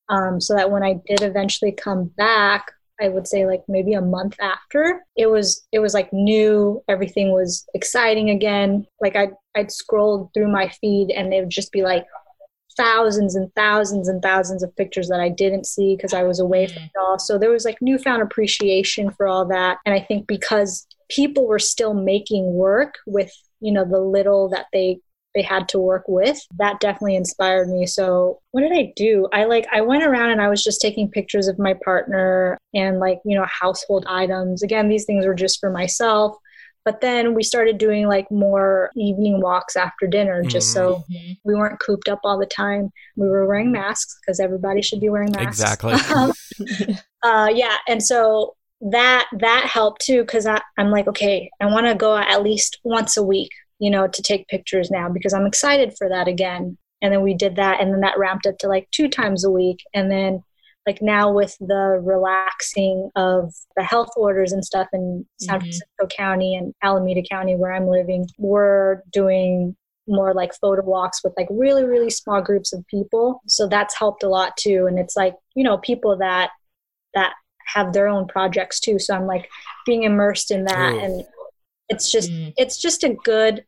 um, 0.09 0.41
so 0.41 0.55
that 0.55 0.71
when 0.71 0.83
i 0.83 0.95
did 1.07 1.23
eventually 1.23 1.73
come 1.73 2.05
back 2.17 2.71
i 3.01 3.09
would 3.09 3.27
say 3.27 3.47
like 3.47 3.63
maybe 3.69 3.95
a 3.95 4.01
month 4.03 4.37
after 4.41 5.05
it 5.17 5.27
was 5.27 5.67
it 5.73 5.79
was 5.79 5.95
like 5.95 6.13
new 6.13 6.83
everything 6.89 7.33
was 7.33 7.65
exciting 7.75 8.31
again 8.31 8.87
like 9.01 9.17
i'd, 9.17 9.33
I'd 9.57 9.73
scroll 9.73 10.31
through 10.35 10.49
my 10.53 10.69
feed 10.69 11.11
and 11.11 11.33
it 11.33 11.41
would 11.41 11.51
just 11.51 11.73
be 11.73 11.83
like 11.83 12.05
thousands 12.77 13.35
and 13.35 13.53
thousands 13.55 14.09
and 14.09 14.23
thousands 14.23 14.63
of 14.63 14.75
pictures 14.77 15.09
that 15.09 15.21
I 15.21 15.29
didn't 15.29 15.67
see 15.67 15.95
because 15.95 16.15
I 16.15 16.23
was 16.23 16.41
away 16.41 16.67
from 16.69 16.85
it 16.85 16.91
all. 16.99 17.19
So 17.19 17.37
there 17.39 17.51
was 17.51 17.67
like 17.67 17.77
newfound 17.83 18.23
appreciation 18.23 19.11
for 19.11 19.29
all 19.29 19.45
that. 19.49 19.77
And 19.85 19.95
I 19.95 20.01
think 20.01 20.27
because 20.27 20.87
people 21.11 21.47
were 21.47 21.59
still 21.59 21.93
making 21.93 22.55
work 22.55 22.95
with, 23.07 23.31
you 23.63 23.73
know, 23.73 23.85
the 23.85 24.01
little 24.01 24.49
that 24.51 24.67
they 24.73 24.99
they 25.35 25.41
had 25.43 25.67
to 25.67 25.79
work 25.79 26.05
with, 26.09 26.39
that 26.59 26.79
definitely 26.81 27.17
inspired 27.17 27.67
me. 27.69 27.87
So 27.87 28.41
what 28.51 28.61
did 28.61 28.73
I 28.73 28.93
do? 28.97 29.29
I 29.33 29.45
like 29.45 29.67
I 29.73 29.81
went 29.81 30.03
around 30.03 30.29
and 30.31 30.43
I 30.43 30.49
was 30.51 30.63
just 30.63 30.81
taking 30.83 31.11
pictures 31.11 31.49
of 31.49 31.59
my 31.59 31.75
partner 31.85 32.59
and 32.75 32.99
like, 32.99 33.19
you 33.25 33.35
know, 33.35 33.47
household 33.47 34.05
items. 34.07 34.63
Again, 34.63 34.89
these 34.91 35.07
things 35.07 35.25
were 35.25 35.35
just 35.35 35.59
for 35.59 35.71
myself. 35.71 36.37
But 36.85 37.01
then 37.01 37.35
we 37.35 37.45
started 37.45 37.79
doing 37.79 38.09
like 38.09 38.31
more 38.31 38.91
evening 38.97 39.41
walks 39.41 39.77
after 39.77 40.07
dinner 40.07 40.43
just 40.43 40.73
so 40.73 41.05
Mhm. 41.11 41.37
we 41.45 41.55
weren't 41.55 41.79
cooped 41.81 42.09
up 42.09 42.19
all 42.25 42.39
the 42.39 42.45
time. 42.45 42.91
We 43.17 43.29
were 43.29 43.47
wearing 43.47 43.71
masks 43.73 44.19
because 44.21 44.39
everybody 44.41 44.83
should 44.83 45.01
be 45.01 45.09
wearing 45.09 45.31
masks. 45.31 45.61
Exactly. 45.63 45.95
uh, 47.23 47.49
yeah, 47.55 47.77
and 47.89 48.03
so 48.03 48.55
that 48.91 49.27
that 49.39 49.67
helped 49.67 50.03
too 50.03 50.23
because 50.23 50.47
I'm 50.47 50.91
like, 50.91 51.07
okay, 51.09 51.51
I 51.61 51.67
want 51.67 51.87
to 51.87 51.95
go 51.95 52.17
at 52.17 52.43
least 52.43 52.81
once 52.85 53.17
a 53.17 53.23
week, 53.23 53.51
you 53.79 53.91
know, 53.91 54.09
to 54.09 54.23
take 54.23 54.49
pictures 54.49 54.91
now 54.91 55.09
because 55.09 55.33
I'm 55.33 55.47
excited 55.47 55.95
for 55.97 56.09
that 56.09 56.29
again. 56.29 56.77
And 57.01 57.13
then 57.13 57.23
we 57.23 57.35
did 57.35 57.57
that, 57.57 57.81
and 57.81 57.93
then 57.93 58.01
that 58.01 58.19
ramped 58.19 58.47
up 58.47 58.59
to 58.59 58.69
like 58.69 58.89
two 58.93 59.09
times 59.09 59.45
a 59.45 59.51
week, 59.51 59.79
and 59.95 60.11
then 60.11 60.43
like 60.87 61.01
now 61.01 61.33
with 61.33 61.57
the 61.61 62.01
relaxing 62.03 63.11
of 63.17 63.53
the 63.77 63.85
health 63.85 64.11
orders 64.17 64.53
and 64.53 64.65
stuff 64.65 64.89
in 64.93 65.27
San 65.39 65.59
Mhm. 65.59 65.63
Francisco 65.63 66.07
County 66.09 66.57
and 66.57 66.75
Alameda 66.83 67.23
County 67.29 67.55
where 67.57 67.73
I'm 67.73 67.87
living, 67.89 68.27
we're 68.39 69.03
doing 69.13 69.77
more 70.09 70.35
like 70.35 70.53
photo 70.61 70.83
walks 70.85 71.23
with 71.23 71.33
like 71.37 71.47
really 71.51 71.85
really 71.85 72.11
small 72.11 72.43
groups 72.43 72.73
of 72.73 72.85
people 72.89 73.41
so 73.47 73.69
that's 73.69 73.97
helped 73.97 74.25
a 74.25 74.29
lot 74.29 74.57
too 74.57 74.87
and 74.89 74.99
it's 74.99 75.15
like 75.15 75.33
you 75.55 75.63
know 75.63 75.79
people 75.79 76.17
that 76.17 76.51
that 77.15 77.35
have 77.67 77.93
their 77.93 78.09
own 78.09 78.27
projects 78.27 78.81
too 78.81 78.99
so 78.99 79.15
i'm 79.15 79.27
like 79.27 79.49
being 79.87 80.03
immersed 80.05 80.51
in 80.51 80.65
that 80.65 80.93
Ooh. 80.93 80.99
and 81.01 81.25
it's 81.89 82.11
just 82.11 82.31
Mm. 82.31 82.53
it's 82.57 82.79
just 82.81 83.03
a 83.05 83.15
good 83.25 83.65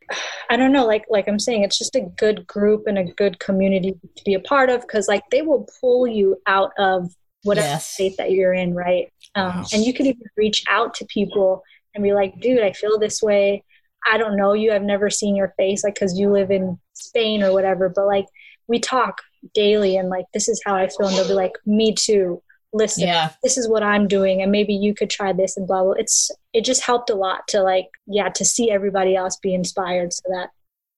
i 0.51 0.57
don't 0.57 0.73
know 0.73 0.87
like 0.87 1.05
like 1.11 1.27
i'm 1.29 1.39
saying 1.39 1.63
it's 1.63 1.77
just 1.79 1.95
a 1.97 2.01
good 2.17 2.47
group 2.47 2.87
and 2.87 2.97
a 2.99 3.05
good 3.05 3.39
community 3.41 3.93
to 4.17 4.25
be 4.25 4.35
a 4.35 4.41
part 4.41 4.71
of 4.71 4.81
because 4.83 5.09
like 5.09 5.23
they 5.31 5.43
will 5.43 5.69
pull 5.81 6.07
you 6.07 6.37
out 6.47 6.71
of 6.79 7.13
whatever 7.43 7.67
Yes. 7.67 7.89
state 7.89 8.17
that 8.19 8.31
you're 8.31 8.55
in 8.55 8.75
right 8.75 9.13
um, 9.35 9.49
Wow. 9.49 9.65
and 9.73 9.85
you 9.85 9.93
could 9.93 10.07
even 10.07 10.23
reach 10.37 10.65
out 10.71 10.95
to 10.95 11.05
people 11.07 11.63
and 11.95 12.03
be 12.03 12.13
like 12.15 12.41
dude 12.41 12.63
i 12.63 12.73
feel 12.73 12.99
this 12.99 13.21
way 13.21 13.63
i 14.11 14.17
don't 14.17 14.37
know 14.37 14.53
you 14.55 14.73
i've 14.73 14.83
never 14.83 15.11
seen 15.11 15.37
your 15.37 15.53
face 15.59 15.85
like 15.85 15.95
because 15.95 16.19
you 16.19 16.31
live 16.31 16.51
in 16.51 16.79
spain 16.95 17.43
or 17.43 17.53
whatever 17.53 17.89
but 17.95 18.07
like 18.07 18.27
we 18.69 18.79
talk 18.79 19.21
daily 19.55 19.97
and 19.99 20.09
like 20.09 20.25
this 20.33 20.49
is 20.49 20.63
how 20.65 20.75
i 20.75 20.89
feel 20.89 21.09
and 21.09 21.17
they'll 21.17 21.29
be 21.29 21.35
like 21.35 21.53
me 21.67 21.93
too 21.95 22.41
listen 22.75 23.07
Yeah. 23.07 23.31
this 23.43 23.57
is 23.57 23.69
what 23.69 23.83
i'm 23.83 24.07
doing 24.07 24.43
and 24.43 24.53
maybe 24.53 24.75
you 24.75 24.95
could 24.95 25.09
try 25.09 25.33
this 25.33 25.57
and 25.57 25.67
blah 25.67 25.83
blah 25.83 25.93
it's 25.93 26.31
it 26.53 26.65
just 26.65 26.83
helped 26.83 27.09
a 27.09 27.15
lot 27.15 27.49
to 27.49 27.63
like 27.63 27.87
yeah 28.07 28.29
to 28.31 28.45
see 28.45 28.71
everybody 28.71 29.17
else 29.17 29.37
be 29.37 29.55
inspired 29.55 30.13
so 30.13 30.23
that 30.29 30.51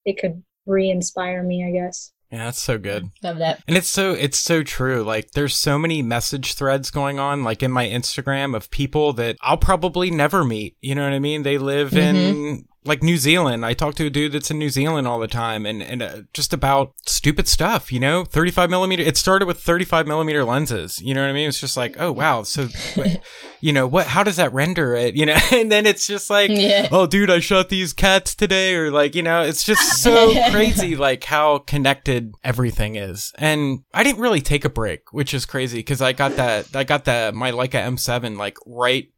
it 0.03 0.19
could 0.19 0.43
re-inspire 0.65 1.43
me 1.43 1.65
i 1.65 1.71
guess 1.71 2.11
yeah, 2.31 2.45
that's 2.45 2.61
so 2.61 2.77
good. 2.77 3.09
Love 3.23 3.37
that. 3.37 3.63
And 3.67 3.77
it's 3.77 3.87
so 3.87 4.11
it's 4.11 4.37
so 4.37 4.61
true. 4.61 5.03
Like 5.03 5.31
there's 5.31 5.55
so 5.55 5.79
many 5.79 6.01
message 6.01 6.55
threads 6.55 6.91
going 6.91 7.19
on 7.19 7.45
like 7.45 7.63
in 7.63 7.71
my 7.71 7.87
Instagram 7.87 8.53
of 8.53 8.69
people 8.69 9.13
that 9.13 9.37
I'll 9.41 9.57
probably 9.57 10.11
never 10.11 10.43
meet. 10.43 10.75
You 10.81 10.95
know 10.95 11.03
what 11.03 11.13
I 11.13 11.19
mean? 11.19 11.43
They 11.43 11.57
live 11.57 11.95
in 11.95 12.15
mm-hmm. 12.15 12.61
Like 12.87 13.03
New 13.03 13.17
Zealand. 13.17 13.65
I 13.65 13.73
talk 13.73 13.95
to 13.95 14.05
a 14.05 14.09
dude 14.09 14.31
that's 14.31 14.49
in 14.49 14.57
New 14.57 14.69
Zealand 14.69 15.07
all 15.07 15.19
the 15.19 15.27
time 15.27 15.65
and 15.65 15.83
and 15.83 16.01
uh, 16.01 16.21
just 16.33 16.53
about 16.53 16.93
stupid 17.05 17.47
stuff, 17.47 17.91
you 17.91 17.99
know? 17.99 18.23
35 18.25 18.69
millimeter. 18.69 19.03
It 19.03 19.17
started 19.17 19.45
with 19.45 19.59
35 19.59 20.07
millimeter 20.07 20.43
lenses. 20.43 21.01
You 21.01 21.13
know 21.13 21.21
what 21.21 21.29
I 21.29 21.33
mean? 21.33 21.49
It's 21.49 21.59
just 21.59 21.77
like, 21.77 21.95
oh 21.99 22.11
wow. 22.11 22.43
So 22.43 22.67
you 23.61 23.73
know, 23.73 23.87
what 23.87 24.07
how 24.07 24.23
does 24.23 24.35
that 24.37 24.53
render 24.53 24.95
it? 24.95 25.15
You 25.15 25.25
know? 25.25 25.37
And 25.51 25.71
then 25.71 25.85
it's 25.85 26.05
just 26.07 26.29
like 26.29 26.49
Yeah. 26.51 26.87
oh 26.91 27.07
dude 27.07 27.29
i 27.31 27.39
shot 27.39 27.69
these 27.69 27.91
cats 27.93 28.35
today 28.35 28.75
or 28.75 28.91
like 28.91 29.15
you 29.15 29.23
know 29.23 29.41
it's 29.41 29.63
just 29.63 30.01
so 30.03 30.31
crazy 30.51 30.95
like 30.95 31.23
how 31.23 31.59
connected 31.59 32.33
everything 32.43 32.95
is 32.95 33.33
and 33.37 33.79
i 33.93 34.03
didn't 34.03 34.21
really 34.21 34.41
take 34.41 34.65
a 34.65 34.69
break 34.69 35.11
which 35.13 35.33
is 35.33 35.45
crazy 35.45 35.79
because 35.79 36.01
i 36.01 36.13
got 36.13 36.35
that 36.35 36.75
i 36.75 36.83
got 36.83 37.05
that 37.05 37.33
my 37.33 37.51
leica 37.51 37.81
m7 37.83 38.37
like 38.37 38.57
right 38.67 39.09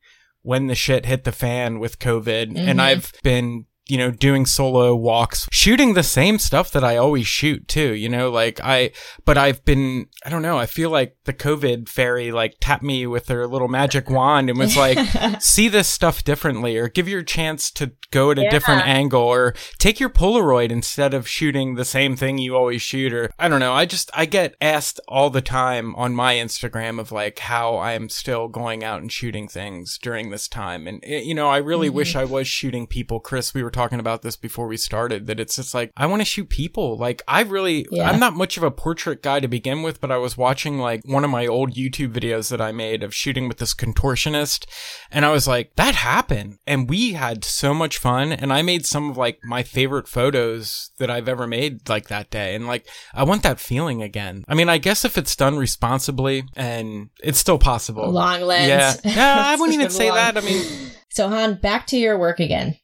when 0.41 0.67
the 0.67 0.75
shit 0.75 1.05
hit 1.05 1.23
the 1.23 1.31
fan 1.31 1.79
with 1.79 1.99
covid 1.99 2.55
and 2.57 2.79
Mhm. 2.79 2.81
i've 2.81 3.13
been 3.23 3.65
you 3.89 3.97
know 3.97 4.11
doing 4.11 4.45
solo 4.45 4.95
walks 4.95 5.47
shooting 5.51 5.93
the 5.93 6.03
same 6.03 6.37
stuff 6.39 6.71
that 6.71 6.83
i 6.83 6.95
always 6.95 7.25
shoot 7.27 7.67
too 7.67 7.93
you 7.93 8.07
know 8.09 8.29
like 8.29 8.59
i 8.63 8.91
but 9.25 9.37
i've 9.37 9.63
been 9.65 10.05
i 10.25 10.29
don't 10.29 10.41
know 10.41 10.57
i 10.57 10.65
feel 10.65 10.89
like 10.89 11.15
the 11.25 11.33
covid 11.33 11.89
fairy 11.89 12.31
like 12.31 12.55
tapped 12.59 12.83
me 12.83 13.05
with 13.07 13.27
her 13.27 13.47
little 13.47 13.67
magic 13.67 14.09
wand 14.09 14.49
and 14.49 14.59
was 14.59 14.77
like 14.77 14.97
see 15.41 15.67
this 15.67 15.87
stuff 15.87 16.23
differently 16.23 16.77
or 16.77 16.87
give 16.87 17.07
your 17.07 17.23
chance 17.23 17.71
to 17.71 17.91
go 18.11 18.31
at 18.31 18.39
a 18.39 18.43
Yeah. 18.43 18.49
different 18.49 18.87
angle 18.87 19.21
or 19.21 19.53
take 19.77 19.99
your 19.99 20.09
Polaroid 20.09 20.71
instead 20.71 21.13
of 21.13 21.27
shooting 21.27 21.75
the 21.75 21.85
same 21.85 22.15
thing 22.15 22.37
you 22.39 22.55
always 22.55 22.81
shoot 22.81 23.13
or 23.13 23.29
I 23.37 23.47
don't 23.47 23.59
know. 23.59 23.73
I 23.73 23.85
just, 23.85 24.09
I 24.15 24.25
get 24.25 24.55
asked 24.59 24.99
all 25.07 25.29
the 25.29 25.41
time 25.41 25.95
on 25.95 26.15
my 26.15 26.33
Instagram 26.35 26.99
of 26.99 27.11
like 27.11 27.37
how 27.39 27.75
I 27.75 27.93
am 27.93 28.09
still 28.09 28.47
going 28.47 28.83
out 28.83 29.01
and 29.01 29.11
shooting 29.11 29.47
things 29.47 29.99
during 30.01 30.31
this 30.31 30.47
time. 30.47 30.87
And, 30.87 31.03
eh, 31.05 31.19
you 31.19 31.35
know, 31.35 31.47
I 31.49 31.57
really 31.57 31.89
wish 31.89 32.15
I 32.15 32.25
was 32.25 32.47
shooting 32.47 32.87
people. 32.87 33.19
Chris, 33.19 33.53
we 33.53 33.61
were 33.61 33.69
talking 33.79 33.99
about 33.99 34.21
this 34.23 34.35
before 34.35 34.67
we 34.67 34.75
started 34.77 35.27
that 35.27 35.39
it's 35.39 35.55
just 35.55 35.73
like 35.73 35.91
I 35.95 36.05
want 36.05 36.19
to 36.21 36.25
shoot 36.25 36.49
people. 36.49 36.97
Like 36.97 37.21
I 37.27 37.41
really 37.41 37.85
Yeah. 37.91 38.09
I'm 38.09 38.19
not 38.19 38.33
much 38.35 38.57
of 38.57 38.63
a 38.63 38.71
portrait 38.71 39.23
guy 39.23 39.39
to 39.39 39.47
begin 39.47 39.83
with, 39.83 40.01
but 40.01 40.11
I 40.11 40.17
was 40.17 40.37
watching 40.37 40.79
like 40.79 41.01
one 41.05 41.23
of 41.23 41.29
my 41.29 41.47
old 41.47 41.75
YouTube 41.75 42.11
videos 42.13 42.49
that 42.49 42.59
I 42.59 42.71
made 42.71 43.03
of 43.03 43.15
shooting 43.15 43.47
with 43.47 43.57
this 43.57 43.73
contortionist 43.73 44.65
and 45.11 45.25
I 45.25 45.31
was 45.31 45.47
like 45.47 45.75
that 45.75 45.95
happened 45.95 46.57
and 46.67 46.89
we 46.89 47.13
had 47.13 47.45
so 47.45 47.73
much 47.73 47.97
fun 47.97 48.31
and 48.33 48.51
I 48.51 48.61
made 48.61 48.85
some 48.85 49.09
of 49.11 49.17
like 49.17 49.39
my 49.43 49.63
favorite 49.63 50.07
photos 50.07 50.91
that 50.97 51.09
I've 51.09 51.29
ever 51.29 51.47
made 51.47 51.87
like 51.87 52.07
that 52.09 52.29
day 52.29 52.55
and 52.55 52.67
like 52.67 52.85
I 53.13 53.23
want 53.23 53.43
that 53.43 53.59
feeling 53.59 54.01
again. 54.01 54.43
I 54.47 54.55
mean, 54.55 54.67
I 54.69 54.77
guess 54.77 55.05
if 55.05 55.17
it's 55.17 55.35
done 55.35 55.57
responsibly 55.57 56.43
and 56.55 57.09
it's 57.23 57.39
still 57.39 57.59
possible. 57.59 58.09
Long 58.11 58.41
lens. 58.41 58.67
Yeah. 58.67 58.93
Yeah, 59.19 59.35
I 59.47 59.55
wouldn't 59.55 59.73
even 59.75 59.89
say 59.89 60.07
long. 60.09 60.15
that. 60.17 60.37
I 60.37 60.41
mean, 60.41 60.63
So 61.09 61.29
Han, 61.29 61.59
back 61.61 61.87
to 61.87 61.97
your 61.97 62.17
work 62.17 62.39
again. 62.39 62.75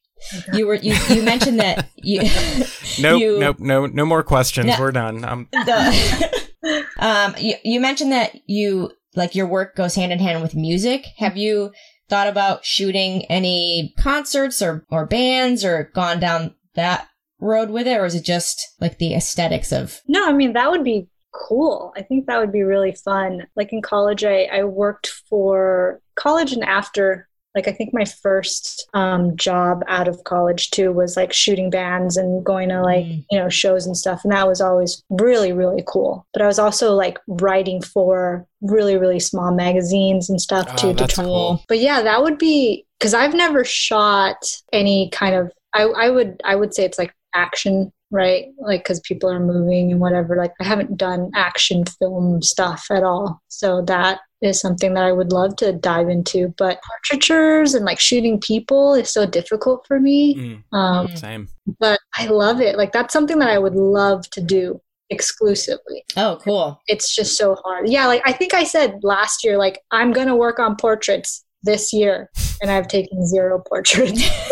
You 0.54 0.68
were 0.68 0.76
you, 0.76 0.96
you 1.10 1.22
mentioned 1.24 1.60
that 1.60 1.90
you 1.96 2.22
Nope, 3.00 3.20
you, 3.22 3.40
nope, 3.40 3.60
no, 3.60 3.86
no 3.86 4.06
more 4.06 4.24
questions. 4.24 4.68
No. 4.68 4.76
We're 4.80 4.92
done. 4.92 5.24
Um, 5.26 5.48
the- 5.52 6.86
um 6.98 7.36
you, 7.38 7.56
you 7.64 7.80
mentioned 7.80 8.12
that 8.12 8.36
you 8.48 8.92
like 9.16 9.36
your 9.36 9.48
work 9.48 9.76
goes 9.76 9.96
hand 9.96 10.12
in 10.12 10.20
hand 10.20 10.42
with 10.42 10.56
music. 10.56 11.06
Have 11.18 11.38
you 11.38 11.72
thought 12.10 12.28
about 12.28 12.66
shooting 12.66 13.26
any 13.26 13.94
concerts 14.00 14.62
or 14.62 14.86
or 14.90 15.06
bands 15.06 15.64
or 15.66 15.92
gone 15.94 16.20
down 16.20 16.56
that 16.76 17.08
road 17.40 17.70
with 17.70 17.88
it 17.88 17.98
or 17.98 18.06
is 18.06 18.16
it 18.16 18.24
just 18.24 18.60
like 18.80 18.98
the 18.98 19.14
aesthetics 19.14 19.72
of 19.72 20.02
No, 20.08 20.28
I 20.28 20.34
mean, 20.34 20.54
that 20.54 20.72
would 20.72 20.84
be 20.84 21.10
cool. 21.34 21.94
I 21.98 22.02
think 22.02 22.26
that 22.28 22.40
would 22.40 22.52
be 22.54 22.64
really 22.64 22.94
fun. 22.94 23.46
Like 23.56 23.74
in 23.74 23.82
college, 23.82 24.24
I, 24.24 24.44
I 24.46 24.64
worked 24.64 25.08
for 25.30 26.02
college 26.16 26.54
and 26.54 26.64
after. 26.64 27.28
Like, 27.56 27.68
I 27.68 27.72
think 27.72 27.94
my 27.94 28.06
first 28.06 28.88
um, 28.94 29.36
job 29.38 29.84
out 29.88 30.08
of 30.08 30.24
college 30.26 30.72
too 30.72 30.92
was 30.92 31.16
like 31.16 31.32
shooting 31.34 31.70
bands 31.70 32.18
and 32.18 32.44
going 32.46 32.70
to 32.70 32.82
like, 32.82 33.06
Mm. 33.06 33.26
you 33.32 33.40
know, 33.40 33.50
shows 33.50 33.86
and 33.86 33.96
stuff. 33.98 34.22
And 34.24 34.34
that 34.34 34.48
was 34.48 34.62
always 34.62 35.04
really, 35.10 35.52
really 35.54 35.84
cool. 35.88 36.26
But 36.34 36.42
I 36.42 36.48
was 36.48 36.60
also 36.60 36.94
like 36.94 37.18
writing 37.28 37.82
for 37.82 38.46
really, 38.62 38.98
really 38.98 39.20
small 39.20 39.54
magazines 39.54 40.30
and 40.30 40.40
stuff 40.42 40.68
Oh, 40.72 40.76
too. 40.76 40.88
to 40.90 40.94
that's 40.94 41.14
try 41.16 41.24
cool. 41.24 41.64
but 41.68 41.80
yeah, 41.80 42.02
that 42.02 42.22
would 42.24 42.38
be 42.38 42.86
because 43.00 43.14
I've 43.14 43.34
never 43.34 43.64
shot 43.64 44.38
any 44.74 45.10
kind 45.12 45.36
of. 45.36 45.52
I, 45.74 45.84
I 45.84 46.10
would 46.10 46.42
I 46.46 46.56
would 46.56 46.74
say 46.74 46.86
it's 46.86 46.98
like 46.98 47.14
action, 47.34 47.92
right? 48.12 48.46
Like 48.60 48.82
because 48.84 49.02
people 49.02 49.30
are 49.30 49.40
moving 49.42 49.92
and 49.92 50.00
whatever. 50.00 50.36
Like 50.38 50.54
I 50.62 50.64
haven't 50.64 50.96
done 50.98 51.32
action 51.36 51.84
film 52.00 52.42
stuff 52.42 52.86
at 52.92 53.04
all, 53.04 53.42
so 53.50 53.82
that 53.84 54.20
is 54.46 54.60
something 54.60 54.94
that 54.94 55.04
I 55.04 55.12
would 55.12 55.32
love 55.32 55.56
to 55.58 55.72
dive 55.74 56.10
into. 56.10 56.54
But 56.58 56.80
portraitures 56.88 57.74
and 57.74 57.86
like 57.86 58.00
shooting 58.00 58.40
people 58.40 58.94
is 58.94 59.10
so 59.12 59.26
difficult 59.26 59.86
for 59.88 60.00
me. 60.00 60.36
mm, 60.72 60.78
Um, 60.78 61.08
same. 61.16 61.48
but 61.80 62.00
I 62.16 62.28
love 62.28 62.62
it. 62.62 62.78
Like 62.78 62.92
that's 62.92 63.14
something 63.14 63.40
that 63.40 63.50
I 63.50 63.58
would 63.60 63.76
love 63.76 64.30
to 64.32 64.42
do 64.42 64.82
exclusively 65.12 66.04
Oh, 66.18 66.40
cool. 66.44 66.82
it's 66.88 67.14
just 67.16 67.38
so 67.38 67.56
hard. 67.64 67.88
Yeah, 67.90 68.08
like 68.08 68.24
I 68.26 68.32
think 68.32 68.54
I 68.56 68.64
said 68.64 69.04
last 69.04 69.44
year, 69.44 69.58
like 69.58 69.82
I'm 69.92 70.12
gonna 70.14 70.36
work 70.36 70.58
on 70.60 70.76
portraits 70.76 71.44
this 71.64 71.92
year, 71.94 72.30
and 72.62 72.70
I've 72.72 72.88
taken 72.88 73.26
zero 73.28 73.62
portraits. 73.68 74.24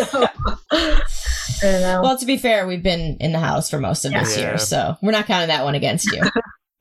So, 1.60 1.68
I 1.68 1.72
don't 1.72 1.82
know. 1.82 2.00
Well, 2.02 2.18
to 2.18 2.26
be 2.26 2.36
fair, 2.36 2.66
we've 2.66 2.82
been 2.82 3.16
in 3.20 3.32
the 3.32 3.38
house 3.38 3.68
for 3.70 3.78
most 3.78 4.04
of 4.04 4.12
this 4.12 4.36
Yeah. 4.36 4.42
year, 4.50 4.58
so 4.58 4.96
we're 5.02 5.12
not 5.12 5.26
counting 5.26 5.48
that 5.48 5.62
one 5.64 5.74
against 5.74 6.06
you. 6.06 6.22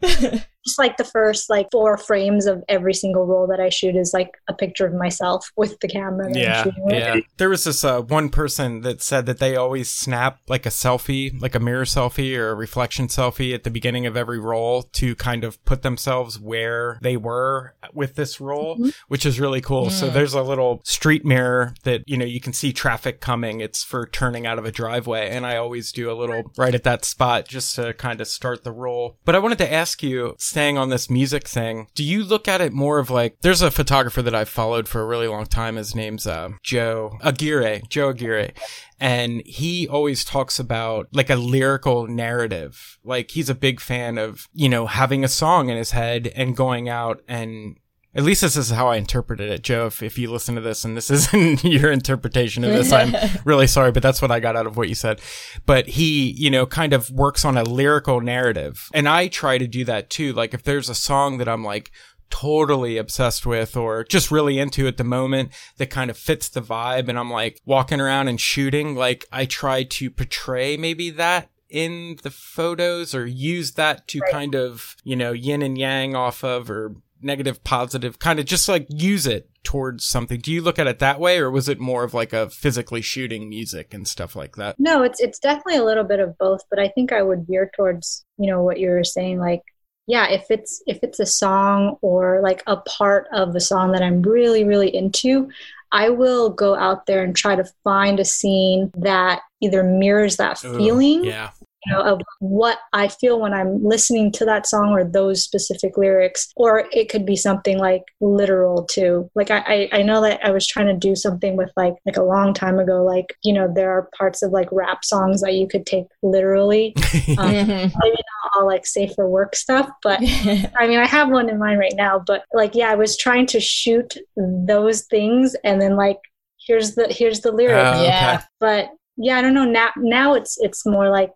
just 0.65 0.79
like 0.79 0.97
the 0.97 1.03
first 1.03 1.49
like 1.49 1.67
four 1.71 1.97
frames 1.97 2.45
of 2.45 2.63
every 2.69 2.93
single 2.93 3.25
roll 3.25 3.47
that 3.47 3.59
I 3.59 3.69
shoot 3.69 3.95
is 3.95 4.13
like 4.13 4.31
a 4.47 4.53
picture 4.53 4.85
of 4.85 4.93
myself 4.93 5.51
with 5.55 5.79
the 5.79 5.87
camera. 5.87 6.31
Yeah, 6.33 6.65
yeah. 6.87 7.19
There 7.37 7.49
was 7.49 7.63
this 7.63 7.83
uh, 7.83 8.01
one 8.01 8.29
person 8.29 8.81
that 8.81 9.01
said 9.01 9.25
that 9.25 9.39
they 9.39 9.55
always 9.55 9.89
snap 9.89 10.39
like 10.47 10.65
a 10.65 10.69
selfie, 10.69 11.39
like 11.41 11.55
a 11.55 11.59
mirror 11.59 11.85
selfie 11.85 12.37
or 12.37 12.49
a 12.51 12.55
reflection 12.55 13.07
selfie 13.07 13.53
at 13.53 13.63
the 13.63 13.71
beginning 13.71 14.05
of 14.05 14.15
every 14.15 14.39
roll 14.39 14.83
to 14.83 15.15
kind 15.15 15.43
of 15.43 15.63
put 15.65 15.81
themselves 15.81 16.39
where 16.39 16.97
they 17.01 17.17
were 17.17 17.73
with 17.93 18.15
this 18.15 18.39
roll, 18.39 18.77
which 19.07 19.25
is 19.25 19.39
really 19.39 19.61
cool. 19.61 19.89
So 19.89 20.09
Mm. 20.09 20.13
there's 20.13 20.33
a 20.33 20.41
little 20.43 20.81
street 20.83 21.25
mirror 21.25 21.73
that, 21.83 22.03
you 22.07 22.17
know, 22.17 22.25
you 22.25 22.39
can 22.39 22.53
see 22.53 22.71
traffic 22.73 23.19
coming. 23.21 23.61
It's 23.61 23.83
for 23.83 24.05
turning 24.07 24.45
out 24.45 24.59
of 24.59 24.65
a 24.65 24.71
driveway. 24.71 25.29
And 25.29 25.45
I 25.45 25.57
always 25.57 25.91
do 25.91 26.11
a 26.11 26.13
little 26.13 26.51
right 26.57 26.75
at 26.75 26.83
that 26.83 27.05
spot 27.05 27.47
just 27.47 27.75
to 27.75 27.93
kind 27.93 28.21
of 28.21 28.27
start 28.27 28.63
the 28.63 28.71
roll. 28.71 29.17
But 29.25 29.35
I 29.35 29.39
wanted 29.39 29.57
to 29.59 29.71
ask 29.71 30.01
you, 30.03 30.35
staying 30.53 30.77
on 30.77 30.89
this 30.89 31.09
music 31.09 31.47
thing, 31.47 31.87
do 31.95 32.03
you 32.03 32.23
look 32.23 32.47
at 32.47 32.61
it 32.61 32.71
more 32.71 32.99
of 32.99 33.09
like, 33.09 33.37
there's 33.41 33.63
a 33.63 33.71
photographer 33.71 34.21
that 34.21 34.35
I've 34.35 34.47
followed 34.49 34.87
for 34.87 35.01
a 35.01 35.05
really 35.05 35.27
long 35.27 35.47
time. 35.47 35.77
His 35.77 35.95
name's 35.95 36.27
uh, 36.27 36.49
Joe 36.61 37.17
Aguirre, 37.23 37.81
Joe 37.89 38.09
Aguirre. 38.09 38.53
And 38.99 39.41
he 39.47 39.87
always 39.87 40.23
talks 40.23 40.59
about 40.59 41.07
like 41.11 41.31
a 41.31 41.35
lyrical 41.35 42.05
narrative. 42.05 42.99
Like 43.03 43.31
he's 43.31 43.49
a 43.49 43.55
big 43.55 43.79
fan 43.79 44.19
of, 44.19 44.47
you 44.53 44.69
know, 44.69 44.85
having 44.85 45.23
a 45.23 45.27
song 45.27 45.69
in 45.69 45.75
his 45.75 45.89
head 45.89 46.31
and 46.35 46.55
going 46.55 46.87
out 46.87 47.23
and 47.27 47.77
at 48.15 48.23
least 48.23 48.41
this 48.41 48.55
is 48.55 48.69
how 48.69 48.87
I 48.87 48.97
interpreted 48.97 49.49
it, 49.49 49.63
Joe. 49.63 49.87
If, 49.87 50.03
if 50.03 50.17
you 50.19 50.31
listen 50.31 50.55
to 50.55 50.61
this 50.61 50.85
and 50.85 50.95
this 50.95 51.09
isn't 51.11 51.63
your 51.63 51.91
interpretation 51.91 52.63
of 52.63 52.71
this, 52.71 52.91
I'm 52.91 53.15
really 53.45 53.67
sorry, 53.67 53.91
but 53.91 54.03
that's 54.03 54.21
what 54.21 54.31
I 54.31 54.39
got 54.39 54.55
out 54.55 54.67
of 54.67 54.77
what 54.77 54.89
you 54.89 54.95
said. 54.95 55.19
But 55.65 55.87
he, 55.87 56.31
you 56.31 56.49
know, 56.49 56.65
kind 56.65 56.93
of 56.93 57.09
works 57.09 57.43
on 57.43 57.57
a 57.57 57.63
lyrical 57.63 58.21
narrative. 58.21 58.89
And 58.93 59.09
I 59.09 59.27
try 59.27 59.57
to 59.57 59.67
do 59.67 59.83
that 59.85 60.09
too. 60.09 60.33
Like 60.33 60.53
if 60.53 60.63
there's 60.63 60.89
a 60.89 60.95
song 60.95 61.37
that 61.39 61.47
I'm 61.47 61.63
like, 61.63 61.91
totally 62.29 62.97
obsessed 62.97 63.45
with 63.45 63.77
or 63.77 64.03
just 64.03 64.31
really 64.31 64.57
into 64.57 64.87
at 64.87 64.97
the 64.97 65.03
moment 65.03 65.51
that 65.77 65.91
kind 65.91 66.09
of 66.09 66.17
fits 66.17 66.49
the 66.49 66.61
vibe 66.61 67.07
and 67.07 67.19
I'm 67.19 67.29
like 67.29 67.61
walking 67.63 68.01
around 68.01 68.27
and 68.27 68.41
shooting 68.41 68.95
like 68.95 69.27
I 69.31 69.45
try 69.45 69.83
to 69.83 70.09
portray 70.09 70.75
maybe 70.75 71.11
that 71.11 71.51
in 71.69 72.17
the 72.23 72.31
photos 72.31 73.13
or 73.13 73.27
use 73.27 73.73
that 73.73 74.07
to 74.07 74.21
kind 74.31 74.55
of 74.55 74.95
you 75.03 75.15
know 75.15 75.31
yin 75.31 75.61
and 75.61 75.77
yang 75.77 76.15
off 76.15 76.43
of 76.43 76.71
or 76.71 76.95
negative 77.23 77.63
positive 77.63 78.19
kind 78.19 78.39
of 78.39 78.45
just 78.45 78.67
like 78.67 78.85
use 78.89 79.25
it 79.25 79.49
towards 79.63 80.05
something. 80.05 80.39
Do 80.39 80.51
you 80.51 80.61
look 80.61 80.79
at 80.79 80.87
it 80.87 80.99
that 80.99 81.19
way 81.19 81.39
or 81.39 81.49
was 81.49 81.69
it 81.69 81.79
more 81.79 82.03
of 82.03 82.13
like 82.13 82.33
a 82.33 82.49
physically 82.49 83.01
shooting 83.01 83.49
music 83.49 83.93
and 83.93 84.07
stuff 84.07 84.35
like 84.35 84.55
that? 84.55 84.75
No, 84.79 85.03
it's 85.03 85.19
it's 85.19 85.39
definitely 85.39 85.77
a 85.77 85.85
little 85.85 86.03
bit 86.03 86.19
of 86.19 86.37
both, 86.37 86.61
but 86.69 86.79
I 86.79 86.89
think 86.89 87.11
I 87.11 87.21
would 87.21 87.47
veer 87.47 87.71
towards, 87.75 88.25
you 88.37 88.47
know, 88.51 88.61
what 88.61 88.79
you 88.79 88.89
were 88.89 89.03
saying 89.03 89.39
like 89.39 89.61
yeah, 90.05 90.29
if 90.29 90.45
it's 90.49 90.83
if 90.85 90.99
it's 91.01 91.19
a 91.19 91.25
song 91.25 91.97
or 92.01 92.41
like 92.41 92.61
a 92.67 92.77
part 92.77 93.27
of 93.31 93.53
the 93.53 93.61
song 93.61 93.93
that 93.93 94.01
I'm 94.01 94.21
really 94.21 94.63
really 94.65 94.93
into, 94.93 95.49
I 95.91 96.09
will 96.09 96.49
go 96.49 96.75
out 96.75 97.05
there 97.05 97.23
and 97.23 97.35
try 97.35 97.55
to 97.55 97.65
find 97.83 98.19
a 98.19 98.25
scene 98.25 98.91
that 98.97 99.41
either 99.61 99.83
mirrors 99.83 100.37
that 100.37 100.63
Ugh, 100.65 100.75
feeling 100.75 101.23
yeah 101.23 101.51
you 101.85 101.93
know, 101.93 102.01
of 102.01 102.21
what 102.39 102.79
I 102.93 103.07
feel 103.07 103.39
when 103.39 103.53
I'm 103.53 103.83
listening 103.83 104.31
to 104.33 104.45
that 104.45 104.67
song 104.67 104.89
or 104.89 105.03
those 105.03 105.43
specific 105.43 105.97
lyrics, 105.97 106.49
or 106.55 106.85
it 106.91 107.09
could 107.09 107.25
be 107.25 107.35
something 107.35 107.77
like 107.77 108.03
literal 108.21 108.83
too. 108.85 109.29
Like 109.35 109.51
I, 109.51 109.59
I, 109.67 109.89
I 109.99 110.01
know 110.03 110.21
that 110.21 110.39
I 110.43 110.51
was 110.51 110.67
trying 110.67 110.87
to 110.87 110.93
do 110.93 111.15
something 111.15 111.55
with 111.57 111.71
like 111.77 111.93
like 112.05 112.17
a 112.17 112.23
long 112.23 112.53
time 112.53 112.79
ago. 112.79 113.03
Like 113.03 113.35
you 113.43 113.53
know, 113.53 113.71
there 113.73 113.91
are 113.91 114.09
parts 114.17 114.41
of 114.41 114.51
like 114.51 114.69
rap 114.71 115.03
songs 115.03 115.41
that 115.41 115.53
you 115.55 115.67
could 115.67 115.85
take 115.85 116.05
literally. 116.21 116.95
Um, 117.37 117.53
Mhm. 117.53 117.91
maybe 118.03 118.15
not 118.17 118.51
all 118.55 118.65
like 118.67 118.85
safe 118.85 119.13
for 119.15 119.27
work 119.29 119.55
stuff, 119.55 119.89
but 120.03 120.19
I 120.77 120.87
mean, 120.87 120.99
I 120.99 121.05
have 121.05 121.29
one 121.29 121.49
in 121.49 121.57
mind 121.57 121.79
right 121.79 121.93
now. 121.95 122.19
But 122.25 122.43
like, 122.53 122.75
yeah, 122.75 122.91
I 122.91 122.95
was 122.95 123.17
trying 123.17 123.45
to 123.47 123.59
shoot 123.59 124.15
those 124.35 125.03
things, 125.03 125.55
and 125.63 125.81
then 125.81 125.95
like, 125.95 126.19
here's 126.67 126.95
the 126.95 127.07
here's 127.09 127.41
the 127.41 127.51
lyrics 127.51 127.89
Oh, 127.93 128.03
Yeah. 128.03 128.41
but 128.59 128.89
yeah 129.17 129.37
i 129.37 129.41
don't 129.43 129.53
know 129.53 129.65
now 129.65 129.89
now 129.97 130.33
it's 130.33 130.57
it's 130.61 130.85
more 130.87 131.09
like 131.09 131.31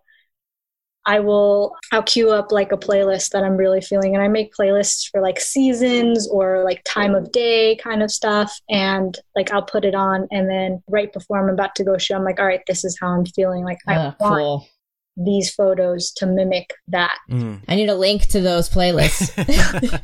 i 1.08 1.18
will 1.18 1.74
i'll 1.92 2.02
queue 2.04 2.30
up 2.30 2.52
like 2.52 2.70
a 2.70 2.76
playlist 2.76 3.30
that 3.30 3.42
i'm 3.42 3.56
really 3.56 3.80
feeling 3.80 4.14
and 4.14 4.22
i 4.22 4.28
make 4.28 4.54
playlists 4.54 5.08
for 5.10 5.20
like 5.20 5.40
seasons 5.40 6.28
or 6.30 6.62
like 6.64 6.80
time 6.84 7.14
of 7.16 7.32
day 7.32 7.74
kind 7.82 8.02
of 8.02 8.10
stuff 8.10 8.60
and 8.70 9.18
like 9.34 9.50
i'll 9.52 9.62
put 9.74 9.84
it 9.84 9.94
on 9.94 10.28
and 10.30 10.48
then 10.48 10.80
right 10.88 11.12
before 11.12 11.38
i'm 11.42 11.52
about 11.52 11.74
to 11.74 11.82
go 11.84 11.98
shoot 11.98 12.14
i'm 12.14 12.24
like 12.24 12.38
all 12.38 12.46
right 12.46 12.62
this 12.68 12.84
is 12.84 12.96
how 13.00 13.08
i'm 13.08 13.24
feeling 13.26 13.64
like 13.64 13.78
i 13.88 13.96
Oh, 13.96 14.14
want 14.20 14.38
cool. 14.40 14.68
these 15.16 15.50
photos 15.52 16.12
to 16.18 16.26
mimic 16.26 16.72
that 16.88 17.16
Mm. 17.30 17.60
I 17.68 17.74
need 17.74 17.88
a 17.88 17.94
link 17.94 18.26
to 18.28 18.40
those 18.40 18.68
playlists 18.70 19.28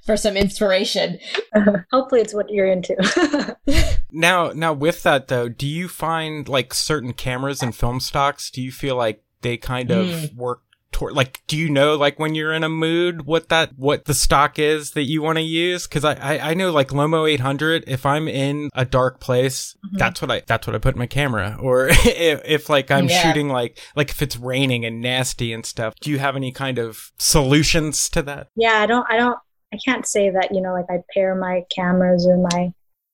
for 0.06 0.16
some 0.16 0.36
inspiration. 0.36 1.18
hopefully 1.92 2.20
it's 2.22 2.34
what 2.34 2.48
you're 2.50 2.66
into 2.66 2.96
Now, 4.12 4.50
now 4.52 4.72
with 4.72 5.02
that 5.04 5.28
though, 5.28 5.48
do 5.48 5.66
you 5.66 5.88
find 5.88 6.48
like 6.48 6.74
certain 6.74 7.12
cameras 7.12 7.62
and 7.62 7.74
film 7.74 8.00
stocks? 8.00 8.50
Do 8.50 8.60
you 8.62 8.72
feel 8.72 8.96
like 8.96 9.22
they 9.42 9.56
kind 9.56 9.90
of 9.90 10.06
Mm. 10.06 10.34
work 10.36 10.62
toward 10.92 11.12
like? 11.14 11.40
Do 11.46 11.56
you 11.56 11.70
know 11.70 11.94
like 11.94 12.18
when 12.18 12.34
you're 12.34 12.52
in 12.52 12.64
a 12.64 12.68
mood 12.68 13.24
what 13.24 13.48
that 13.48 13.70
what 13.78 14.06
the 14.06 14.14
stock 14.14 14.58
is 14.58 14.90
that 14.92 15.04
you 15.04 15.22
want 15.22 15.38
to 15.38 15.42
use? 15.42 15.86
Because 15.86 16.04
I, 16.04 16.14
I 16.14 16.50
I 16.50 16.54
know 16.54 16.72
like 16.72 16.88
Lomo 16.88 17.30
800. 17.30 17.84
If 17.86 18.04
I'm 18.04 18.26
in 18.26 18.70
a 18.74 18.84
dark 18.84 19.20
place, 19.20 19.76
Mhm. 19.86 19.98
that's 19.98 20.20
what 20.20 20.30
I 20.32 20.42
that's 20.46 20.66
what 20.66 20.74
I 20.74 20.78
put 20.80 20.94
in 20.94 20.98
my 20.98 21.06
camera. 21.06 21.56
Or 21.62 21.86
if, 21.88 22.42
if 22.44 22.68
like 22.68 22.90
I'm 22.90 23.08
Yeah. 23.08 23.22
shooting 23.22 23.48
like 23.48 23.78
like 23.94 24.10
if 24.10 24.20
it's 24.20 24.36
raining 24.36 24.84
and 24.84 25.00
nasty 25.00 25.52
and 25.52 25.64
stuff. 25.64 25.94
Do 26.00 26.10
you 26.10 26.18
have 26.18 26.34
any 26.36 26.50
kind 26.52 26.78
of 26.78 27.12
solutions 27.18 28.08
to 28.10 28.22
that? 28.22 28.48
yeah 28.56 28.80
i 28.80 28.86
don't 28.86 29.06
i 29.08 29.16
don't 29.16 29.38
i 29.72 29.78
can't 29.84 30.04
say 30.06 30.28
that 30.30 30.48
you 30.52 30.60
know 30.60 30.72
like 30.72 30.86
i 30.90 30.98
pair 31.14 31.34
my 31.34 31.62
cameras 31.74 32.26
or 32.26 32.36
my 32.50 32.72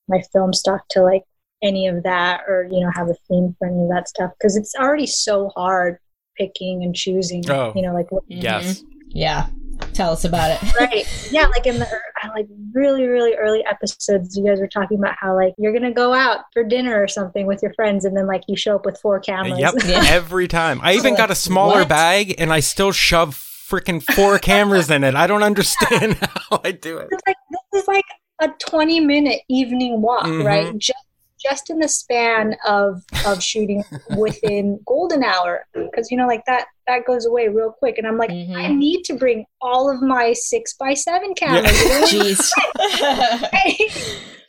my 0.09 0.21
film 0.33 0.53
stock 0.53 0.81
to 0.89 1.03
like 1.03 1.23
any 1.63 1.87
of 1.87 2.03
that 2.05 2.41
or 2.49 2.67
you 2.71 2.81
know 2.81 2.91
have 2.95 3.09
a 3.09 3.15
theme 3.29 3.55
for 3.59 3.67
any 3.69 3.83
of 3.83 3.89
that 3.91 4.09
stuff 4.09 4.31
because 4.39 4.57
it's 4.57 4.75
already 4.75 5.07
so 5.07 5.51
hard 5.57 5.99
picking 6.39 6.83
and 6.83 6.95
choosing. 6.95 7.49
Oh. 7.51 7.73
You 7.75 7.83
know, 7.83 7.93
like 7.95 8.11
what 8.13 8.25
Yes. 8.29 8.83
Yeah. 9.09 9.47
Tell 9.93 10.11
us 10.11 10.25
about 10.25 10.51
it. 10.51 10.75
right 10.81 11.29
yeah 11.31 11.47
like 11.49 11.67
in 11.67 11.79
the 11.79 11.87
like 12.35 12.47
really 12.73 13.07
really 13.07 13.35
early 13.35 13.63
episodes 13.67 14.35
you 14.37 14.43
guys 14.45 14.59
were 14.59 14.67
talking 14.69 14.99
about 14.99 15.15
how 15.19 15.35
like 15.35 15.53
you're 15.59 15.73
gonna 15.73 15.93
go 15.93 16.15
out 16.15 16.41
for 16.55 16.65
dinner 16.65 17.01
or 17.01 17.07
something 17.07 17.47
with 17.47 17.63
your 17.63 17.75
friends 17.75 18.05
and 18.07 18.17
then 18.17 18.27
like 18.27 18.43
you 18.49 18.57
show 18.57 18.75
up 18.75 18.87
with 18.87 18.99
four 19.01 19.21
cameras 19.21 19.59
Yep. 19.59 19.75
Yeah. 19.87 20.03
Every 20.09 20.49
time. 20.49 20.81
I 20.83 20.95
even 20.95 21.15
got 21.15 21.31
a 21.31 21.35
smaller 21.35 21.81
What? 21.81 21.89
bag 21.91 22.35
and 22.39 22.53
I 22.53 22.61
still 22.61 22.91
shove 22.93 23.35
freaking 23.37 24.03
four 24.03 24.39
cameras 24.51 24.91
in 24.91 25.05
it. 25.05 25.15
I 25.15 25.27
don't 25.27 25.43
understand 25.43 26.15
how 26.15 26.61
I 26.65 26.73
do 26.73 26.97
it. 26.99 27.09
it's 27.13 27.23
like 27.27 27.37
this 27.73 27.83
is 27.83 27.89
like 27.89 28.05
a 28.41 28.49
20 28.69 29.01
minute 29.01 29.41
evening 29.49 30.01
walk 30.01 30.25
Mhm. 30.25 30.45
right 30.45 30.77
just 30.79 30.99
just 31.41 31.71
in 31.71 31.79
the 31.79 31.89
span 31.89 32.57
of 32.67 33.03
of 33.27 33.43
shooting 33.43 33.85
within 34.17 34.81
golden 34.87 35.23
hour 35.23 35.67
because 35.75 36.11
you 36.11 36.17
know 36.17 36.27
like 36.27 36.45
that 36.47 36.67
that 36.87 37.05
goes 37.07 37.27
away 37.27 37.49
real 37.49 37.73
quick 37.79 37.99
and 37.99 38.07
i'm 38.07 38.17
like 38.17 38.31
Mhm. 38.31 38.57
i 38.57 38.69
need 38.69 39.03
to 39.05 39.15
bring 39.15 39.45
all 39.61 39.91
of 39.91 40.01
my 40.03 40.33
six 40.33 40.75
by 40.75 40.95
seven 40.95 41.35
cameras 41.35 41.83
You 41.83 41.89
know? 41.89 42.01
Jeez. 42.07 42.39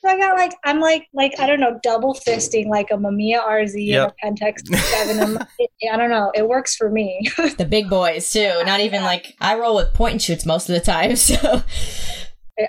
so 0.01 0.09
I 0.09 0.17
got 0.17 0.37
like 0.37 0.53
I'm 0.63 0.79
like 0.79 1.07
like 1.13 1.33
I 1.39 1.47
don't 1.47 1.59
know 1.59 1.79
double 1.83 2.13
fisting 2.13 2.67
like 2.67 2.91
a 2.91 2.95
Mamiya 2.95 3.45
RZ 3.45 3.73
Yep. 3.87 4.15
and 4.23 4.39
a 4.41 4.45
Pentax 4.45 4.67
seven. 4.75 5.19
I'm, 5.19 5.47
it, 5.59 5.69
I 5.91 5.97
don't 5.97 6.09
know. 6.09 6.31
It 6.35 6.47
works 6.47 6.75
for 6.75 6.89
me. 6.89 7.27
the 7.57 7.65
big 7.65 7.89
boys 7.89 8.31
too. 8.31 8.61
Not 8.65 8.79
even 8.79 9.03
like 9.03 9.33
I 9.41 9.57
roll 9.57 9.75
with 9.75 9.93
point 9.93 10.13
and 10.13 10.21
shoots 10.21 10.45
most 10.45 10.69
of 10.69 10.75
the 10.75 10.81
time. 10.81 11.15
So 11.17 11.35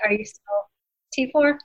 Are 0.03 0.11
you 0.11 0.25
still 0.25 0.43
T 1.25 1.31
four? 1.31 1.59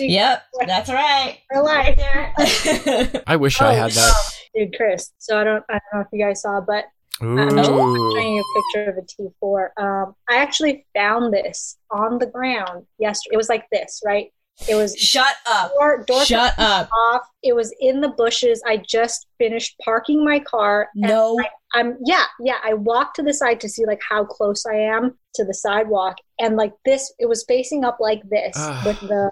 yep, 0.00 0.42
that's 0.66 0.90
right. 0.90 1.38
for 1.52 1.62
life, 1.62 1.96
There. 1.96 3.22
I 3.26 3.36
wish 3.36 3.60
I 3.60 3.74
had 3.74 3.90
that. 3.92 4.12
dude, 4.54 4.74
Chris. 4.76 5.12
So 5.18 5.40
I 5.40 5.44
don't 5.44 5.64
I 5.68 5.74
don't 5.74 5.82
know 5.94 6.00
if 6.00 6.06
you 6.12 6.24
guys 6.24 6.42
saw, 6.42 6.60
but 6.60 6.84
Ooh. 7.22 7.38
I'm 7.38 7.64
showing 7.64 8.34
you 8.34 8.40
a 8.42 8.60
picture 8.60 8.90
of 8.90 8.96
a 8.98 9.06
T 9.06 9.28
four. 9.40 9.72
Um, 9.76 10.14
I 10.28 10.36
actually 10.36 10.86
found 10.94 11.32
this 11.32 11.76
on 11.90 12.18
the 12.18 12.26
ground 12.26 12.86
yesterday. 12.98 13.34
It 13.34 13.36
was 13.36 13.48
like 13.48 13.66
this, 13.70 14.02
right? 14.04 14.32
It 14.68 14.76
was 14.76 14.96
Shut 14.96 15.34
up. 15.46 15.72
door, 15.72 16.04
door 16.06 16.24
Shut 16.24 16.54
up. 16.58 16.88
off. 16.92 17.22
It 17.42 17.54
was 17.54 17.74
in 17.80 18.00
the 18.00 18.08
bushes. 18.08 18.62
I 18.66 18.76
just 18.78 19.26
finished 19.38 19.76
parking 19.84 20.24
my 20.24 20.38
car. 20.40 20.88
and 20.94 21.02
No. 21.10 21.38
I'm 21.74 21.98
yeah, 22.04 22.24
yeah. 22.40 22.58
I 22.64 22.74
walked 22.74 23.16
to 23.16 23.22
the 23.22 23.34
side 23.34 23.60
to 23.60 23.68
see 23.68 23.84
like 23.84 24.00
how 24.08 24.24
close 24.24 24.64
I 24.64 24.76
am 24.76 25.18
to 25.34 25.44
the 25.44 25.54
sidewalk, 25.54 26.18
and 26.38 26.56
like 26.56 26.72
this, 26.84 27.12
it 27.18 27.26
was 27.26 27.44
facing 27.48 27.84
up 27.84 27.96
like 27.98 28.22
this 28.30 28.54
with 28.86 29.00
the 29.00 29.30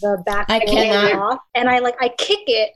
the 0.00 0.22
back 0.26 0.46
I 0.48 0.58
door 0.60 0.74
cannot. 0.74 1.32
off, 1.32 1.38
and 1.54 1.68
I 1.68 1.78
like 1.80 1.96
I 2.00 2.08
kick 2.10 2.40
it. 2.46 2.70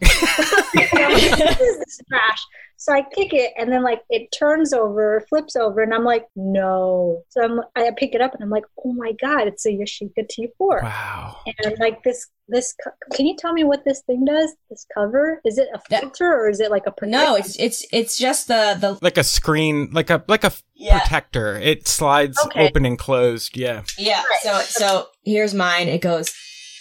I'm 0.94 1.12
like, 1.12 1.38
what 1.38 1.60
is 1.60 1.78
this 1.78 2.00
trash? 2.08 2.40
So 2.76 2.92
I 2.92 3.02
kick 3.02 3.32
it, 3.32 3.52
and 3.56 3.72
then 3.72 3.82
like 3.82 4.02
it 4.10 4.28
turns 4.38 4.72
over, 4.74 5.24
flips 5.30 5.56
over, 5.56 5.82
and 5.82 5.94
I'm 5.94 6.04
like, 6.04 6.26
no. 6.36 7.22
So 7.30 7.42
I'm, 7.42 7.60
I 7.76 7.90
pick 7.96 8.14
it 8.14 8.20
up, 8.20 8.34
and 8.34 8.42
I'm 8.42 8.50
like, 8.50 8.64
oh 8.84 8.92
my 8.92 9.12
god, 9.20 9.46
it's 9.46 9.64
a 9.64 9.70
Yashica 9.70 10.26
T4 10.30 10.82
Wow. 10.82 11.36
and 11.46 11.76
like 11.78 12.02
this 12.02 12.28
this 12.46 12.74
can 13.14 13.24
you 13.26 13.34
tell 13.38 13.54
me 13.54 13.64
what 13.64 13.86
this 13.86 14.02
thing 14.02 14.22
does 14.26 14.54
this 14.68 14.84
cover 14.94 15.40
is 15.46 15.56
it 15.56 15.66
a 15.72 15.80
That- 15.88 16.00
filter 16.02 16.30
or 16.30 16.50
is 16.50 16.60
it 16.60 16.70
like 16.70 16.82
a 16.86 17.06
No, 17.06 17.36
it's 17.36 17.58
it's 17.58 17.86
it's 17.90 18.18
just 18.18 18.48
the 18.48 18.76
the 18.78 18.98
Like 19.00 19.16
a 19.16 19.24
screen, 19.24 19.88
like 19.92 20.10
a 20.10 20.22
like 20.28 20.44
a 20.44 20.52
Yeah. 20.74 20.98
protector. 20.98 21.56
It 21.56 21.88
slides 21.88 22.38
Okay. 22.44 22.68
open 22.68 22.84
and 22.84 22.98
closed. 22.98 23.56
Yeah. 23.56 23.84
yeah. 23.96 24.22
So 24.42 24.58
so 24.60 25.06
here's 25.24 25.54
mine. 25.54 25.88
It 25.88 26.02
goes 26.02 26.34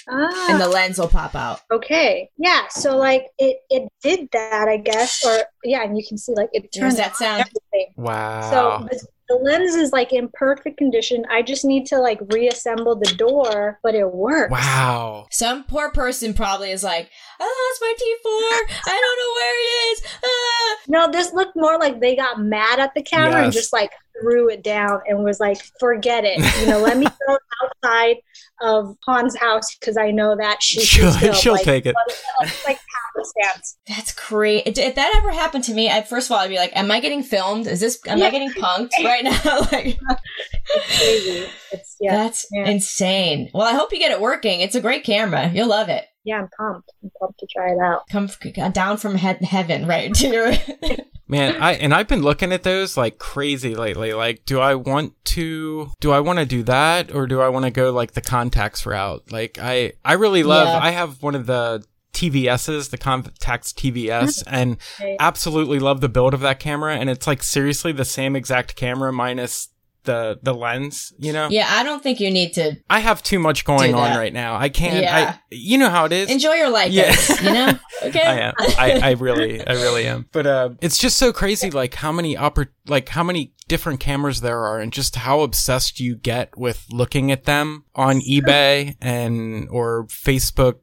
ah, 0.09 0.47
and 0.51 0.59
the 0.61 0.67
lens 0.67 0.97
will 0.97 1.07
pop 1.07 1.35
out. 1.35 1.61
okay 1.71 2.29
yeah 2.37 2.67
so 2.69 2.97
like 2.97 3.27
it 3.39 3.57
it 3.69 3.87
did 4.01 4.27
that 4.31 4.67
i 4.67 4.77
guess 4.77 5.25
or 5.25 5.39
yeah 5.63 5.83
and 5.83 5.97
you 5.97 6.03
can 6.07 6.17
see 6.17 6.33
like 6.35 6.49
it 6.53 6.71
turns 6.71 6.97
that 6.97 7.15
sound. 7.15 7.41
everything 7.41 7.93
Wow. 7.97 8.49
so 8.51 8.87
the, 9.33 9.37
the 9.37 9.43
lens 9.43 9.75
is 9.75 9.91
like 9.91 10.13
in 10.13 10.29
perfect 10.33 10.77
condition 10.77 11.25
i 11.29 11.41
just 11.41 11.65
need 11.65 11.85
to 11.85 11.97
like 11.99 12.19
reassemble 12.31 12.95
the 12.95 13.13
door 13.15 13.79
but 13.83 13.95
it 13.95 14.11
works 14.11 14.51
wow. 14.51 15.27
Some 15.31 15.63
poor 15.63 15.91
person 15.91 16.33
probably 16.33 16.71
is 16.71 16.83
like, 16.83 17.09
I 17.39 17.43
lost 17.43 17.81
my 17.81 17.93
T4. 17.97 18.75
I 18.85 19.01
don't 19.01 19.19
know 19.19 19.33
where 19.35 19.59
it 19.59 19.91
is. 19.91 20.01
Ah. 20.23 20.77
no 20.87 21.11
this 21.11 21.33
looked 21.33 21.55
more 21.55 21.77
like 21.79 21.99
they 21.99 22.15
got 22.15 22.39
mad 22.39 22.79
at 22.79 22.93
the 22.93 23.01
camera 23.01 23.43
and 23.43 23.53
just 23.53 23.73
like 23.73 23.91
threw 24.21 24.49
it 24.49 24.63
down 24.63 25.01
and 25.07 25.23
was 25.23 25.39
like 25.39 25.57
forget 25.79 26.23
it 26.23 26.37
you 26.61 26.67
know 26.67 26.79
let 26.79 26.97
me 26.97 27.07
go 27.27 27.37
outside 27.63 28.17
of 28.61 28.95
Han's 29.07 29.35
house 29.35 29.75
because 29.75 29.97
I 29.97 30.11
know 30.11 30.35
that 30.37 30.61
she 30.61 30.81
She'll, 30.81 31.11
still, 31.11 31.33
she'll 31.41 31.53
like, 31.53 31.63
take 31.63 31.85
it. 31.85 31.95
like, 32.65 32.79
like 33.35 33.45
happenstance. 33.45 33.77
That's 33.87 34.13
great. 34.27 34.67
If 34.67 34.77
if 34.77 34.95
that 34.95 35.13
ever 35.17 35.31
happened 35.31 35.63
to 35.65 35.73
me, 35.73 35.89
I 35.89 36.01
first 36.01 36.27
of 36.27 36.31
all 36.33 36.39
I'd 36.39 36.49
be 36.49 36.57
like, 36.57 36.75
Am 36.75 36.89
I 36.91 36.99
getting 36.99 37.23
filmed? 37.23 37.67
Is 37.67 37.79
this 37.79 37.99
am 38.07 38.21
I 38.21 38.29
getting 38.29 38.49
punked 38.51 38.91
right 39.03 39.23
now? 39.23 39.59
like 39.71 39.97
It's 40.75 40.97
crazy. 40.97 41.45
It's 41.71 41.95
yeah, 41.99 42.15
that's 42.15 42.45
yeah. 42.51 42.69
insane. 42.69 43.49
Well, 43.53 43.67
I 43.67 43.73
hope 43.73 43.91
you 43.91 43.99
get 43.99 44.11
it 44.11 44.21
working. 44.21 44.61
It's 44.61 44.75
a 44.75 44.81
great 44.81 45.03
camera. 45.03 45.49
You'll 45.53 45.67
love 45.67 45.89
it. 45.89 46.05
yeah. 46.23 46.39
I'm 46.41 46.49
pumped. 46.57 46.89
I'm 47.03 47.11
pumped 47.19 47.39
to 47.39 47.47
try 47.53 47.71
it 47.71 47.79
out. 47.83 48.01
Come 48.09 48.25
f- 48.25 48.57
uh, 48.57 48.69
down 48.69 48.97
from 48.97 49.15
he- 49.17 49.45
heaven, 49.45 49.87
right? 49.87 50.13
to 50.15 50.27
your 50.27 50.53
Man, 51.27 51.55
I 51.61 51.73
and 51.73 51.93
I've 51.93 52.07
been 52.09 52.21
looking 52.21 52.51
at 52.51 52.63
those 52.63 52.97
like 52.97 53.17
crazy 53.17 53.75
lately. 53.75 54.13
Like, 54.13 54.45
do 54.45 54.59
I 54.59 54.75
want 54.75 55.13
to 55.25 55.91
do 56.01 56.11
I 56.11 56.19
want 56.19 56.39
to 56.39 56.45
do 56.45 56.63
that 56.63 57.13
or 57.15 57.27
do 57.27 57.39
I 57.41 57.49
want 57.49 57.65
to 57.65 57.71
go 57.71 57.91
like 57.91 58.11
the 58.11 58.21
Contax 58.21 58.85
route? 58.85 59.31
Like 59.31 59.57
I 59.59 59.93
I 60.03 60.13
really 60.13 60.43
love 60.43 60.67
Yeah. 60.67 60.79
I 60.79 60.91
have 60.91 61.23
one 61.23 61.33
of 61.35 61.45
the 61.45 61.83
TVSs, 62.13 62.89
the 62.89 62.97
Contax 62.97 63.73
TVS, 63.73 64.43
and 64.47 64.77
Right. 65.01 65.17
absolutely 65.19 65.79
love 65.79 66.01
the 66.01 66.09
build 66.09 66.33
of 66.33 66.39
that 66.41 66.59
camera. 66.59 66.95
And 66.95 67.09
it's 67.09 67.27
like 67.27 67.43
seriously 67.43 67.91
the 67.91 68.05
same 68.05 68.35
exact 68.35 68.75
camera 68.75 69.11
minus 69.11 69.69
the 70.05 70.37
the 70.43 70.53
lens. 70.53 71.13
You 71.17 71.31
know, 71.31 71.47
yeah, 71.49 71.65
I 71.69 71.83
don't 71.83 72.03
think 72.03 72.19
you 72.19 72.29
need 72.29 72.51
to 72.55 72.75
I 72.89 72.99
have 72.99 73.23
too 73.23 73.39
much 73.39 73.63
going 73.63 73.95
on 73.95 74.17
right 74.17 74.33
now. 74.33 74.55
I 74.55 74.67
can't. 74.67 75.01
Yeah. 75.01 75.35
I 75.35 75.39
you 75.49 75.77
know 75.77 75.89
how 75.89 76.03
it 76.05 76.11
is. 76.11 76.29
enjoy 76.29 76.53
your 76.55 76.69
life. 76.69 76.91
Yeah. 76.91 77.15
you 77.41 77.53
know. 77.53 77.79
Okay. 78.03 78.21
I 78.21 78.39
am. 78.39 78.53
I, 78.59 78.91
I 79.01 79.11
really, 79.11 79.65
I 79.65 79.73
really 79.73 80.05
am. 80.05 80.27
But 80.33 80.45
uh, 80.45 80.69
it's 80.81 80.97
just 80.97 81.15
so 81.15 81.31
crazy, 81.31 81.71
like 81.71 81.93
how 81.93 82.11
many 82.11 82.35
oppor- 82.35 82.67
like 82.85 83.07
how 83.07 83.23
many 83.23 83.53
different 83.69 84.01
cameras 84.01 84.41
there 84.41 84.65
are, 84.65 84.81
and 84.81 84.91
just 84.91 85.15
how 85.15 85.39
obsessed 85.39 86.01
you 86.01 86.17
get 86.17 86.57
with 86.57 86.85
looking 86.91 87.31
at 87.31 87.45
them 87.45 87.85
on 87.95 88.19
eBay 88.19 88.97
and 88.99 89.69
or 89.69 90.05
Facebook 90.07 90.79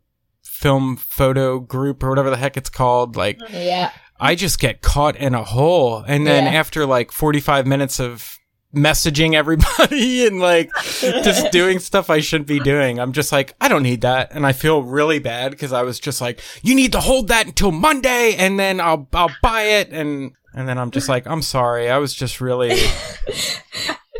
film 0.60 0.96
photo 0.96 1.58
group 1.58 2.02
or 2.02 2.10
whatever 2.10 2.28
the 2.30 2.36
heck 2.36 2.56
it's 2.56 2.70
called. 2.70 3.16
Like 3.16 3.38
Yeah. 3.50 3.90
I 4.20 4.34
just 4.34 4.58
get 4.60 4.82
caught 4.82 5.16
in 5.16 5.34
a 5.34 5.42
hole, 5.42 6.04
and 6.06 6.26
then 6.26 6.44
Yeah. 6.44 6.60
after 6.60 6.84
like 6.84 7.10
forty 7.10 7.40
five 7.40 7.66
minutes 7.66 7.98
of 7.98 8.36
messaging 8.76 9.34
everybody 9.34 10.26
and 10.28 10.38
like 10.38 10.70
just 11.02 11.50
doing 11.60 11.78
stuff 11.80 12.10
I 12.10 12.20
shouldn't 12.20 12.46
be 12.46 12.60
doing. 12.60 13.00
I'm 13.00 13.12
just 13.12 13.32
like, 13.32 13.54
I 13.60 13.66
don't 13.68 13.82
need 13.82 14.02
that. 14.02 14.30
And 14.32 14.46
I 14.46 14.52
feel 14.52 14.82
really 14.82 15.18
bad 15.18 15.50
because 15.50 15.72
I 15.72 15.82
was 15.82 15.98
just 15.98 16.20
like, 16.20 16.40
you 16.62 16.74
need 16.76 16.92
to 16.92 17.00
hold 17.00 17.28
that 17.28 17.46
until 17.46 17.72
Monday 17.72 18.36
and 18.38 18.60
then 18.60 18.80
I'll, 18.80 19.08
I'll 19.12 19.32
buy 19.42 19.62
it. 19.62 19.88
And, 19.90 20.32
and 20.54 20.68
then 20.68 20.78
I'm 20.78 20.92
just 20.92 21.08
like, 21.08 21.26
I'm 21.26 21.42
sorry. 21.42 21.90
I 21.90 21.98
was 21.98 22.14
just 22.14 22.40
really, 22.40 22.70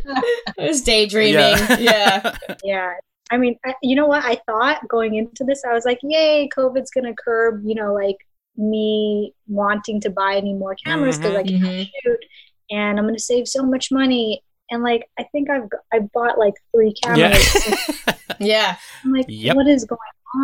I 0.08 0.22
was 0.58 0.82
daydreaming. 0.82 1.34
Yeah. 1.34 1.76
yeah. 1.78 2.36
Yeah. 2.64 2.92
I 3.30 3.36
mean, 3.36 3.56
I, 3.64 3.74
you 3.82 3.94
know 3.96 4.06
what? 4.06 4.24
I 4.24 4.36
thought 4.46 4.86
going 4.88 5.14
into 5.14 5.44
this, 5.44 5.62
I 5.68 5.72
was 5.72 5.84
like, 5.84 6.00
yay, 6.02 6.48
COVID's 6.56 6.90
going 6.90 7.04
to 7.04 7.14
curb, 7.14 7.62
you 7.64 7.74
know, 7.74 7.94
like 7.94 8.16
me 8.56 9.34
wanting 9.46 10.00
to 10.02 10.10
buy 10.10 10.34
any 10.36 10.52
more 10.54 10.74
cameras 10.84 11.16
because 11.18 11.36
I 11.36 11.42
can 11.44 11.60
Mhm. 11.60 11.84
shoot 12.02 12.18
and 12.70 12.98
I'm 12.98 13.04
going 13.04 13.16
to 13.16 13.22
save 13.22 13.48
so 13.48 13.62
much 13.62 13.90
money. 13.90 14.42
And 14.70 14.82
like, 14.82 15.08
I 15.18 15.24
think 15.32 15.50
I've 15.50 15.64
g- 15.64 15.76
I 15.92 16.00
bought 16.12 16.38
like 16.38 16.54
three 16.74 16.92
cameras. 17.02 17.54
yeah. 18.08 18.14
Yeah. 18.38 18.76
I'm 19.04 19.12
like, 19.12 19.26
Yep. 19.28 19.56
what 19.56 19.66
is 19.68 19.84
going 19.84 19.98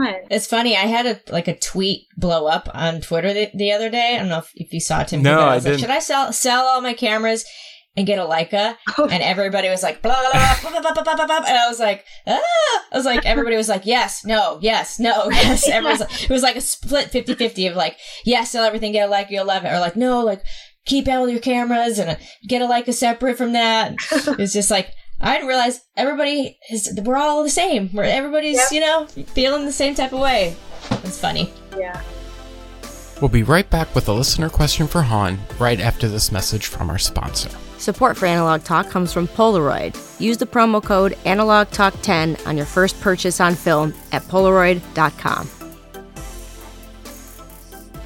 on? 0.09 0.14
It's 0.30 0.47
funny. 0.47 0.76
I 0.76 0.80
had 0.87 1.07
a 1.07 1.20
like 1.32 1.47
a 1.49 1.57
tweet 1.59 2.07
blow 2.16 2.47
up 2.47 2.68
on 2.74 3.01
Twitter 3.01 3.32
the, 3.32 3.51
the 3.55 3.70
other 3.72 3.89
day. 3.91 4.14
I 4.16 4.18
don't 4.18 4.28
know 4.28 4.39
if, 4.39 4.51
if 4.57 4.72
you 4.72 4.80
saw 4.80 5.03
it, 5.03 5.09
Tim. 5.09 5.22
No, 5.22 5.37
but 5.37 5.49
I 5.49 5.59
didn't. 5.61 5.78
Should 5.80 5.91
I 5.91 6.01
sell 6.01 6.32
sell 6.32 6.66
all 6.66 6.80
my 6.80 6.95
cameras 6.95 7.45
and 7.97 8.07
get 8.07 8.18
a 8.18 8.22
Leica? 8.22 8.76
And 8.99 9.22
everybody 9.22 9.68
was 9.68 9.82
like, 9.82 10.03
blah, 10.03 10.14
blah, 10.20 10.30
blah, 10.32 10.70
blah, 10.70 10.80
blah, 10.80 10.92
blah, 10.92 11.03
blah, 11.03 11.16
blah, 11.16 11.26
blah. 11.26 11.36
and 11.49 11.59
I 11.59 11.68
was 11.68 11.78
like, 11.80 12.05
ah! 12.26 12.32
I 12.92 12.97
was 12.97 13.05
like, 13.05 13.24
everybody 13.26 13.57
was 13.57 13.68
like, 13.68 13.86
yes, 13.86 14.24
no, 14.24 14.59
yes, 14.61 14.99
no, 14.99 15.28
yes. 15.30 15.68
Everyone's 15.70 16.01
like, 16.01 16.22
it 16.24 16.30
was 16.30 16.42
like 16.42 16.57
a 16.57 16.61
split 16.61 17.11
50-50 17.11 17.70
of 17.70 17.76
like, 17.76 17.97
yes, 18.24 18.51
sell 18.51 18.64
everything, 18.64 18.92
get 18.92 19.09
a 19.09 19.12
Leica, 19.12 19.30
you'll 19.30 19.47
love 19.47 19.64
it, 19.64 19.68
or 19.72 19.78
like, 19.80 19.97
no, 19.97 20.20
like, 20.24 20.42
keep 20.84 21.09
all 21.09 21.28
your 21.28 21.40
cameras 21.40 21.99
and 21.99 22.11
uh, 22.11 22.16
get 22.47 22.62
a 22.62 22.66
Leica 22.66 22.92
separate 22.92 23.36
from 23.38 23.53
that. 23.53 23.94
It's 24.38 24.53
just 24.53 24.70
like. 24.70 24.90
I 25.18 25.32
didn't 25.32 25.49
realize 25.49 25.80
everybody 25.97 26.59
is, 26.70 26.92
we're 27.03 27.16
all 27.16 27.42
the 27.42 27.49
same. 27.49 27.88
We're, 27.94 28.03
everybody's, 28.03 28.59
Yep. 28.59 28.72
you 28.72 28.80
know, 28.80 29.07
feeling 29.28 29.64
the 29.64 29.72
same 29.72 29.94
type 29.94 30.12
of 30.12 30.20
way. 30.20 30.55
It's 31.05 31.18
funny. 31.18 31.51
Yeah. 31.74 32.03
We'll 33.22 33.30
be 33.30 33.42
right 33.42 33.68
back 33.70 33.94
with 33.94 34.09
a 34.09 34.12
listener 34.12 34.51
question 34.51 34.86
for 34.86 35.01
Han 35.01 35.38
right 35.59 35.80
after 35.80 36.07
this 36.07 36.30
message 36.30 36.66
from 36.66 36.90
our 36.90 36.99
sponsor. 36.99 37.49
Support 37.79 38.16
for 38.16 38.27
Analog 38.27 38.64
Talk 38.64 38.89
comes 38.91 39.12
from 39.12 39.29
Polaroid. 39.29 39.95
Use 40.20 40.39
the 40.39 40.47
promo 40.47 40.83
code 40.83 41.12
AnalogTalk10 41.24 42.47
on 42.47 42.57
your 42.57 42.66
first 42.66 43.01
purchase 43.01 43.41
on 43.41 43.55
film 43.55 43.95
at 44.12 44.22
Polaroid.com. 44.22 45.51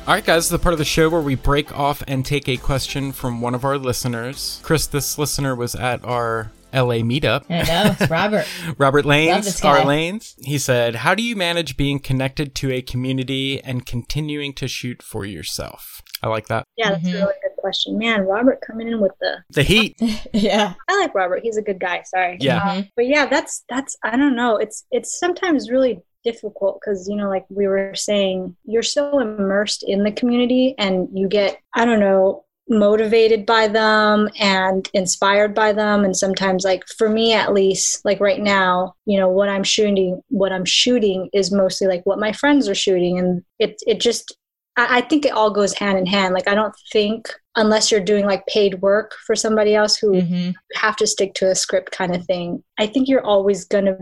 All 0.06 0.14
right, 0.16 0.24
guys, 0.24 0.48
the 0.48 0.58
part 0.58 0.72
of 0.72 0.78
the 0.78 0.84
show 0.84 1.08
where 1.08 1.20
we 1.20 1.36
break 1.36 1.76
off 1.78 2.02
and 2.08 2.26
take 2.26 2.48
a 2.48 2.56
question 2.56 3.12
from 3.12 3.40
one 3.40 3.54
of 3.54 3.64
our 3.64 3.78
listeners. 3.78 4.58
Chris, 4.64 4.86
this 4.88 5.18
listener 5.18 5.54
was 5.54 5.76
at 5.76 6.04
our 6.04 6.50
LA 6.72 6.96
meetup. 7.02 7.44
I 7.48 7.62
know, 7.62 7.96
it's 7.98 8.10
Robert. 8.10 8.46
Robert 8.76 9.04
Love 9.04 9.10
Lanes, 9.10 9.62
our 9.64 9.84
Lanes. 9.84 10.34
He 10.42 10.58
said, 10.58 10.96
How 10.96 11.14
do 11.14 11.22
you 11.22 11.36
manage 11.36 11.76
being 11.76 12.00
connected 12.00 12.54
to 12.56 12.72
a 12.72 12.82
community 12.82 13.62
and 13.62 13.86
continuing 13.86 14.52
to 14.54 14.66
shoot 14.66 15.00
for 15.02 15.24
yourself? 15.24 16.02
I 16.22 16.28
like 16.28 16.48
that. 16.48 16.64
Yeah, 16.76 16.90
that's 16.90 17.04
Mhm. 17.04 17.10
a 17.10 17.12
really 17.18 17.34
good 17.42 17.49
question. 17.60 17.98
Man, 17.98 18.22
Robert 18.22 18.60
coming 18.66 18.88
in 18.88 19.00
with 19.00 19.12
the 19.20 19.42
The 19.50 19.62
heat. 19.62 19.96
yeah. 20.32 20.74
I 20.88 21.00
like 21.00 21.14
Robert. 21.14 21.42
He's 21.42 21.56
a 21.56 21.62
good 21.62 21.78
guy. 21.80 22.02
Sorry. 22.02 22.36
Yeah. 22.40 22.60
Mhm. 22.60 22.90
But 22.96 23.06
yeah, 23.06 23.26
that's 23.26 23.64
that's 23.68 23.96
I 24.02 24.16
don't 24.16 24.36
know. 24.36 24.56
It's 24.56 24.84
it's 24.90 25.18
sometimes 25.18 25.70
really 25.70 26.00
difficult 26.22 26.78
because 26.80 27.08
you 27.08 27.16
know 27.16 27.30
like 27.30 27.46
we 27.48 27.66
were 27.66 27.94
saying 27.94 28.54
you're 28.64 28.82
so 28.82 29.20
immersed 29.20 29.82
in 29.82 30.04
the 30.04 30.12
community 30.12 30.74
and 30.78 31.08
you 31.12 31.28
get 31.28 31.58
I 31.74 31.84
don't 31.84 32.00
know 32.00 32.44
motivated 32.68 33.44
by 33.44 33.66
them 33.66 34.28
and 34.38 34.88
inspired 34.94 35.54
by 35.54 35.72
them 35.72 36.04
and 36.04 36.16
sometimes 36.16 36.64
like 36.64 36.86
for 36.96 37.08
me 37.08 37.32
at 37.32 37.52
least 37.52 38.04
like 38.04 38.20
right 38.20 38.40
now 38.40 38.94
you 39.06 39.18
know 39.18 39.28
what 39.28 39.48
i'm 39.48 39.64
shooting 39.64 40.22
what 40.28 40.52
i'm 40.52 40.64
shooting 40.64 41.28
is 41.32 41.50
mostly 41.50 41.88
like 41.88 42.00
what 42.04 42.20
my 42.20 42.30
friends 42.30 42.68
are 42.68 42.74
shooting 42.74 43.18
and 43.18 43.42
it 43.58 43.76
it 43.88 43.98
just 43.98 44.36
I, 44.76 44.98
I 44.98 45.00
think 45.00 45.24
it 45.24 45.32
all 45.32 45.50
goes 45.50 45.74
hand 45.74 45.98
in 45.98 46.06
hand 46.06 46.32
like 46.32 46.46
i 46.46 46.54
don't 46.54 46.74
think 46.92 47.28
unless 47.60 47.90
you're 47.90 48.00
doing 48.12 48.24
like 48.26 48.44
paid 48.46 48.80
work 48.82 49.12
for 49.26 49.34
somebody 49.36 49.74
else 49.74 49.96
who 49.96 50.12
Mhm. 50.12 50.54
have 50.74 50.96
to 50.96 51.06
stick 51.06 51.34
to 51.34 51.50
a 51.50 51.54
script 51.54 51.90
kind 51.92 52.14
of 52.14 52.24
thing. 52.24 52.62
I 52.78 52.86
think 52.86 53.08
you're 53.08 53.24
always 53.24 53.64
going 53.64 53.84
to 53.86 53.96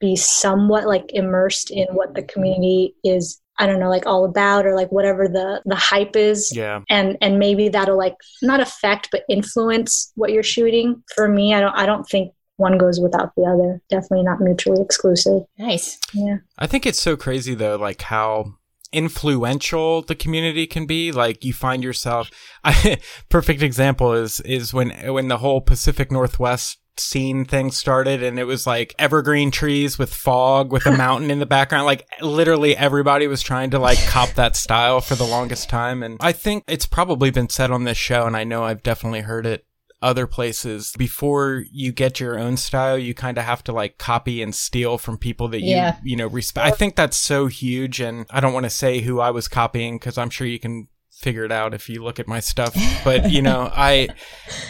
be 0.00 0.16
somewhat 0.16 0.84
like 0.86 1.06
immersed 1.14 1.70
in 1.70 1.86
what 1.94 2.14
the 2.14 2.22
community 2.22 2.94
is 3.04 3.40
I 3.60 3.66
don't 3.66 3.78
know 3.78 3.88
like 3.88 4.04
all 4.04 4.24
about 4.24 4.66
or 4.66 4.74
like 4.74 4.90
whatever 4.90 5.28
the 5.28 5.62
the 5.64 5.76
hype 5.76 6.16
is 6.16 6.52
Yeah. 6.54 6.80
and 6.90 7.16
and 7.20 7.38
maybe 7.38 7.68
that'll 7.68 7.96
like 7.96 8.16
not 8.42 8.58
affect 8.60 9.10
but 9.12 9.22
influence 9.28 10.10
what 10.16 10.32
you're 10.32 10.42
shooting. 10.42 11.04
For 11.14 11.28
me, 11.28 11.54
I 11.54 11.60
don't 11.60 11.76
I 11.76 11.86
don't 11.86 12.02
think 12.08 12.32
one 12.56 12.76
goes 12.78 12.98
without 13.00 13.30
the 13.36 13.44
other. 13.44 13.80
Definitely 13.88 14.24
not 14.24 14.40
mutually 14.40 14.82
exclusive. 14.82 15.44
Nice. 15.56 15.98
Yeah. 16.12 16.38
I 16.58 16.66
think 16.66 16.84
it's 16.84 17.00
so 17.00 17.16
crazy 17.16 17.54
though, 17.54 17.76
like 17.76 18.02
how 18.02 18.54
influential 18.94 20.02
the 20.02 20.14
community 20.14 20.66
can 20.66 20.86
be. 20.86 21.12
Like 21.12 21.44
you 21.44 21.52
find 21.52 21.82
yourself. 21.82 22.30
I, 22.64 22.98
perfect 23.28 23.62
example 23.62 24.12
is 24.12 24.40
is 24.40 24.72
when 24.72 24.90
when 25.12 25.28
the 25.28 25.38
whole 25.38 25.60
Pacific 25.60 26.10
Northwest 26.10 26.78
scene 26.96 27.44
thing 27.44 27.72
started 27.72 28.22
and 28.22 28.38
it 28.38 28.44
was 28.44 28.66
like 28.68 28.94
evergreen 29.00 29.50
trees 29.50 29.98
with 29.98 30.14
fog 30.14 30.70
with 30.70 30.86
a 30.86 30.92
mountain 30.96 31.28
in 31.28 31.40
the 31.40 31.46
background 31.46 31.84
like 31.84 32.06
literally 32.22 32.76
everybody 32.76 33.26
was 33.26 33.42
trying 33.42 33.68
to 33.70 33.80
like 33.80 33.98
cop 34.06 34.28
that 34.34 34.54
style 34.54 35.00
for 35.00 35.16
the 35.16 35.24
longest 35.24 35.68
time 35.68 36.04
and 36.04 36.16
i 36.20 36.30
think 36.30 36.62
it's 36.68 36.86
probably 36.86 37.30
been 37.30 37.48
said 37.48 37.72
on 37.72 37.82
this 37.82 37.98
show 37.98 38.26
and 38.26 38.36
i 38.36 38.44
know 38.44 38.62
i've 38.62 38.82
definitely 38.82 39.22
heard 39.22 39.44
it 39.44 39.66
other 40.04 40.26
places. 40.26 40.92
Before 40.98 41.64
you 41.72 41.90
get 41.90 42.20
your 42.20 42.38
own 42.38 42.56
style 42.58 42.98
you 42.98 43.14
kind 43.14 43.38
of 43.38 43.44
have 43.44 43.64
to 43.64 43.72
like 43.72 43.96
copy 43.96 44.42
and 44.42 44.54
steal 44.54 44.98
from 44.98 45.16
people 45.16 45.48
that 45.48 45.62
you 45.62 45.90
you 46.04 46.14
know 46.16 46.26
respect. 46.26 46.66
I 46.66 46.70
think 46.70 46.94
that's 46.94 47.16
so 47.16 47.46
huge 47.46 48.00
and 48.00 48.26
i 48.30 48.38
don't 48.40 48.52
want 48.52 48.64
to 48.64 48.70
say 48.70 49.00
who 49.00 49.18
i 49.20 49.30
was 49.30 49.48
copying 49.48 49.96
because 49.98 50.18
i'm 50.18 50.30
sure 50.30 50.46
you 50.46 50.58
can 50.58 50.88
figure 51.10 51.44
it 51.44 51.52
out 51.52 51.72
if 51.72 51.88
you 51.88 52.02
look 52.04 52.18
at 52.20 52.28
my 52.28 52.40
stuff. 52.40 52.76
But 53.02 53.30
you 53.30 53.40
know 53.40 53.70
i 53.90 54.08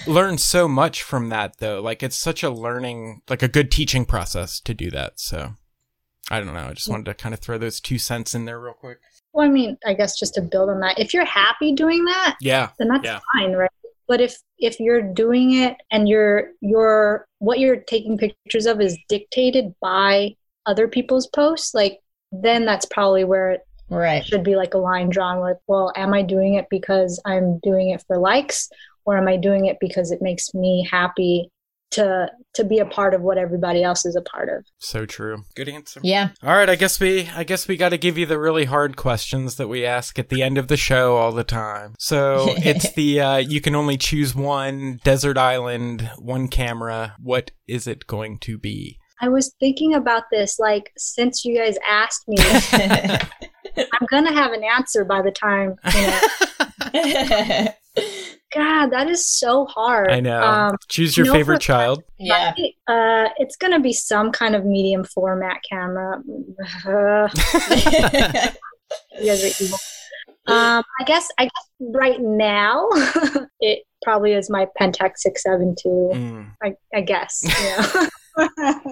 learned 0.07 0.41
so 0.41 0.69
much 0.69 1.03
from 1.03 1.31
that 1.31 1.59
though. 1.59 1.81
Like 1.83 2.03
it's 2.03 2.17
such 2.17 2.43
a 2.45 2.51
learning 2.51 3.23
like 3.29 3.43
a 3.43 3.49
good 3.49 3.71
teaching 3.73 4.05
process 4.05 4.61
to 4.61 4.73
do 4.73 4.91
that 4.93 5.19
so 5.19 5.55
i 6.31 6.39
don't 6.39 6.55
know. 6.55 6.69
I 6.71 6.73
just 6.73 6.89
wanted 6.89 7.07
to 7.07 7.15
kind 7.15 7.35
of 7.35 7.41
throw 7.41 7.59
those 7.59 7.81
two 7.81 7.99
cents 7.99 8.35
in 8.35 8.45
there 8.45 8.61
real 8.61 8.75
quick. 8.75 8.99
Well, 9.33 9.47
I 9.47 9.51
mean, 9.51 9.77
I 9.85 9.95
guess 9.95 10.17
just 10.17 10.35
to 10.35 10.43
build 10.43 10.71
on 10.71 10.79
that, 10.81 10.97
if 10.99 11.13
you're 11.13 11.25
happy 11.25 11.73
doing 11.75 12.05
that, 12.05 12.37
yeah. 12.41 12.69
then 12.79 12.87
that's 12.89 13.05
Yeah. 13.05 13.19
fine, 13.35 13.53
right? 13.55 13.71
But 14.07 14.21
if 14.21 14.37
if 14.59 14.81
you're 14.81 15.03
doing 15.03 15.55
it 15.55 15.77
and 15.91 16.09
you're 16.09 16.51
you're 16.61 17.27
what 17.39 17.59
you're 17.59 17.77
taking 17.77 18.19
pictures 18.19 18.67
of 18.67 18.81
is 18.81 18.99
dictated 19.09 19.75
by 19.81 20.35
other 20.67 20.89
people's 20.89 21.27
posts, 21.29 21.75
like 21.75 22.01
then 22.33 22.65
that's 22.65 22.87
probably 22.87 23.25
where 23.25 23.51
it 23.53 23.63
Right. 23.89 24.25
should 24.25 24.45
be 24.45 24.57
like 24.57 24.75
a 24.75 24.79
line 24.79 25.09
drawn 25.11 25.41
with, 25.43 25.59
well, 25.67 25.93
am 25.97 26.15
I 26.15 26.23
doing 26.23 26.55
it 26.55 26.67
because 26.71 27.21
I'm 27.25 27.59
doing 27.61 27.91
it 27.91 28.03
for 28.07 28.19
likes 28.19 28.69
or 29.05 29.17
am 29.19 29.29
I 29.29 29.37
doing 29.37 29.67
it 29.67 29.79
because 29.81 30.11
it 30.11 30.23
makes 30.23 30.55
me 30.55 30.87
happy 30.91 31.51
to 31.95 32.31
to 32.55 32.65
be 32.65 32.79
a 32.79 32.87
part 32.87 33.15
of 33.15 33.23
what 33.23 33.39
everybody 33.39 33.83
else 33.83 34.05
is 34.05 34.17
a 34.17 34.23
part 34.23 34.49
of? 34.49 34.65
so 34.79 35.07
true 35.07 35.43
good 35.57 35.69
answer 35.69 36.01
Yeah. 36.03 36.31
All 36.43 36.55
right, 36.55 36.69
I 36.69 36.77
guess 36.77 37.01
we 37.01 37.29
I 37.35 37.45
guess 37.45 37.67
we 37.67 37.77
got 37.77 37.91
to 37.91 37.99
give 37.99 38.19
you 38.19 38.27
the 38.27 38.39
really 38.39 38.65
hard 38.67 38.97
questions 38.97 39.57
that 39.57 39.69
we 39.69 39.85
ask 39.85 40.19
at 40.19 40.29
the 40.29 40.43
end 40.43 40.59
of 40.59 40.69
the 40.69 40.77
show 40.77 41.17
all 41.17 41.33
the 41.33 41.45
time. 41.45 41.95
So, 41.99 42.47
it's 42.59 42.93
the 42.93 43.21
uh 43.21 43.37
you 43.37 43.61
can 43.61 43.75
only 43.75 43.97
choose 43.97 44.35
one 44.35 45.01
desert 45.05 45.39
island, 45.39 46.11
one 46.19 46.49
camera. 46.49 47.15
What 47.21 47.51
is 47.67 47.87
it 47.87 48.07
going 48.07 48.39
to 48.41 48.59
be? 48.59 48.99
I 49.21 49.29
was 49.29 49.55
thinking 49.61 49.95
about 49.95 50.25
this 50.31 50.59
like 50.59 50.93
since 50.97 51.45
you 51.45 51.57
guys 51.57 51.77
asked 51.89 52.25
me, 52.29 52.37
I'm 53.77 54.07
gonna 54.11 54.33
have 54.33 54.53
an 54.53 54.65
answer 54.65 55.05
by 55.05 55.23
the 55.23 55.31
time 55.31 55.77
you 55.95 56.07
know 56.07 57.69
God, 58.55 58.91
that 58.91 59.09
is 59.11 59.27
so 59.27 59.67
hard. 59.67 60.11
I 60.11 60.21
know. 60.21 60.41
Um, 60.43 60.77
choose 60.89 61.17
your 61.17 61.27
no, 61.27 61.33
favorite 61.33 61.57
for- 61.57 61.61
child. 61.61 62.03
yeah. 62.19 62.53
uh, 62.87 63.29
it's 63.39 63.57
gonna 63.57 63.81
be 63.81 63.93
some 63.93 64.31
kind 64.33 64.55
of 64.55 64.65
medium 64.65 65.05
format 65.05 65.59
camera. 65.69 66.23
You 69.19 69.27
guys 69.27 69.43
are 69.43 69.65
evil. 69.65 69.79
Um, 70.47 70.85
I 71.01 71.05
guess 71.07 71.29
I 71.39 71.45
guess 71.45 71.69
right 71.81 72.21
now 72.21 72.89
it 73.61 73.83
probably 74.03 74.35
is 74.35 74.51
my 74.51 74.67
Pentax 74.81 75.19
six 75.19 75.43
seven 75.43 75.75
two. 75.81 76.11
Mm. 76.13 76.51
I, 76.63 76.75
I 76.95 77.01
guess. 77.01 77.43
Yeah. 77.45 78.07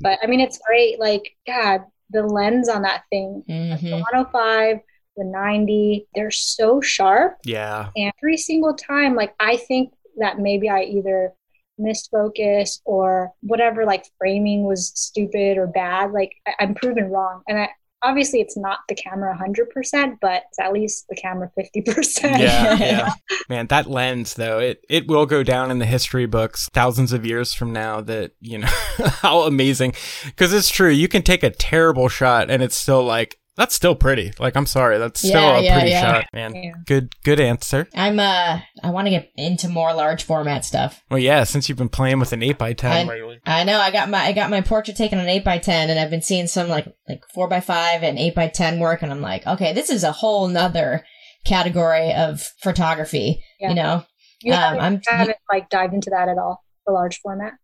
but 0.00 0.18
I 0.22 0.26
mean, 0.26 0.40
it's 0.40 0.58
great. 0.66 0.98
Like 1.00 1.34
God, 1.46 1.82
the 2.10 2.22
lens 2.22 2.68
on 2.68 2.82
that 2.82 3.02
thing, 3.10 3.42
the 3.46 3.52
Mhm. 3.52 3.90
105, 4.00 4.78
the 5.18 5.24
90, 5.24 6.06
they're 6.14 6.30
so 6.30 6.80
sharp. 6.80 7.36
Yeah. 7.44 7.90
And 7.96 8.12
every 8.22 8.36
single 8.38 8.74
time, 8.74 9.14
like 9.14 9.34
I 9.40 9.56
think 9.56 9.92
that 10.18 10.38
maybe 10.38 10.70
I 10.70 10.82
either 10.82 11.34
missed 11.78 12.10
focus 12.10 12.80
or 12.84 13.32
whatever, 13.40 13.84
like 13.84 14.04
framing 14.18 14.64
was 14.64 14.92
stupid 14.94 15.58
or 15.58 15.66
bad. 15.66 16.12
Like 16.12 16.32
I- 16.46 16.54
I'm 16.60 16.74
proven 16.74 17.10
wrong, 17.10 17.42
and 17.48 17.58
I 17.58 17.68
obviously 18.02 18.40
it's 18.40 18.56
not 18.56 18.78
the 18.88 18.94
camera 18.94 19.36
100%, 19.36 20.18
but 20.20 20.44
it's 20.48 20.58
at 20.60 20.72
least 20.72 21.06
the 21.08 21.16
camera 21.16 21.50
50%. 21.58 22.38
Yeah, 22.38 22.74
yeah. 22.78 23.12
Man, 23.48 23.66
that 23.68 23.88
lens 23.88 24.34
though, 24.34 24.58
it 24.60 24.84
it 24.88 25.08
will 25.08 25.26
go 25.26 25.42
down 25.42 25.70
in 25.70 25.78
the 25.78 25.86
history 25.86 26.26
books 26.26 26.68
thousands 26.72 27.12
of 27.12 27.26
years 27.26 27.54
from 27.54 27.72
now 27.72 28.00
that, 28.02 28.32
you 28.40 28.58
know, 28.58 28.68
how 29.20 29.40
amazing. 29.42 29.94
Cuz 30.36 30.52
it's 30.52 30.70
true, 30.70 30.90
you 30.90 31.08
can 31.08 31.22
take 31.22 31.42
a 31.42 31.50
terrible 31.50 32.08
shot 32.08 32.50
and 32.50 32.62
it's 32.62 32.76
still 32.76 33.04
like 33.04 33.37
that's 33.58 33.74
still 33.74 33.94
pretty. 33.94 34.32
Like 34.38 34.56
I'm 34.56 34.64
sorry, 34.64 34.96
that's 34.96 35.20
still 35.20 35.32
Yeah, 35.32 35.58
a 35.58 35.60
yeah, 35.62 35.74
pretty 35.74 35.90
yeah. 35.90 36.00
shot, 36.00 36.24
man. 36.32 36.54
Yeah. 36.54 36.72
Good 36.86 37.12
good 37.24 37.38
answer. 37.40 37.86
I'm 37.94 38.18
uh 38.18 38.60
I 38.82 38.90
want 38.90 39.06
to 39.06 39.10
get 39.10 39.30
into 39.36 39.68
more 39.68 39.92
large 39.92 40.22
format 40.22 40.64
stuff. 40.64 41.02
Well, 41.10 41.18
yeah, 41.18 41.44
since 41.44 41.68
you've 41.68 41.76
been 41.76 41.90
playing 41.90 42.18
with 42.20 42.32
an 42.32 42.42
8 42.42 42.56
by 42.56 42.72
10 42.72 42.90
I- 42.90 43.10
lately. 43.10 43.40
I 43.44 43.64
know 43.64 43.78
I 43.78 43.90
got 43.90 44.08
my 44.08 44.20
I 44.20 44.32
got 44.32 44.48
my 44.48 44.62
portrait 44.62 44.96
taken 44.96 45.18
on 45.18 45.28
eight 45.28 45.46
x 45.46 45.66
ten, 45.66 45.90
and 45.90 45.98
I've 46.00 46.10
been 46.10 46.22
seeing 46.22 46.46
some 46.46 46.68
like 46.68 46.86
like 47.08 47.20
four 47.34 47.52
x 47.52 47.66
five 47.66 48.02
and 48.02 48.18
eight 48.18 48.38
x 48.38 48.56
ten 48.56 48.78
work, 48.80 49.02
and 49.02 49.10
I'm 49.12 49.20
like, 49.20 49.46
okay, 49.46 49.74
this 49.74 49.90
is 49.90 50.04
a 50.04 50.12
whole 50.12 50.48
nother 50.48 51.04
category 51.44 52.12
of 52.14 52.40
photography. 52.62 53.42
Yeah. 53.60 53.70
You 53.70 53.74
know, 53.74 54.04
You 54.42 54.52
Um, 54.52 54.58
haven't, 54.60 54.80
I'm- 54.80 55.00
haven't 55.06 55.36
like 55.52 55.68
dived 55.68 55.94
into 55.94 56.10
that 56.10 56.28
at 56.28 56.38
all, 56.38 56.62
the 56.86 56.92
large 56.92 57.18
format. 57.20 57.54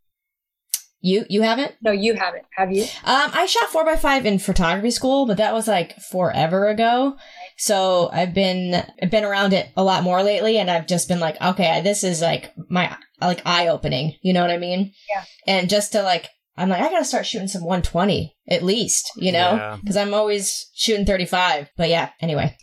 You 1.04 1.24
you 1.28 1.42
haven't. 1.42 1.74
No, 1.82 1.92
you 1.92 2.14
haven't. 2.14 2.44
Have 2.56 2.72
you? 2.72 2.82
Um, 3.04 3.30
I 3.34 3.44
shot 3.46 3.68
four 3.68 3.86
x 3.88 4.00
five 4.00 4.24
in 4.26 4.38
photography 4.38 4.90
school, 4.90 5.26
but 5.26 5.36
that 5.36 5.52
was 5.52 5.68
like 5.68 5.94
forever 6.00 6.68
ago. 6.68 7.16
So 7.58 8.08
I've 8.12 8.32
been 8.34 8.82
I've 9.02 9.10
been 9.10 9.24
around 9.24 9.52
it 9.52 9.68
a 9.76 9.84
lot 9.84 10.02
more 10.02 10.22
lately, 10.22 10.56
and 10.58 10.70
I've 10.70 10.86
just 10.86 11.06
been 11.08 11.20
like, 11.20 11.40
okay, 11.40 11.82
this 11.82 12.02
is 12.04 12.22
like 12.22 12.52
my 12.70 12.96
like 13.20 13.42
eye 13.44 13.68
opening. 13.68 14.14
You 14.22 14.32
know 14.32 14.40
what 14.40 14.50
I 14.50 14.58
mean? 14.58 14.92
Yeah. 15.10 15.24
And 15.46 15.68
just 15.68 15.92
to 15.92 16.02
like, 16.02 16.28
I'm 16.56 16.68
like, 16.70 16.82
I 16.82 16.88
gotta 16.90 17.04
start 17.04 17.26
shooting 17.26 17.48
some 17.48 17.62
120 17.64 18.34
at 18.48 18.62
least, 18.62 19.10
you 19.16 19.32
know, 19.32 19.54
Yeah. 19.56 19.76
because 19.80 19.96
I'm 19.96 20.14
always 20.14 20.70
shooting 20.74 21.04
35. 21.06 21.68
But 21.76 21.88
yeah, 21.90 22.10
anyway, 22.20 22.56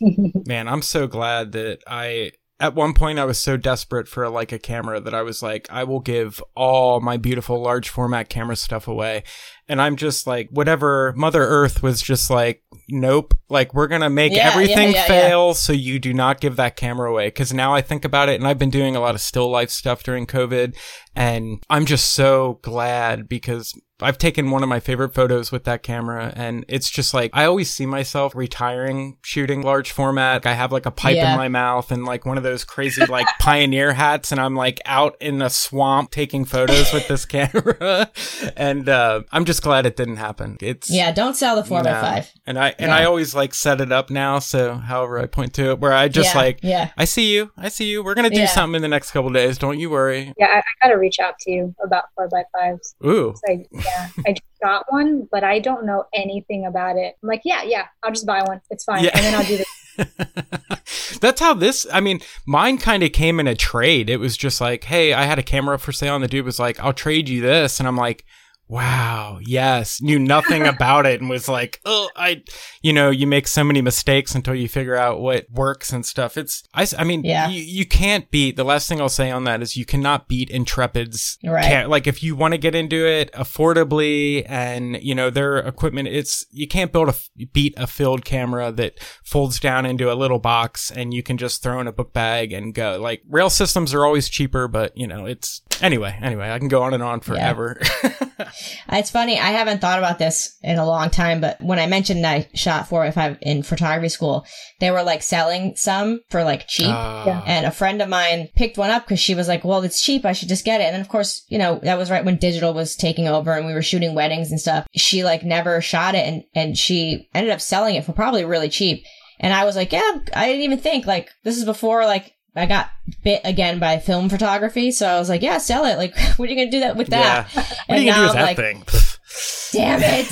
Man, 0.46 0.66
I'm 0.68 0.82
so 0.82 1.06
glad 1.06 1.52
that 1.52 1.78
I 1.86 2.32
at 2.62 2.76
one 2.76 2.94
point 2.94 3.18
I 3.18 3.24
was 3.24 3.38
so 3.38 3.56
desperate 3.56 4.06
for 4.06 4.28
like 4.28 4.52
a 4.52 4.58
camera 4.58 5.00
that 5.00 5.12
I 5.12 5.22
was 5.22 5.42
like, 5.42 5.66
I 5.68 5.82
will 5.82 5.98
give 5.98 6.40
all 6.54 7.00
my 7.00 7.16
beautiful 7.16 7.60
large 7.60 7.88
format 7.88 8.28
camera 8.28 8.54
stuff 8.54 8.86
away. 8.86 9.24
And 9.68 9.80
I'm 9.80 9.96
just 9.96 10.26
like, 10.26 10.48
whatever. 10.50 11.12
Mother 11.16 11.42
Earth 11.42 11.82
was 11.82 12.02
just 12.02 12.30
like, 12.30 12.62
nope. 12.88 13.34
Like 13.48 13.74
we're 13.74 13.86
gonna 13.88 14.10
make 14.10 14.32
Yeah, 14.32 14.48
everything 14.50 14.92
yeah, 14.92 15.02
yeah, 15.02 15.06
fail, 15.06 15.54
so 15.54 15.72
you 15.72 15.98
do 15.98 16.12
not 16.14 16.40
give 16.40 16.56
that 16.56 16.76
camera 16.76 17.10
away. 17.10 17.28
Because 17.28 17.52
now 17.52 17.74
I 17.74 17.80
think 17.82 18.04
about 18.04 18.28
it, 18.28 18.40
and 18.40 18.46
I've 18.48 18.58
been 18.58 18.70
doing 18.70 18.96
a 18.96 19.00
lot 19.00 19.14
of 19.14 19.20
still 19.20 19.50
life 19.50 19.70
stuff 19.70 20.02
during 20.02 20.26
COVID, 20.26 20.74
and 21.14 21.62
I'm 21.68 21.84
just 21.86 22.12
so 22.14 22.58
glad 22.62 23.28
because 23.28 23.78
I've 24.00 24.18
taken 24.18 24.50
one 24.50 24.62
of 24.64 24.68
my 24.68 24.80
favorite 24.80 25.14
photos 25.14 25.52
with 25.52 25.62
that 25.64 25.84
camera 25.84 26.32
and 26.34 26.64
it's 26.66 26.90
just 26.90 27.14
like 27.14 27.30
I 27.34 27.44
always 27.44 27.72
see 27.72 27.86
myself 27.86 28.34
retiring 28.34 29.18
shooting 29.22 29.62
large 29.62 29.92
format. 29.92 30.44
I 30.44 30.54
have 30.54 30.72
like 30.72 30.86
a 30.86 30.90
pipe 30.90 31.14
Yeah. 31.14 31.32
in 31.32 31.38
my 31.38 31.46
mouth 31.46 31.92
and 31.92 32.04
like 32.04 32.26
one 32.26 32.36
of 32.36 32.42
those 32.42 32.64
crazy 32.64 33.06
like 33.06 33.28
pioneer 33.38 33.92
hats 33.92 34.32
and 34.32 34.40
I'm 34.40 34.56
like 34.56 34.80
out 34.86 35.14
in 35.20 35.40
a 35.40 35.48
swamp 35.50 36.10
taking 36.10 36.44
photos 36.44 36.92
with 36.92 37.06
this 37.06 37.24
camera. 37.26 38.10
and 38.56 38.88
uh 38.88 39.22
I'm 39.30 39.44
just 39.44 39.61
glad 39.62 39.86
it 39.86 39.96
didn't 39.96 40.16
happen. 40.16 40.58
It's 40.60 40.90
Yeah, 40.90 41.12
don't 41.12 41.34
sell 41.34 41.56
the 41.56 41.64
four 41.64 41.82
no. 41.82 41.90
by 41.92 42.00
five. 42.00 42.32
And 42.46 42.58
I 42.58 42.74
and 42.78 42.88
Yeah. 42.90 42.96
I 42.96 43.04
always 43.04 43.34
like 43.34 43.54
set 43.54 43.80
it 43.80 43.90
up 43.92 44.10
now 44.10 44.38
so 44.38 44.74
however 44.74 45.18
I 45.18 45.26
point 45.26 45.54
to 45.54 45.70
it 45.70 45.78
where 45.80 45.92
I 45.92 46.08
just 46.08 46.34
Yeah, 46.34 46.40
like 46.40 46.58
yeah. 46.62 46.90
I 46.96 47.04
see 47.06 47.32
you. 47.34 47.50
I 47.56 47.68
see 47.68 47.88
you. 47.90 48.04
We're 48.04 48.14
going 48.14 48.28
to 48.28 48.34
do 48.34 48.42
Yeah. 48.42 48.46
something 48.46 48.76
in 48.76 48.82
the 48.82 48.88
next 48.88 49.10
couple 49.12 49.30
days. 49.30 49.58
Don't 49.58 49.78
you 49.78 49.88
worry. 49.90 50.34
Yeah, 50.38 50.46
I, 50.46 50.58
I 50.58 50.62
gotta 50.88 50.98
reach 50.98 51.18
out 51.18 51.38
to 51.40 51.50
you 51.50 51.74
about 51.82 52.04
four 52.14 52.28
by 52.28 52.42
fives. 52.52 52.94
Ooh. 53.04 53.34
So 53.36 53.52
I, 53.52 53.64
yeah, 53.72 54.08
I 54.26 54.30
just 54.32 54.42
got 54.62 54.84
one, 54.90 55.28
but 55.30 55.44
I 55.44 55.58
don't 55.58 55.86
know 55.86 56.04
anything 56.14 56.66
about 56.66 56.96
it. 56.96 57.14
I'm 57.22 57.28
like, 57.28 57.42
yeah, 57.44 57.62
yeah, 57.62 57.86
I'll 58.02 58.12
just 58.12 58.26
buy 58.26 58.42
one. 58.42 58.60
It's 58.70 58.84
fine, 58.84 59.04
Yeah. 59.04 59.10
and 59.14 59.24
then 59.24 59.34
I'll 59.34 59.44
do 59.46 59.56
the. 59.58 59.66
That's 61.20 61.40
how 61.40 61.54
this, 61.54 61.86
I 61.92 62.00
mean, 62.00 62.20
mine 62.46 62.78
kind 62.78 63.02
of 63.02 63.12
came 63.12 63.38
in 63.38 63.46
a 63.46 63.54
trade. 63.54 64.08
It 64.10 64.16
was 64.18 64.36
just 64.36 64.60
like, 64.60 64.84
hey, 64.84 65.12
I 65.12 65.24
had 65.24 65.38
a 65.38 65.42
camera 65.42 65.78
for 65.78 65.92
sale, 65.92 66.14
and 66.14 66.24
the 66.24 66.28
dude 66.28 66.44
was 66.44 66.58
like, 66.58 66.80
I'll 66.80 66.92
trade 66.92 67.28
you 67.28 67.40
this. 67.40 67.78
And 67.78 67.86
I'm 67.86 67.96
like, 67.96 68.24
wow, 68.72 69.38
yes, 69.42 70.00
knew 70.00 70.18
nothing 70.18 70.66
about 70.66 71.04
it 71.04 71.20
and 71.20 71.28
was 71.28 71.46
like, 71.46 71.78
oh, 71.84 72.08
I, 72.16 72.42
you 72.80 72.92
know, 72.94 73.10
you 73.10 73.26
make 73.26 73.46
so 73.46 73.62
many 73.62 73.82
mistakes 73.82 74.34
until 74.34 74.54
you 74.54 74.66
figure 74.68 74.96
out 74.96 75.20
what 75.20 75.46
works 75.50 75.92
and 75.92 76.06
stuff. 76.06 76.38
It's, 76.38 76.62
I, 76.72 76.86
I 76.98 77.04
mean, 77.04 77.22
Yeah. 77.22 77.48
you, 77.48 77.62
you 77.62 77.84
can't 77.86 78.30
beat, 78.30 78.56
the 78.56 78.64
last 78.64 78.88
thing 78.88 78.98
I'll 79.00 79.10
say 79.10 79.30
on 79.30 79.44
that 79.44 79.60
is 79.60 79.76
you 79.76 79.84
cannot 79.84 80.26
beat 80.26 80.48
Intrepid's 80.50 81.38
Right. 81.44 81.84
like 81.88 82.06
if 82.06 82.22
you 82.22 82.34
want 82.34 82.52
to 82.54 82.58
get 82.58 82.74
into 82.74 83.06
it 83.06 83.30
affordably 83.32 84.44
and 84.48 84.96
you 85.02 85.14
know 85.14 85.28
their 85.30 85.58
equipment 85.58 86.08
it's 86.08 86.46
you 86.50 86.66
can't 86.66 86.92
build 86.92 87.08
a, 87.10 87.44
beat 87.52 87.74
a 87.76 87.86
field 87.86 88.24
camera 88.24 88.72
that 88.72 88.98
folds 89.22 89.60
down 89.60 89.84
into 89.84 90.10
a 90.10 90.14
little 90.14 90.38
box 90.38 90.90
and 90.90 91.12
you 91.12 91.22
can 91.22 91.36
just 91.36 91.62
throw 91.62 91.80
in 91.80 91.86
a 91.86 91.92
book 91.92 92.12
bag 92.12 92.52
and 92.52 92.74
go 92.74 92.98
like 93.00 93.22
rail 93.28 93.50
systems 93.50 93.92
are 93.92 94.04
always 94.06 94.28
cheaper 94.28 94.66
but 94.68 94.96
you 94.96 95.06
know 95.06 95.26
it's 95.26 95.60
anyway 95.82 96.16
anyway 96.22 96.50
i 96.50 96.58
can 96.58 96.68
go 96.68 96.82
on 96.82 96.94
and 96.94 97.02
on 97.02 97.20
forever 97.20 97.80
It's 98.88 99.10
funny. 99.10 99.38
I 99.38 99.50
haven't 99.52 99.80
thought 99.80 99.98
about 99.98 100.18
this 100.18 100.58
in 100.62 100.78
a 100.78 100.86
long 100.86 101.10
time, 101.10 101.40
but 101.40 101.60
when 101.60 101.78
I 101.78 101.86
mentioned 101.86 102.26
I 102.26 102.48
shot 102.54 102.88
four 102.88 103.02
by 103.04 103.10
five 103.10 103.38
in 103.40 103.62
photography 103.62 104.08
school, 104.08 104.44
they 104.80 104.90
were 104.90 105.02
like 105.02 105.22
selling 105.22 105.74
some 105.76 106.20
for 106.28 106.44
like 106.44 106.68
cheap. 106.68 106.88
Uh, 106.88 107.42
And 107.46 107.66
a 107.66 107.70
friend 107.70 108.02
of 108.02 108.08
mine 108.08 108.48
picked 108.54 108.76
one 108.78 108.90
up 108.90 109.04
because 109.04 109.20
she 109.20 109.34
was 109.34 109.48
like, 109.48 109.64
well, 109.64 109.82
it's 109.82 110.02
cheap. 110.02 110.24
I 110.24 110.32
should 110.32 110.48
just 110.48 110.64
get 110.64 110.80
it. 110.80 110.84
And 110.84 110.94
then, 110.94 111.00
of 111.00 111.08
course, 111.08 111.44
you 111.48 111.58
know, 111.58 111.80
that 111.82 111.98
was 111.98 112.10
right 112.10 112.24
when 112.24 112.36
digital 112.36 112.74
was 112.74 112.96
taking 112.96 113.28
over 113.28 113.52
and 113.52 113.66
we 113.66 113.74
were 113.74 113.82
shooting 113.82 114.14
weddings 114.14 114.50
and 114.50 114.60
stuff. 114.60 114.86
She 114.94 115.24
like 115.24 115.44
never 115.44 115.80
shot 115.80 116.14
it 116.14 116.26
and, 116.26 116.44
and 116.54 116.76
she 116.76 117.28
ended 117.34 117.52
up 117.52 117.60
selling 117.60 117.94
it 117.94 118.04
for 118.04 118.12
probably 118.12 118.44
really 118.44 118.68
cheap. 118.68 119.04
And 119.40 119.52
I 119.54 119.64
was 119.64 119.76
like, 119.76 119.92
yeah, 119.92 120.18
I 120.34 120.46
didn't 120.46 120.62
even 120.62 120.78
think 120.78 121.06
like 121.06 121.30
this 121.44 121.56
is 121.56 121.64
before 121.64 122.04
like 122.04 122.34
I 122.54 122.66
got 122.66 122.90
bit 123.24 123.40
again 123.44 123.78
by 123.78 123.98
film 123.98 124.28
photography. 124.28 124.90
So 124.90 125.06
I 125.08 125.18
was 125.18 125.28
like, 125.28 125.40
yeah, 125.42 125.58
sell 125.58 125.84
it. 125.86 125.96
Like, 125.96 126.16
what 126.36 126.48
are 126.48 126.52
you 126.52 126.56
going 126.56 126.70
to 126.70 126.76
do 126.76 126.80
that 126.80 126.96
with 126.96 127.08
that? 127.08 127.48
yeah 127.54 127.62
what 127.62 127.80
are 127.88 127.94
And 127.96 128.04
you 128.04 128.10
gonna 128.12 128.20
do 128.20 128.26
with 128.26 128.34
now, 128.34 128.40
that 128.40 128.46
like, 128.46 128.56
thing 128.56 128.84
Damn 129.72 130.00
it. 130.02 130.28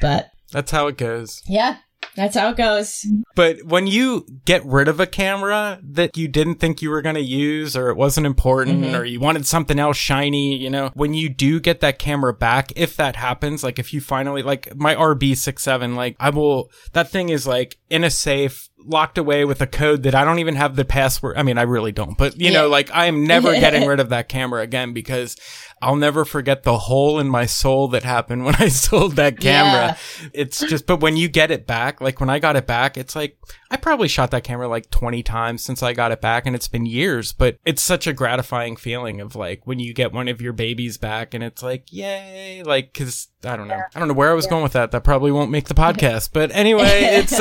but 0.00 0.30
that's 0.52 0.70
how 0.70 0.86
it 0.86 0.96
goes 0.96 1.42
yeah, 1.46 1.78
that's 2.14 2.36
how 2.36 2.50
it 2.50 2.56
goes. 2.56 3.04
But 3.34 3.64
when 3.64 3.88
you 3.88 4.24
get 4.44 4.64
rid 4.64 4.86
of 4.86 5.00
a 5.00 5.06
camera 5.06 5.80
that 5.82 6.16
you 6.16 6.28
didn't 6.28 6.56
think 6.56 6.80
you 6.80 6.90
were 6.90 7.02
going 7.02 7.16
to 7.16 7.20
use 7.20 7.76
or 7.76 7.88
it 7.90 7.96
wasn't 7.96 8.26
important 8.26 8.84
Mhm. 8.84 8.96
or 8.96 9.04
you 9.04 9.18
wanted 9.18 9.46
something 9.46 9.80
else 9.80 9.96
shiny, 9.96 10.54
you 10.56 10.70
know, 10.70 10.90
when 10.94 11.12
you 11.14 11.28
do 11.28 11.58
get 11.58 11.80
that 11.80 11.98
camera 11.98 12.32
back, 12.32 12.72
if 12.76 12.94
that 12.96 13.16
happens, 13.16 13.64
like 13.64 13.80
if 13.80 13.92
you 13.92 14.00
finally, 14.00 14.42
like 14.42 14.76
my 14.76 14.94
RB67, 14.94 15.96
like 15.96 16.14
I 16.20 16.30
will, 16.30 16.70
that 16.92 17.10
thing 17.10 17.30
is 17.30 17.48
like 17.48 17.78
in 17.90 18.04
a 18.04 18.10
safe, 18.10 18.68
locked 18.86 19.18
away 19.18 19.44
with 19.44 19.60
a 19.60 19.66
code 19.66 20.02
that 20.02 20.14
I 20.14 20.24
don't 20.24 20.38
even 20.38 20.56
have 20.56 20.76
the 20.76 20.84
password. 20.84 21.36
I 21.36 21.42
mean, 21.42 21.58
I 21.58 21.62
really 21.62 21.92
don't, 21.92 22.16
but 22.16 22.40
you 22.40 22.52
know, 22.52 22.68
like 22.68 22.90
I 22.92 23.06
am 23.06 23.26
never 23.26 23.52
getting 23.60 23.86
rid 23.86 24.00
of 24.00 24.10
that 24.10 24.28
camera 24.28 24.62
again 24.62 24.92
because 24.92 25.36
I'll 25.84 25.96
never 25.96 26.24
forget 26.24 26.62
the 26.62 26.78
hole 26.78 27.18
in 27.18 27.28
my 27.28 27.46
soul 27.46 27.88
that 27.88 28.04
happened 28.04 28.44
when 28.44 28.54
I 28.56 28.68
sold 28.68 29.16
that 29.16 29.38
camera. 29.38 29.98
It's 30.32 30.60
just, 30.60 30.86
but 30.86 31.00
when 31.00 31.16
you 31.16 31.28
get 31.28 31.50
it 31.50 31.66
back, 31.66 32.00
like 32.00 32.20
when 32.20 32.30
I 32.30 32.38
got 32.38 32.56
it 32.56 32.66
back, 32.66 32.96
it's 32.96 33.14
like, 33.14 33.36
I 33.70 33.76
probably 33.76 34.08
shot 34.08 34.30
that 34.30 34.44
camera 34.44 34.68
like 34.68 34.88
20 34.90 35.22
times 35.22 35.62
since 35.62 35.82
I 35.82 35.92
got 35.92 36.12
it 36.12 36.20
back 36.20 36.46
and 36.46 36.56
it's 36.56 36.68
been 36.68 36.86
years, 36.86 37.32
but 37.32 37.58
it's 37.64 37.82
such 37.82 38.06
a 38.06 38.12
gratifying 38.12 38.76
feeling 38.76 39.20
of 39.20 39.36
like 39.36 39.66
when 39.66 39.78
you 39.78 39.92
get 39.92 40.12
one 40.12 40.28
of 40.28 40.40
your 40.40 40.52
babies 40.52 40.96
back 40.96 41.34
and 41.34 41.44
it's 41.44 41.62
like, 41.62 41.92
yay, 41.92 42.62
like, 42.64 42.94
cause 42.94 43.28
I 43.44 43.56
don't 43.56 43.68
know. 43.68 43.82
I 43.94 43.98
don't 43.98 44.08
know 44.08 44.14
where 44.14 44.30
I 44.30 44.34
was 44.34 44.46
going 44.46 44.62
with 44.62 44.72
that. 44.72 44.90
That 44.90 45.04
probably 45.04 45.32
won't 45.32 45.50
make 45.50 45.68
the 45.68 45.74
podcast, 45.74 46.30
but 46.32 46.50
anyway, 46.54 47.00
it's, 47.02 47.38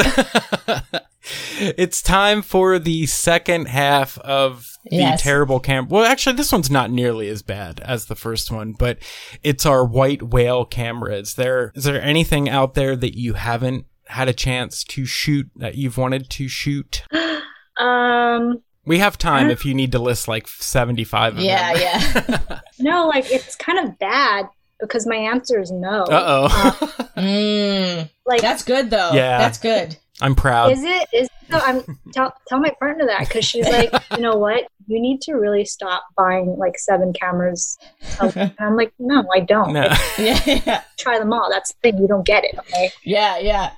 it's 1.59 2.01
time 2.01 2.41
for 2.41 2.79
the 2.79 3.05
second 3.05 3.67
half 3.67 4.17
of 4.19 4.77
the 4.85 4.97
Yes. 4.97 5.21
terrible 5.21 5.59
camp. 5.59 5.89
Well, 5.89 6.03
actually, 6.03 6.35
this 6.35 6.51
one's 6.51 6.69
not 6.71 6.91
nearly 6.91 7.29
as 7.29 7.41
bad 7.41 7.79
as 7.81 8.05
the 8.05 8.15
first 8.15 8.51
one, 8.51 8.73
but 8.73 8.97
it's 9.43 9.65
our 9.65 9.85
white 9.85 10.21
whale 10.23 10.65
camera. 10.65 11.15
Is 11.15 11.35
there 11.35 11.71
is 11.75 11.83
there 11.85 12.01
anything 12.01 12.49
out 12.49 12.73
there 12.73 12.95
that 12.95 13.17
you 13.17 13.33
haven't 13.33 13.85
had 14.07 14.27
a 14.27 14.33
chance 14.33 14.83
to 14.83 15.05
shoot 15.05 15.49
that 15.55 15.75
you've 15.75 15.97
wanted 15.97 16.29
to 16.31 16.47
shoot? 16.47 17.03
Um, 17.77 18.61
We 18.85 18.99
have 18.99 19.17
time 19.17 19.49
if 19.49 19.65
you 19.65 19.73
need 19.73 19.91
to 19.93 19.99
list 19.99 20.27
like 20.27 20.47
seventy 20.47 21.03
five. 21.03 21.39
Yeah, 21.39 21.73
yeah. 21.73 22.59
no, 22.79 23.07
like 23.07 23.25
it's 23.31 23.55
kind 23.55 23.79
of 23.79 23.97
bad 23.97 24.45
because 24.79 25.07
my 25.07 25.15
answer 25.15 25.59
is 25.59 25.71
no. 25.71 26.03
Uh 26.03 26.47
oh. 26.51 26.93
Mm, 27.17 28.09
Like, 28.25 28.41
that's 28.41 28.63
good 28.63 28.89
though. 28.89 29.11
Yeah. 29.13 29.37
That's 29.37 29.57
good. 29.57 29.97
I'm 30.24 30.36
proud. 30.36 30.71
is 30.71 30.84
it? 30.84 31.07
Is 31.13 31.30
no? 31.49 31.59
I'm 31.59 31.99
tell 32.13 32.34
tell 32.47 32.59
my 32.59 32.71
partner 32.80 33.05
that 33.05 33.19
because 33.28 33.45
she's 33.45 33.67
like, 33.67 33.91
you 34.11 34.19
know 34.19 34.38
what? 34.38 34.65
You 34.88 34.99
need 34.99 35.21
to 35.21 35.34
really 35.34 35.65
stop 35.65 36.03
buying 36.17 36.55
like 36.57 36.78
seven 36.78 37.13
cameras. 37.13 37.78
And 38.21 38.53
I'm 38.59 38.76
like, 38.76 38.93
no, 38.99 39.24
I 39.34 39.41
don't. 39.41 39.74
No. 39.74 39.82
Like, 39.88 39.99
Yeah, 40.17 40.39
yeah, 40.65 40.82
try 40.97 41.19
them 41.19 41.32
all. 41.34 41.49
That's 41.51 41.74
the 41.74 41.80
thing. 41.91 42.01
You 42.01 42.07
don't 42.07 42.26
get 42.26 42.43
it. 42.43 42.57
Okay. 42.57 42.91
yeah, 43.03 43.38
yeah. 43.38 43.71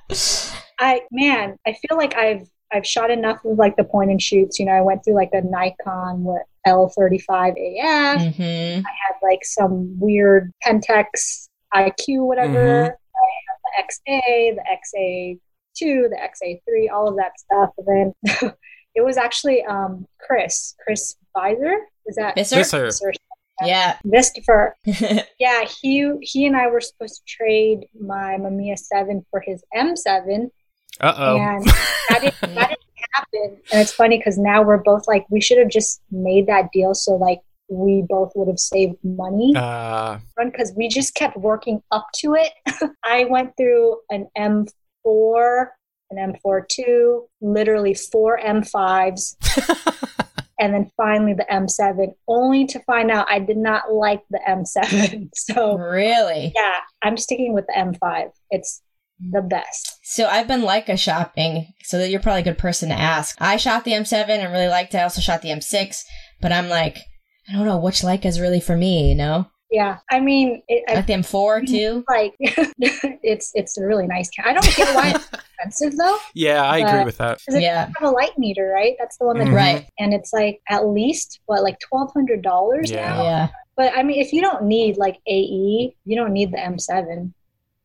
I 0.78 1.02
man, 1.10 1.56
I 1.66 1.72
feel 1.72 1.96
like 1.96 2.14
I've 2.16 2.48
I've 2.72 2.86
shot 2.86 3.10
enough 3.10 3.44
of 3.44 3.58
like 3.58 3.76
the 3.76 3.84
point 3.84 4.10
and 4.10 4.20
shoots. 4.22 4.58
You 4.58 4.66
know, 4.66 4.72
I 4.72 4.80
went 4.80 5.04
through 5.04 5.14
like 5.14 5.30
a 5.32 5.40
Nikon 5.42 6.24
with 6.24 6.42
L35 6.66 7.50
AF. 7.50 8.34
hmm 8.34 8.42
I 8.42 8.92
had 9.06 9.16
like 9.22 9.40
some 9.44 9.98
weird 9.98 10.52
Pentax 10.64 11.48
IQ, 11.74 12.26
whatever. 12.26 12.58
Mhm. 12.58 12.90
I 12.90 13.28
had 13.46 13.58
the 13.64 13.82
XA, 13.82 14.54
the 14.56 14.64
XA2, 15.80 16.08
the 16.10 16.16
XA3, 16.16 16.92
all 16.92 17.08
of 17.08 17.16
that 17.16 17.38
stuff. 17.38 17.70
And 17.78 18.14
then 18.32 18.52
it 18.94 19.04
was 19.04 19.16
actually 19.16 19.62
um, 19.64 20.06
Chris, 20.18 20.74
Chris 20.82 21.16
Visor. 21.36 21.76
Is 22.06 22.16
that 22.16 22.34
Visser? 22.34 22.56
Visser. 22.56 22.84
Visser? 22.86 23.12
Yeah. 23.62 23.96
Vistifer. 24.06 24.72
Yeah, 25.38 25.64
he 25.64 26.10
he 26.22 26.46
and 26.46 26.56
I 26.56 26.68
were 26.68 26.80
supposed 26.80 27.16
to 27.16 27.22
trade 27.26 27.86
my 27.98 28.36
Mamiya 28.38 28.78
7 28.78 29.24
for 29.30 29.40
his 29.40 29.62
M7, 29.74 30.50
Uh 31.00 31.14
oh. 31.16 31.36
and 31.36 31.64
that 31.66 32.20
didn't, 32.20 32.54
that 32.54 32.68
didn't 32.70 32.80
happen. 33.12 33.60
And 33.72 33.80
it's 33.80 33.92
funny 33.92 34.18
because 34.18 34.38
now 34.38 34.62
we're 34.62 34.82
both 34.82 35.06
like, 35.06 35.26
we 35.30 35.40
should 35.40 35.58
have 35.58 35.68
just 35.68 36.00
made 36.10 36.46
that 36.46 36.70
deal 36.72 36.94
so 36.94 37.12
like 37.12 37.40
we 37.68 38.04
both 38.08 38.32
would 38.34 38.48
have 38.48 38.58
saved 38.58 38.96
money 39.02 39.52
Uh, 39.56 40.18
because 40.42 40.72
we 40.76 40.88
just 40.88 41.14
kept 41.14 41.36
working 41.36 41.82
up 41.90 42.06
to 42.16 42.34
it. 42.34 42.52
I 43.04 43.24
went 43.24 43.56
through 43.56 43.98
an 44.10 44.28
M4, 45.06 45.66
an 46.10 46.34
M42, 46.34 47.20
literally 47.40 47.94
four 47.94 48.38
M5s, 48.38 49.36
and 50.60 50.74
then 50.74 50.90
finally 50.96 51.34
the 51.34 51.46
M7, 51.50 52.14
only 52.28 52.66
to 52.66 52.80
find 52.80 53.10
out 53.10 53.26
I 53.30 53.38
did 53.38 53.56
not 53.56 53.92
like 53.92 54.22
the 54.30 54.40
M7. 54.48 55.30
So 55.34 55.76
really? 55.76 56.52
yeah, 56.54 56.80
I'm 57.02 57.16
sticking 57.16 57.54
with 57.54 57.66
the 57.66 57.74
M5. 57.74 58.30
It's 58.50 58.82
mm. 59.22 59.32
the 59.32 59.42
best. 59.42 59.98
So 60.02 60.26
I've 60.26 60.48
been 60.48 60.62
Leica 60.62 60.98
shopping, 60.98 61.72
so 61.82 61.98
that 61.98 62.10
you're 62.10 62.20
probably 62.20 62.42
a 62.42 62.44
good 62.44 62.58
person 62.58 62.88
to 62.90 62.94
ask. 62.94 63.36
I 63.40 63.56
shot 63.56 63.84
the 63.84 63.92
M7 63.92 64.28
and 64.28 64.52
really 64.52 64.68
liked 64.68 64.94
it. 64.94 64.98
I 64.98 65.02
also 65.02 65.20
shot 65.20 65.42
the 65.42 65.50
M6, 65.50 66.02
but 66.40 66.52
I'm 66.52 66.68
like, 66.68 66.98
I 67.48 67.52
don't 67.52 67.66
know 67.66 67.78
which 67.78 68.00
Leica 68.00 68.26
is 68.26 68.40
really 68.40 68.60
for 68.60 68.76
me, 68.76 69.08
you 69.08 69.14
know? 69.14 69.46
Yeah, 69.76 69.98
I 70.10 70.20
mean, 70.20 70.62
it, 70.68 70.84
I 70.88 70.92
I 70.92 70.94
like 70.96 71.06
the 71.06 71.12
M4 71.14 71.66
too. 71.66 72.04
like 72.08 72.34
it's 73.32 73.50
it's 73.54 73.76
a 73.78 73.84
really 73.84 74.06
nice 74.06 74.28
camera. 74.30 74.50
I 74.50 74.54
don't 74.54 74.76
get 74.76 74.94
why 74.94 75.10
it's 75.10 75.28
expensive 75.58 75.98
though. 75.98 76.16
yeah, 76.34 76.62
I 76.64 76.78
agree 76.78 77.04
with 77.04 77.18
that. 77.18 77.38
Because 77.38 77.56
it 77.56 77.62
Yeah. 77.62 77.86
have 77.98 78.08
a 78.08 78.10
light 78.10 78.36
meter, 78.38 78.66
right? 78.74 78.94
That's 78.98 79.16
the 79.18 79.26
one 79.26 79.38
that 79.38 79.48
Mhm. 79.48 79.54
Right. 79.54 79.86
and 79.98 80.14
it's 80.14 80.32
like 80.32 80.60
at 80.68 80.86
least 80.88 81.40
what 81.46 81.62
like 81.62 81.78
twelve 81.80 82.10
hundred 82.12 82.40
dollars 82.42 82.90
Yeah. 82.90 83.08
now. 83.08 83.22
Yeah. 83.22 83.48
But 83.76 83.92
I 83.94 84.02
mean, 84.02 84.18
if 84.20 84.32
you 84.32 84.40
don't 84.40 84.62
need 84.64 84.96
like 84.96 85.16
AE, 85.26 85.94
you 86.06 86.16
don't 86.16 86.32
need 86.32 86.50
the 86.52 86.56
M7. 86.58 87.32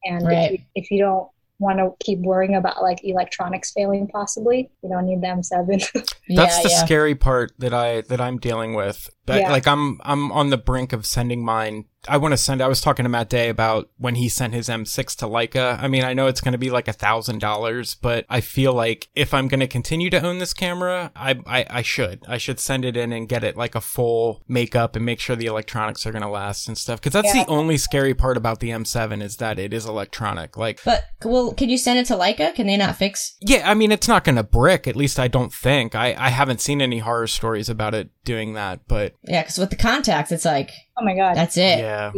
And 0.05 0.25
Right. 0.25 0.45
if, 0.45 0.51
you, 0.51 0.57
if 0.75 0.91
you 0.91 0.99
don't 0.99 1.27
want 1.61 1.77
to 1.79 1.93
keep 2.03 2.19
worrying 2.19 2.55
about 2.55 2.81
like 2.81 2.99
electronics 3.03 3.71
failing, 3.71 4.07
possibly, 4.07 4.69
you 4.83 4.89
don't 4.89 5.05
need 5.05 5.21
the 5.21 5.27
M7. 5.27 5.67
That's 5.93 6.57
yeah, 6.57 6.63
the 6.63 6.69
yeah. 6.69 6.85
scary 6.85 7.15
part 7.15 7.53
that 7.59 7.73
I 7.73 8.01
that 8.01 8.19
I'm 8.19 8.37
dealing 8.39 8.73
with. 8.73 9.09
But 9.25 9.41
Yeah. 9.41 9.51
like 9.51 9.67
I'm 9.67 10.01
I'm 10.03 10.31
on 10.31 10.49
the 10.49 10.57
brink 10.57 10.91
of 10.91 11.05
sending 11.05 11.45
mine. 11.45 11.85
I 12.07 12.17
want 12.17 12.31
to 12.31 12.37
send. 12.37 12.61
I 12.61 12.67
was 12.67 12.81
talking 12.81 13.03
to 13.03 13.09
Matt 13.09 13.29
Day 13.29 13.49
about 13.49 13.89
when 13.97 14.15
he 14.15 14.27
sent 14.27 14.53
his 14.53 14.69
M6 14.69 15.15
to 15.17 15.25
Leica. 15.25 15.77
I 15.81 15.87
mean, 15.87 16.03
I 16.03 16.13
know 16.13 16.27
it's 16.27 16.41
going 16.41 16.53
to 16.53 16.57
be 16.57 16.71
like 16.71 16.87
a 16.87 16.93
thousand 16.93 17.39
dollars, 17.39 17.95
but 17.95 18.25
I 18.29 18.41
feel 18.41 18.73
like 18.73 19.09
if 19.15 19.33
I'm 19.33 19.47
going 19.47 19.59
to 19.59 19.67
continue 19.67 20.09
to 20.09 20.21
own 20.25 20.39
this 20.39 20.53
camera, 20.53 21.11
I, 21.15 21.39
I 21.45 21.65
I 21.69 21.81
should 21.83 22.23
I 22.27 22.37
should 22.37 22.59
send 22.59 22.85
it 22.85 22.97
in 22.97 23.11
and 23.13 23.29
get 23.29 23.43
it 23.43 23.55
like 23.55 23.75
a 23.75 23.81
full 23.81 24.43
makeup 24.47 24.95
and 24.95 25.05
make 25.05 25.19
sure 25.19 25.35
the 25.35 25.45
electronics 25.45 26.05
are 26.05 26.11
going 26.11 26.23
to 26.23 26.27
last 26.29 26.67
and 26.67 26.77
stuff. 26.77 26.99
Because 26.99 27.13
that's 27.13 27.35
Yeah. 27.35 27.43
the 27.43 27.49
only 27.51 27.77
scary 27.77 28.13
part 28.15 28.35
about 28.37 28.59
the 28.61 28.69
M7 28.69 29.21
is 29.21 29.37
that 29.37 29.59
it 29.59 29.73
is 29.73 29.85
electronic. 29.85 30.57
Like 30.57 30.79
But 30.83 31.03
well, 31.23 31.53
could 31.53 31.69
you 31.69 31.77
send 31.77 31.99
it 31.99 32.05
to 32.07 32.15
Leica? 32.15 32.55
Can 32.55 32.65
they 32.67 32.77
not 32.77 32.95
fix? 32.95 33.35
yeah, 33.41 33.69
I 33.69 33.73
mean, 33.75 33.91
it's 33.91 34.07
not 34.07 34.23
going 34.23 34.37
to 34.37 34.43
brick. 34.43 34.87
At 34.87 34.95
least 34.95 35.19
I 35.19 35.27
don't 35.27 35.53
think. 35.53 35.93
I, 35.93 36.15
I 36.17 36.29
haven't 36.29 36.61
seen 36.61 36.81
any 36.81 36.99
horror 36.99 37.27
stories 37.27 37.69
about 37.69 37.93
it 37.93 38.09
doing 38.23 38.53
that, 38.53 38.81
but 38.87 39.13
Yeah, 39.23 39.41
because 39.43 39.57
with 39.57 39.69
the 39.69 39.75
Contax, 39.75 40.31
it's 40.31 40.45
like 40.45 40.71
oh 41.01 41.05
my 41.05 41.15
God. 41.15 41.35
that's 41.35 41.57
it. 41.57 41.79
yeah, 41.79 42.11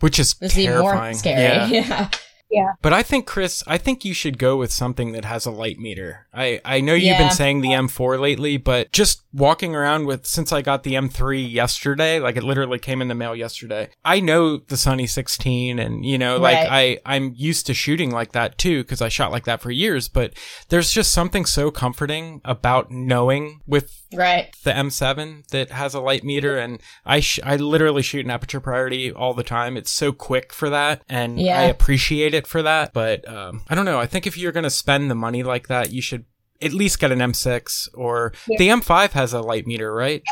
which 0.00 0.18
is 0.18 0.34
It's 0.40 0.56
even 0.56 0.72
terrifying. 0.74 1.12
more 1.12 1.14
scary. 1.14 1.70
Yeah. 1.74 2.08
Yeah. 2.52 2.72
But 2.82 2.92
I 2.92 3.04
think 3.04 3.28
Chris, 3.28 3.62
I 3.68 3.78
think 3.78 4.04
you 4.04 4.12
should 4.12 4.36
go 4.36 4.56
with 4.56 4.72
something 4.72 5.12
that 5.12 5.24
has 5.24 5.46
a 5.46 5.52
light 5.52 5.78
meter. 5.78 6.26
I 6.34 6.60
I 6.64 6.80
know 6.80 6.94
you've 6.94 7.04
Yeah. 7.04 7.18
been 7.18 7.30
saying 7.30 7.60
the 7.60 7.68
M4 7.68 8.18
lately, 8.18 8.56
but 8.56 8.90
just 8.90 9.22
walking 9.32 9.76
around 9.76 10.06
with 10.06 10.26
since 10.26 10.52
I 10.52 10.60
got 10.60 10.82
the 10.82 10.94
M3 10.96 11.48
yesterday, 11.48 12.18
like 12.18 12.36
it 12.36 12.42
literally 12.42 12.80
came 12.80 13.00
in 13.00 13.06
the 13.06 13.14
mail 13.14 13.36
yesterday. 13.36 13.90
I 14.04 14.18
know 14.18 14.56
the 14.56 14.76
Sunny 14.76 15.06
16 15.06 15.78
and 15.78 16.04
you 16.04 16.18
know, 16.18 16.38
like 16.38 16.56
Right. 16.68 16.98
I 17.06 17.14
I'm 17.14 17.34
used 17.36 17.66
to 17.68 17.74
shooting 17.74 18.10
like 18.10 18.32
that 18.32 18.58
too 18.58 18.82
cuz 18.82 19.00
I 19.00 19.08
shot 19.08 19.30
like 19.30 19.44
that 19.44 19.60
for 19.60 19.70
years, 19.70 20.08
but 20.08 20.32
there's 20.70 20.90
just 20.90 21.12
something 21.12 21.46
so 21.46 21.70
comforting 21.70 22.40
about 22.44 22.90
knowing 22.90 23.60
with 23.64 23.99
Right. 24.12 24.54
the 24.64 24.72
M7 24.72 25.46
that 25.48 25.70
has 25.70 25.94
a 25.94 26.00
light 26.00 26.24
meter, 26.24 26.58
and 26.58 26.80
I 27.04 27.20
sh- 27.20 27.40
I 27.44 27.56
literally 27.56 28.02
shoot 28.02 28.24
an 28.24 28.30
aperture 28.30 28.60
priority 28.60 29.12
all 29.12 29.34
the 29.34 29.42
time. 29.44 29.76
It's 29.76 29.90
so 29.90 30.12
quick 30.12 30.52
for 30.52 30.68
that, 30.70 31.02
and 31.08 31.40
Yeah. 31.40 31.58
I 31.60 31.62
appreciate 31.64 32.34
it 32.34 32.46
for 32.46 32.62
that. 32.62 32.92
But 32.92 33.28
um, 33.28 33.62
I 33.68 33.74
don't 33.74 33.84
know. 33.84 34.00
I 34.00 34.06
think 34.06 34.26
if 34.26 34.36
you're 34.36 34.52
gonna 34.52 34.70
spend 34.70 35.10
the 35.10 35.14
money 35.14 35.42
like 35.42 35.68
that, 35.68 35.92
you 35.92 36.02
should 36.02 36.24
at 36.62 36.72
least 36.72 36.98
get 36.98 37.10
an 37.12 37.20
M6 37.20 37.88
or 37.94 38.32
Yeah. 38.46 38.58
the 38.58 38.68
M5 38.68 39.12
has 39.12 39.32
a 39.32 39.40
light 39.40 39.66
meter, 39.66 39.92
right? 39.94 40.22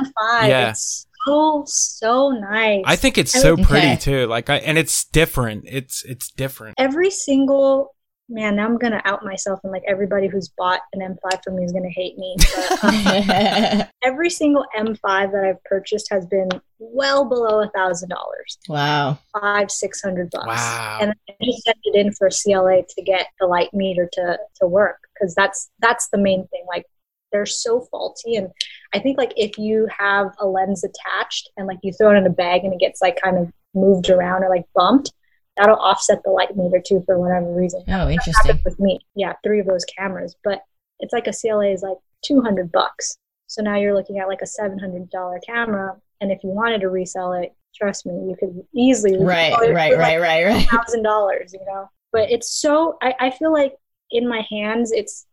M5. 0.00 0.48
Yeah. 0.48 0.70
It's 0.70 1.06
so, 1.26 1.64
so 1.66 2.30
nice. 2.30 2.82
I 2.86 2.96
think 2.96 3.18
it's 3.18 3.32
so 3.32 3.56
pretty 3.56 3.96
too. 3.98 4.26
Like 4.26 4.50
I 4.50 4.56
and 4.56 4.76
it's 4.78 5.04
different. 5.04 5.64
It's 5.66 6.04
it's 6.04 6.30
different. 6.30 6.74
every 6.78 7.10
single 7.10 7.94
man 8.28 8.56
now 8.56 8.66
i'm 8.66 8.76
gonna 8.76 9.00
out 9.04 9.24
myself 9.24 9.58
and 9.64 9.72
like 9.72 9.82
everybody 9.86 10.26
who's 10.26 10.48
bought 10.48 10.80
an 10.92 11.00
m5 11.00 11.42
from 11.42 11.56
me 11.56 11.64
is 11.64 11.72
gonna 11.72 11.88
hate 11.88 12.18
me 12.18 12.36
but 12.82 13.80
um, 13.80 13.82
every 14.02 14.28
single 14.30 14.66
m5 14.76 15.32
that 15.32 15.44
i've 15.44 15.62
purchased 15.64 16.08
has 16.10 16.26
been 16.26 16.48
well 16.78 17.24
below 17.24 17.62
a 17.62 17.70
thousand 17.70 18.08
dollars 18.10 18.58
wow. 18.68 19.18
five 19.40 19.70
six 19.70 20.02
hundred 20.02 20.30
bucks 20.30 20.46
Wow. 20.46 20.98
and 21.00 21.12
i 21.28 21.32
just 21.44 21.64
sent 21.64 21.78
it 21.84 21.94
in 21.94 22.12
for 22.12 22.26
a 22.26 22.30
cla 22.30 22.82
to 22.88 23.02
get 23.02 23.28
the 23.40 23.46
light 23.46 23.72
meter 23.72 24.08
to 24.12 24.38
to 24.60 24.66
work 24.66 24.98
because 25.14 25.34
that's 25.34 25.70
that's 25.80 26.08
the 26.10 26.18
main 26.18 26.46
thing 26.48 26.64
like 26.68 26.84
they're 27.32 27.46
so 27.46 27.80
faulty 27.90 28.36
and 28.36 28.48
i 28.94 28.98
think 28.98 29.18
like 29.18 29.32
if 29.36 29.58
you 29.58 29.88
have 29.96 30.28
a 30.38 30.46
lens 30.46 30.84
attached 30.84 31.50
and 31.56 31.66
like 31.66 31.78
you 31.82 31.92
throw 31.92 32.12
it 32.14 32.18
in 32.18 32.26
a 32.26 32.30
bag 32.30 32.64
and 32.64 32.72
it 32.72 32.80
gets 32.80 33.00
like 33.02 33.20
kind 33.22 33.38
of 33.38 33.52
moved 33.74 34.08
around 34.10 34.42
or 34.44 34.48
like 34.48 34.64
bumped 34.74 35.12
that'll 35.58 35.76
offset 35.76 36.20
the 36.24 36.30
light 36.30 36.56
meter 36.56 36.80
too 36.84 37.02
for 37.06 37.18
whatever 37.18 37.52
reason 37.54 37.82
Oh, 37.88 38.08
interesting. 38.08 38.60
with 38.64 38.78
me. 38.80 39.00
Yeah, 39.14 39.34
three 39.44 39.60
of 39.60 39.66
those 39.66 39.84
cameras, 39.84 40.36
but 40.44 40.60
it's 41.00 41.12
like 41.12 41.26
a 41.26 41.32
CLA 41.32 41.66
is 41.72 41.82
like 41.82 41.98
200 42.24 42.72
bucks. 42.72 43.18
So 43.46 43.62
now 43.62 43.76
you're 43.76 43.94
looking 43.94 44.18
at 44.18 44.28
like 44.28 44.42
a 44.42 44.46
$700 44.46 45.38
camera. 45.46 45.96
And 46.20 46.30
if 46.32 46.42
you 46.42 46.50
wanted 46.50 46.80
to 46.82 46.88
resell 46.88 47.32
it, 47.32 47.52
trust 47.74 48.06
me, 48.06 48.12
you 48.28 48.36
could 48.38 48.62
easily 48.74 49.16
Right. 49.22 49.52
it 49.52 49.72
Right. 49.72 49.92
for, 49.92 49.98
Right. 49.98 50.18
like, 50.18 50.20
Right. 50.20 50.44
Right. 50.46 50.68
thousand 50.68 51.02
dollars, 51.02 51.52
you 51.52 51.64
know. 51.66 51.88
But 52.12 52.30
it's 52.30 52.50
so 52.50 52.96
I, 53.02 53.14
I 53.20 53.30
feel 53.30 53.52
like 53.52 53.74
in 54.10 54.26
my 54.28 54.44
hands 54.50 54.90
it's 54.92 55.26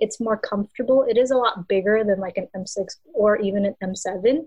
it's 0.00 0.20
more 0.20 0.36
comfortable. 0.36 1.02
It 1.08 1.18
is 1.18 1.30
a 1.32 1.36
lot 1.36 1.66
bigger 1.66 2.04
than 2.04 2.20
like 2.20 2.36
an 2.36 2.46
M6 2.54 2.86
or 3.14 3.36
even 3.38 3.64
an 3.66 3.74
M7. 3.82 4.46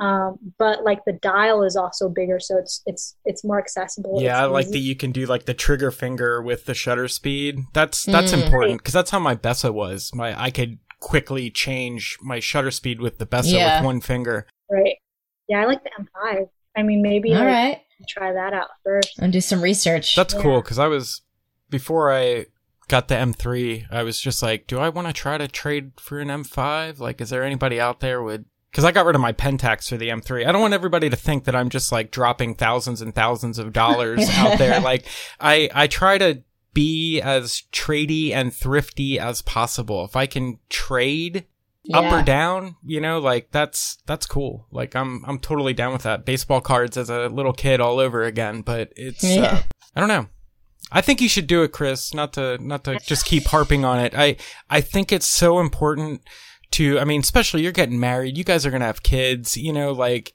Um, 0.00 0.38
but 0.58 0.82
like 0.82 1.04
the 1.04 1.12
dial 1.12 1.62
is 1.62 1.76
also 1.76 2.08
bigger, 2.08 2.40
so 2.40 2.56
it's 2.56 2.82
it's 2.86 3.16
it's 3.26 3.44
more 3.44 3.58
accessible. 3.58 4.20
Yeah, 4.22 4.40
I 4.40 4.46
It's 4.46 4.52
like 4.52 4.68
that 4.70 4.78
you 4.78 4.96
can 4.96 5.12
do 5.12 5.26
like 5.26 5.44
the 5.44 5.52
trigger 5.54 5.90
finger 5.90 6.40
with 6.42 6.64
the 6.64 6.72
shutter 6.74 7.06
speed. 7.06 7.58
That's 7.74 8.04
that's 8.06 8.32
Mm. 8.32 8.44
important 8.44 8.78
because 8.78 8.94
that's 8.94 9.10
how 9.10 9.18
my 9.18 9.36
Bessa 9.36 9.72
was. 9.72 10.10
My 10.14 10.40
I 10.40 10.50
could 10.50 10.78
quickly 11.00 11.50
change 11.50 12.16
my 12.22 12.40
shutter 12.40 12.70
speed 12.70 13.00
with 13.00 13.18
the 13.18 13.26
Bessa 13.26 13.52
Yeah. 13.52 13.78
with 13.80 13.84
one 13.86 14.00
finger. 14.00 14.46
right. 14.70 14.96
Yeah, 15.48 15.62
I 15.62 15.64
like 15.66 15.82
the 15.84 15.90
M5. 15.98 16.48
I 16.76 16.82
mean, 16.82 17.02
maybe 17.02 17.30
All 17.34 17.40
like, 17.40 17.46
right. 17.46 17.80
try 18.08 18.32
that 18.32 18.52
out 18.54 18.68
first. 18.84 19.18
And 19.18 19.32
do 19.32 19.40
some 19.40 19.60
research. 19.60 20.14
That's 20.16 20.32
Yeah. 20.32 20.40
cool 20.42 20.60
because 20.62 20.78
I 20.78 20.86
was 20.86 21.22
before 21.68 22.12
I 22.12 22.46
got 22.88 23.08
the 23.08 23.16
M3. 23.16 23.86
I 23.90 24.02
was 24.04 24.20
just 24.20 24.42
like, 24.42 24.66
do 24.66 24.78
I 24.78 24.88
want 24.88 25.08
to 25.08 25.12
try 25.12 25.36
to 25.38 25.48
trade 25.48 25.92
for 25.98 26.20
an 26.20 26.28
M5? 26.30 27.00
Like, 27.00 27.20
is 27.20 27.30
there 27.30 27.42
anybody 27.44 27.78
out 27.80 28.00
there 28.00 28.22
with? 28.22 28.44
Because 28.70 28.84
I 28.84 28.92
got 28.92 29.04
rid 29.04 29.16
of 29.16 29.20
my 29.20 29.32
Pentax 29.32 29.88
for 29.88 29.96
the 29.96 30.08
M3. 30.08 30.46
I 30.46 30.52
don't 30.52 30.60
want 30.60 30.74
everybody 30.74 31.10
to 31.10 31.16
think 31.16 31.44
that 31.44 31.56
I'm 31.56 31.70
just 31.70 31.90
like 31.90 32.10
dropping 32.10 32.54
thousands 32.54 33.00
and 33.00 33.14
thousands 33.14 33.58
of 33.58 33.72
dollars 33.72 34.28
out 34.32 34.58
there. 34.58 34.80
Like, 34.80 35.06
I 35.40 35.68
I 35.74 35.86
try 35.86 36.18
to 36.18 36.42
be 36.72 37.20
as 37.20 37.64
tradey 37.72 38.32
and 38.32 38.54
thrifty 38.54 39.18
as 39.18 39.42
possible. 39.42 40.04
If 40.04 40.14
I 40.16 40.26
can 40.26 40.58
trade 40.68 41.46
up 41.92 42.12
or 42.12 42.22
down, 42.22 42.76
you 42.84 43.00
know, 43.00 43.18
like 43.18 43.50
that's 43.50 43.98
that's 44.06 44.26
cool. 44.26 44.66
Like 44.70 44.94
I'm 44.94 45.24
I'm 45.26 45.38
totally 45.38 45.74
down 45.74 45.92
with 45.92 46.02
that. 46.02 46.24
Baseball 46.24 46.60
cards 46.60 46.96
as 46.96 47.10
a 47.10 47.28
little 47.28 47.52
kid 47.52 47.80
all 47.80 47.98
over 47.98 48.22
again, 48.22 48.62
but 48.62 48.92
it's 48.96 49.24
uh, 49.24 49.62
I 49.96 50.00
don't 50.00 50.08
know. 50.08 50.26
I 50.92 51.00
think 51.00 51.20
you 51.20 51.28
should 51.28 51.46
do 51.46 51.62
it, 51.62 51.72
Chris. 51.72 52.14
Not 52.14 52.32
to 52.34 52.58
not 52.58 52.84
to 52.84 52.98
just 53.00 53.24
keep 53.24 53.46
harping 53.46 53.84
on 53.84 53.98
it. 53.98 54.14
I 54.14 54.36
I 54.68 54.80
think 54.80 55.12
it's 55.12 55.26
so 55.26 55.60
important 55.60 56.22
to 56.72 56.98
I 56.98 57.04
mean, 57.04 57.20
especially 57.20 57.62
you're 57.62 57.72
getting 57.72 58.00
married, 58.00 58.38
you 58.38 58.44
guys 58.44 58.64
are 58.66 58.70
gonna 58.70 58.84
have 58.84 59.02
kids, 59.02 59.56
you 59.56 59.72
know, 59.72 59.92
like 59.92 60.34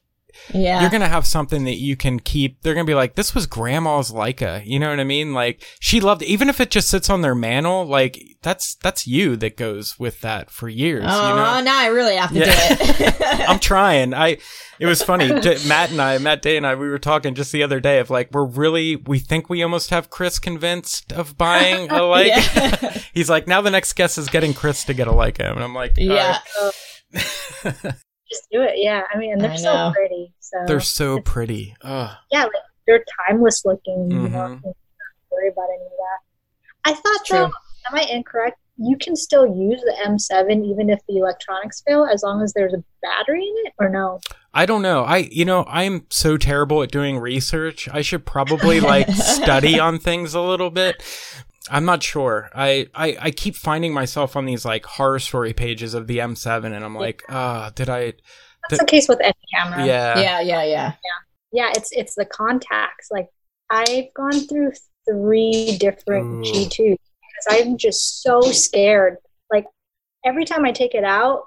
Yeah. 0.53 0.81
you're 0.81 0.89
gonna 0.89 1.07
have 1.09 1.25
something 1.25 1.63
that 1.65 1.77
you 1.77 1.95
can 1.95 2.19
keep. 2.19 2.61
They're 2.61 2.73
gonna 2.73 2.85
be 2.85 2.93
like, 2.95 3.15
"This 3.15 3.33
was 3.33 3.45
Grandma's 3.47 4.11
Leica." 4.11 4.65
You 4.65 4.79
know 4.79 4.89
what 4.89 4.99
I 4.99 5.03
mean? 5.03 5.33
Like 5.33 5.63
she 5.79 5.99
loved, 5.99 6.21
it. 6.21 6.27
even 6.27 6.49
if 6.49 6.59
it 6.59 6.71
just 6.71 6.89
sits 6.89 7.09
on 7.09 7.21
their 7.21 7.35
mantle. 7.35 7.85
Like 7.85 8.21
that's 8.41 8.75
that's 8.75 9.07
you 9.07 9.35
that 9.37 9.57
goes 9.57 9.97
with 9.99 10.21
that 10.21 10.51
for 10.51 10.69
years. 10.69 11.03
Oh, 11.07 11.29
you 11.29 11.35
know? 11.35 11.61
now 11.61 11.79
I 11.79 11.87
really 11.87 12.15
have 12.15 12.31
to 12.31 12.39
Yeah. 12.39 12.75
do 12.75 12.83
it. 13.05 13.15
I'm 13.49 13.59
trying. 13.59 14.13
I. 14.13 14.37
It 14.77 14.87
was 14.87 15.01
funny. 15.01 15.29
Matt 15.29 15.91
and 15.91 16.01
I, 16.01 16.17
Matt 16.17 16.41
Day 16.41 16.57
and 16.57 16.67
I, 16.67 16.75
we 16.75 16.89
were 16.89 16.99
talking 16.99 17.33
just 17.33 17.53
the 17.53 17.63
other 17.63 17.79
day 17.79 17.99
of 17.99 18.09
like 18.09 18.29
we're 18.33 18.45
really 18.45 18.97
we 18.97 19.19
think 19.19 19.49
we 19.49 19.63
almost 19.63 19.89
have 19.89 20.09
Chris 20.09 20.37
convinced 20.37 21.13
of 21.13 21.37
buying 21.37 21.89
a 21.89 21.93
Leica. 22.01 22.81
Yeah. 22.81 23.01
He's 23.13 23.29
like, 23.29 23.47
now 23.47 23.61
the 23.61 23.71
next 23.71 23.93
guess 23.93 24.17
is 24.17 24.27
getting 24.27 24.53
Chris 24.53 24.83
to 24.83 24.93
get 24.93 25.07
a 25.07 25.11
Leica, 25.11 25.49
and 25.49 25.63
I'm 25.63 25.73
like, 25.73 25.93
yeah. 25.95 26.39
right. 26.61 26.71
Oh. 27.63 27.91
Just 28.35 28.47
do 28.51 28.61
it. 28.61 28.73
Yeah. 28.75 29.03
I 29.13 29.17
mean, 29.17 29.33
and 29.33 29.41
they're 29.41 29.51
I 29.51 29.55
so 29.55 29.73
know. 29.73 29.93
pretty. 29.95 30.33
So 30.39 30.57
they're 30.67 30.79
so 30.79 31.19
pretty. 31.19 31.75
Ugh. 31.81 32.15
yeah, 32.31 32.43
like 32.43 32.51
they're 32.87 33.03
timeless 33.27 33.63
looking. 33.65 34.11
You 34.11 34.17
know, 34.17 34.23
you 34.23 34.29
don't 34.29 34.57
mm-hmm. 34.57 34.69
worry 35.31 35.49
about 35.49 35.67
any 35.73 35.85
of 35.85 35.91
that. 35.97 36.19
I 36.85 36.93
thought 36.93 37.25
True. 37.25 37.37
though, 37.37 37.51
am 37.89 37.95
I 37.95 38.07
incorrect? 38.11 38.57
You 38.77 38.97
can 38.97 39.15
still 39.15 39.45
use 39.47 39.81
the 39.81 39.95
M7 40.05 40.65
even 40.65 40.89
if 40.89 40.99
the 41.07 41.17
electronics 41.17 41.81
fail, 41.87 42.05
as 42.05 42.23
long 42.23 42.41
as 42.41 42.53
there's 42.53 42.73
a 42.73 42.83
battery 43.01 43.43
in 43.43 43.67
it, 43.67 43.73
or 43.79 43.89
no? 43.89 44.19
I 44.53 44.65
don't 44.65 44.81
know. 44.81 45.03
I, 45.03 45.29
you 45.31 45.45
know, 45.45 45.65
I'm 45.67 46.05
so 46.09 46.37
terrible 46.37 46.83
at 46.83 46.91
doing 46.91 47.17
research. 47.17 47.87
I 47.91 48.01
should 48.01 48.25
probably 48.25 48.79
like 48.81 49.09
study 49.13 49.79
on 49.79 49.97
things 49.97 50.33
a 50.33 50.41
little 50.41 50.71
bit. 50.71 51.01
I'm 51.69 51.85
not 51.85 52.03
sure. 52.03 52.49
I, 52.53 52.87
I, 52.93 53.17
I 53.19 53.31
keep 53.31 53.55
finding 53.55 53.93
myself 53.93 54.35
on 54.35 54.45
these 54.45 54.65
like 54.65 54.85
horror 54.85 55.19
story 55.19 55.53
pages 55.53 55.93
of 55.93 56.07
the 56.07 56.19
M7 56.19 56.65
and 56.75 56.83
I'm 56.85 56.95
like, 56.95 57.23
ah, 57.29 57.71
did 57.73 57.89
I, 57.89 58.13
That's 58.69 58.81
the 58.81 58.85
case 58.87 59.07
with 59.07 59.19
any 59.21 59.33
camera. 59.53 59.85
yeah. 59.85 60.19
Yeah. 60.19 60.41
Yeah. 60.41 60.63
Yeah. 60.63 60.91
yeah 61.51 61.71
it's 61.75 61.89
it's 61.91 62.15
the 62.15 62.25
Contax 62.25 62.89
like 63.11 63.27
i've 63.69 64.13
gone 64.13 64.39
through 64.47 64.71
three 65.09 65.77
different 65.79 66.45
Ooh. 66.45 66.51
g2s 66.51 66.97
because 66.97 67.47
i'm 67.49 67.77
just 67.77 68.21
so 68.21 68.41
scared 68.41 69.17
like 69.51 69.65
every 70.25 70.45
time 70.45 70.65
i 70.65 70.71
take 70.71 70.93
it 70.93 71.03
out 71.03 71.43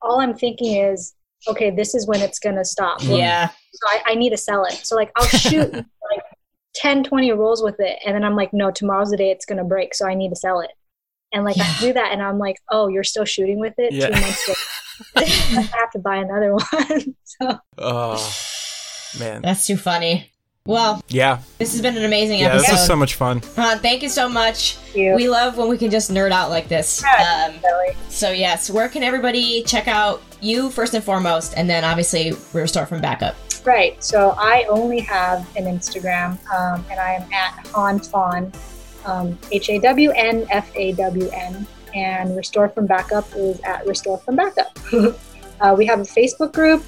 all 0.00 0.20
i'm 0.20 0.34
thinking 0.34 0.76
is 0.82 1.14
okay 1.48 1.70
this 1.70 1.94
is 1.94 2.06
when 2.06 2.20
it's 2.20 2.38
gonna 2.38 2.64
stop 2.64 2.98
Yeah. 3.02 3.48
so 3.48 3.86
I, 3.88 4.12
I 4.12 4.14
need 4.14 4.30
to 4.30 4.36
sell 4.36 4.64
it 4.64 4.72
so 4.86 4.96
like 4.96 5.10
i'll 5.16 5.26
shoot 5.26 5.72
like 5.72 5.84
10 6.74 7.04
20 7.04 7.32
rolls 7.32 7.62
with 7.62 7.76
it 7.80 7.98
and 8.06 8.14
then 8.14 8.24
i'm 8.24 8.34
like 8.36 8.52
no 8.52 8.70
tomorrow's 8.70 9.10
the 9.10 9.16
day 9.16 9.30
it's 9.30 9.44
gonna 9.44 9.64
break 9.64 9.94
so 9.94 10.06
i 10.06 10.14
need 10.14 10.30
to 10.30 10.36
sell 10.36 10.60
it 10.60 10.70
and 11.32 11.44
like 11.44 11.56
Yeah. 11.56 11.64
i 11.66 11.80
do 11.80 11.92
that 11.92 12.12
and 12.12 12.22
i'm 12.22 12.38
like 12.38 12.56
oh 12.70 12.88
you're 12.88 13.04
still 13.04 13.24
shooting 13.24 13.58
with 13.60 13.74
it 13.78 13.92
Yeah. 13.92 14.06
two 14.08 14.20
months 14.20 14.48
later 15.16 15.30
i 15.58 15.60
have 15.78 15.90
to 15.92 15.98
buy 15.98 16.16
another 16.16 16.52
one 16.72 17.14
so 17.24 17.58
Oh. 17.78 18.34
Man. 19.18 19.42
That's 19.42 19.66
too 19.66 19.76
funny. 19.76 20.30
Well, 20.64 21.02
Yeah. 21.08 21.40
this 21.58 21.72
has 21.72 21.82
been 21.82 21.96
an 21.98 22.04
amazing 22.06 22.38
Yeah, 22.38 22.46
episode. 22.46 22.62
this 22.62 22.70
was 22.72 22.86
so 22.86 22.96
much 22.96 23.14
fun. 23.16 23.42
Han, 23.56 23.78
thank 23.80 24.02
you 24.02 24.08
so 24.08 24.26
much. 24.28 24.78
you. 24.94 25.14
We 25.16 25.28
love 25.28 25.58
when 25.58 25.68
we 25.68 25.76
can 25.76 25.90
just 25.90 26.10
nerd 26.10 26.30
out 26.30 26.48
like 26.48 26.68
this. 26.68 27.02
Yeah, 27.04 27.50
Um, 27.50 27.60
Really. 27.62 27.94
so 28.08 28.30
yes, 28.30 28.70
where 28.70 28.88
can 28.88 29.02
everybody 29.02 29.64
check 29.64 29.86
out 29.88 30.22
you 30.40 30.70
first 30.70 30.94
and 30.94 31.04
foremost, 31.04 31.52
and 31.58 31.68
then 31.68 31.84
obviously 31.84 32.32
restore 32.54 32.86
from 32.86 33.00
backup. 33.02 33.34
Right. 33.64 34.02
So 34.02 34.34
I 34.38 34.64
only 34.68 35.00
have 35.00 35.48
an 35.56 35.64
Instagram, 35.64 36.32
um, 36.52 36.84
and 36.90 36.98
I 36.98 37.14
am 37.14 37.32
at 37.32 37.66
Han 37.68 38.00
Fawn, 38.00 38.52
um, 39.04 39.38
H 39.50 39.70
A 39.70 39.78
W 39.78 40.10
N 40.10 40.46
F 40.50 40.70
A 40.74 40.92
W 40.92 41.28
N, 41.32 41.66
and 41.94 42.36
Restore 42.36 42.68
from 42.68 42.86
Backup 42.86 43.26
is 43.36 43.60
at 43.60 43.86
Restore 43.86 44.18
from 44.18 44.36
Backup. 44.36 44.76
uh, 45.60 45.74
we 45.76 45.86
have 45.86 46.00
a 46.00 46.04
Facebook 46.04 46.52
group, 46.52 46.84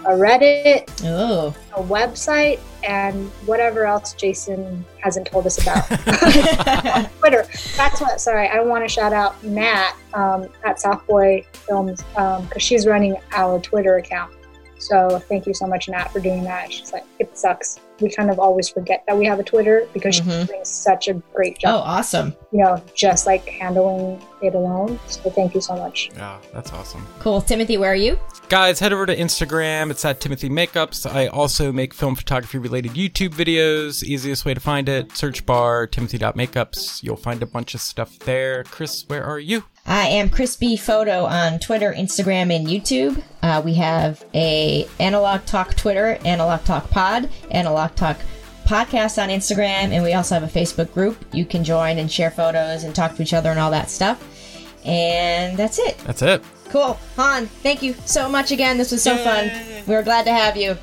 a 0.00 0.10
Reddit, 0.10 0.88
Oh, 1.04 1.54
a 1.76 1.82
website, 1.82 2.58
and 2.82 3.28
whatever 3.46 3.84
else 3.84 4.12
Jason 4.14 4.84
hasn't 5.00 5.26
told 5.26 5.46
us 5.46 5.60
about. 5.60 5.86
Twitter. 7.18 7.46
That's 7.76 8.00
what. 8.00 8.20
Sorry, 8.20 8.48
I 8.48 8.60
want 8.60 8.84
to 8.84 8.88
shout 8.88 9.12
out 9.12 9.42
Matt 9.44 9.96
um, 10.14 10.48
at 10.64 10.78
Softboy 10.78 11.44
Films 11.46 12.02
because 12.02 12.62
she's 12.62 12.86
running 12.86 13.16
our 13.32 13.60
Twitter 13.60 13.96
account. 13.96 14.32
So 14.78 15.18
thank 15.18 15.46
you 15.46 15.54
so 15.54 15.66
much, 15.66 15.88
Nat, 15.88 16.08
for 16.08 16.20
doing 16.20 16.44
that. 16.44 16.72
She's 16.72 16.92
like, 16.92 17.04
it 17.18 17.36
sucks. 17.36 17.80
We 18.00 18.10
kind 18.10 18.30
of 18.30 18.38
always 18.38 18.68
forget 18.68 19.04
that 19.06 19.16
we 19.18 19.26
have 19.26 19.38
a 19.40 19.42
Twitter 19.42 19.86
because 19.92 20.20
Mhm. 20.20 20.38
she's 20.40 20.48
doing 20.48 20.64
such 20.64 21.08
a 21.08 21.14
great 21.34 21.58
job. 21.58 21.74
oh, 21.74 21.78
awesome, 21.78 22.34
You 22.52 22.64
know, 22.64 22.82
just 22.94 23.26
like 23.26 23.46
handling 23.48 24.20
it 24.40 24.54
alone. 24.54 24.98
So 25.08 25.30
thank 25.30 25.54
you 25.54 25.60
so 25.60 25.74
much. 25.76 26.10
Yeah, 26.16 26.36
that's 26.54 26.72
awesome. 26.72 27.06
cool. 27.18 27.40
Timothy, 27.40 27.76
where 27.76 27.90
are 27.90 27.94
you? 27.96 28.18
Guys, 28.48 28.78
head 28.80 28.92
over 28.92 29.04
to 29.04 29.14
Instagram. 29.16 29.90
It's 29.90 30.04
at 30.04 30.20
Timothy 30.20 30.48
Makeups. 30.48 31.10
I 31.10 31.26
also 31.26 31.70
make 31.72 31.92
film 31.92 32.14
photography 32.14 32.56
related 32.58 32.92
YouTube 32.92 33.30
videos. 33.34 34.02
Easiest 34.02 34.44
way 34.46 34.54
to 34.54 34.60
find 34.60 34.88
it, 34.88 35.14
search 35.16 35.44
bar 35.44 35.86
timothy.makeups. 35.86 37.02
You'll 37.02 37.16
find 37.16 37.42
a 37.42 37.46
bunch 37.46 37.74
of 37.74 37.80
stuff 37.80 38.18
there. 38.20 38.64
Chris, 38.64 39.04
where 39.08 39.24
are 39.24 39.38
you? 39.38 39.64
I 39.86 40.06
am 40.08 40.28
Chris 40.28 40.54
B 40.56 40.76
Photo 40.76 41.24
on 41.24 41.58
Twitter, 41.58 41.92
Instagram, 41.96 42.54
and 42.54 42.66
YouTube. 42.66 43.22
Uh, 43.42 43.62
we 43.64 43.74
have 43.74 44.22
a 44.34 44.86
Analog 45.00 45.44
Talk 45.46 45.74
Twitter, 45.76 46.18
Analog 46.26 46.64
Talk 46.64 46.90
Pod, 46.90 47.30
Analog 47.50 47.87
Talk 47.94 48.18
Podcast 48.64 49.22
on 49.22 49.30
Instagram, 49.30 49.92
and 49.92 50.04
we 50.04 50.12
also 50.12 50.38
have 50.38 50.44
a 50.44 50.58
Facebook 50.58 50.92
group. 50.92 51.16
You 51.32 51.46
can 51.46 51.64
join 51.64 51.98
and 51.98 52.10
share 52.12 52.30
photos 52.30 52.84
and 52.84 52.94
talk 52.94 53.16
to 53.16 53.22
each 53.22 53.32
other 53.32 53.50
and 53.50 53.58
all 53.58 53.70
that 53.70 53.88
stuff. 53.88 54.22
And 54.84 55.56
that's 55.56 55.78
it. 55.78 55.96
That's 55.98 56.20
it. 56.22 56.42
Cool. 56.68 56.98
Han, 57.16 57.46
thank 57.46 57.82
you 57.82 57.94
so 58.04 58.28
much 58.28 58.50
again. 58.50 58.76
This 58.76 58.92
was 58.92 59.02
so 59.02 59.16
fun. 59.16 59.50
We 59.86 59.94
were 59.94 60.02
glad 60.02 60.24
to 60.24 60.32
have 60.32 60.56
you. 60.56 60.76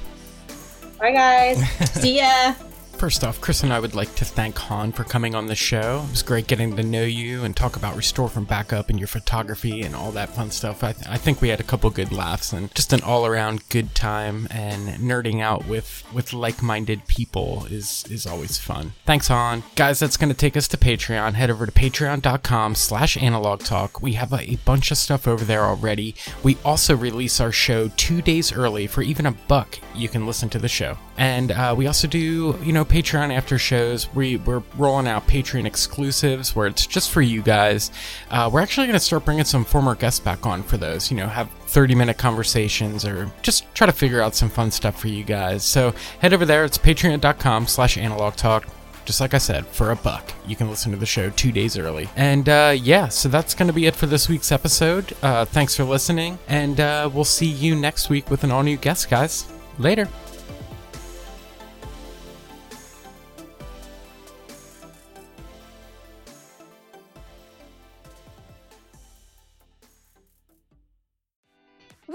Bye, 0.99 1.11
guys. 1.11 1.69
See 2.01 2.17
ya. 2.17 2.55
First 2.97 3.25
off, 3.25 3.41
Chris 3.41 3.61
and 3.61 3.73
I 3.73 3.79
would 3.79 3.93
like 3.93 4.15
to 4.15 4.25
thank 4.25 4.57
Han 4.57 4.91
for 4.93 5.03
coming 5.03 5.35
on 5.35 5.47
the 5.47 5.53
show. 5.55 6.03
It 6.07 6.11
was 6.11 6.23
great 6.23 6.47
getting 6.47 6.75
to 6.75 6.81
know 6.81 7.03
you 7.03 7.43
and 7.43 7.55
talk 7.55 7.75
about 7.75 7.95
Restore 7.95 8.29
from 8.29 8.45
Backup 8.45 8.89
and 8.89 8.97
your 8.97 9.09
photography 9.09 9.81
and 9.81 9.93
all 9.93 10.11
that 10.13 10.29
fun 10.29 10.49
stuff. 10.49 10.83
I, 10.83 10.93
th- 10.93 11.05
I 11.07 11.17
think 11.17 11.41
we 11.41 11.49
had 11.49 11.59
a 11.59 11.63
couple 11.63 11.89
good 11.89 12.11
laughs 12.13 12.53
and 12.53 12.73
just 12.73 12.93
an 12.93 13.01
all 13.03 13.25
around 13.25 13.67
good 13.69 13.93
time 13.95 14.47
and 14.49 14.87
nerding 14.99 15.41
out 15.41 15.67
with, 15.67 16.03
with 16.13 16.31
like 16.31 16.63
minded 16.63 17.05
people 17.05 17.65
is, 17.69 18.05
is 18.09 18.25
always 18.25 18.57
fun. 18.57 18.93
Thanks, 19.05 19.27
Han. 19.27 19.63
Guys, 19.75 19.99
that's 19.99 20.17
going 20.17 20.31
to 20.31 20.37
take 20.37 20.55
us 20.55 20.67
to 20.69 20.77
Patreon. 20.77 21.33
Head 21.33 21.51
over 21.51 21.65
to 21.65 21.71
patreon.com 21.71 22.75
slash 22.75 23.17
analog 23.17 23.59
talk. 23.59 24.01
We 24.01 24.13
have 24.13 24.31
a, 24.31 24.51
a 24.51 24.55
bunch 24.63 24.89
of 24.89 24.97
stuff 24.97 25.27
over 25.27 25.43
there 25.43 25.63
already. 25.63 26.15
We 26.43 26.57
also 26.63 26.95
release 26.95 27.41
our 27.41 27.51
show 27.51 27.89
two 27.89 28.21
days 28.21 28.53
early 28.53 28.87
for 28.87 29.01
even 29.01 29.25
a 29.25 29.31
buck. 29.31 29.79
You 29.93 30.07
can 30.07 30.25
listen 30.25 30.49
to 30.49 30.59
the 30.59 30.69
show. 30.69 30.97
And 31.17 31.51
uh, 31.51 31.73
we 31.77 31.87
also 31.87 32.07
do, 32.07 32.57
you 32.61 32.73
Patreon 32.85 33.35
after 33.35 33.57
shows. 33.57 34.13
We, 34.13 34.37
we're 34.37 34.63
rolling 34.77 35.07
out 35.07 35.27
Patreon 35.27 35.65
exclusives 35.65 36.55
where 36.55 36.67
it's 36.67 36.85
just 36.85 37.11
for 37.11 37.21
you 37.21 37.41
guys. 37.41 37.91
Uh, 38.29 38.49
we're 38.51 38.61
actually 38.61 38.87
going 38.87 38.99
to 38.99 39.03
start 39.03 39.25
bringing 39.25 39.45
some 39.45 39.65
former 39.65 39.95
guests 39.95 40.19
back 40.19 40.45
on 40.45 40.63
for 40.63 40.77
those, 40.77 41.11
you 41.11 41.17
know, 41.17 41.27
have 41.27 41.49
30 41.67 41.95
minute 41.95 42.17
conversations 42.17 43.05
or 43.05 43.31
just 43.41 43.65
try 43.75 43.85
to 43.87 43.93
figure 43.93 44.21
out 44.21 44.35
some 44.35 44.49
fun 44.49 44.71
stuff 44.71 44.99
for 44.99 45.07
you 45.07 45.23
guys. 45.23 45.63
So 45.63 45.93
head 46.19 46.33
over 46.33 46.45
there. 46.45 46.63
It's 46.65 46.77
patreon.com 46.77 47.67
slash 47.67 47.97
analog 47.97 48.35
talk 48.35 48.65
just 49.05 49.21
like 49.21 49.33
I 49.33 49.37
said, 49.37 49.65
for 49.67 49.91
a 49.91 49.95
buck, 49.95 50.33
you 50.47 50.55
can 50.55 50.69
listen 50.69 50.91
to 50.91 50.97
the 50.97 51.05
show 51.05 51.29
two 51.29 51.51
days 51.51 51.77
early. 51.77 52.09
And 52.15 52.49
uh, 52.49 52.75
yeah, 52.75 53.07
so 53.07 53.29
that's 53.29 53.53
going 53.53 53.67
to 53.67 53.73
be 53.73 53.85
it 53.85 53.95
for 53.95 54.07
this 54.07 54.27
week's 54.27 54.51
episode. 54.51 55.13
Uh, 55.21 55.45
thanks 55.45 55.75
for 55.75 55.83
listening, 55.83 56.39
and 56.47 56.79
uh, 56.79 57.09
we'll 57.13 57.23
see 57.23 57.45
you 57.45 57.75
next 57.75 58.09
week 58.09 58.29
with 58.29 58.43
an 58.43 58.51
all 58.51 58.63
new 58.63 58.77
guest, 58.77 59.09
guys. 59.09 59.45
Later. 59.77 60.09